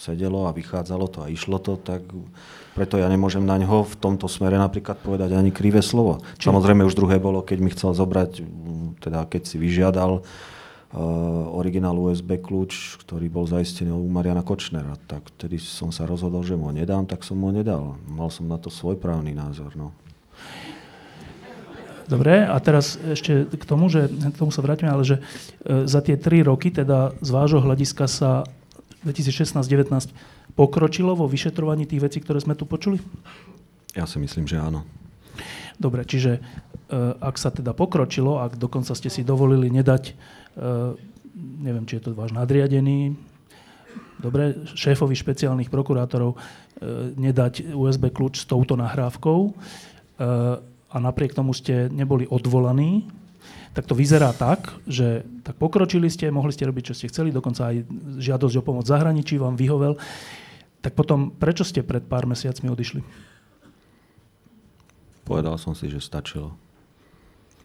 sedelo 0.01 0.49
a 0.49 0.57
vychádzalo 0.57 1.07
to 1.13 1.19
a 1.21 1.29
išlo 1.29 1.61
to, 1.61 1.77
tak 1.77 2.01
preto 2.73 2.97
ja 2.97 3.05
nemôžem 3.11 3.45
na 3.45 3.61
ňo 3.61 3.85
v 3.85 3.95
tomto 4.01 4.31
smere 4.31 4.57
napríklad 4.57 4.97
povedať 5.05 5.37
ani 5.37 5.53
krivé 5.53 5.85
slovo. 5.85 6.25
Samozrejme 6.41 6.89
už 6.89 6.97
druhé 6.97 7.21
bolo, 7.21 7.45
keď 7.45 7.59
mi 7.61 7.69
chcel 7.75 7.93
zobrať, 7.93 8.41
teda 9.05 9.29
keď 9.29 9.43
si 9.45 9.61
vyžiadal 9.61 10.25
originál 11.55 11.95
USB 11.95 12.43
kľúč, 12.43 12.99
ktorý 13.07 13.31
bol 13.31 13.47
zaistený 13.47 13.95
u 13.95 14.11
Mariana 14.11 14.43
Kočnera, 14.43 14.99
tak 15.07 15.31
vtedy 15.39 15.63
som 15.63 15.95
sa 15.95 16.03
rozhodol, 16.03 16.43
že 16.43 16.59
mu 16.59 16.67
ho 16.67 16.75
nedám, 16.75 17.07
tak 17.07 17.23
som 17.23 17.39
mu 17.39 17.51
ho 17.51 17.55
nedal. 17.55 17.95
Mal 18.11 18.27
som 18.35 18.51
na 18.51 18.59
to 18.59 18.75
svoj 18.75 18.99
právny 18.99 19.31
názor. 19.31 19.71
No. 19.79 19.95
Dobre, 22.11 22.43
a 22.43 22.59
teraz 22.59 22.99
ešte 22.99 23.47
k 23.47 23.65
tomu, 23.71 23.87
že 23.87 24.11
k 24.11 24.35
tomu 24.35 24.51
sa 24.51 24.67
vrátime, 24.67 24.91
ale 24.91 25.07
že 25.07 25.23
e, 25.63 25.87
za 25.87 26.03
tie 26.03 26.19
tri 26.19 26.43
roky, 26.43 26.75
teda 26.75 27.15
z 27.23 27.31
vášho 27.31 27.63
hľadiska 27.63 28.11
sa 28.11 28.43
2016-19 29.07 30.11
pokročilo 30.59 31.15
vo 31.15 31.31
vyšetrovaní 31.31 31.87
tých 31.87 32.03
vecí, 32.03 32.19
ktoré 32.19 32.43
sme 32.43 32.59
tu 32.59 32.67
počuli? 32.67 32.99
Ja 33.95 34.11
si 34.11 34.19
myslím, 34.19 34.51
že 34.51 34.59
áno. 34.59 34.83
Dobre, 35.79 36.03
čiže 36.03 36.37
e, 36.37 36.41
ak 37.23 37.39
sa 37.39 37.55
teda 37.55 37.79
pokročilo, 37.79 38.43
ak 38.43 38.59
dokonca 38.59 38.91
ste 38.99 39.07
si 39.07 39.23
dovolili 39.23 39.71
nedať, 39.71 40.19
neviem, 41.61 41.85
či 41.87 41.99
je 41.99 42.03
to 42.09 42.17
váš 42.17 42.35
nadriadený, 42.35 43.15
dobre, 44.21 44.67
šéfovi 44.77 45.17
špeciálnych 45.17 45.73
prokurátorov 45.73 46.37
e, 46.37 46.39
nedať 47.17 47.73
USB 47.73 48.13
kľúč 48.13 48.45
s 48.45 48.49
touto 48.49 48.77
nahrávkou 48.77 49.41
a 50.91 50.97
napriek 51.01 51.33
tomu 51.33 51.57
ste 51.57 51.89
neboli 51.89 52.29
odvolaní, 52.29 53.09
tak 53.71 53.87
to 53.87 53.95
vyzerá 53.95 54.35
tak, 54.35 54.69
že 54.85 55.23
tak 55.47 55.55
pokročili 55.55 56.11
ste, 56.11 56.29
mohli 56.35 56.51
ste 56.51 56.67
robiť, 56.67 56.91
čo 56.91 56.95
ste 56.99 57.07
chceli, 57.09 57.31
dokonca 57.31 57.71
aj 57.71 57.87
žiadosť 58.19 58.55
o 58.59 58.63
pomoc 58.67 58.85
zahraničí 58.85 59.39
vám 59.39 59.55
vyhovel. 59.55 59.95
Tak 60.83 60.99
potom, 60.99 61.31
prečo 61.31 61.63
ste 61.63 61.87
pred 61.87 62.03
pár 62.03 62.27
mesiacmi 62.27 62.67
odišli? 62.67 63.01
Povedal 65.23 65.55
som 65.63 65.79
si, 65.79 65.87
že 65.87 66.03
stačilo. 66.03 66.59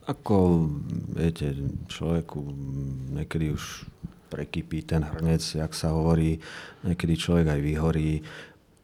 Ako, 0.05 0.69
viete, 1.17 1.57
človeku 1.89 2.37
niekedy 3.17 3.57
už 3.57 3.89
prekypí 4.29 4.85
ten 4.85 5.01
hrnec, 5.01 5.41
jak 5.41 5.73
sa 5.73 5.93
hovorí, 5.97 6.37
niekedy 6.85 7.17
človek 7.17 7.57
aj 7.57 7.61
vyhorí. 7.61 8.21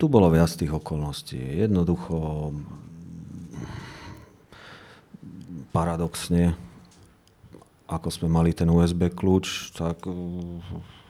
Tu 0.01 0.05
bolo 0.09 0.33
viac 0.33 0.49
tých 0.49 0.73
okolností. 0.73 1.37
Jednoducho, 1.37 2.49
paradoxne, 5.69 6.57
ako 7.85 8.09
sme 8.09 8.27
mali 8.31 8.57
ten 8.57 8.71
USB 8.71 9.13
kľúč, 9.13 9.77
tak 9.77 10.01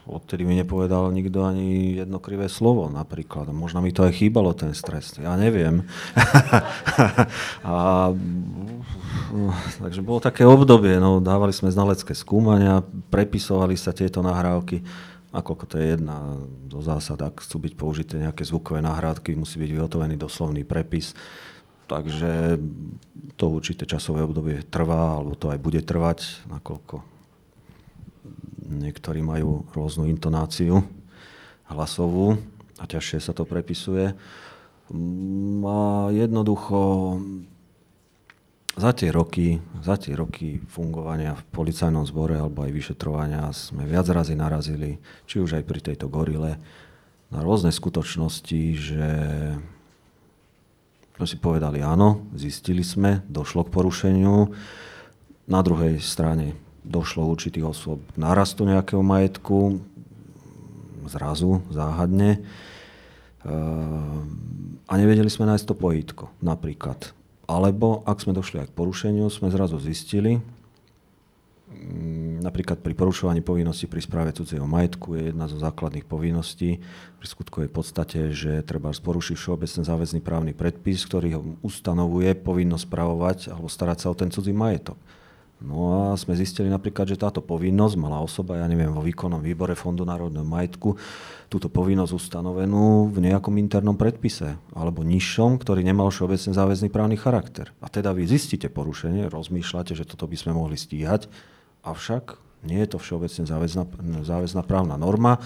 odtedy 0.10 0.42
mi 0.42 0.58
nepovedal 0.58 1.14
nikto 1.14 1.46
ani 1.46 1.98
jedno 2.02 2.18
krivé 2.18 2.50
slovo 2.50 2.90
napríklad. 2.90 3.54
Možno 3.54 3.86
mi 3.86 3.94
to 3.94 4.06
aj 4.06 4.18
chýbalo, 4.18 4.54
ten 4.58 4.74
stres. 4.74 5.18
Ja 5.22 5.38
neviem. 5.38 5.86
a, 7.68 8.10
takže 9.78 10.02
bolo 10.02 10.20
také 10.24 10.48
obdobie, 10.48 10.98
no, 10.98 11.22
dávali 11.22 11.54
sme 11.54 11.70
znalecké 11.70 12.18
skúmania, 12.18 12.82
prepisovali 13.14 13.78
sa 13.78 13.94
tieto 13.94 14.26
nahrávky. 14.26 14.82
Nakoľko 15.32 15.66
to 15.70 15.76
je 15.80 15.96
jedna 15.96 16.18
zo 16.68 16.82
zásad, 16.84 17.22
ak 17.24 17.40
chcú 17.40 17.64
byť 17.64 17.74
použité 17.80 18.14
nejaké 18.20 18.44
zvukové 18.44 18.84
nahrádky, 18.84 19.38
musí 19.38 19.62
byť 19.64 19.72
vyhotovený 19.72 20.20
doslovný 20.20 20.68
prepis. 20.68 21.16
Takže 21.88 22.60
to 23.40 23.46
určité 23.52 23.88
časové 23.88 24.24
obdobie 24.24 24.64
trvá, 24.68 25.20
alebo 25.20 25.36
to 25.36 25.52
aj 25.52 25.60
bude 25.60 25.80
trvať, 25.84 26.48
nakoľko 26.52 27.11
Niektorí 28.72 29.20
majú 29.20 29.68
rôznu 29.76 30.08
intonáciu 30.08 30.80
hlasovú 31.68 32.40
a 32.80 32.88
ťažšie 32.88 33.20
sa 33.20 33.36
to 33.36 33.44
prepisuje. 33.44 34.16
A 35.68 35.78
jednoducho 36.16 36.80
za 38.72 38.96
tie 38.96 39.12
roky, 39.12 39.60
za 39.84 40.00
tie 40.00 40.16
roky 40.16 40.64
fungovania 40.72 41.36
v 41.36 41.44
policajnom 41.52 42.08
zbore 42.08 42.40
alebo 42.40 42.64
aj 42.64 42.72
vyšetrovania 42.72 43.52
sme 43.52 43.84
viac 43.84 44.08
razy 44.08 44.40
narazili, 44.40 44.96
či 45.28 45.44
už 45.44 45.60
aj 45.60 45.64
pri 45.68 45.80
tejto 45.84 46.08
gorile, 46.08 46.56
na 47.32 47.40
rôzne 47.44 47.72
skutočnosti, 47.72 48.62
že 48.76 49.08
sme 51.16 51.26
si 51.28 51.38
povedali 51.40 51.80
áno, 51.80 52.28
zistili 52.36 52.84
sme, 52.84 53.24
došlo 53.28 53.68
k 53.68 53.74
porušeniu. 53.76 54.52
Na 55.48 55.60
druhej 55.64 56.00
strane 56.00 56.56
došlo 56.82 57.30
určitých 57.30 57.66
osôb 57.66 58.02
k 58.14 58.18
nárastu 58.18 58.66
nejakého 58.66 59.02
majetku, 59.06 59.82
zrazu, 61.06 61.62
záhadne. 61.70 62.42
Ehm, 63.46 64.82
a 64.86 64.94
nevedeli 64.98 65.30
sme 65.30 65.50
nájsť 65.50 65.66
to 65.66 65.76
pojítko, 65.78 66.26
napríklad. 66.44 67.14
Alebo 67.50 68.06
ak 68.06 68.22
sme 68.22 68.38
došli 68.38 68.64
aj 68.64 68.68
k 68.70 68.78
porušeniu, 68.78 69.28
sme 69.34 69.50
zrazu 69.50 69.82
zistili, 69.82 70.40
mm, 71.74 72.46
napríklad 72.46 72.80
pri 72.80 72.94
porušovaní 72.94 73.42
povinnosti 73.42 73.90
pri 73.90 74.02
správe 74.02 74.32
cudzieho 74.32 74.66
majetku 74.66 75.18
je 75.18 75.34
jedna 75.34 75.50
zo 75.50 75.58
základných 75.58 76.06
povinností 76.06 76.80
pri 77.18 77.28
skutkovej 77.28 77.70
podstate, 77.74 78.32
že 78.32 78.62
treba 78.66 78.94
porušiť 78.94 79.36
všeobecne 79.38 79.82
záväzný 79.84 80.20
právny 80.22 80.54
predpis, 80.54 81.04
ktorý 81.06 81.30
ho 81.38 81.42
ustanovuje 81.66 82.38
povinnosť 82.40 82.86
spravovať 82.88 83.40
alebo 83.52 83.68
starať 83.68 83.98
sa 84.06 84.08
o 84.14 84.16
ten 84.18 84.30
cudzí 84.30 84.54
majetok. 84.54 84.98
No 85.62 86.10
a 86.10 86.18
sme 86.18 86.34
zistili 86.34 86.74
napríklad, 86.74 87.06
že 87.06 87.22
táto 87.22 87.38
povinnosť 87.38 87.94
mala 87.94 88.18
osoba, 88.18 88.58
ja 88.58 88.66
neviem, 88.66 88.90
vo 88.90 89.06
výkonnom 89.06 89.46
výbore 89.46 89.78
Fondu 89.78 90.02
národného 90.02 90.42
majetku, 90.42 90.98
túto 91.54 91.70
povinnosť 91.70 92.18
ustanovenú 92.18 93.14
v 93.14 93.30
nejakom 93.30 93.54
internom 93.62 93.94
predpise 93.94 94.58
alebo 94.74 95.06
nižšom, 95.06 95.62
ktorý 95.62 95.86
nemal 95.86 96.10
všeobecne 96.10 96.58
záväzný 96.58 96.90
právny 96.90 97.14
charakter. 97.14 97.70
A 97.78 97.94
teda 97.94 98.10
vy 98.10 98.26
zistíte 98.26 98.74
porušenie, 98.74 99.30
rozmýšľate, 99.30 99.94
že 99.94 100.10
toto 100.10 100.26
by 100.26 100.34
sme 100.34 100.58
mohli 100.58 100.82
stíhať, 100.82 101.30
avšak 101.86 102.42
nie 102.66 102.82
je 102.82 102.90
to 102.94 102.98
všeobecne 102.98 103.46
záväzná, 103.46 103.84
záväzná 104.26 104.62
právna 104.66 104.98
norma 104.98 105.38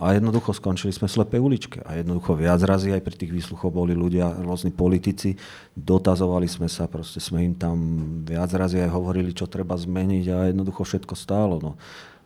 a 0.00 0.16
jednoducho 0.16 0.56
skončili 0.56 0.90
sme 0.90 1.06
v 1.06 1.16
slepej 1.20 1.40
uličke. 1.40 1.78
A 1.84 2.00
jednoducho 2.00 2.34
viac 2.34 2.58
razy 2.64 2.96
aj 2.96 3.04
pri 3.04 3.14
tých 3.14 3.32
výsluchoch 3.32 3.70
boli 3.70 3.92
ľudia, 3.92 4.32
rôzni 4.40 4.72
politici, 4.72 5.36
dotazovali 5.76 6.48
sme 6.48 6.66
sa, 6.66 6.88
proste 6.88 7.20
sme 7.20 7.44
im 7.44 7.54
tam 7.54 7.76
viac 8.24 8.50
razy 8.50 8.80
aj 8.82 8.90
hovorili, 8.90 9.36
čo 9.36 9.46
treba 9.46 9.76
zmeniť 9.76 10.24
a 10.32 10.36
jednoducho 10.50 10.82
všetko 10.82 11.14
stálo. 11.14 11.60
No. 11.60 11.72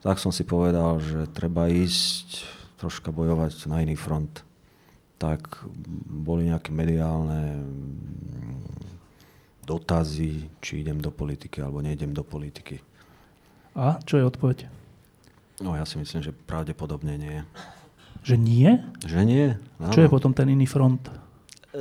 Tak 0.00 0.22
som 0.22 0.30
si 0.30 0.46
povedal, 0.46 1.02
že 1.02 1.26
treba 1.34 1.66
ísť 1.66 2.46
troška 2.78 3.10
bojovať 3.10 3.66
na 3.66 3.82
iný 3.82 3.98
front. 3.98 4.46
Tak 5.18 5.66
boli 6.06 6.52
nejaké 6.52 6.70
mediálne 6.70 7.66
dotazy, 9.66 10.46
či 10.62 10.86
idem 10.86 11.02
do 11.02 11.10
politiky 11.10 11.58
alebo 11.58 11.82
nejdem 11.82 12.14
do 12.14 12.22
politiky. 12.22 12.78
A 13.74 13.98
čo 14.06 14.16
je 14.16 14.24
odpoveď? 14.24 14.85
No 15.60 15.72
ja 15.72 15.88
si 15.88 15.96
myslím, 15.96 16.20
že 16.20 16.36
pravdepodobne 16.36 17.16
nie. 17.16 17.38
Že 18.26 18.36
nie? 18.36 18.70
Že 19.06 19.20
nie. 19.24 19.46
Áno. 19.80 19.94
Čo 19.94 20.04
je 20.04 20.12
potom 20.12 20.34
ten 20.36 20.50
iný 20.52 20.68
front? 20.68 21.08
E, 21.08 21.80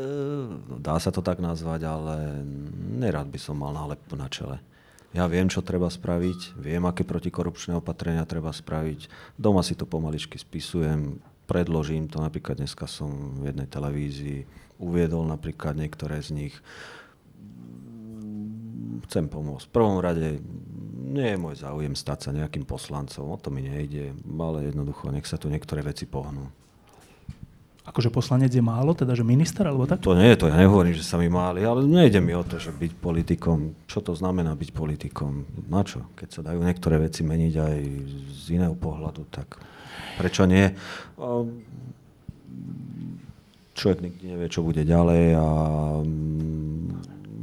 dá 0.79 0.95
sa 1.01 1.11
to 1.11 1.19
tak 1.19 1.43
nazvať, 1.43 1.83
ale 1.83 2.45
nerad 2.95 3.27
by 3.27 3.39
som 3.39 3.59
mal 3.59 3.75
nálepku 3.75 4.15
na 4.15 4.31
čele. 4.31 4.61
Ja 5.15 5.31
viem, 5.31 5.47
čo 5.47 5.63
treba 5.63 5.87
spraviť, 5.87 6.59
viem, 6.59 6.83
aké 6.83 7.07
protikorupčné 7.07 7.79
opatrenia 7.79 8.27
treba 8.27 8.51
spraviť. 8.51 9.07
Doma 9.39 9.63
si 9.63 9.71
to 9.71 9.87
pomaličky 9.87 10.35
spisujem, 10.35 11.23
predložím 11.47 12.11
to. 12.11 12.19
Napríklad 12.19 12.59
dneska 12.59 12.83
som 12.83 13.39
v 13.39 13.55
jednej 13.55 13.67
televízii 13.71 14.43
uviedol 14.83 15.23
napríklad 15.23 15.79
niektoré 15.79 16.19
z 16.19 16.35
nich. 16.35 16.55
Chcem 19.09 19.27
pomôcť. 19.27 19.67
V 19.67 19.73
prvom 19.73 19.99
rade 19.99 20.39
nie 21.15 21.27
je 21.31 21.37
môj 21.39 21.55
záujem 21.59 21.95
stať 21.95 22.27
sa 22.27 22.29
nejakým 22.31 22.63
poslancom, 22.67 23.31
o 23.31 23.37
to 23.39 23.51
mi 23.51 23.63
nejde, 23.63 24.15
ale 24.39 24.71
jednoducho 24.71 25.11
nech 25.11 25.27
sa 25.27 25.35
tu 25.39 25.47
niektoré 25.51 25.83
veci 25.83 26.07
pohnú. 26.07 26.47
Akože 27.85 28.09
poslanec 28.09 28.49
je 28.49 28.65
málo, 28.65 28.97
teda 28.97 29.13
že 29.13 29.21
minister 29.21 29.61
alebo 29.61 29.85
tak? 29.85 30.01
To 30.01 30.17
nie 30.17 30.33
je 30.33 30.41
to, 30.41 30.49
ja 30.49 30.57
nehovorím, 30.57 30.97
že 30.97 31.05
sa 31.05 31.21
mi 31.21 31.29
máli, 31.29 31.61
ale 31.61 31.85
nejde 31.85 32.17
mi 32.17 32.33
o 32.33 32.41
to, 32.41 32.57
že 32.57 32.73
byť 32.73 32.97
politikom, 32.97 33.77
čo 33.85 34.01
to 34.01 34.17
znamená 34.17 34.57
byť 34.57 34.73
politikom, 34.73 35.45
na 35.69 35.85
čo? 35.85 36.01
Keď 36.17 36.29
sa 36.33 36.41
dajú 36.41 36.65
niektoré 36.65 36.97
veci 36.97 37.21
meniť 37.21 37.53
aj 37.53 37.77
z 38.33 38.45
iného 38.57 38.73
pohľadu, 38.73 39.29
tak 39.29 39.61
prečo 40.17 40.49
nie? 40.49 40.73
Človek 43.77 43.99
nikdy 44.01 44.23
nevie, 44.33 44.47
čo 44.49 44.65
bude 44.65 44.81
ďalej 44.81 45.37
a 45.37 45.47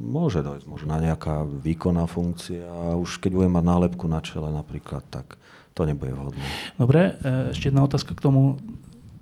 môže 0.02 0.42
dojsť 0.42 0.66
možno 0.66 0.98
nejaká 0.98 1.46
výkonná 1.46 2.10
funkcia 2.10 2.66
už 2.98 3.22
keď 3.22 3.38
budem 3.38 3.54
mať 3.54 3.64
nálepku 3.64 4.10
na 4.10 4.18
čele 4.18 4.50
napríklad, 4.50 5.06
tak 5.06 5.38
to 5.72 5.86
nebude 5.88 6.12
vhodné. 6.12 6.42
Dobre, 6.76 7.16
e, 7.22 7.54
ešte 7.54 7.72
jedna 7.72 7.86
otázka 7.86 8.12
k 8.12 8.20
tomu. 8.20 8.60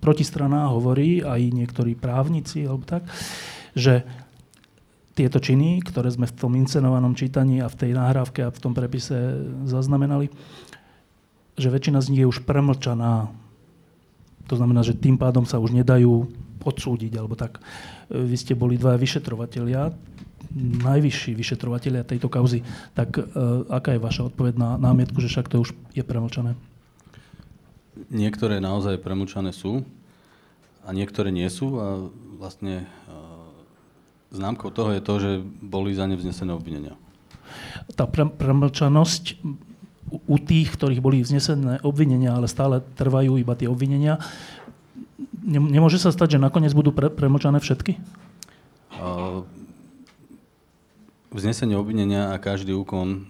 Protistrana 0.01 0.73
hovorí, 0.73 1.21
aj 1.21 1.53
niektorí 1.53 1.93
právnici, 1.93 2.65
alebo 2.65 2.89
tak, 2.89 3.05
že 3.77 4.01
tieto 5.13 5.37
činy, 5.37 5.85
ktoré 5.85 6.09
sme 6.09 6.25
v 6.25 6.33
tom 6.33 6.57
inscenovanom 6.57 7.13
čítaní 7.13 7.61
a 7.61 7.69
v 7.69 7.77
tej 7.77 7.91
nahrávke 7.93 8.41
a 8.41 8.49
v 8.49 8.63
tom 8.65 8.73
prepise 8.73 9.13
zaznamenali, 9.69 10.33
že 11.61 11.69
väčšina 11.69 12.01
z 12.01 12.09
nich 12.17 12.21
je 12.25 12.31
už 12.33 12.49
premlčaná. 12.49 13.29
To 14.49 14.55
znamená, 14.57 14.81
že 14.81 14.97
tým 14.97 15.21
pádom 15.21 15.45
sa 15.45 15.61
už 15.61 15.77
nedajú 15.77 16.33
odsúdiť, 16.65 17.13
alebo 17.21 17.37
tak. 17.37 17.61
E, 18.09 18.25
vy 18.25 18.37
ste 18.41 18.57
boli 18.57 18.81
dva 18.81 18.97
vyšetrovatelia 18.97 19.93
najvyšší 20.83 21.37
vyšetrovateľia 21.37 22.03
tejto 22.03 22.27
kauzy, 22.27 22.67
tak 22.97 23.17
e, 23.17 23.23
aká 23.71 23.95
je 23.95 24.03
vaša 24.03 24.23
odpoveď 24.33 24.55
na 24.59 24.71
námietku, 24.81 25.21
že 25.23 25.31
však 25.31 25.47
to 25.53 25.63
už 25.63 25.71
je 25.95 26.03
premlčané? 26.03 26.59
Niektoré 28.09 28.59
naozaj 28.59 28.99
premlčané 28.99 29.53
sú 29.53 29.85
a 30.83 30.91
niektoré 30.91 31.31
nie 31.31 31.47
sú 31.53 31.77
a 31.79 31.87
vlastne 32.41 32.83
e, 32.83 32.87
známkou 34.33 34.73
toho 34.73 34.91
je 34.97 35.03
to, 35.03 35.15
že 35.21 35.31
boli 35.61 35.93
za 35.95 36.09
ne 36.09 36.17
vznesené 36.17 36.51
obvinenia. 36.57 36.97
Tá 37.95 38.07
pre- 38.07 38.31
premlčanosť 38.31 39.43
u 40.11 40.37
tých, 40.43 40.75
ktorých 40.75 41.03
boli 41.03 41.23
vznesené 41.23 41.83
obvinenia, 41.87 42.35
ale 42.35 42.51
stále 42.51 42.83
trvajú 42.99 43.39
iba 43.39 43.55
tie 43.55 43.71
obvinenia, 43.71 44.19
nemôže 45.45 45.99
sa 45.99 46.11
stať, 46.11 46.39
že 46.39 46.43
nakoniec 46.43 46.75
budú 46.75 46.91
pre- 46.91 47.13
premlčané 47.13 47.63
všetky? 47.63 47.99
Uh, 49.01 49.47
Vznesenie 51.31 51.79
obvinenia 51.79 52.35
a 52.35 52.43
každý 52.43 52.75
úkon 52.75 53.09
uh, 53.09 53.23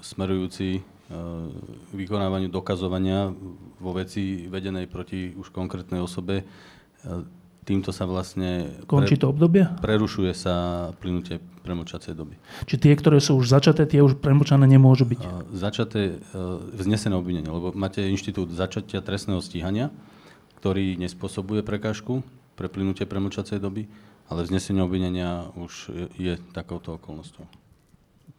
smerujúci 0.00 0.80
uh, 0.80 1.52
vykonávaniu 1.92 2.48
dokazovania 2.48 3.28
vo 3.76 3.92
veci 3.92 4.48
vedenej 4.48 4.88
proti 4.88 5.36
už 5.36 5.52
konkrétnej 5.52 6.00
osobe, 6.00 6.48
uh, 6.48 7.20
týmto 7.68 7.92
sa 7.92 8.08
vlastne... 8.08 8.72
Končí 8.88 9.20
to 9.20 9.28
obdobie? 9.28 9.68
Prerušuje 9.84 10.32
sa 10.32 10.54
plynutie 10.96 11.44
premočacej 11.60 12.16
doby. 12.16 12.40
Či 12.64 12.80
tie, 12.80 12.96
ktoré 12.96 13.20
sú 13.20 13.36
už 13.36 13.52
začaté, 13.52 13.84
tie 13.84 14.00
už 14.00 14.16
premočané 14.16 14.64
nemôžu 14.64 15.04
byť? 15.04 15.20
Uh, 15.20 15.44
začaté, 15.52 16.16
uh, 16.32 16.56
vznesené 16.72 17.20
obvinenie, 17.20 17.52
lebo 17.52 17.76
máte 17.76 18.00
inštitút 18.00 18.48
začatia 18.48 19.04
trestného 19.04 19.44
stíhania, 19.44 19.92
ktorý 20.56 20.96
nespôsobuje 20.96 21.60
prekážku 21.60 22.24
pre 22.56 22.72
plynutie 22.72 23.04
premočacej 23.04 23.60
doby 23.60 23.92
ale 24.30 24.46
vznesenie 24.46 24.78
obvinenia 24.80 25.50
už 25.58 25.90
je, 26.14 26.38
takouto 26.54 26.94
okolnosťou. 26.96 27.44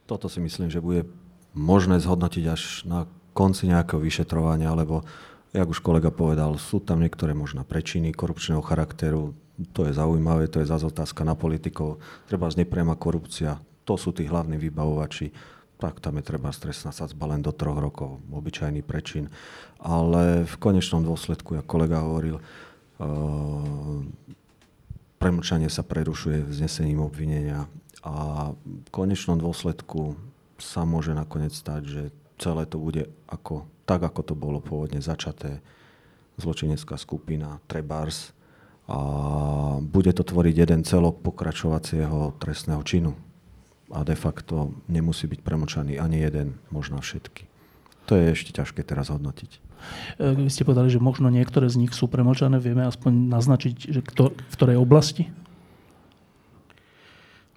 Toto 0.07 0.31
si 0.31 0.39
myslím, 0.39 0.71
že 0.71 0.79
bude 0.79 1.03
možné 1.51 1.99
zhodnotiť 1.99 2.45
až 2.47 2.87
na 2.87 3.11
konci 3.35 3.67
nejakého 3.67 3.99
vyšetrovania, 3.99 4.71
lebo, 4.71 5.03
jak 5.51 5.67
už 5.67 5.83
kolega 5.83 6.07
povedal, 6.07 6.55
sú 6.55 6.79
tam 6.79 7.03
niektoré 7.03 7.35
možno 7.35 7.67
prečiny 7.67 8.15
korupčného 8.15 8.63
charakteru, 8.63 9.35
to 9.75 9.85
je 9.85 9.93
zaujímavé, 9.93 10.47
to 10.47 10.63
je 10.63 10.71
zase 10.71 10.87
otázka 10.87 11.27
na 11.27 11.35
politikov, 11.35 11.99
treba 12.25 12.47
z 12.47 12.63
korupcia, 12.97 13.59
to 13.83 13.99
sú 13.99 14.15
tí 14.15 14.25
hlavní 14.25 14.55
vybavovači, 14.55 15.35
tak 15.75 15.99
tam 15.99 16.21
je 16.21 16.23
treba 16.23 16.53
stresná 16.53 16.93
sadzba 16.93 17.35
len 17.35 17.41
do 17.41 17.51
troch 17.51 17.81
rokov, 17.81 18.21
obyčajný 18.29 18.85
prečin. 18.85 19.33
Ale 19.81 20.45
v 20.45 20.55
konečnom 20.61 21.01
dôsledku, 21.01 21.57
ako 21.57 21.65
kolega 21.65 22.05
hovoril, 22.05 22.37
uh, 22.37 24.05
premlčanie 25.21 25.69
sa 25.69 25.85
prerušuje 25.85 26.49
vznesením 26.49 27.05
obvinenia 27.05 27.69
a 28.01 28.49
v 28.57 28.89
konečnom 28.89 29.37
dôsledku 29.37 30.17
sa 30.57 30.81
môže 30.81 31.13
nakoniec 31.13 31.53
stať, 31.53 31.81
že 31.85 32.01
celé 32.41 32.65
to 32.65 32.81
bude 32.81 33.05
ako, 33.29 33.69
tak, 33.85 34.01
ako 34.01 34.21
to 34.25 34.33
bolo 34.33 34.57
pôvodne 34.57 34.97
začaté. 34.97 35.61
Zločinecká 36.41 36.97
skupina 36.97 37.61
Trebars 37.69 38.33
a 38.89 38.97
bude 39.77 40.09
to 40.09 40.25
tvoriť 40.25 40.55
jeden 40.57 40.81
celok 40.81 41.21
pokračovacieho 41.21 42.33
trestného 42.41 42.81
činu 42.81 43.13
a 43.93 44.01
de 44.01 44.17
facto 44.17 44.73
nemusí 44.89 45.29
byť 45.29 45.39
premlčaný 45.45 46.01
ani 46.01 46.17
jeden, 46.17 46.57
možno 46.73 46.97
všetky. 46.97 47.45
To 48.09 48.17
je 48.17 48.33
ešte 48.33 48.57
ťažké 48.57 48.81
teraz 48.81 49.13
hodnotiť. 49.13 49.70
E, 50.17 50.47
vy 50.47 50.49
ste 50.49 50.63
povedali, 50.63 50.89
že 50.89 51.01
možno 51.01 51.27
niektoré 51.27 51.67
z 51.67 51.81
nich 51.81 51.93
sú 51.93 52.07
premlčané. 52.07 52.57
Vieme 52.61 52.87
aspoň 52.87 53.29
naznačiť, 53.29 53.75
že 53.91 54.01
kto, 54.01 54.31
v 54.35 54.55
ktorej 54.55 54.77
oblasti? 54.79 55.27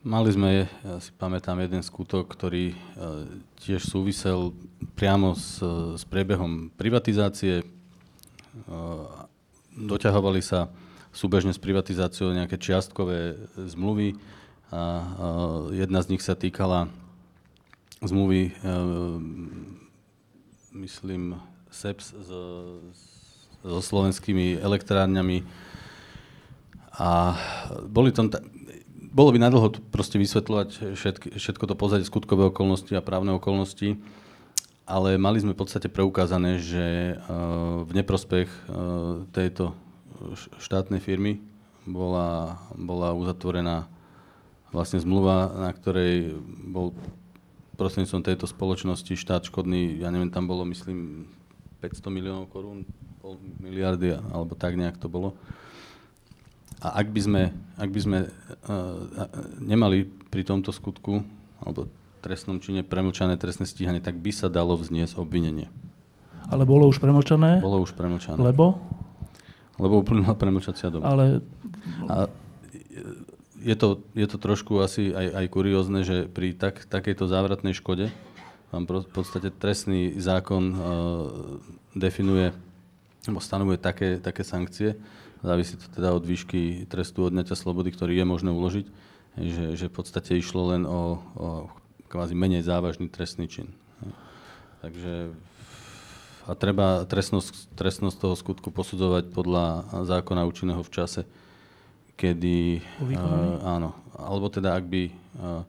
Mali 0.04 0.28
sme, 0.28 0.68
ja 0.68 1.00
si 1.00 1.16
pamätám, 1.16 1.56
jeden 1.64 1.80
skutok, 1.80 2.28
ktorý 2.28 2.72
e, 2.72 2.76
tiež 3.64 3.88
súvisel 3.88 4.52
priamo 4.96 5.32
s, 5.32 5.64
s 5.96 6.04
priebehom 6.04 6.68
privatizácie. 6.76 7.60
E, 7.60 7.66
doťahovali 9.74 10.44
sa 10.44 10.68
súbežne 11.14 11.56
s 11.56 11.62
privatizáciou 11.62 12.36
nejaké 12.36 12.60
čiastkové 12.60 13.38
zmluvy 13.56 14.20
a, 14.68 14.82
jedna 15.72 16.04
z 16.04 16.10
nich 16.12 16.22
sa 16.26 16.36
týkala 16.36 16.90
zmluvy, 18.04 18.52
myslím, 20.76 21.40
SEPS 21.74 22.14
so, 22.22 22.40
so 23.66 23.78
slovenskými 23.82 24.62
elektrárňami. 24.62 25.42
A 26.94 27.34
boli 27.90 28.14
tam, 28.14 28.30
ta, 28.30 28.38
bolo 29.10 29.34
by 29.34 29.42
nadlho 29.42 29.74
proste 29.90 30.22
vysvetľovať 30.22 30.94
všetky, 30.94 31.28
všetko 31.34 31.64
to 31.66 31.74
pozadie 31.74 32.06
skutkové 32.06 32.54
okolnosti 32.54 32.94
a 32.94 33.02
právne 33.02 33.34
okolnosti, 33.34 33.98
ale 34.86 35.18
mali 35.18 35.42
sme 35.42 35.58
v 35.58 35.60
podstate 35.60 35.90
preukázané, 35.90 36.62
že 36.62 37.18
uh, 37.18 37.82
v 37.82 37.90
neprospech 37.98 38.46
uh, 38.46 39.26
tejto 39.34 39.74
štátnej 40.62 41.02
firmy 41.02 41.42
bola, 41.84 42.62
bola 42.78 43.12
uzatvorená 43.12 43.90
vlastne 44.70 45.02
zmluva, 45.02 45.50
na 45.52 45.70
ktorej 45.70 46.38
bol 46.70 46.94
prostredníctvom 47.74 48.22
tejto 48.22 48.46
spoločnosti 48.46 49.14
štát 49.18 49.46
škodný, 49.50 49.98
ja 49.98 50.08
neviem, 50.14 50.30
tam 50.30 50.46
bolo 50.46 50.62
myslím 50.66 51.26
500 51.84 52.08
miliónov 52.08 52.48
korún, 52.48 52.88
pol 53.20 53.36
miliardy, 53.60 54.16
alebo 54.16 54.56
tak 54.56 54.80
nejak 54.80 54.96
to 54.96 55.12
bolo. 55.12 55.36
A 56.80 57.00
ak 57.04 57.12
by 57.12 57.20
sme, 57.20 57.42
ak 57.76 57.90
by 57.92 58.00
sme 58.00 58.18
uh, 58.24 58.28
nemali 59.60 60.08
pri 60.32 60.48
tomto 60.48 60.72
skutku, 60.72 61.20
alebo 61.60 61.88
trestnom 62.24 62.56
čine 62.56 62.80
premlčané 62.80 63.36
trestné 63.36 63.68
stíhanie, 63.68 64.00
tak 64.00 64.16
by 64.16 64.32
sa 64.32 64.48
dalo 64.48 64.80
vzniesť 64.80 65.20
obvinenie. 65.20 65.68
Ale 66.48 66.64
bolo 66.64 66.88
už 66.88 67.00
premlčané? 67.00 67.60
Bolo 67.60 67.84
už 67.84 67.92
premlčané. 67.92 68.40
Lebo? 68.40 68.80
Lebo 69.76 70.00
uplynula 70.00 70.32
premlčacia 70.36 70.88
doba. 70.88 71.12
Ale... 71.12 71.44
A 72.08 72.28
je 73.64 73.76
to, 73.76 74.04
je 74.12 74.26
to 74.28 74.36
trošku 74.36 74.76
asi 74.84 75.12
aj, 75.12 75.26
aj 75.40 75.46
kuriózne, 75.48 76.04
že 76.04 76.28
pri 76.28 76.52
tak, 76.52 76.84
takejto 76.84 77.24
závratnej 77.24 77.72
škode 77.72 78.12
vám 78.74 78.84
v 78.90 79.12
podstate 79.14 79.54
trestný 79.54 80.18
zákon 80.18 80.64
uh, 80.74 80.78
definuje 81.94 82.50
alebo 83.24 83.40
stanovuje 83.40 83.78
také, 83.80 84.20
také 84.20 84.44
sankcie, 84.44 85.00
závisí 85.40 85.80
to 85.80 85.88
teda 85.88 86.12
od 86.12 86.24
výšky 86.26 86.84
trestu 86.90 87.24
odňatia 87.24 87.56
slobody, 87.56 87.88
ktorý 87.88 88.20
je 88.20 88.26
možné 88.28 88.50
uložiť, 88.52 88.86
že, 89.40 89.64
že 89.80 89.86
v 89.88 89.94
podstate 89.96 90.36
išlo 90.36 90.76
len 90.76 90.84
o, 90.84 91.24
o 91.38 91.48
kvázi 92.12 92.36
menej 92.36 92.68
závažný 92.68 93.08
trestný 93.08 93.48
čin. 93.48 93.72
Takže 94.84 95.32
a 96.44 96.52
treba 96.52 97.08
trestnosť, 97.08 97.72
trestnosť 97.72 98.16
toho 98.20 98.36
skutku 98.36 98.68
posudzovať 98.68 99.32
podľa 99.32 99.88
zákona 100.04 100.44
účinného 100.44 100.84
v 100.84 100.92
čase, 100.92 101.24
kedy... 102.20 102.84
Uh, 103.00 103.64
áno. 103.64 103.96
Alebo 104.12 104.52
teda, 104.52 104.76
ak 104.76 104.84
by 104.84 105.02
uh, 105.08 105.64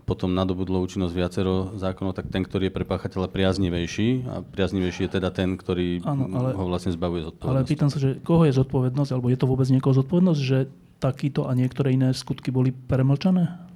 potom 0.00 0.32
nadobudlo 0.32 0.80
účinnosť 0.80 1.12
viacero 1.12 1.54
zákonov, 1.76 2.16
tak 2.16 2.32
ten, 2.32 2.40
ktorý 2.40 2.72
je 2.72 2.76
pre 2.76 2.88
páchateľa 2.88 3.28
priaznivejší, 3.28 4.08
a 4.24 4.40
priaznivejší 4.40 5.04
je 5.04 5.12
teda 5.20 5.28
ten, 5.28 5.60
ktorý 5.60 6.00
ano, 6.00 6.32
ale, 6.32 6.56
ho 6.56 6.64
vlastne 6.64 6.96
zbavuje 6.96 7.28
zodpovednosti. 7.28 7.60
Ale 7.60 7.68
pýtam 7.68 7.92
sa, 7.92 7.98
že 8.00 8.16
koho 8.24 8.48
je 8.48 8.56
zodpovednosť, 8.56 9.10
alebo 9.12 9.28
je 9.28 9.38
to 9.38 9.50
vôbec 9.50 9.68
niekoho 9.68 9.92
zodpovednosť, 9.92 10.40
že 10.40 10.58
takýto 10.96 11.44
a 11.44 11.52
niektoré 11.52 11.92
iné 11.92 12.14
skutky 12.16 12.48
boli 12.48 12.72
premlčané? 12.72 13.72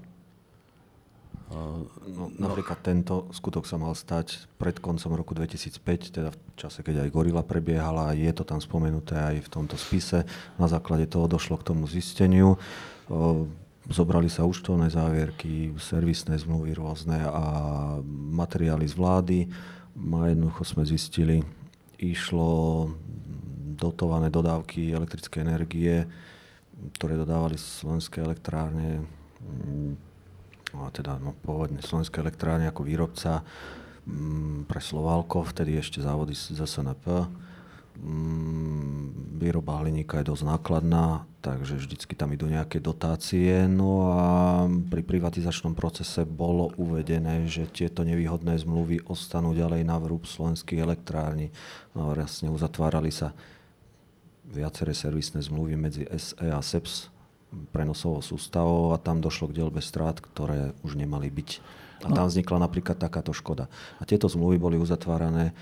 No, 1.47 2.27
napríklad 2.37 2.83
tento 2.83 3.31
skutok 3.31 3.71
sa 3.71 3.79
mal 3.79 3.95
stať 3.95 4.51
pred 4.59 4.83
koncom 4.83 5.15
roku 5.15 5.31
2005, 5.31 5.79
teda 6.11 6.31
v 6.35 6.39
čase, 6.59 6.83
keď 6.83 7.07
aj 7.07 7.13
Gorila 7.15 7.47
prebiehala, 7.47 8.19
je 8.19 8.29
to 8.35 8.43
tam 8.43 8.59
spomenuté 8.59 9.15
aj 9.15 9.47
v 9.47 9.49
tomto 9.49 9.79
spise. 9.79 10.27
Na 10.59 10.67
základe 10.67 11.07
toho 11.07 11.31
došlo 11.31 11.55
k 11.63 11.67
tomu 11.71 11.87
zisteniu. 11.87 12.59
Zobrali 13.87 14.27
sa 14.27 14.43
účtovné 14.43 14.91
závierky, 14.91 15.71
servisné 15.79 16.35
zmluvy 16.43 16.75
rôzne 16.75 17.23
a 17.23 17.45
materiály 18.35 18.87
z 18.91 18.95
vlády. 18.99 19.39
A 19.97 20.29
jednoducho 20.29 20.67
sme 20.67 20.83
zistili, 20.83 21.41
išlo 21.97 22.91
dotované 23.79 24.29
dodávky 24.29 24.91
elektrickej 24.91 25.41
energie, 25.41 25.95
ktoré 26.99 27.15
dodávali 27.17 27.57
slovenské 27.57 28.21
elektrárne 28.21 29.07
a 30.75 30.91
teda 30.93 31.17
no, 31.23 31.33
pôvodne 31.41 31.81
Slovenské 31.81 32.21
elektrárne 32.21 32.69
ako 32.69 32.83
výrobca 32.85 33.41
mm, 34.05 34.69
pre 34.69 34.81
Slovalko, 34.83 35.47
vtedy 35.47 35.79
ešte 35.79 36.03
závody 36.05 36.37
z 36.37 36.59
SNP. 36.59 37.31
Mm, 37.97 39.37
výroba 39.41 39.81
hliníka 39.81 40.21
je 40.21 40.33
dosť 40.33 40.45
nákladná, 40.45 41.25
takže 41.41 41.81
vždycky 41.81 42.13
tam 42.13 42.33
idú 42.33 42.49
nejaké 42.49 42.81
dotácie. 42.81 43.65
No 43.69 44.13
a 44.13 44.25
pri 44.69 45.01
privatizačnom 45.05 45.73
procese 45.73 46.29
bolo 46.29 46.73
uvedené, 46.77 47.49
že 47.49 47.69
tieto 47.69 48.05
nevýhodné 48.05 48.57
zmluvy 48.61 49.05
ostanú 49.09 49.57
ďalej 49.57 49.85
na 49.85 49.97
vrúb 49.97 50.29
slovenských 50.29 50.83
elektrární. 50.83 51.53
No, 51.97 52.13
vlastne 52.13 52.53
uzatvárali 52.53 53.13
sa 53.13 53.33
viaceré 54.47 54.93
servisné 54.93 55.43
zmluvy 55.43 55.75
medzi 55.75 56.03
SE 56.17 56.37
a 56.39 56.61
SEPS, 56.61 57.13
prenosovou 57.73 58.21
sústavou 58.21 58.93
a 58.93 59.01
tam 59.01 59.23
došlo 59.23 59.49
k 59.49 59.63
dielbe 59.63 59.81
strát, 59.81 60.19
ktoré 60.19 60.77
už 60.85 60.99
nemali 60.99 61.31
byť. 61.31 61.51
A 62.05 62.13
tam 62.13 62.29
no. 62.29 62.31
vznikla 62.31 62.61
napríklad 62.61 63.01
takáto 63.01 63.33
škoda. 63.33 63.73
A 63.97 64.05
tieto 64.05 64.29
zmluvy 64.29 64.61
boli 64.61 64.77
uzatvárané 64.77 65.57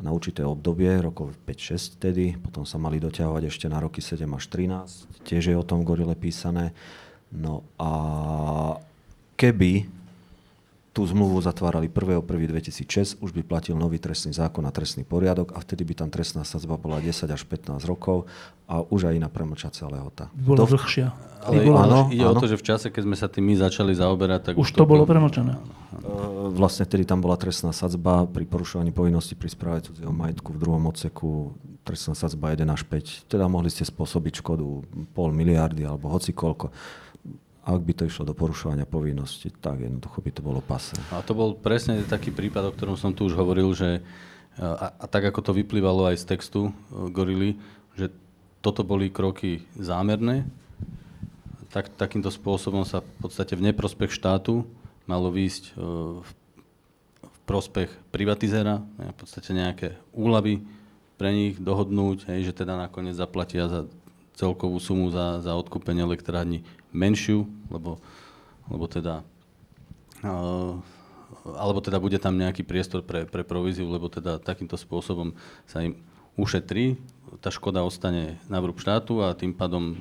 na 0.00 0.10
určité 0.10 0.42
obdobie, 0.42 0.90
rokov 0.98 1.38
5-6 1.46 2.02
tedy, 2.02 2.34
potom 2.34 2.66
sa 2.66 2.82
mali 2.82 2.98
doťahovať 2.98 3.42
ešte 3.46 3.66
na 3.70 3.78
roky 3.78 4.02
7 4.02 4.26
až 4.26 4.44
13, 4.50 5.22
tiež 5.22 5.54
je 5.54 5.56
o 5.56 5.62
tom 5.66 5.86
Gorile 5.86 6.18
písané. 6.18 6.74
No 7.30 7.62
a 7.78 7.90
keby 9.38 9.86
tú 10.94 11.02
zmluvu 11.02 11.42
zatvárali 11.42 11.90
1.1.2006, 11.90 13.18
už 13.18 13.30
by 13.34 13.42
platil 13.42 13.74
nový 13.74 13.98
trestný 13.98 14.30
zákon 14.30 14.62
a 14.62 14.70
trestný 14.70 15.02
poriadok 15.02 15.50
a 15.50 15.58
vtedy 15.58 15.82
by 15.82 16.06
tam 16.06 16.08
trestná 16.08 16.46
sadzba 16.46 16.78
bola 16.78 17.02
10 17.02 17.26
až 17.26 17.42
15 17.42 17.82
rokov 17.82 18.30
a 18.70 18.78
už 18.78 19.10
aj 19.10 19.18
iná 19.18 19.26
premlčacia 19.26 19.90
lehota. 19.90 20.30
Bola 20.38 20.62
Do... 20.62 20.70
dlhšia. 20.70 21.10
Ale 21.44 21.66
bola, 21.66 21.84
áno, 21.84 22.00
ide 22.08 22.24
áno. 22.24 22.38
o 22.38 22.40
to, 22.40 22.48
že 22.48 22.56
v 22.56 22.64
čase, 22.64 22.86
keď 22.88 23.02
sme 23.04 23.16
sa 23.18 23.26
tým 23.28 23.44
my 23.44 23.54
začali 23.58 23.92
zaoberať, 23.92 24.40
tak... 24.40 24.52
Už 24.56 24.70
to, 24.72 24.86
to 24.86 24.88
bolo 24.88 25.04
premlčané. 25.04 25.58
Uh, 25.98 26.48
vlastne 26.54 26.88
tedy 26.88 27.04
tam 27.04 27.20
bola 27.20 27.36
trestná 27.36 27.74
sadzba 27.74 28.24
pri 28.24 28.46
porušovaní 28.48 28.94
povinnosti 28.94 29.36
pri 29.36 29.50
správe 29.52 29.84
cudzieho 29.84 30.14
majetku 30.14 30.54
v 30.54 30.58
druhom 30.62 30.80
odseku 30.88 31.52
trestná 31.84 32.16
sadzba 32.16 32.54
1 32.56 32.64
až 32.70 32.86
5. 32.86 33.28
Teda 33.28 33.44
mohli 33.44 33.68
ste 33.68 33.84
spôsobiť 33.84 34.40
škodu 34.40 34.64
pol 35.12 35.28
miliardy 35.36 35.84
alebo 35.84 36.08
hoci 36.08 36.32
koľko 36.32 36.72
ak 37.64 37.80
by 37.80 37.92
to 37.96 38.04
išlo 38.04 38.28
do 38.28 38.36
porušovania 38.36 38.84
povinnosti, 38.84 39.48
tak 39.48 39.80
jednoducho 39.80 40.20
by 40.20 40.30
to 40.36 40.42
bolo 40.44 40.60
pase. 40.60 40.92
A 41.08 41.24
to 41.24 41.32
bol 41.32 41.56
presne 41.56 42.04
taký 42.04 42.28
prípad, 42.28 42.68
o 42.68 42.74
ktorom 42.76 42.96
som 43.00 43.16
tu 43.16 43.24
už 43.24 43.34
hovoril, 43.34 43.72
že 43.72 44.04
a, 44.60 44.94
a 44.94 45.04
tak 45.10 45.34
ako 45.34 45.40
to 45.42 45.52
vyplývalo 45.56 46.06
aj 46.12 46.22
z 46.22 46.24
textu 46.30 46.60
uh, 46.70 47.10
Gorily, 47.10 47.58
že 47.98 48.12
toto 48.62 48.86
boli 48.86 49.10
kroky 49.10 49.66
zámerné, 49.74 50.46
tak, 51.74 51.90
takýmto 51.98 52.30
spôsobom 52.30 52.86
sa 52.86 53.02
v 53.02 53.10
podstate 53.18 53.58
v 53.58 53.66
neprospech 53.72 54.14
štátu 54.14 54.62
malo 55.10 55.34
výjsť 55.34 55.74
uh, 55.74 56.22
v, 56.22 56.30
v 57.26 57.38
prospech 57.48 57.90
privatizéra, 58.14 58.78
v 59.00 59.16
podstate 59.18 59.50
nejaké 59.50 59.98
úlavy 60.14 60.62
pre 61.18 61.34
nich 61.34 61.58
dohodnúť, 61.58 62.30
hej, 62.30 62.50
že 62.50 62.62
teda 62.62 62.78
nakoniec 62.78 63.18
zaplatia 63.18 63.66
za 63.66 63.90
celkovú 64.34 64.76
sumu 64.82 65.10
za, 65.14 65.40
za 65.40 65.54
odkúpenie 65.54 66.02
elektrárny 66.02 66.66
menšiu, 66.90 67.46
lebo, 67.70 68.02
lebo 68.68 68.84
teda 68.90 69.22
uh, 70.26 70.78
alebo 71.44 71.80
teda 71.84 72.00
bude 72.00 72.16
tam 72.16 72.40
nejaký 72.40 72.64
priestor 72.64 73.04
pre, 73.04 73.28
pre 73.28 73.44
províziu, 73.44 73.84
lebo 73.84 74.08
teda 74.08 74.40
takýmto 74.40 74.80
spôsobom 74.80 75.36
sa 75.68 75.84
im 75.84 76.00
ušetrí, 76.34 76.98
tá 77.38 77.50
škoda 77.50 77.82
ostane 77.82 78.38
na 78.50 78.58
vrúb 78.58 78.78
štátu 78.78 79.22
a 79.22 79.34
tým 79.34 79.54
pádom 79.54 79.84
uh, 79.94 79.96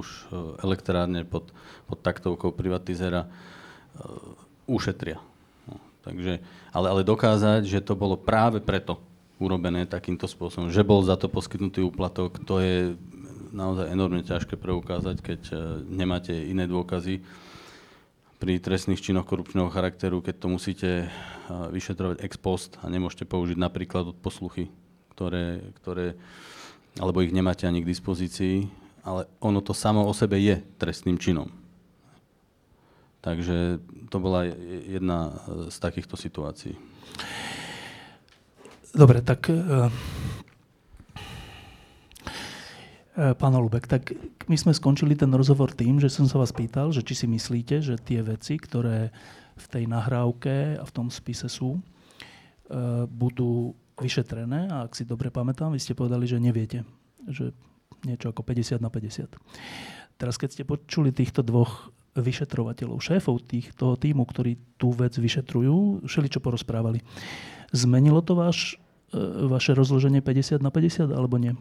už 0.00 0.06
uh, 0.28 0.56
elektrárne 0.64 1.24
pod, 1.24 1.52
pod 1.88 1.98
taktovkou 2.00 2.52
privatizera 2.52 3.28
uh, 3.28 4.34
ušetria. 4.68 5.20
No, 5.68 5.80
takže, 6.04 6.40
ale, 6.72 6.86
ale 6.88 7.02
dokázať, 7.04 7.68
že 7.68 7.84
to 7.84 7.96
bolo 7.96 8.16
práve 8.16 8.60
preto 8.60 9.00
urobené 9.40 9.84
takýmto 9.84 10.24
spôsobom, 10.24 10.72
že 10.72 10.86
bol 10.86 11.04
za 11.04 11.20
to 11.20 11.28
poskytnutý 11.28 11.84
úplatok, 11.84 12.40
to 12.44 12.60
je 12.60 12.76
naozaj 13.54 13.86
enormne 13.94 14.26
ťažké 14.26 14.58
preukázať, 14.58 15.16
keď 15.22 15.40
uh, 15.54 15.58
nemáte 15.86 16.34
iné 16.34 16.66
dôkazy 16.66 17.22
pri 18.42 18.60
trestných 18.60 19.00
činoch 19.00 19.24
korupčného 19.24 19.72
charakteru, 19.72 20.20
keď 20.20 20.34
to 20.36 20.48
musíte 20.52 20.90
vyšetrovať 21.48 22.20
ex 22.20 22.36
post 22.36 22.76
a 22.84 22.92
nemôžete 22.92 23.24
použiť 23.24 23.56
napríklad 23.56 24.12
od 24.12 24.18
posluchy, 24.20 24.68
ktoré, 25.16 25.64
ktoré, 25.80 26.12
alebo 27.00 27.24
ich 27.24 27.32
nemáte 27.32 27.64
ani 27.64 27.80
k 27.80 27.88
dispozícii, 27.88 28.68
ale 29.00 29.24
ono 29.40 29.64
to 29.64 29.72
samo 29.72 30.04
o 30.04 30.12
sebe 30.12 30.36
je 30.40 30.60
trestným 30.76 31.16
činom. 31.16 31.48
Takže 33.24 33.80
to 34.12 34.16
bola 34.20 34.44
jedna 34.84 35.40
z 35.72 35.76
takýchto 35.80 36.20
situácií. 36.20 36.76
Dobre, 38.92 39.24
tak 39.24 39.48
E, 39.48 39.56
pán 43.14 43.54
Olubek, 43.54 43.86
tak 43.86 44.10
my 44.50 44.56
sme 44.58 44.74
skončili 44.74 45.14
ten 45.14 45.30
rozhovor 45.30 45.70
tým, 45.70 46.02
že 46.02 46.10
som 46.10 46.26
sa 46.26 46.42
vás 46.42 46.50
pýtal, 46.50 46.90
že 46.90 47.06
či 47.06 47.14
si 47.14 47.26
myslíte, 47.30 47.78
že 47.78 47.94
tie 48.02 48.20
veci, 48.26 48.58
ktoré 48.58 49.14
v 49.54 49.66
tej 49.70 49.84
nahrávke 49.86 50.78
a 50.78 50.84
v 50.84 50.94
tom 50.94 51.06
spise 51.08 51.46
sú, 51.46 51.78
e, 51.78 51.80
budú 53.06 53.78
vyšetrené. 53.94 54.66
A 54.66 54.90
ak 54.90 54.98
si 54.98 55.06
dobre 55.06 55.30
pamätám, 55.30 55.70
vy 55.70 55.78
ste 55.78 55.94
povedali, 55.94 56.26
že 56.26 56.42
neviete. 56.42 56.82
Že 57.30 57.54
niečo 58.02 58.34
ako 58.34 58.42
50 58.42 58.82
na 58.82 58.90
50. 58.90 59.30
Teraz, 60.18 60.34
keď 60.34 60.48
ste 60.50 60.62
počuli 60.66 61.14
týchto 61.14 61.46
dvoch 61.46 61.94
vyšetrovateľov, 62.14 63.02
šéfov 63.02 63.42
tých, 63.42 63.74
toho 63.74 63.98
týmu, 63.98 64.22
ktorí 64.22 64.58
tú 64.78 64.94
vec 64.94 65.14
vyšetrujú, 65.18 66.06
šeli 66.06 66.30
čo 66.30 66.38
porozprávali. 66.38 67.02
Zmenilo 67.74 68.22
to 68.22 68.38
váš, 68.38 68.78
e, 69.14 69.18
vaše 69.46 69.74
rozloženie 69.74 70.18
50 70.18 70.62
na 70.62 70.70
50 70.74 71.14
alebo 71.14 71.38
nie? 71.38 71.54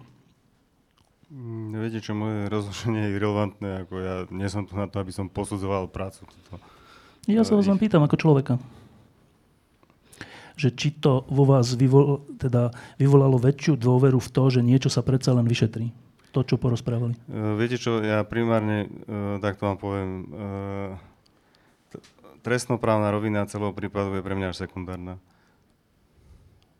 Mm, 1.33 1.73
viete 1.81 1.97
čo, 1.97 2.13
moje 2.13 2.45
rozloženie 2.53 3.09
je 3.09 3.13
irrelevantné, 3.17 3.69
ako 3.89 3.93
ja 3.97 4.15
nie 4.29 4.45
som 4.53 4.69
tu 4.69 4.77
na 4.77 4.85
to, 4.85 5.01
aby 5.01 5.09
som 5.09 5.25
posudzoval 5.25 5.89
prácu. 5.89 6.29
Toto. 6.29 6.61
Ja 7.25 7.41
sa 7.41 7.57
vás 7.57 7.65
len 7.65 7.81
pýtam 7.81 8.05
ako 8.05 8.19
človeka. 8.19 8.61
Že 10.53 10.69
či 10.77 10.93
to 10.93 11.25
vo 11.33 11.49
vás 11.49 11.73
vyvol, 11.73 12.21
teda 12.37 12.69
vyvolalo 13.01 13.41
väčšiu 13.41 13.73
dôveru 13.73 14.21
v 14.21 14.29
to, 14.29 14.43
že 14.53 14.61
niečo 14.61 14.93
sa 14.93 15.01
predsa 15.01 15.33
len 15.33 15.49
vyšetrí. 15.49 15.89
To, 16.33 16.41
čo 16.41 16.57
porozprávali. 16.57 17.13
Uh, 17.29 17.53
viete 17.57 17.77
čo, 17.77 18.01
ja 18.01 18.25
primárne, 18.25 18.89
uh, 18.89 19.37
takto 19.37 19.69
vám 19.69 19.77
poviem, 19.77 20.09
uh, 20.33 20.97
trestnoprávna 22.41 23.13
rovina 23.13 23.45
celého 23.45 23.69
prípadu 23.69 24.17
je 24.17 24.25
pre 24.25 24.33
mňa 24.33 24.49
až 24.49 24.65
sekundárna. 24.65 25.21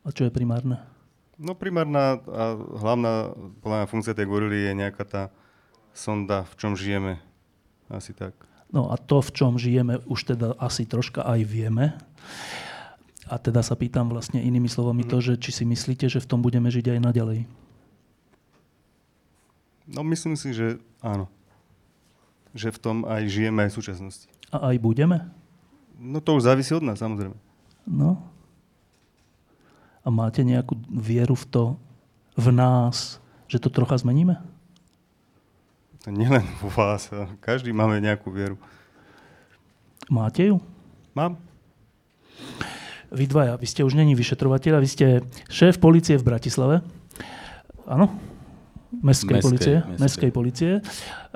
A 0.03 0.09
čo 0.11 0.27
je 0.27 0.33
primárne? 0.33 0.81
No 1.41 1.57
primárna 1.57 2.21
a 2.29 2.53
hlavná 2.77 3.33
podľa 3.65 3.89
funkcia 3.89 4.13
tej 4.13 4.29
gorily 4.29 4.69
je 4.69 4.73
nejaká 4.77 5.03
tá 5.05 5.23
sonda, 5.93 6.45
v 6.45 6.53
čom 6.57 6.77
žijeme. 6.77 7.17
Asi 7.89 8.13
tak. 8.13 8.33
No 8.73 8.89
a 8.89 8.97
to, 8.97 9.21
v 9.21 9.31
čom 9.33 9.61
žijeme, 9.61 10.01
už 10.09 10.33
teda 10.33 10.57
asi 10.57 10.89
troška 10.89 11.21
aj 11.21 11.41
vieme. 11.45 11.93
A 13.29 13.37
teda 13.37 13.61
sa 13.61 13.77
pýtam 13.77 14.09
vlastne 14.09 14.41
inými 14.41 14.65
slovami 14.65 15.05
mm. 15.05 15.09
to, 15.09 15.17
že 15.21 15.33
či 15.37 15.53
si 15.53 15.63
myslíte, 15.63 16.09
že 16.09 16.21
v 16.21 16.29
tom 16.29 16.41
budeme 16.41 16.73
žiť 16.73 16.97
aj 16.97 16.99
naďalej. 17.01 17.39
No 19.89 20.01
myslím 20.01 20.33
si, 20.33 20.57
že 20.57 20.81
áno. 21.05 21.29
Že 22.57 22.77
v 22.77 22.79
tom 22.81 22.97
aj 23.05 23.29
žijeme 23.29 23.65
aj 23.65 23.69
v 23.73 23.77
súčasnosti. 23.77 24.27
A 24.53 24.73
aj 24.73 24.77
budeme? 24.81 25.29
No 25.97 26.17
to 26.21 26.37
už 26.37 26.49
závisí 26.49 26.73
od 26.73 26.85
nás, 26.85 26.97
samozrejme. 26.97 27.37
No, 27.85 28.21
a 30.03 30.07
máte 30.11 30.43
nejakú 30.43 30.75
vieru 30.91 31.33
v 31.33 31.45
to, 31.47 31.63
v 32.35 32.47
nás, 32.51 33.23
že 33.47 33.57
to 33.57 33.71
trocha 33.71 33.95
zmeníme? 33.97 34.35
Nielen 36.03 36.43
u 36.59 36.67
vás, 36.67 37.07
každý 37.39 37.71
máme 37.71 38.03
nejakú 38.03 38.27
vieru. 38.27 38.59
Máte 40.11 40.51
ju? 40.51 40.59
Mám. 41.15 41.39
Vy 43.13 43.29
dvaja, 43.29 43.55
vy 43.55 43.67
ste 43.69 43.87
už 43.87 43.95
není 43.95 44.11
vyšetrovateľ, 44.17 44.83
vy 44.83 44.89
ste 44.89 45.07
šéf 45.47 45.79
policie 45.79 46.19
v 46.19 46.27
Bratislave. 46.27 46.75
Áno? 47.87 48.11
Mestskej, 48.99 49.39
mestskej 49.39 49.41
policie. 49.41 49.75
Mestskej. 49.79 50.01
Mestskej 50.01 50.31
policie. 50.33 50.71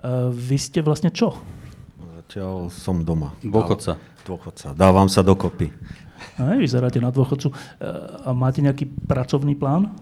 Uh, 0.03 0.29
vy 0.33 0.57
ste 0.59 0.79
vlastne 0.83 1.13
čo? 1.15 1.37
Zatiaľ 2.27 2.67
som 2.75 3.07
doma. 3.07 3.31
Dôchodca. 3.39 3.95
Dôchodca. 4.27 4.75
Dávam 4.75 5.07
sa 5.07 5.23
dokopy. 5.23 5.71
Aj, 6.35 6.59
vyzeráte 6.59 6.99
na 6.99 7.07
dôchodcu. 7.07 7.47
E, 7.47 7.55
a 8.27 8.35
máte 8.35 8.59
nejaký 8.59 8.83
pracovný 8.83 9.55
plán? 9.55 9.95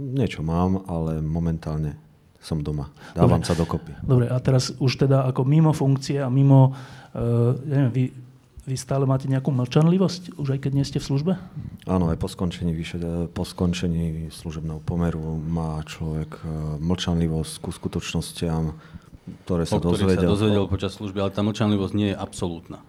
Niečo 0.00 0.40
mám, 0.40 0.80
ale 0.88 1.20
momentálne 1.20 2.00
som 2.40 2.64
doma. 2.64 2.88
Dávam 3.12 3.44
Dobre. 3.44 3.48
sa 3.52 3.52
dokopy. 3.52 3.92
Dobre, 4.00 4.32
a 4.32 4.40
teraz 4.40 4.72
už 4.80 5.04
teda 5.04 5.28
ako 5.28 5.44
mimo 5.44 5.76
funkcie 5.76 6.24
a 6.24 6.32
mimo, 6.32 6.72
uh, 6.72 7.52
neviem, 7.68 7.92
vy, 7.92 8.04
vy 8.64 8.76
stále 8.80 9.04
máte 9.04 9.28
nejakú 9.28 9.52
mlčanlivosť, 9.52 10.40
už 10.40 10.56
aj 10.56 10.58
keď 10.64 10.72
nie 10.72 10.88
ste 10.88 11.04
v 11.04 11.08
službe? 11.12 11.32
Áno, 11.84 12.08
aj 12.08 12.16
po 12.16 12.32
skončení, 12.32 12.72
po 13.36 13.44
skončení 13.44 14.32
služebného 14.32 14.80
pomeru 14.88 15.36
má 15.36 15.84
človek 15.84 16.40
mlčanlivosť 16.80 17.60
ku 17.60 17.68
skutočnostiam, 17.68 18.72
ktoré 19.46 19.62
sa 19.66 19.78
dozvedel. 19.78 20.18
sa 20.18 20.32
dozvedel 20.34 20.64
počas 20.66 20.92
služby, 20.98 21.18
ale 21.22 21.30
tá 21.30 21.46
mlčanlivosť 21.46 21.94
nie 21.94 22.10
je 22.12 22.16
absolútna. 22.18 22.82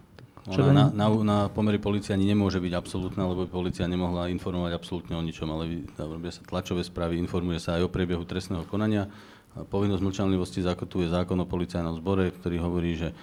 Ona 0.44 0.76
na, 0.76 0.86
na, 0.92 1.08
na 1.24 1.38
pomery 1.48 1.80
policie 1.80 2.12
ani 2.12 2.28
nemôže 2.28 2.60
byť 2.60 2.74
absolútna, 2.76 3.24
lebo 3.32 3.48
policia 3.48 3.88
nemohla 3.88 4.28
informovať 4.28 4.76
absolútne 4.76 5.16
o 5.16 5.24
ničom, 5.24 5.48
ale 5.48 5.88
robia 5.96 6.36
sa 6.36 6.44
tlačové 6.44 6.84
správy, 6.84 7.16
informuje 7.16 7.64
sa 7.64 7.80
aj 7.80 7.88
o 7.88 7.94
priebehu 7.94 8.28
trestného 8.28 8.68
konania. 8.68 9.08
A 9.56 9.64
povinnosť 9.64 10.04
mlčanlivosti 10.04 10.60
zakotuje 10.60 11.08
zákon 11.08 11.40
o 11.40 11.48
policajnom 11.48 11.96
zbore, 11.96 12.28
ktorý 12.36 12.60
hovorí, 12.60 12.92
že 13.00 13.16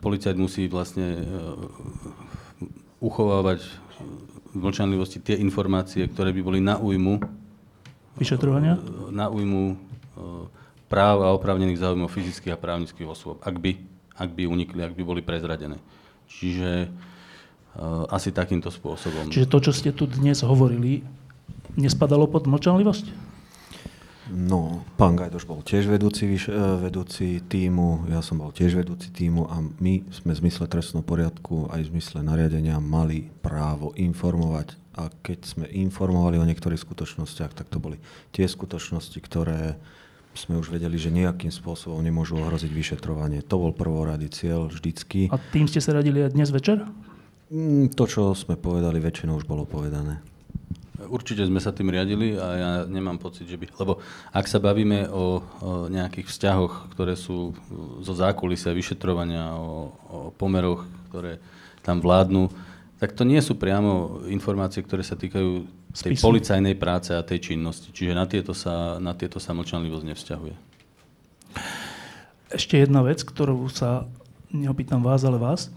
policajt 0.00 0.38
musí 0.40 0.64
vlastne 0.64 1.20
uh, 1.20 3.04
uchovávať 3.04 3.60
v 4.54 4.60
mlčanlivosti 4.64 5.20
tie 5.20 5.36
informácie, 5.36 6.08
ktoré 6.08 6.32
by 6.32 6.40
boli 6.40 6.60
na 6.64 6.80
újmu 6.80 7.20
vyšetrovania? 8.16 8.80
Na 9.12 9.28
újmu 9.28 9.76
uh, 9.76 10.57
práv 10.88 11.22
a 11.22 11.36
oprávnených 11.36 11.80
záujmov 11.84 12.08
fyzických 12.08 12.56
a 12.56 12.60
právnických 12.60 13.08
osôb, 13.08 13.38
ak 13.44 13.56
by, 13.60 13.76
ak 14.16 14.30
by 14.32 14.48
unikli, 14.48 14.80
ak 14.82 14.96
by 14.96 15.02
boli 15.04 15.20
prezradené. 15.20 15.76
Čiže 16.28 16.88
uh, 16.88 18.08
asi 18.08 18.32
takýmto 18.32 18.72
spôsobom. 18.72 19.28
Čiže 19.28 19.48
to, 19.48 19.58
čo 19.60 19.72
ste 19.76 19.92
tu 19.92 20.08
dnes 20.08 20.40
hovorili, 20.40 21.04
nespadalo 21.76 22.26
pod 22.26 22.48
mlčanlivosť? 22.48 23.28
No, 24.28 24.84
pán 25.00 25.16
Gajdoš 25.16 25.48
bol 25.48 25.64
tiež 25.64 25.88
vedúci, 25.88 26.28
eh, 26.28 26.52
vedúci 26.76 27.40
týmu, 27.40 28.12
ja 28.12 28.20
som 28.20 28.36
bol 28.36 28.52
tiež 28.52 28.76
vedúci 28.76 29.08
týmu 29.08 29.48
a 29.48 29.64
my 29.80 30.04
sme 30.12 30.36
v 30.36 30.40
zmysle 30.44 30.68
trestného 30.68 31.00
poriadku 31.00 31.72
aj 31.72 31.88
v 31.88 31.90
zmysle 31.96 32.20
nariadenia 32.20 32.76
mali 32.76 33.32
právo 33.40 33.96
informovať 33.96 34.76
a 35.00 35.08
keď 35.24 35.38
sme 35.48 35.64
informovali 35.72 36.36
o 36.36 36.44
niektorých 36.44 36.76
skutočnostiach, 36.76 37.56
tak 37.56 37.72
to 37.72 37.80
boli 37.80 37.96
tie 38.28 38.44
skutočnosti, 38.44 39.16
ktoré 39.24 39.80
sme 40.38 40.62
už 40.62 40.70
vedeli, 40.70 40.94
že 40.94 41.10
nejakým 41.10 41.50
spôsobom 41.50 41.98
nemôžu 41.98 42.38
ohroziť 42.38 42.70
vyšetrovanie. 42.70 43.42
To 43.50 43.58
bol 43.58 43.72
prvorady 43.74 44.30
cieľ 44.30 44.70
vždycky. 44.70 45.26
A 45.34 45.36
tým 45.36 45.66
ste 45.66 45.82
sa 45.82 45.98
radili 45.98 46.22
aj 46.22 46.38
dnes 46.38 46.54
večer? 46.54 46.86
Mm, 47.50 47.90
to, 47.96 48.04
čo 48.06 48.38
sme 48.38 48.54
povedali, 48.54 49.02
väčšinou 49.02 49.40
už 49.40 49.48
bolo 49.48 49.66
povedané. 49.66 50.22
Určite 50.98 51.46
sme 51.46 51.62
sa 51.62 51.70
tým 51.70 51.94
riadili 51.94 52.34
a 52.34 52.46
ja 52.58 52.70
nemám 52.86 53.22
pocit, 53.22 53.46
že 53.46 53.54
by... 53.54 53.70
Lebo 53.78 54.02
ak 54.34 54.50
sa 54.50 54.58
bavíme 54.58 55.06
o, 55.08 55.40
o 55.62 55.70
nejakých 55.86 56.26
vzťahoch, 56.26 56.90
ktoré 56.94 57.14
sú 57.14 57.54
zo 58.02 58.14
zákulisia 58.18 58.74
vyšetrovania, 58.74 59.54
o, 59.54 59.94
o 60.10 60.18
pomeroch, 60.34 60.82
ktoré 61.10 61.38
tam 61.86 62.02
vládnu, 62.02 62.50
tak 62.98 63.14
to 63.14 63.22
nie 63.22 63.38
sú 63.38 63.54
priamo 63.54 64.26
informácie, 64.26 64.82
ktoré 64.82 65.06
sa 65.06 65.14
týkajú 65.14 65.77
tej 65.92 66.14
policajnej 66.20 66.76
práce 66.76 67.16
a 67.16 67.24
tej 67.24 67.52
činnosti. 67.52 67.90
Čiže 67.90 68.12
na 68.12 68.26
tieto 68.28 68.52
sa, 68.52 69.00
na 69.00 69.16
tieto 69.16 69.40
sa 69.40 69.56
mlčanlivosť 69.56 70.04
nevzťahuje. 70.04 70.54
Ešte 72.48 72.80
jedna 72.80 73.04
vec, 73.04 73.20
ktorú 73.24 73.68
sa 73.68 74.08
neopýtam 74.52 75.04
vás, 75.04 75.24
ale 75.24 75.36
vás. 75.36 75.68
E, 75.68 75.70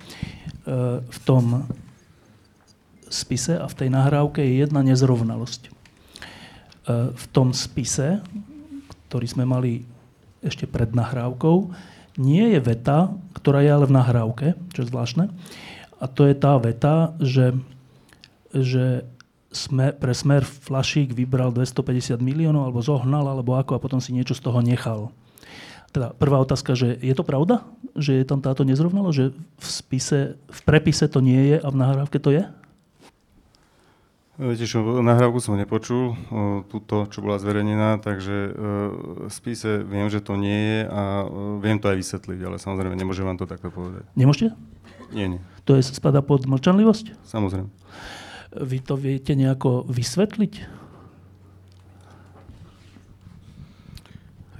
v 1.04 1.20
tom 1.28 1.68
spise 3.12 3.60
a 3.60 3.68
v 3.68 3.76
tej 3.76 3.90
nahrávke 3.92 4.40
je 4.40 4.64
jedna 4.64 4.80
nezrovnalosť. 4.84 5.62
E, 5.68 5.72
v 7.12 7.26
tom 7.36 7.52
spise, 7.52 8.24
ktorý 9.12 9.28
sme 9.28 9.44
mali 9.44 9.84
ešte 10.40 10.66
pred 10.66 10.96
nahrávkou, 10.96 11.72
nie 12.20 12.56
je 12.56 12.60
veta, 12.60 13.12
ktorá 13.36 13.64
je 13.64 13.72
ale 13.72 13.86
v 13.88 13.96
nahrávke, 13.96 14.48
čo 14.76 14.84
je 14.84 14.90
zvláštne, 14.92 15.32
A 16.02 16.06
to 16.10 16.26
je 16.26 16.36
tá 16.36 16.58
veta, 16.58 17.14
že, 17.22 17.54
že 18.52 19.06
sme, 19.52 19.91
pre 19.91 20.15
smer 20.15 20.48
Flašík 20.48 21.11
vybral 21.11 21.52
250 21.52 22.23
miliónov, 22.23 22.72
alebo 22.72 22.80
zohnal, 22.80 23.28
alebo 23.28 23.60
ako, 23.60 23.76
a 23.78 23.84
potom 23.84 23.99
si 23.99 24.15
niečo 24.15 24.34
z 24.34 24.41
toho 24.41 24.64
nechal. 24.64 25.11
Teda 25.91 26.15
prvá 26.15 26.40
otázka, 26.40 26.72
že 26.72 26.95
je 27.03 27.11
to 27.11 27.28
pravda, 27.28 27.68
že 27.99 28.15
je 28.15 28.23
tam 28.23 28.40
táto 28.40 28.64
nezrovnalo, 28.64 29.11
že 29.11 29.36
v 29.36 29.68
spise, 29.68 30.40
v 30.40 30.60
prepise 30.64 31.03
to 31.11 31.19
nie 31.19 31.52
je 31.52 31.57
a 31.60 31.68
v 31.68 31.76
nahrávke 31.76 32.15
to 32.15 32.32
je? 32.32 32.48
Viete 34.41 34.65
čo, 34.65 34.82
nahrávku 35.03 35.38
som 35.38 35.60
nepočul, 35.60 36.18
túto, 36.72 37.06
čo 37.11 37.22
bola 37.22 37.38
zverejnená, 37.38 38.02
takže 38.02 38.49
e, 38.49 38.52
v 39.28 39.30
spise 39.30 39.86
viem, 39.86 40.10
že 40.10 40.23
to 40.23 40.34
nie 40.34 40.56
je 40.56 40.80
a 40.90 41.02
e, 41.22 41.26
viem 41.61 41.78
to 41.78 41.91
aj 41.91 41.99
vysvetliť, 41.99 42.40
ale 42.49 42.57
samozrejme 42.57 42.95
nemôžem 42.98 43.22
vám 43.22 43.38
to 43.38 43.45
takto 43.45 43.69
povedať. 43.69 44.02
Nemôžete? 44.18 44.56
Nie, 45.14 45.30
nie. 45.30 45.44
To 45.69 45.78
je, 45.78 45.86
spada 45.86 46.26
pod 46.26 46.49
mlčanlivosť? 46.49 47.22
Samozrejme. 47.22 47.69
Vy 48.52 48.78
to 48.84 48.99
viete 48.99 49.32
nejako 49.32 49.88
vysvetliť? 49.88 50.53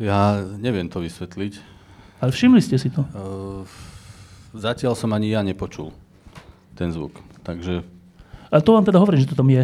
Ja 0.02 0.42
neviem 0.58 0.88
to 0.88 1.04
vysvetliť. 1.04 1.54
Ale 2.24 2.32
všimli 2.32 2.62
ste 2.64 2.80
si 2.80 2.90
to? 2.90 3.04
Uh, 3.12 3.68
zatiaľ 4.56 4.96
som 4.96 5.12
ani 5.12 5.36
ja 5.36 5.44
nepočul 5.44 5.92
ten 6.74 6.90
zvuk, 6.90 7.20
takže 7.44 7.84
ale 8.52 8.62
to 8.62 8.76
vám 8.76 8.84
teda 8.84 9.00
hovorím, 9.00 9.24
že 9.24 9.32
to 9.32 9.40
tam 9.40 9.48
je. 9.48 9.64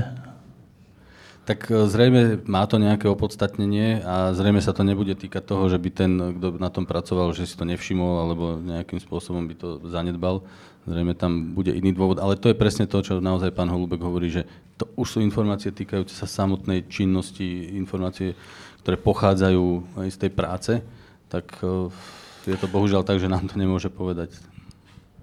Tak 1.47 1.71
e, 1.71 1.87
zrejme 1.87 2.43
má 2.43 2.67
to 2.67 2.75
nejaké 2.75 3.07
opodstatnenie 3.07 4.03
a 4.03 4.35
zrejme 4.35 4.59
sa 4.59 4.75
to 4.75 4.83
nebude 4.83 5.15
týkať 5.15 5.47
toho, 5.47 5.71
že 5.71 5.79
by 5.79 5.89
ten, 5.95 6.11
kto 6.35 6.59
na 6.59 6.67
tom 6.67 6.83
pracoval, 6.83 7.31
že 7.31 7.47
si 7.47 7.55
to 7.55 7.63
nevšimol 7.63 8.13
alebo 8.19 8.59
nejakým 8.59 8.99
spôsobom 8.99 9.47
by 9.47 9.55
to 9.55 9.79
zanedbal. 9.87 10.43
Zrejme 10.83 11.15
tam 11.15 11.55
bude 11.55 11.71
iný 11.71 11.95
dôvod, 11.95 12.19
ale 12.19 12.35
to 12.35 12.51
je 12.51 12.59
presne 12.59 12.83
to, 12.83 12.99
čo 12.99 13.23
naozaj 13.23 13.55
pán 13.55 13.71
Holubek 13.71 14.03
hovorí, 14.03 14.27
že 14.27 14.43
to 14.75 14.91
už 14.99 15.07
sú 15.07 15.19
informácie 15.23 15.71
týkajúce 15.71 16.11
sa 16.11 16.27
samotnej 16.27 16.83
činnosti, 16.91 17.71
informácie, 17.79 18.35
ktoré 18.83 18.99
pochádzajú 18.99 19.99
aj 20.03 20.09
z 20.11 20.17
tej 20.19 20.31
práce, 20.35 20.73
tak 21.31 21.47
e, 21.63 21.87
je 22.43 22.55
to 22.59 22.67
bohužiaľ 22.67 23.07
tak, 23.07 23.23
že 23.23 23.31
nám 23.31 23.47
to 23.47 23.55
nemôže 23.55 23.87
povedať. 23.87 24.35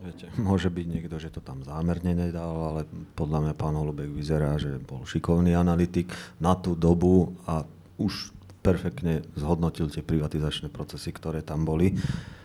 Viete, 0.05 0.29
môže 0.37 0.69
byť 0.69 0.87
niekto, 0.87 1.17
že 1.17 1.33
to 1.33 1.41
tam 1.41 1.65
zámerne 1.65 2.13
nedal, 2.13 2.77
ale 2.77 2.81
podľa 3.17 3.49
mňa 3.49 3.55
pán 3.57 3.73
Holubek 3.73 4.13
vyzerá, 4.13 4.61
že 4.61 4.77
bol 4.77 5.09
šikovný 5.09 5.57
analytik 5.57 6.13
na 6.37 6.53
tú 6.53 6.77
dobu 6.77 7.33
a 7.49 7.65
už 7.97 8.37
perfektne 8.61 9.25
zhodnotil 9.37 9.89
tie 9.89 10.05
privatizačné 10.05 10.69
procesy, 10.69 11.09
ktoré 11.09 11.41
tam 11.41 11.65
boli, 11.65 11.97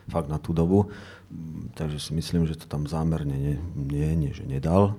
fakt 0.08 0.32
na 0.32 0.40
tú 0.40 0.56
dobu. 0.56 0.88
Takže 1.76 2.00
si 2.00 2.12
myslím, 2.16 2.48
že 2.48 2.60
to 2.60 2.66
tam 2.66 2.88
zámerne 2.88 3.36
nie, 3.36 3.56
nie, 3.76 4.08
nie 4.16 4.32
že 4.32 4.48
nedal. 4.48 4.96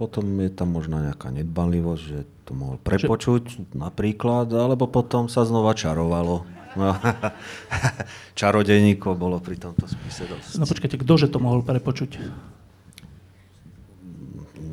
Potom 0.00 0.24
je 0.40 0.52
tam 0.52 0.72
možná 0.72 1.12
nejaká 1.12 1.32
nedbanlivosť, 1.32 2.02
že 2.04 2.20
to 2.44 2.52
mohol 2.56 2.76
prepočuť 2.80 3.72
napríklad, 3.76 4.52
alebo 4.52 4.86
potom 4.88 5.28
sa 5.32 5.44
znova 5.44 5.72
čarovalo 5.76 6.55
No, 6.76 6.92
čarodejníkov 8.40 9.16
bolo 9.16 9.40
pri 9.40 9.56
tomto 9.56 9.88
spise 9.88 10.28
dosť. 10.28 10.60
No 10.60 10.64
počkajte, 10.68 10.96
ktože 11.00 11.32
to 11.32 11.40
mohol 11.40 11.64
prepočuť? 11.64 12.20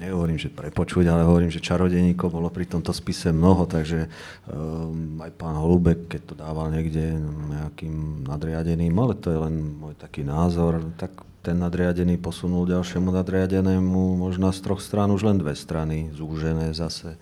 Nehovorím, 0.03 0.35
že 0.35 0.51
prepočuť, 0.51 1.07
ale 1.07 1.23
hovorím, 1.23 1.47
že 1.47 1.63
čarodejníkov 1.63 2.27
bolo 2.27 2.51
pri 2.51 2.67
tomto 2.67 2.91
spise 2.91 3.31
mnoho, 3.31 3.63
takže 3.63 4.11
um, 4.51 5.15
aj 5.23 5.31
pán 5.39 5.55
Holubek, 5.55 6.11
keď 6.11 6.21
to 6.27 6.33
dával 6.35 6.67
niekde 6.67 7.15
nejakým 7.23 8.27
nadriadeným, 8.27 8.91
ale 8.99 9.15
to 9.15 9.31
je 9.31 9.39
len 9.39 9.79
môj 9.79 9.95
taký 9.95 10.27
názor, 10.27 10.83
tak 10.99 11.23
ten 11.39 11.59
nadriadený 11.59 12.19
posunul 12.19 12.67
ďalšiemu 12.67 13.11
nadriadenému 13.15 14.19
možno 14.19 14.51
z 14.51 14.59
troch 14.63 14.83
strán 14.83 15.11
už 15.11 15.27
len 15.27 15.39
dve 15.39 15.55
strany, 15.55 16.11
zúžené 16.15 16.75
zase. 16.75 17.15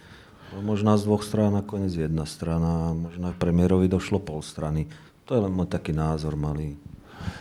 Možno 0.51 0.99
z 0.99 1.07
dvoch 1.07 1.23
strán 1.23 1.55
nakoniec 1.55 1.95
jedna 1.95 2.27
strana, 2.27 2.91
možno 2.91 3.31
aj 3.31 3.39
premiérovi 3.39 3.87
došlo 3.87 4.19
pol 4.19 4.43
strany. 4.43 4.83
To 5.23 5.39
je 5.39 5.47
len 5.47 5.53
môj 5.55 5.71
taký 5.71 5.95
názor 5.95 6.35
malý. 6.35 6.75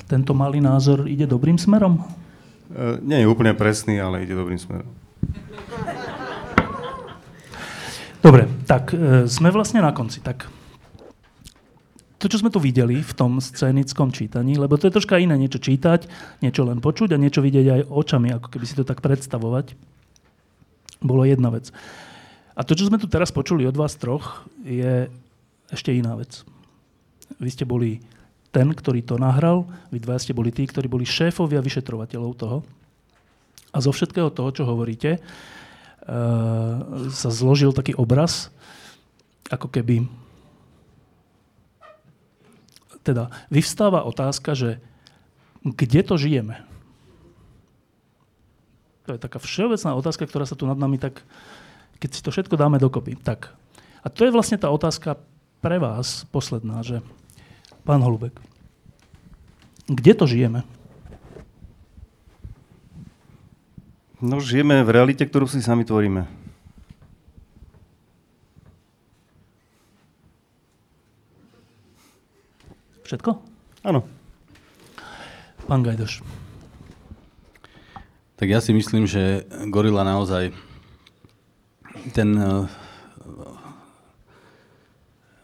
Tento 0.07 0.31
malý 0.31 0.63
názor 0.63 1.11
ide 1.11 1.27
dobrým 1.27 1.59
smerom? 1.59 1.99
E, 2.71 3.03
nie 3.03 3.19
je 3.19 3.27
úplne 3.27 3.51
presný, 3.59 3.99
ale 3.99 4.23
ide 4.23 4.39
dobrým 4.39 4.63
smerom. 4.63 4.87
Dobre, 8.23 8.47
tak 8.71 8.95
e, 8.95 9.27
sme 9.27 9.51
vlastne 9.51 9.83
na 9.83 9.91
konci. 9.91 10.23
Tak 10.23 10.47
to, 12.21 12.29
čo 12.31 12.47
sme 12.47 12.53
tu 12.53 12.63
videli 12.63 13.03
v 13.03 13.13
tom 13.17 13.43
scénickom 13.43 14.15
čítaní, 14.15 14.55
lebo 14.55 14.79
to 14.79 14.87
je 14.87 14.95
troška 14.95 15.19
iné 15.19 15.35
niečo 15.35 15.59
čítať, 15.59 16.07
niečo 16.45 16.63
len 16.63 16.79
počuť 16.79 17.17
a 17.17 17.19
niečo 17.19 17.43
vidieť 17.43 17.67
aj 17.67 17.81
očami, 17.91 18.29
ako 18.37 18.55
keby 18.55 18.65
si 18.69 18.79
to 18.79 18.85
tak 18.85 19.03
predstavovať, 19.03 19.75
bolo 21.01 21.25
jedna 21.25 21.49
vec. 21.49 21.73
A 22.61 22.65
to, 22.69 22.77
čo 22.77 22.93
sme 22.93 23.01
tu 23.01 23.09
teraz 23.09 23.33
počuli 23.33 23.65
od 23.65 23.73
vás 23.73 23.97
troch, 23.97 24.45
je 24.61 25.09
ešte 25.73 25.97
iná 25.97 26.13
vec. 26.13 26.45
Vy 27.41 27.57
ste 27.57 27.65
boli 27.65 28.05
ten, 28.53 28.69
ktorý 28.69 29.01
to 29.01 29.17
nahral, 29.17 29.65
vy 29.89 29.97
dva 29.97 30.21
ste 30.21 30.37
boli 30.37 30.53
tí, 30.53 30.69
ktorí 30.69 30.85
boli 30.85 31.09
šéfovia 31.09 31.65
vyšetrovateľov 31.65 32.33
toho. 32.37 32.61
A 33.73 33.81
zo 33.81 33.97
všetkého 33.97 34.29
toho, 34.29 34.53
čo 34.53 34.69
hovoríte, 34.69 35.17
uh, 35.17 37.09
sa 37.09 37.33
zložil 37.33 37.73
taký 37.73 37.97
obraz, 37.97 38.53
ako 39.49 39.73
keby... 39.73 40.05
Teda, 43.01 43.33
vyvstáva 43.49 44.05
otázka, 44.05 44.53
že 44.53 44.85
kde 45.65 46.05
to 46.05 46.21
žijeme? 46.21 46.61
To 49.09 49.17
je 49.17 49.25
taká 49.25 49.41
všeobecná 49.41 49.97
otázka, 49.97 50.29
ktorá 50.29 50.45
sa 50.45 50.61
tu 50.61 50.69
nad 50.69 50.77
nami 50.77 51.01
tak 51.01 51.25
keď 52.01 52.11
si 52.11 52.21
to 52.25 52.33
všetko 52.33 52.57
dáme 52.57 52.81
dokopy. 52.81 53.15
Tak. 53.21 53.53
A 54.01 54.09
to 54.09 54.25
je 54.25 54.33
vlastne 54.33 54.57
tá 54.57 54.73
otázka 54.73 55.21
pre 55.61 55.77
vás, 55.77 56.25
posledná, 56.33 56.81
že 56.81 57.05
pán 57.85 58.01
Holubek, 58.01 58.41
kde 59.85 60.13
to 60.17 60.25
žijeme? 60.25 60.65
No, 64.21 64.41
žijeme 64.41 64.85
v 64.85 64.93
realite, 64.93 65.25
ktorú 65.25 65.49
si 65.49 65.61
sami 65.61 65.85
tvoríme. 65.85 66.29
Všetko? 73.05 73.43
Áno. 73.83 74.07
Pán 75.67 75.83
Gajdoš. 75.83 76.23
Tak 78.39 78.47
ja 78.47 78.63
si 78.63 78.71
myslím, 78.71 79.11
že 79.11 79.45
gorila 79.69 80.07
naozaj 80.07 80.55
ten 82.17 82.33
uh, 82.37 82.65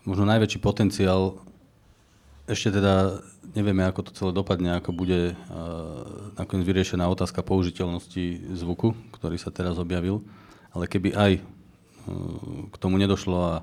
možno 0.08 0.24
najväčší 0.24 0.58
potenciál, 0.62 1.36
ešte 2.48 2.72
teda 2.80 3.20
nevieme, 3.52 3.84
ako 3.84 4.06
to 4.06 4.16
celé 4.16 4.30
dopadne, 4.32 4.78
ako 4.78 4.96
bude 4.96 5.34
uh, 5.34 5.36
nakoniec 6.40 6.64
vyriešená 6.64 7.04
otázka 7.10 7.44
použiteľnosti 7.44 8.56
zvuku, 8.56 8.96
ktorý 9.12 9.36
sa 9.36 9.52
teraz 9.52 9.76
objavil, 9.76 10.24
ale 10.72 10.88
keby 10.88 11.12
aj 11.12 11.32
uh, 11.38 12.70
k 12.72 12.76
tomu 12.80 12.96
nedošlo 12.96 13.36
a, 13.36 13.54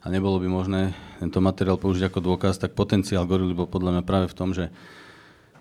a 0.00 0.06
nebolo 0.08 0.40
by 0.40 0.48
možné 0.48 0.96
tento 1.20 1.44
materiál 1.44 1.76
použiť 1.76 2.08
ako 2.08 2.18
dôkaz, 2.24 2.56
tak 2.56 2.78
potenciál 2.78 3.28
gorily 3.28 3.52
bol 3.52 3.68
podľa 3.68 4.00
mňa 4.00 4.02
práve 4.08 4.26
v 4.32 4.38
tom, 4.38 4.56
že 4.56 4.72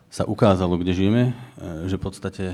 sa 0.08 0.24
ukázalo, 0.24 0.80
kde 0.80 0.96
žijeme, 0.96 1.24
e, 1.30 1.34
že 1.92 2.00
v 2.00 2.04
podstate 2.04 2.46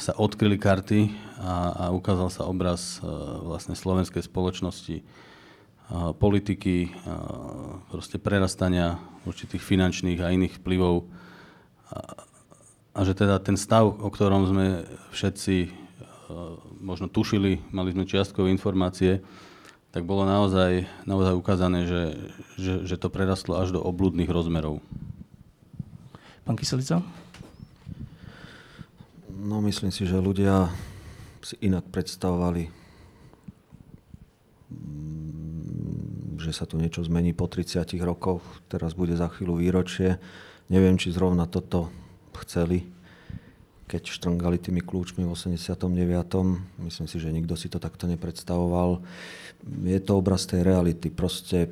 sa 0.00 0.16
odkryli 0.16 0.56
karty 0.56 1.12
a, 1.38 1.88
a 1.88 1.94
ukázal 1.94 2.28
sa 2.32 2.48
obraz 2.48 2.98
e, 2.98 3.08
vlastne 3.44 3.76
slovenskej 3.76 4.24
spoločnosti, 4.24 5.04
politiky, 5.92 6.88
proste 7.92 8.16
prerastania 8.16 8.96
určitých 9.28 9.60
finančných 9.60 10.24
a 10.24 10.32
iných 10.32 10.56
vplyvov. 10.64 11.04
A, 11.92 12.24
a 12.92 13.00
že 13.04 13.12
teda 13.12 13.36
ten 13.40 13.60
stav, 13.60 13.88
o 13.88 14.08
ktorom 14.08 14.48
sme 14.48 14.88
všetci 15.12 15.56
e, 15.64 15.68
možno 16.80 17.12
tušili, 17.12 17.60
mali 17.72 17.92
sme 17.92 18.08
čiastkové 18.08 18.48
informácie, 18.52 19.20
tak 19.92 20.08
bolo 20.08 20.24
naozaj, 20.24 20.88
naozaj 21.04 21.36
ukázané, 21.36 21.84
že, 21.84 22.02
že, 22.56 22.74
že 22.88 22.96
to 22.96 23.12
prerastlo 23.12 23.60
až 23.60 23.76
do 23.76 23.80
oblúdnych 23.84 24.28
rozmerov. 24.32 24.80
Pán 26.42 26.58
Kyselica? 26.58 26.98
No, 29.30 29.62
myslím 29.62 29.94
si, 29.94 30.02
že 30.06 30.18
ľudia 30.18 30.74
si 31.38 31.54
inak 31.62 31.86
predstavovali, 31.90 32.66
mm, 34.70 36.38
že 36.42 36.50
sa 36.50 36.66
tu 36.66 36.82
niečo 36.82 37.06
zmení 37.06 37.30
po 37.30 37.46
30 37.46 38.02
rokoch. 38.02 38.42
Teraz 38.66 38.94
bude 38.98 39.14
za 39.14 39.30
chvíľu 39.30 39.62
výročie. 39.62 40.18
Neviem, 40.66 40.98
či 40.98 41.14
zrovna 41.14 41.46
toto 41.46 41.94
chceli, 42.42 42.90
keď 43.86 44.02
štrngali 44.10 44.58
tými 44.58 44.82
kľúčmi 44.82 45.22
v 45.22 45.30
89. 45.34 45.78
Myslím 46.82 47.06
si, 47.06 47.22
že 47.22 47.30
nikto 47.30 47.54
si 47.54 47.70
to 47.70 47.78
takto 47.78 48.10
nepredstavoval. 48.10 48.98
Je 49.86 50.00
to 50.02 50.18
obraz 50.18 50.46
tej 50.50 50.66
reality. 50.66 51.06
Proste 51.06 51.70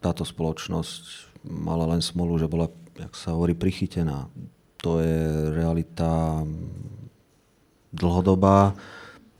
táto 0.00 0.24
spoločnosť 0.24 1.31
mala 1.46 1.86
len 1.90 2.02
smolu, 2.02 2.38
že 2.38 2.50
bola, 2.50 2.70
jak 2.98 3.12
sa 3.14 3.34
hovorí, 3.34 3.54
prichytená. 3.54 4.30
To 4.82 4.98
je 4.98 5.52
realita 5.54 6.42
dlhodobá. 7.94 8.74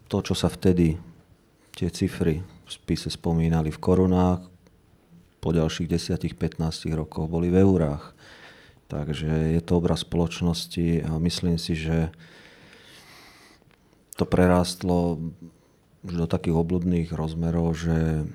To, 0.06 0.20
čo 0.20 0.36
sa 0.36 0.52
vtedy, 0.52 1.00
tie 1.72 1.88
cifry 1.88 2.44
v 2.44 2.70
spise 2.70 3.08
spomínali 3.08 3.72
v 3.72 3.82
korunách, 3.82 4.44
po 5.42 5.50
ďalších 5.50 5.90
10-15 5.90 6.94
rokoch 6.94 7.26
boli 7.26 7.50
v 7.50 7.66
eurách. 7.66 8.14
Takže 8.86 9.58
je 9.58 9.60
to 9.64 9.82
obraz 9.82 10.06
spoločnosti 10.06 11.02
a 11.02 11.18
myslím 11.18 11.58
si, 11.58 11.74
že 11.74 12.14
to 14.14 14.28
prerástlo 14.28 15.18
už 16.06 16.12
do 16.14 16.26
takých 16.30 16.54
obludných 16.54 17.08
rozmerov, 17.10 17.74
že 17.74 18.28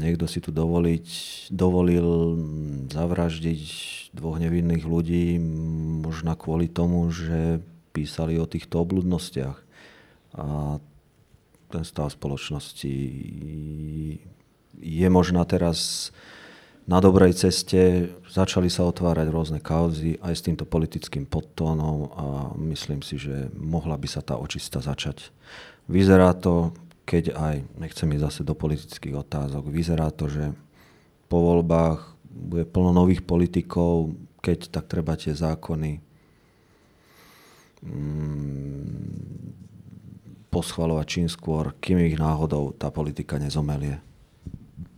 niekto 0.00 0.28
si 0.28 0.40
tu 0.44 0.50
dovoliť, 0.52 1.06
dovolil 1.52 2.36
zavraždiť 2.90 3.62
dvoch 4.14 4.36
nevinných 4.42 4.84
ľudí 4.84 5.38
možno 6.02 6.34
kvôli 6.34 6.66
tomu, 6.66 7.08
že 7.10 7.62
písali 7.90 8.38
o 8.38 8.46
týchto 8.46 8.82
obludnostiach. 8.82 9.58
A 10.38 10.78
ten 11.70 11.82
stav 11.86 12.10
spoločnosti 12.10 12.94
je 14.80 15.08
možná 15.10 15.46
teraz 15.46 16.10
na 16.90 16.98
dobrej 16.98 17.38
ceste, 17.38 18.10
začali 18.26 18.66
sa 18.66 18.82
otvárať 18.82 19.30
rôzne 19.30 19.60
kauzy 19.62 20.18
aj 20.18 20.34
s 20.34 20.42
týmto 20.42 20.66
politickým 20.66 21.22
podtónom 21.22 22.10
a 22.10 22.26
myslím 22.58 23.06
si, 23.06 23.14
že 23.14 23.46
mohla 23.54 23.94
by 23.94 24.08
sa 24.10 24.26
tá 24.26 24.34
očista 24.34 24.82
začať. 24.82 25.30
Vyzerá 25.86 26.34
to, 26.34 26.74
keď 27.10 27.34
aj, 27.34 27.56
nechcem 27.74 28.06
ísť 28.14 28.22
zase 28.22 28.40
do 28.46 28.54
politických 28.54 29.18
otázok, 29.18 29.66
vyzerá 29.66 30.14
to, 30.14 30.30
že 30.30 30.54
po 31.26 31.42
voľbách 31.42 32.14
bude 32.30 32.70
plno 32.70 32.94
nových 32.94 33.26
politikov, 33.26 34.14
keď 34.38 34.70
tak 34.70 34.86
treba 34.86 35.18
tie 35.18 35.34
zákony 35.34 35.98
mm, 37.82 39.50
poschvalovať 40.54 41.06
čím 41.10 41.26
skôr, 41.26 41.74
kým 41.82 41.98
ich 41.98 42.14
náhodou 42.14 42.70
tá 42.78 42.94
politika 42.94 43.42
nezomelie. 43.42 43.98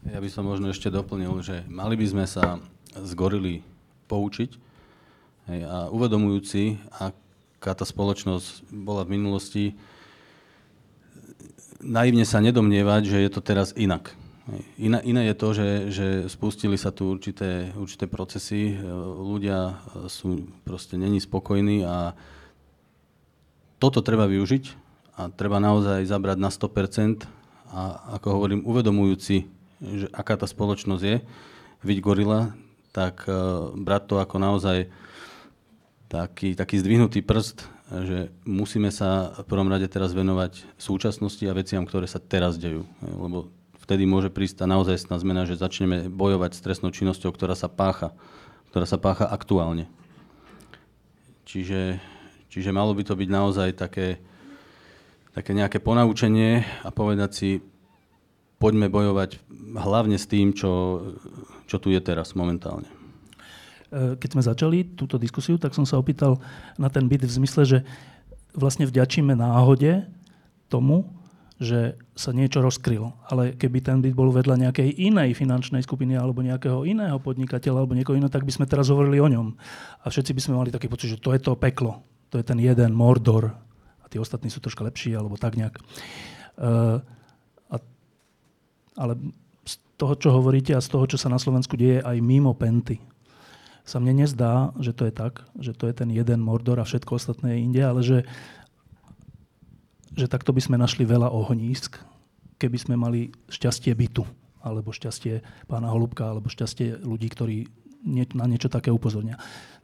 Ja 0.05 0.21
by 0.21 0.29
som 0.29 0.45
možno 0.45 0.69
ešte 0.69 0.93
doplnil, 0.93 1.33
že 1.41 1.65
mali 1.73 1.97
by 1.97 2.07
sme 2.13 2.25
sa 2.29 2.61
z 2.93 3.11
gorily 3.17 3.65
poučiť 4.05 4.51
hej, 5.49 5.61
a 5.65 5.89
uvedomujúci, 5.89 6.77
aká 6.93 7.73
tá 7.73 7.89
spoločnosť 7.89 8.69
bola 8.69 9.09
v 9.09 9.17
minulosti, 9.17 9.65
naivne 11.83 12.23
sa 12.23 12.39
nedomnievať, 12.39 13.03
že 13.11 13.19
je 13.21 13.31
to 13.31 13.41
teraz 13.43 13.75
inak. 13.75 14.15
Iné, 14.75 14.99
iné 15.07 15.31
je 15.31 15.37
to, 15.39 15.49
že, 15.55 15.69
že 15.95 16.07
spustili 16.27 16.75
sa 16.75 16.91
tu 16.91 17.07
určité, 17.15 17.71
určité 17.79 18.11
procesy, 18.11 18.75
ľudia 19.23 19.79
sú 20.11 20.51
proste 20.67 20.99
není 20.99 21.23
spokojní 21.23 21.87
a 21.87 22.19
toto 23.79 24.03
treba 24.03 24.27
využiť 24.27 24.65
a 25.19 25.31
treba 25.31 25.63
naozaj 25.63 26.07
zabrať 26.11 26.39
na 26.43 26.51
100% 26.51 27.23
a 27.71 27.83
ako 28.19 28.27
hovorím, 28.35 28.67
uvedomujúci, 28.67 29.47
že 29.79 30.07
aká 30.11 30.35
tá 30.35 30.47
spoločnosť 30.51 31.03
je, 31.03 31.17
byť 31.83 31.99
gorila, 31.99 32.55
tak 32.95 33.27
uh, 33.27 33.73
brať 33.75 34.03
to 34.07 34.15
ako 34.21 34.37
naozaj 34.39 34.79
taký, 36.13 36.53
taký 36.53 36.77
zdvihnutý 36.79 37.25
prst 37.25 37.72
že 38.01 38.33
musíme 38.49 38.89
sa 38.89 39.37
v 39.45 39.49
prvom 39.49 39.69
rade 39.69 39.85
teraz 39.93 40.17
venovať 40.17 40.65
súčasnosti 40.81 41.45
a 41.45 41.53
veciam, 41.53 41.85
ktoré 41.85 42.09
sa 42.09 42.17
teraz 42.17 42.57
dejú. 42.57 42.89
Lebo 43.05 43.53
vtedy 43.85 44.09
môže 44.09 44.33
prísť 44.33 44.65
tá 44.65 44.67
naozaj 44.71 45.05
zmena, 45.05 45.45
že 45.45 45.61
začneme 45.61 46.09
bojovať 46.09 46.57
s 46.57 46.65
trestnou 46.65 46.89
činnosťou, 46.89 47.29
ktorá 47.35 47.53
sa 47.53 47.69
pácha, 47.69 48.17
ktorá 48.73 48.89
sa 48.89 48.97
pácha 48.97 49.29
aktuálne. 49.29 49.91
Čiže, 51.45 52.01
čiže 52.49 52.71
malo 52.73 52.97
by 52.97 53.05
to 53.05 53.13
byť 53.13 53.29
naozaj 53.29 53.69
také, 53.77 54.23
také 55.37 55.53
nejaké 55.53 55.77
ponaučenie 55.83 56.65
a 56.87 56.89
povedať 56.89 57.31
si, 57.37 57.51
poďme 58.57 58.89
bojovať 58.89 59.43
hlavne 59.77 60.17
s 60.17 60.31
tým, 60.31 60.55
čo, 60.55 61.03
čo 61.67 61.77
tu 61.83 61.91
je 61.91 61.99
teraz 61.99 62.39
momentálne. 62.39 63.02
E, 63.93 64.17
keď 64.17 64.29
sme 64.33 64.43
začali 64.43 64.97
túto 64.97 65.21
diskusiu, 65.21 65.61
tak 65.61 65.77
som 65.77 65.85
sa 65.85 66.01
opýtal 66.01 66.41
na 66.81 66.89
ten 66.89 67.05
byt 67.05 67.29
v 67.29 67.37
zmysle, 67.45 67.63
že 67.69 67.79
vlastne 68.57 68.89
vďačíme 68.89 69.37
náhode 69.37 70.09
tomu, 70.73 71.13
že 71.61 71.95
sa 72.17 72.33
niečo 72.33 72.65
rozkrylo. 72.65 73.15
Ale 73.29 73.55
keby 73.55 73.79
ten 73.85 74.01
byt 74.01 74.17
bol 74.17 74.33
vedľa 74.33 74.69
nejakej 74.69 74.97
inej 74.97 75.37
finančnej 75.37 75.85
skupiny 75.85 76.17
alebo 76.17 76.41
nejakého 76.41 76.89
iného 76.89 77.21
podnikateľa 77.21 77.85
alebo 77.85 77.95
niekoho 77.95 78.17
iného, 78.17 78.33
tak 78.33 78.49
by 78.49 78.53
sme 78.53 78.67
teraz 78.67 78.89
hovorili 78.89 79.21
o 79.21 79.29
ňom. 79.29 79.55
A 80.03 80.07
všetci 80.09 80.33
by 80.33 80.41
sme 80.41 80.59
mali 80.59 80.75
taký 80.75 80.89
pocit, 80.89 81.13
že 81.13 81.23
to 81.23 81.37
je 81.37 81.41
to 81.41 81.53
peklo. 81.55 82.03
To 82.33 82.41
je 82.41 82.45
ten 82.45 82.59
jeden 82.59 82.97
Mordor. 82.97 83.53
A 84.03 84.07
tí 84.09 84.17
ostatní 84.17 84.49
sú 84.49 84.59
troška 84.59 84.83
lepší 84.83 85.13
alebo 85.15 85.37
tak 85.37 85.55
nejak. 85.61 85.77
Uh, 86.57 86.99
a, 87.69 87.77
ale 88.97 89.13
z 89.63 89.75
toho, 90.01 90.17
čo 90.17 90.35
hovoríte 90.35 90.73
a 90.73 90.83
z 90.83 90.89
toho, 90.91 91.05
čo 91.07 91.21
sa 91.21 91.29
na 91.29 91.39
Slovensku 91.39 91.77
deje 91.77 92.01
aj 92.01 92.17
mimo 92.25 92.57
Penty, 92.57 93.12
sa 93.83 93.99
mne 93.99 94.23
nezdá, 94.23 94.71
že 94.79 94.95
to 94.95 95.11
je 95.11 95.15
tak, 95.15 95.43
že 95.59 95.75
to 95.75 95.91
je 95.91 95.95
ten 95.95 96.11
jeden 96.11 96.39
Mordor 96.39 96.79
a 96.79 96.87
všetko 96.87 97.19
ostatné 97.19 97.59
je 97.59 97.63
inde, 97.67 97.83
ale 97.83 98.01
že, 98.07 98.19
že 100.15 100.31
takto 100.31 100.55
by 100.55 100.63
sme 100.63 100.77
našli 100.79 101.03
veľa 101.03 101.31
ohnízk, 101.35 101.99
keby 102.63 102.79
sme 102.79 102.95
mali 102.95 103.35
šťastie 103.51 103.91
bytu, 103.91 104.23
alebo 104.63 104.95
šťastie 104.95 105.67
pána 105.67 105.91
Holubka, 105.91 106.31
alebo 106.31 106.47
šťastie 106.47 107.03
ľudí, 107.03 107.27
ktorí 107.27 107.67
na 108.35 108.47
niečo 108.47 108.71
také 108.71 108.91
upozornia. 108.91 109.39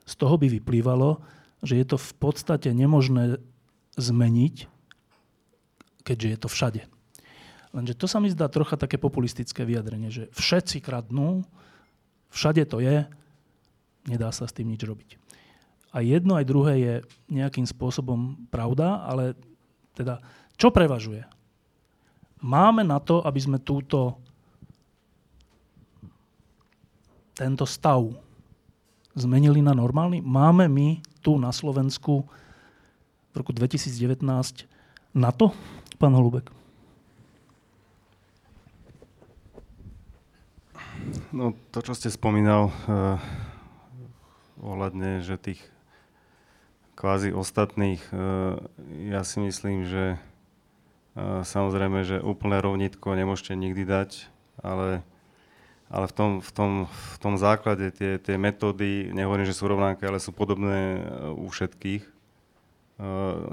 Z 0.07 0.15
toho 0.19 0.39
by 0.39 0.47
vyplývalo, 0.47 1.19
že 1.63 1.75
je 1.79 1.87
to 1.87 1.99
v 1.99 2.13
podstate 2.23 2.71
nemožné 2.71 3.43
zmeniť, 3.99 4.71
keďže 6.07 6.29
je 6.31 6.39
to 6.39 6.49
všade. 6.49 6.83
Lenže 7.75 7.99
to 7.99 8.07
sa 8.09 8.23
mi 8.23 8.31
zdá 8.33 8.49
trocha 8.49 8.79
také 8.79 8.97
populistické 8.97 9.67
vyjadrenie, 9.67 10.09
že 10.09 10.31
všetci 10.39 10.81
kradnú, 10.81 11.45
všade 12.31 12.65
to 12.65 12.79
je, 12.81 13.05
nedá 14.07 14.31
sa 14.31 14.47
s 14.47 14.55
tým 14.55 14.71
nič 14.71 14.85
robiť. 14.85 15.19
A 15.89 16.05
jedno 16.05 16.37
aj 16.37 16.45
druhé 16.45 16.75
je 16.79 16.95
nejakým 17.33 17.65
spôsobom 17.65 18.37
pravda, 18.53 19.01
ale 19.09 19.33
teda 19.97 20.21
čo 20.61 20.69
prevažuje? 20.69 21.25
Máme 22.39 22.85
na 22.85 23.01
to, 23.01 23.25
aby 23.25 23.41
sme 23.41 23.59
túto, 23.59 24.21
tento 27.35 27.65
stav 27.67 28.05
zmenili 29.17 29.65
na 29.65 29.73
normálny? 29.73 30.21
Máme 30.23 30.69
my 30.69 31.01
tu 31.25 31.41
na 31.41 31.51
Slovensku 31.51 32.29
v 33.33 33.35
roku 33.35 33.51
2019 33.51 34.23
na 35.17 35.31
to, 35.33 35.51
pán 35.97 36.13
Holubek? 36.13 36.53
No, 41.33 41.57
to, 41.73 41.81
čo 41.81 41.97
ste 41.97 42.13
spomínal, 42.13 42.69
uh 42.85 43.48
ohľadne, 44.63 45.23
že 45.23 45.39
tých 45.39 45.61
kvázi 46.99 47.31
ostatných, 47.31 48.03
e, 48.11 48.15
ja 49.15 49.23
si 49.23 49.39
myslím, 49.39 49.87
že 49.87 50.05
e, 50.15 51.47
samozrejme, 51.47 52.03
že 52.03 52.19
úplné 52.19 52.59
rovnitko 52.59 53.15
nemôžete 53.15 53.55
nikdy 53.55 53.87
dať, 53.87 54.27
ale, 54.59 55.07
ale 55.87 56.11
v, 56.11 56.15
tom, 56.19 56.31
v, 56.43 56.51
tom, 56.51 56.71
v 56.91 57.17
tom 57.23 57.35
základe 57.39 57.95
tie, 57.95 58.19
tie 58.19 58.35
metódy, 58.35 59.15
nehovorím, 59.15 59.47
že 59.47 59.55
sú 59.55 59.71
rovnaké, 59.71 60.11
ale 60.11 60.19
sú 60.19 60.35
podobné 60.35 60.99
e, 60.99 61.01
u 61.39 61.47
všetkých. 61.47 62.19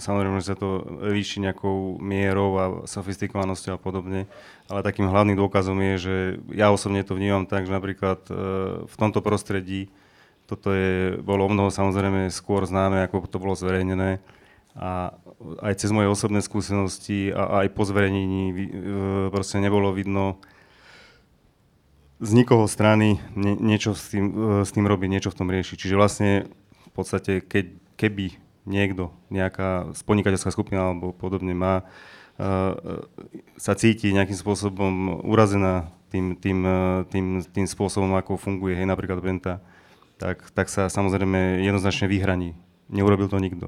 Samozrejme, 0.01 0.41
že 0.41 0.49
sa 0.49 0.57
to 0.57 0.81
líši 1.05 1.37
nejakou 1.37 2.01
mierou 2.01 2.57
a 2.57 2.65
sofistikovanosťou 2.89 3.77
a 3.77 3.83
podobne, 3.83 4.25
ale 4.65 4.81
takým 4.81 5.05
hlavným 5.05 5.37
dôkazom 5.37 5.77
je, 5.85 5.95
že 6.01 6.15
ja 6.49 6.73
osobne 6.73 7.05
to 7.05 7.13
vnímam 7.13 7.45
tak, 7.45 7.69
že 7.69 7.77
napríklad 7.77 8.25
v 8.89 8.95
tomto 8.97 9.21
prostredí 9.21 9.93
toto 10.45 10.69
je, 10.73 11.17
bolo 11.25 11.49
o 11.49 11.51
mnoho 11.51 11.73
samozrejme 11.73 12.29
skôr 12.29 12.65
známe, 12.69 13.01
ako 13.05 13.25
to 13.25 13.41
bolo 13.41 13.57
zverejnené. 13.57 14.21
A 14.75 15.15
aj 15.63 15.73
cez 15.79 15.89
moje 15.89 16.11
osobné 16.11 16.43
skúsenosti 16.43 17.31
a 17.31 17.63
aj 17.63 17.71
po 17.71 17.87
zverejnení 17.87 18.43
e, 18.51 18.55
proste 19.31 19.57
nebolo 19.63 19.95
vidno 19.95 20.37
z 22.19 22.31
nikoho 22.35 22.67
strany 22.67 23.23
nie, 23.39 23.55
niečo 23.55 23.95
s 23.95 24.11
tým, 24.11 24.25
e, 24.31 24.67
s 24.67 24.75
tým 24.75 24.85
robiť, 24.85 25.09
niečo 25.09 25.31
v 25.31 25.39
tom 25.39 25.47
riešiť. 25.47 25.77
Čiže 25.79 25.95
vlastne 25.95 26.31
v 26.85 26.91
podstate, 26.91 27.39
keď, 27.39 27.71
keby 27.95 28.35
niekto, 28.67 29.15
nejaká 29.31 29.95
podnikateľská 30.03 30.51
skupina 30.51 30.91
alebo 30.91 31.13
podobne 31.13 31.53
má, 31.53 31.85
uh, 31.85 32.73
sa 33.61 33.77
cíti 33.77 34.09
nejakým 34.09 34.33
spôsobom 34.33 35.21
urazená 35.21 35.93
tým, 36.09 36.33
tým, 36.33 36.65
tým, 37.13 37.45
tým 37.45 37.67
spôsobom, 37.69 38.09
ako 38.17 38.41
funguje, 38.41 38.73
hej, 38.73 38.89
napríklad 38.89 39.21
Benta, 39.21 39.61
tak, 40.15 40.47
tak 40.51 40.67
sa 40.71 40.87
samozrejme 40.87 41.63
jednoznačne 41.63 42.07
vyhraní. 42.07 42.55
Neurobil 42.87 43.27
to 43.27 43.41
nikto. 43.41 43.67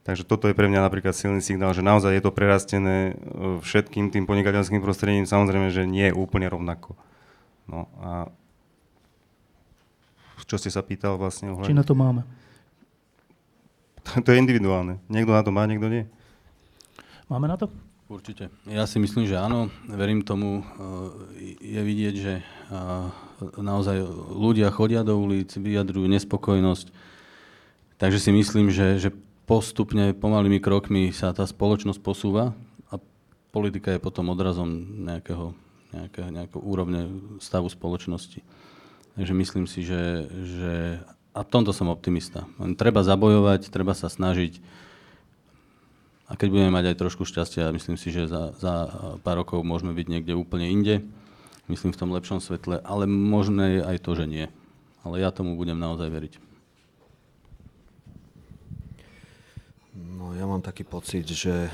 Takže 0.00 0.24
toto 0.24 0.48
je 0.48 0.56
pre 0.56 0.66
mňa 0.66 0.80
napríklad 0.80 1.12
silný 1.12 1.44
signál, 1.44 1.76
že 1.76 1.84
naozaj 1.84 2.16
je 2.16 2.22
to 2.24 2.32
prerastené 2.32 3.12
e, 3.12 3.60
všetkým 3.60 4.08
tým 4.08 4.24
podnikateľským 4.24 4.80
prostredím, 4.80 5.28
samozrejme, 5.28 5.68
že 5.68 5.84
nie 5.84 6.08
je 6.08 6.16
úplne 6.16 6.48
rovnako. 6.48 6.96
No 7.68 7.86
a 8.00 8.32
čo 10.50 10.58
ste 10.58 10.66
sa 10.66 10.82
pýtal 10.82 11.14
vlastne? 11.14 11.54
Ohľadne? 11.54 11.70
Či 11.70 11.78
na 11.78 11.86
to 11.86 11.94
máme? 11.94 12.26
To 14.26 14.34
je 14.34 14.42
individuálne. 14.42 14.98
Niekto 15.06 15.30
na 15.30 15.46
to 15.46 15.54
má, 15.54 15.62
niekto 15.70 15.86
nie. 15.86 16.02
Máme 17.30 17.46
na 17.46 17.54
to? 17.54 17.70
Určite. 18.10 18.50
Ja 18.66 18.90
si 18.90 18.98
myslím, 18.98 19.30
že 19.30 19.38
áno. 19.38 19.70
Verím 19.86 20.26
tomu. 20.26 20.66
Je 21.62 21.78
vidieť, 21.78 22.14
že 22.18 22.42
naozaj 23.54 24.02
ľudia 24.34 24.74
chodia 24.74 25.06
do 25.06 25.14
ulic, 25.14 25.54
vyjadrujú 25.54 26.10
nespokojnosť. 26.10 26.90
Takže 28.02 28.18
si 28.18 28.34
myslím, 28.34 28.74
že, 28.74 28.98
že 28.98 29.14
postupne, 29.46 30.10
pomalými 30.10 30.58
krokmi 30.58 31.14
sa 31.14 31.30
tá 31.30 31.46
spoločnosť 31.46 32.02
posúva 32.02 32.50
a 32.90 32.98
politika 33.54 33.94
je 33.94 34.02
potom 34.02 34.26
odrazom 34.34 34.66
nejakého, 35.06 35.54
nejakého, 35.94 36.34
nejakého 36.34 36.62
úrovne 36.66 37.14
stavu 37.38 37.70
spoločnosti. 37.70 38.42
Takže 39.14 39.32
myslím 39.38 39.70
si, 39.70 39.86
že, 39.86 40.26
že 40.50 40.74
a 41.30 41.46
v 41.46 41.50
tomto 41.54 41.70
som 41.70 41.86
optimista. 41.86 42.50
Treba 42.74 43.06
zabojovať, 43.06 43.70
treba 43.70 43.94
sa 43.94 44.10
snažiť 44.10 44.58
a 46.30 46.38
keď 46.38 46.48
budeme 46.54 46.70
mať 46.70 46.94
aj 46.94 47.00
trošku 47.02 47.26
šťastia, 47.26 47.74
myslím 47.74 47.98
si, 47.98 48.14
že 48.14 48.30
za, 48.30 48.54
za 48.54 48.86
pár 49.26 49.42
rokov 49.42 49.66
môžeme 49.66 49.90
byť 49.90 50.06
niekde 50.06 50.38
úplne 50.38 50.70
inde, 50.70 51.02
myslím 51.66 51.90
v 51.90 51.98
tom 51.98 52.14
lepšom 52.14 52.38
svetle, 52.38 52.78
ale 52.86 53.10
možné 53.10 53.82
je 53.82 53.82
aj 53.82 53.96
to, 53.98 54.14
že 54.14 54.30
nie. 54.30 54.46
Ale 55.02 55.18
ja 55.18 55.34
tomu 55.34 55.58
budem 55.58 55.74
naozaj 55.74 56.06
veriť. 56.06 56.34
No 59.98 60.38
ja 60.38 60.46
mám 60.46 60.62
taký 60.62 60.86
pocit, 60.86 61.26
že 61.26 61.66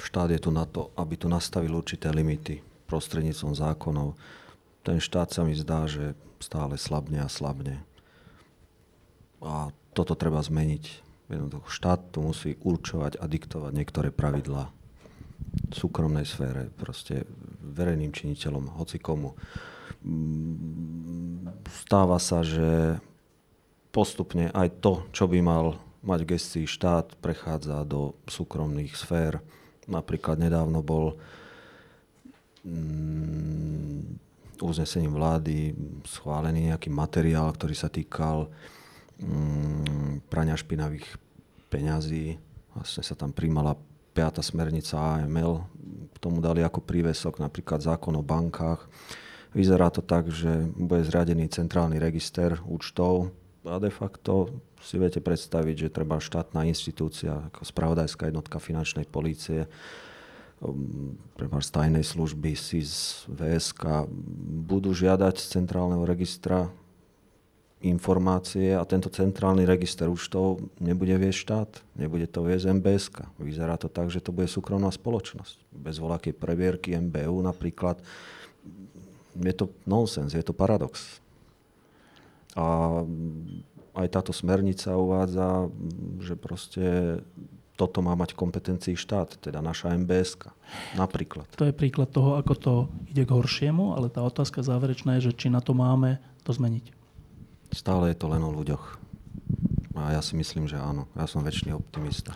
štát 0.00 0.32
je 0.32 0.40
tu 0.40 0.48
na 0.48 0.64
to, 0.64 0.88
aby 0.96 1.20
tu 1.20 1.28
nastavil 1.28 1.76
určité 1.76 2.08
limity 2.08 2.64
prostredníctvom 2.88 3.52
zákonov. 3.60 4.16
Ten 4.80 5.04
štát 5.04 5.36
sa 5.36 5.44
mi 5.44 5.52
zdá, 5.52 5.84
že 5.84 6.16
stále 6.40 6.80
slabne 6.80 7.20
a 7.20 7.28
slabne. 7.28 7.84
A 9.44 9.68
toto 9.92 10.16
treba 10.16 10.40
zmeniť 10.40 11.03
Jednoducho 11.28 11.68
štát 11.72 12.12
tu 12.12 12.20
musí 12.20 12.60
určovať 12.60 13.16
a 13.16 13.24
diktovať 13.24 13.72
niektoré 13.72 14.08
pravidlá 14.12 14.68
v 15.70 15.74
súkromnej 15.74 16.28
sfére, 16.28 16.68
proste 16.76 17.24
verejným 17.64 18.12
činiteľom, 18.12 18.76
hoci 18.76 19.00
komu. 19.00 19.32
Mm, 20.04 21.48
stáva 21.70 22.20
sa, 22.20 22.44
že 22.44 23.00
postupne 23.88 24.52
aj 24.52 24.84
to, 24.84 25.06
čo 25.16 25.24
by 25.24 25.40
mal 25.40 25.80
mať 26.04 26.20
v 26.22 26.30
gestii 26.36 26.66
štát, 26.68 27.16
prechádza 27.24 27.80
do 27.88 28.12
súkromných 28.28 28.92
sfér. 28.92 29.40
Napríklad 29.88 30.36
nedávno 30.36 30.84
bol 30.84 31.16
mm, 32.68 34.60
uznesením 34.60 35.16
vlády 35.16 35.72
schválený 36.04 36.72
nejaký 36.72 36.92
materiál, 36.92 37.48
ktorý 37.56 37.72
sa 37.72 37.88
týkal 37.88 38.52
Mm, 39.22 40.24
prania 40.26 40.58
špinavých 40.58 41.06
peňazí. 41.70 42.38
Vlastne 42.74 43.02
sa 43.06 43.14
tam 43.14 43.30
príjmala 43.30 43.78
piata 44.14 44.42
smernica 44.42 45.22
AML. 45.22 45.62
K 46.14 46.16
tomu 46.18 46.42
dali 46.42 46.62
ako 46.62 46.82
prívesok 46.82 47.38
napríklad 47.38 47.82
zákon 47.82 48.14
o 48.18 48.22
bankách. 48.26 48.86
Vyzerá 49.54 49.86
to 49.90 50.02
tak, 50.02 50.30
že 50.34 50.66
bude 50.74 51.06
zriadený 51.06 51.46
centrálny 51.46 52.02
register 52.02 52.58
účtov 52.66 53.30
a 53.62 53.78
de 53.78 53.88
facto 53.88 54.50
si 54.82 54.98
viete 54.98 55.22
predstaviť, 55.22 55.88
že 55.88 55.94
treba 55.94 56.20
štátna 56.20 56.66
inštitúcia 56.68 57.48
ako 57.48 57.62
spravodajská 57.64 58.28
jednotka 58.28 58.58
finančnej 58.58 59.08
polície 59.08 59.64
um, 60.60 61.16
treba 61.38 61.62
z 61.64 61.70
tajnej 61.72 62.04
služby, 62.04 62.52
SIS, 62.52 63.24
VSK 63.30 64.04
budú 64.68 64.92
žiadať 64.92 65.34
z 65.40 65.46
centrálneho 65.60 66.04
registra 66.04 66.68
informácie 67.90 68.72
a 68.72 68.84
tento 68.88 69.12
centrálny 69.12 69.68
register 69.68 70.08
účtov 70.08 70.60
nebude 70.80 71.12
viesť 71.16 71.38
štát, 71.38 71.70
nebude 71.98 72.24
to 72.24 72.44
viesť 72.44 72.70
MBS. 72.80 73.04
Vyzerá 73.36 73.76
to 73.76 73.92
tak, 73.92 74.08
že 74.08 74.24
to 74.24 74.32
bude 74.32 74.48
súkromná 74.48 74.88
spoločnosť. 74.88 75.56
Bez 75.72 76.00
voľakej 76.00 76.34
previerky 76.36 76.96
MBU 76.96 77.44
napríklad. 77.44 78.00
Je 79.34 79.54
to 79.54 79.74
nonsens, 79.84 80.32
je 80.32 80.44
to 80.44 80.54
paradox. 80.54 81.20
A 82.54 83.02
aj 83.94 84.06
táto 84.10 84.30
smernica 84.30 84.94
uvádza, 84.94 85.70
že 86.22 86.34
proste 86.38 86.84
toto 87.74 87.98
má 88.02 88.14
mať 88.14 88.38
kompetencii 88.38 88.94
štát, 88.94 89.34
teda 89.42 89.58
naša 89.58 89.98
MBS. 89.98 90.38
Napríklad. 90.94 91.50
To 91.58 91.66
je 91.66 91.74
príklad 91.74 92.14
toho, 92.14 92.38
ako 92.38 92.54
to 92.54 92.72
ide 93.10 93.26
k 93.26 93.34
horšiemu, 93.34 93.98
ale 93.98 94.06
tá 94.06 94.22
otázka 94.22 94.62
záverečná 94.62 95.18
je, 95.18 95.30
že 95.30 95.36
či 95.36 95.46
na 95.50 95.58
to 95.58 95.74
máme 95.74 96.22
to 96.46 96.54
zmeniť. 96.54 97.03
Stále 97.74 98.14
je 98.14 98.16
to 98.22 98.30
len 98.30 98.38
o 98.46 98.54
ľuďoch. 98.54 99.02
A 99.98 100.14
ja 100.14 100.22
si 100.22 100.38
myslím, 100.38 100.70
že 100.70 100.78
áno. 100.78 101.10
Ja 101.18 101.26
som 101.26 101.42
väčší 101.42 101.74
optimista. 101.74 102.34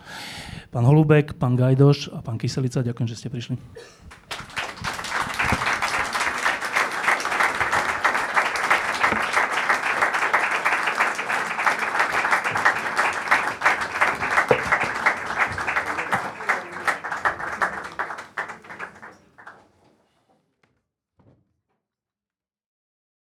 Pán 0.71 0.83
Holubek, 0.83 1.39
pán 1.39 1.55
Gajdoš 1.55 2.11
a 2.11 2.19
pán 2.19 2.35
Kyselica, 2.35 2.83
ďakujem, 2.83 3.07
že 3.07 3.15
ste 3.15 3.31
prišli. 3.31 3.55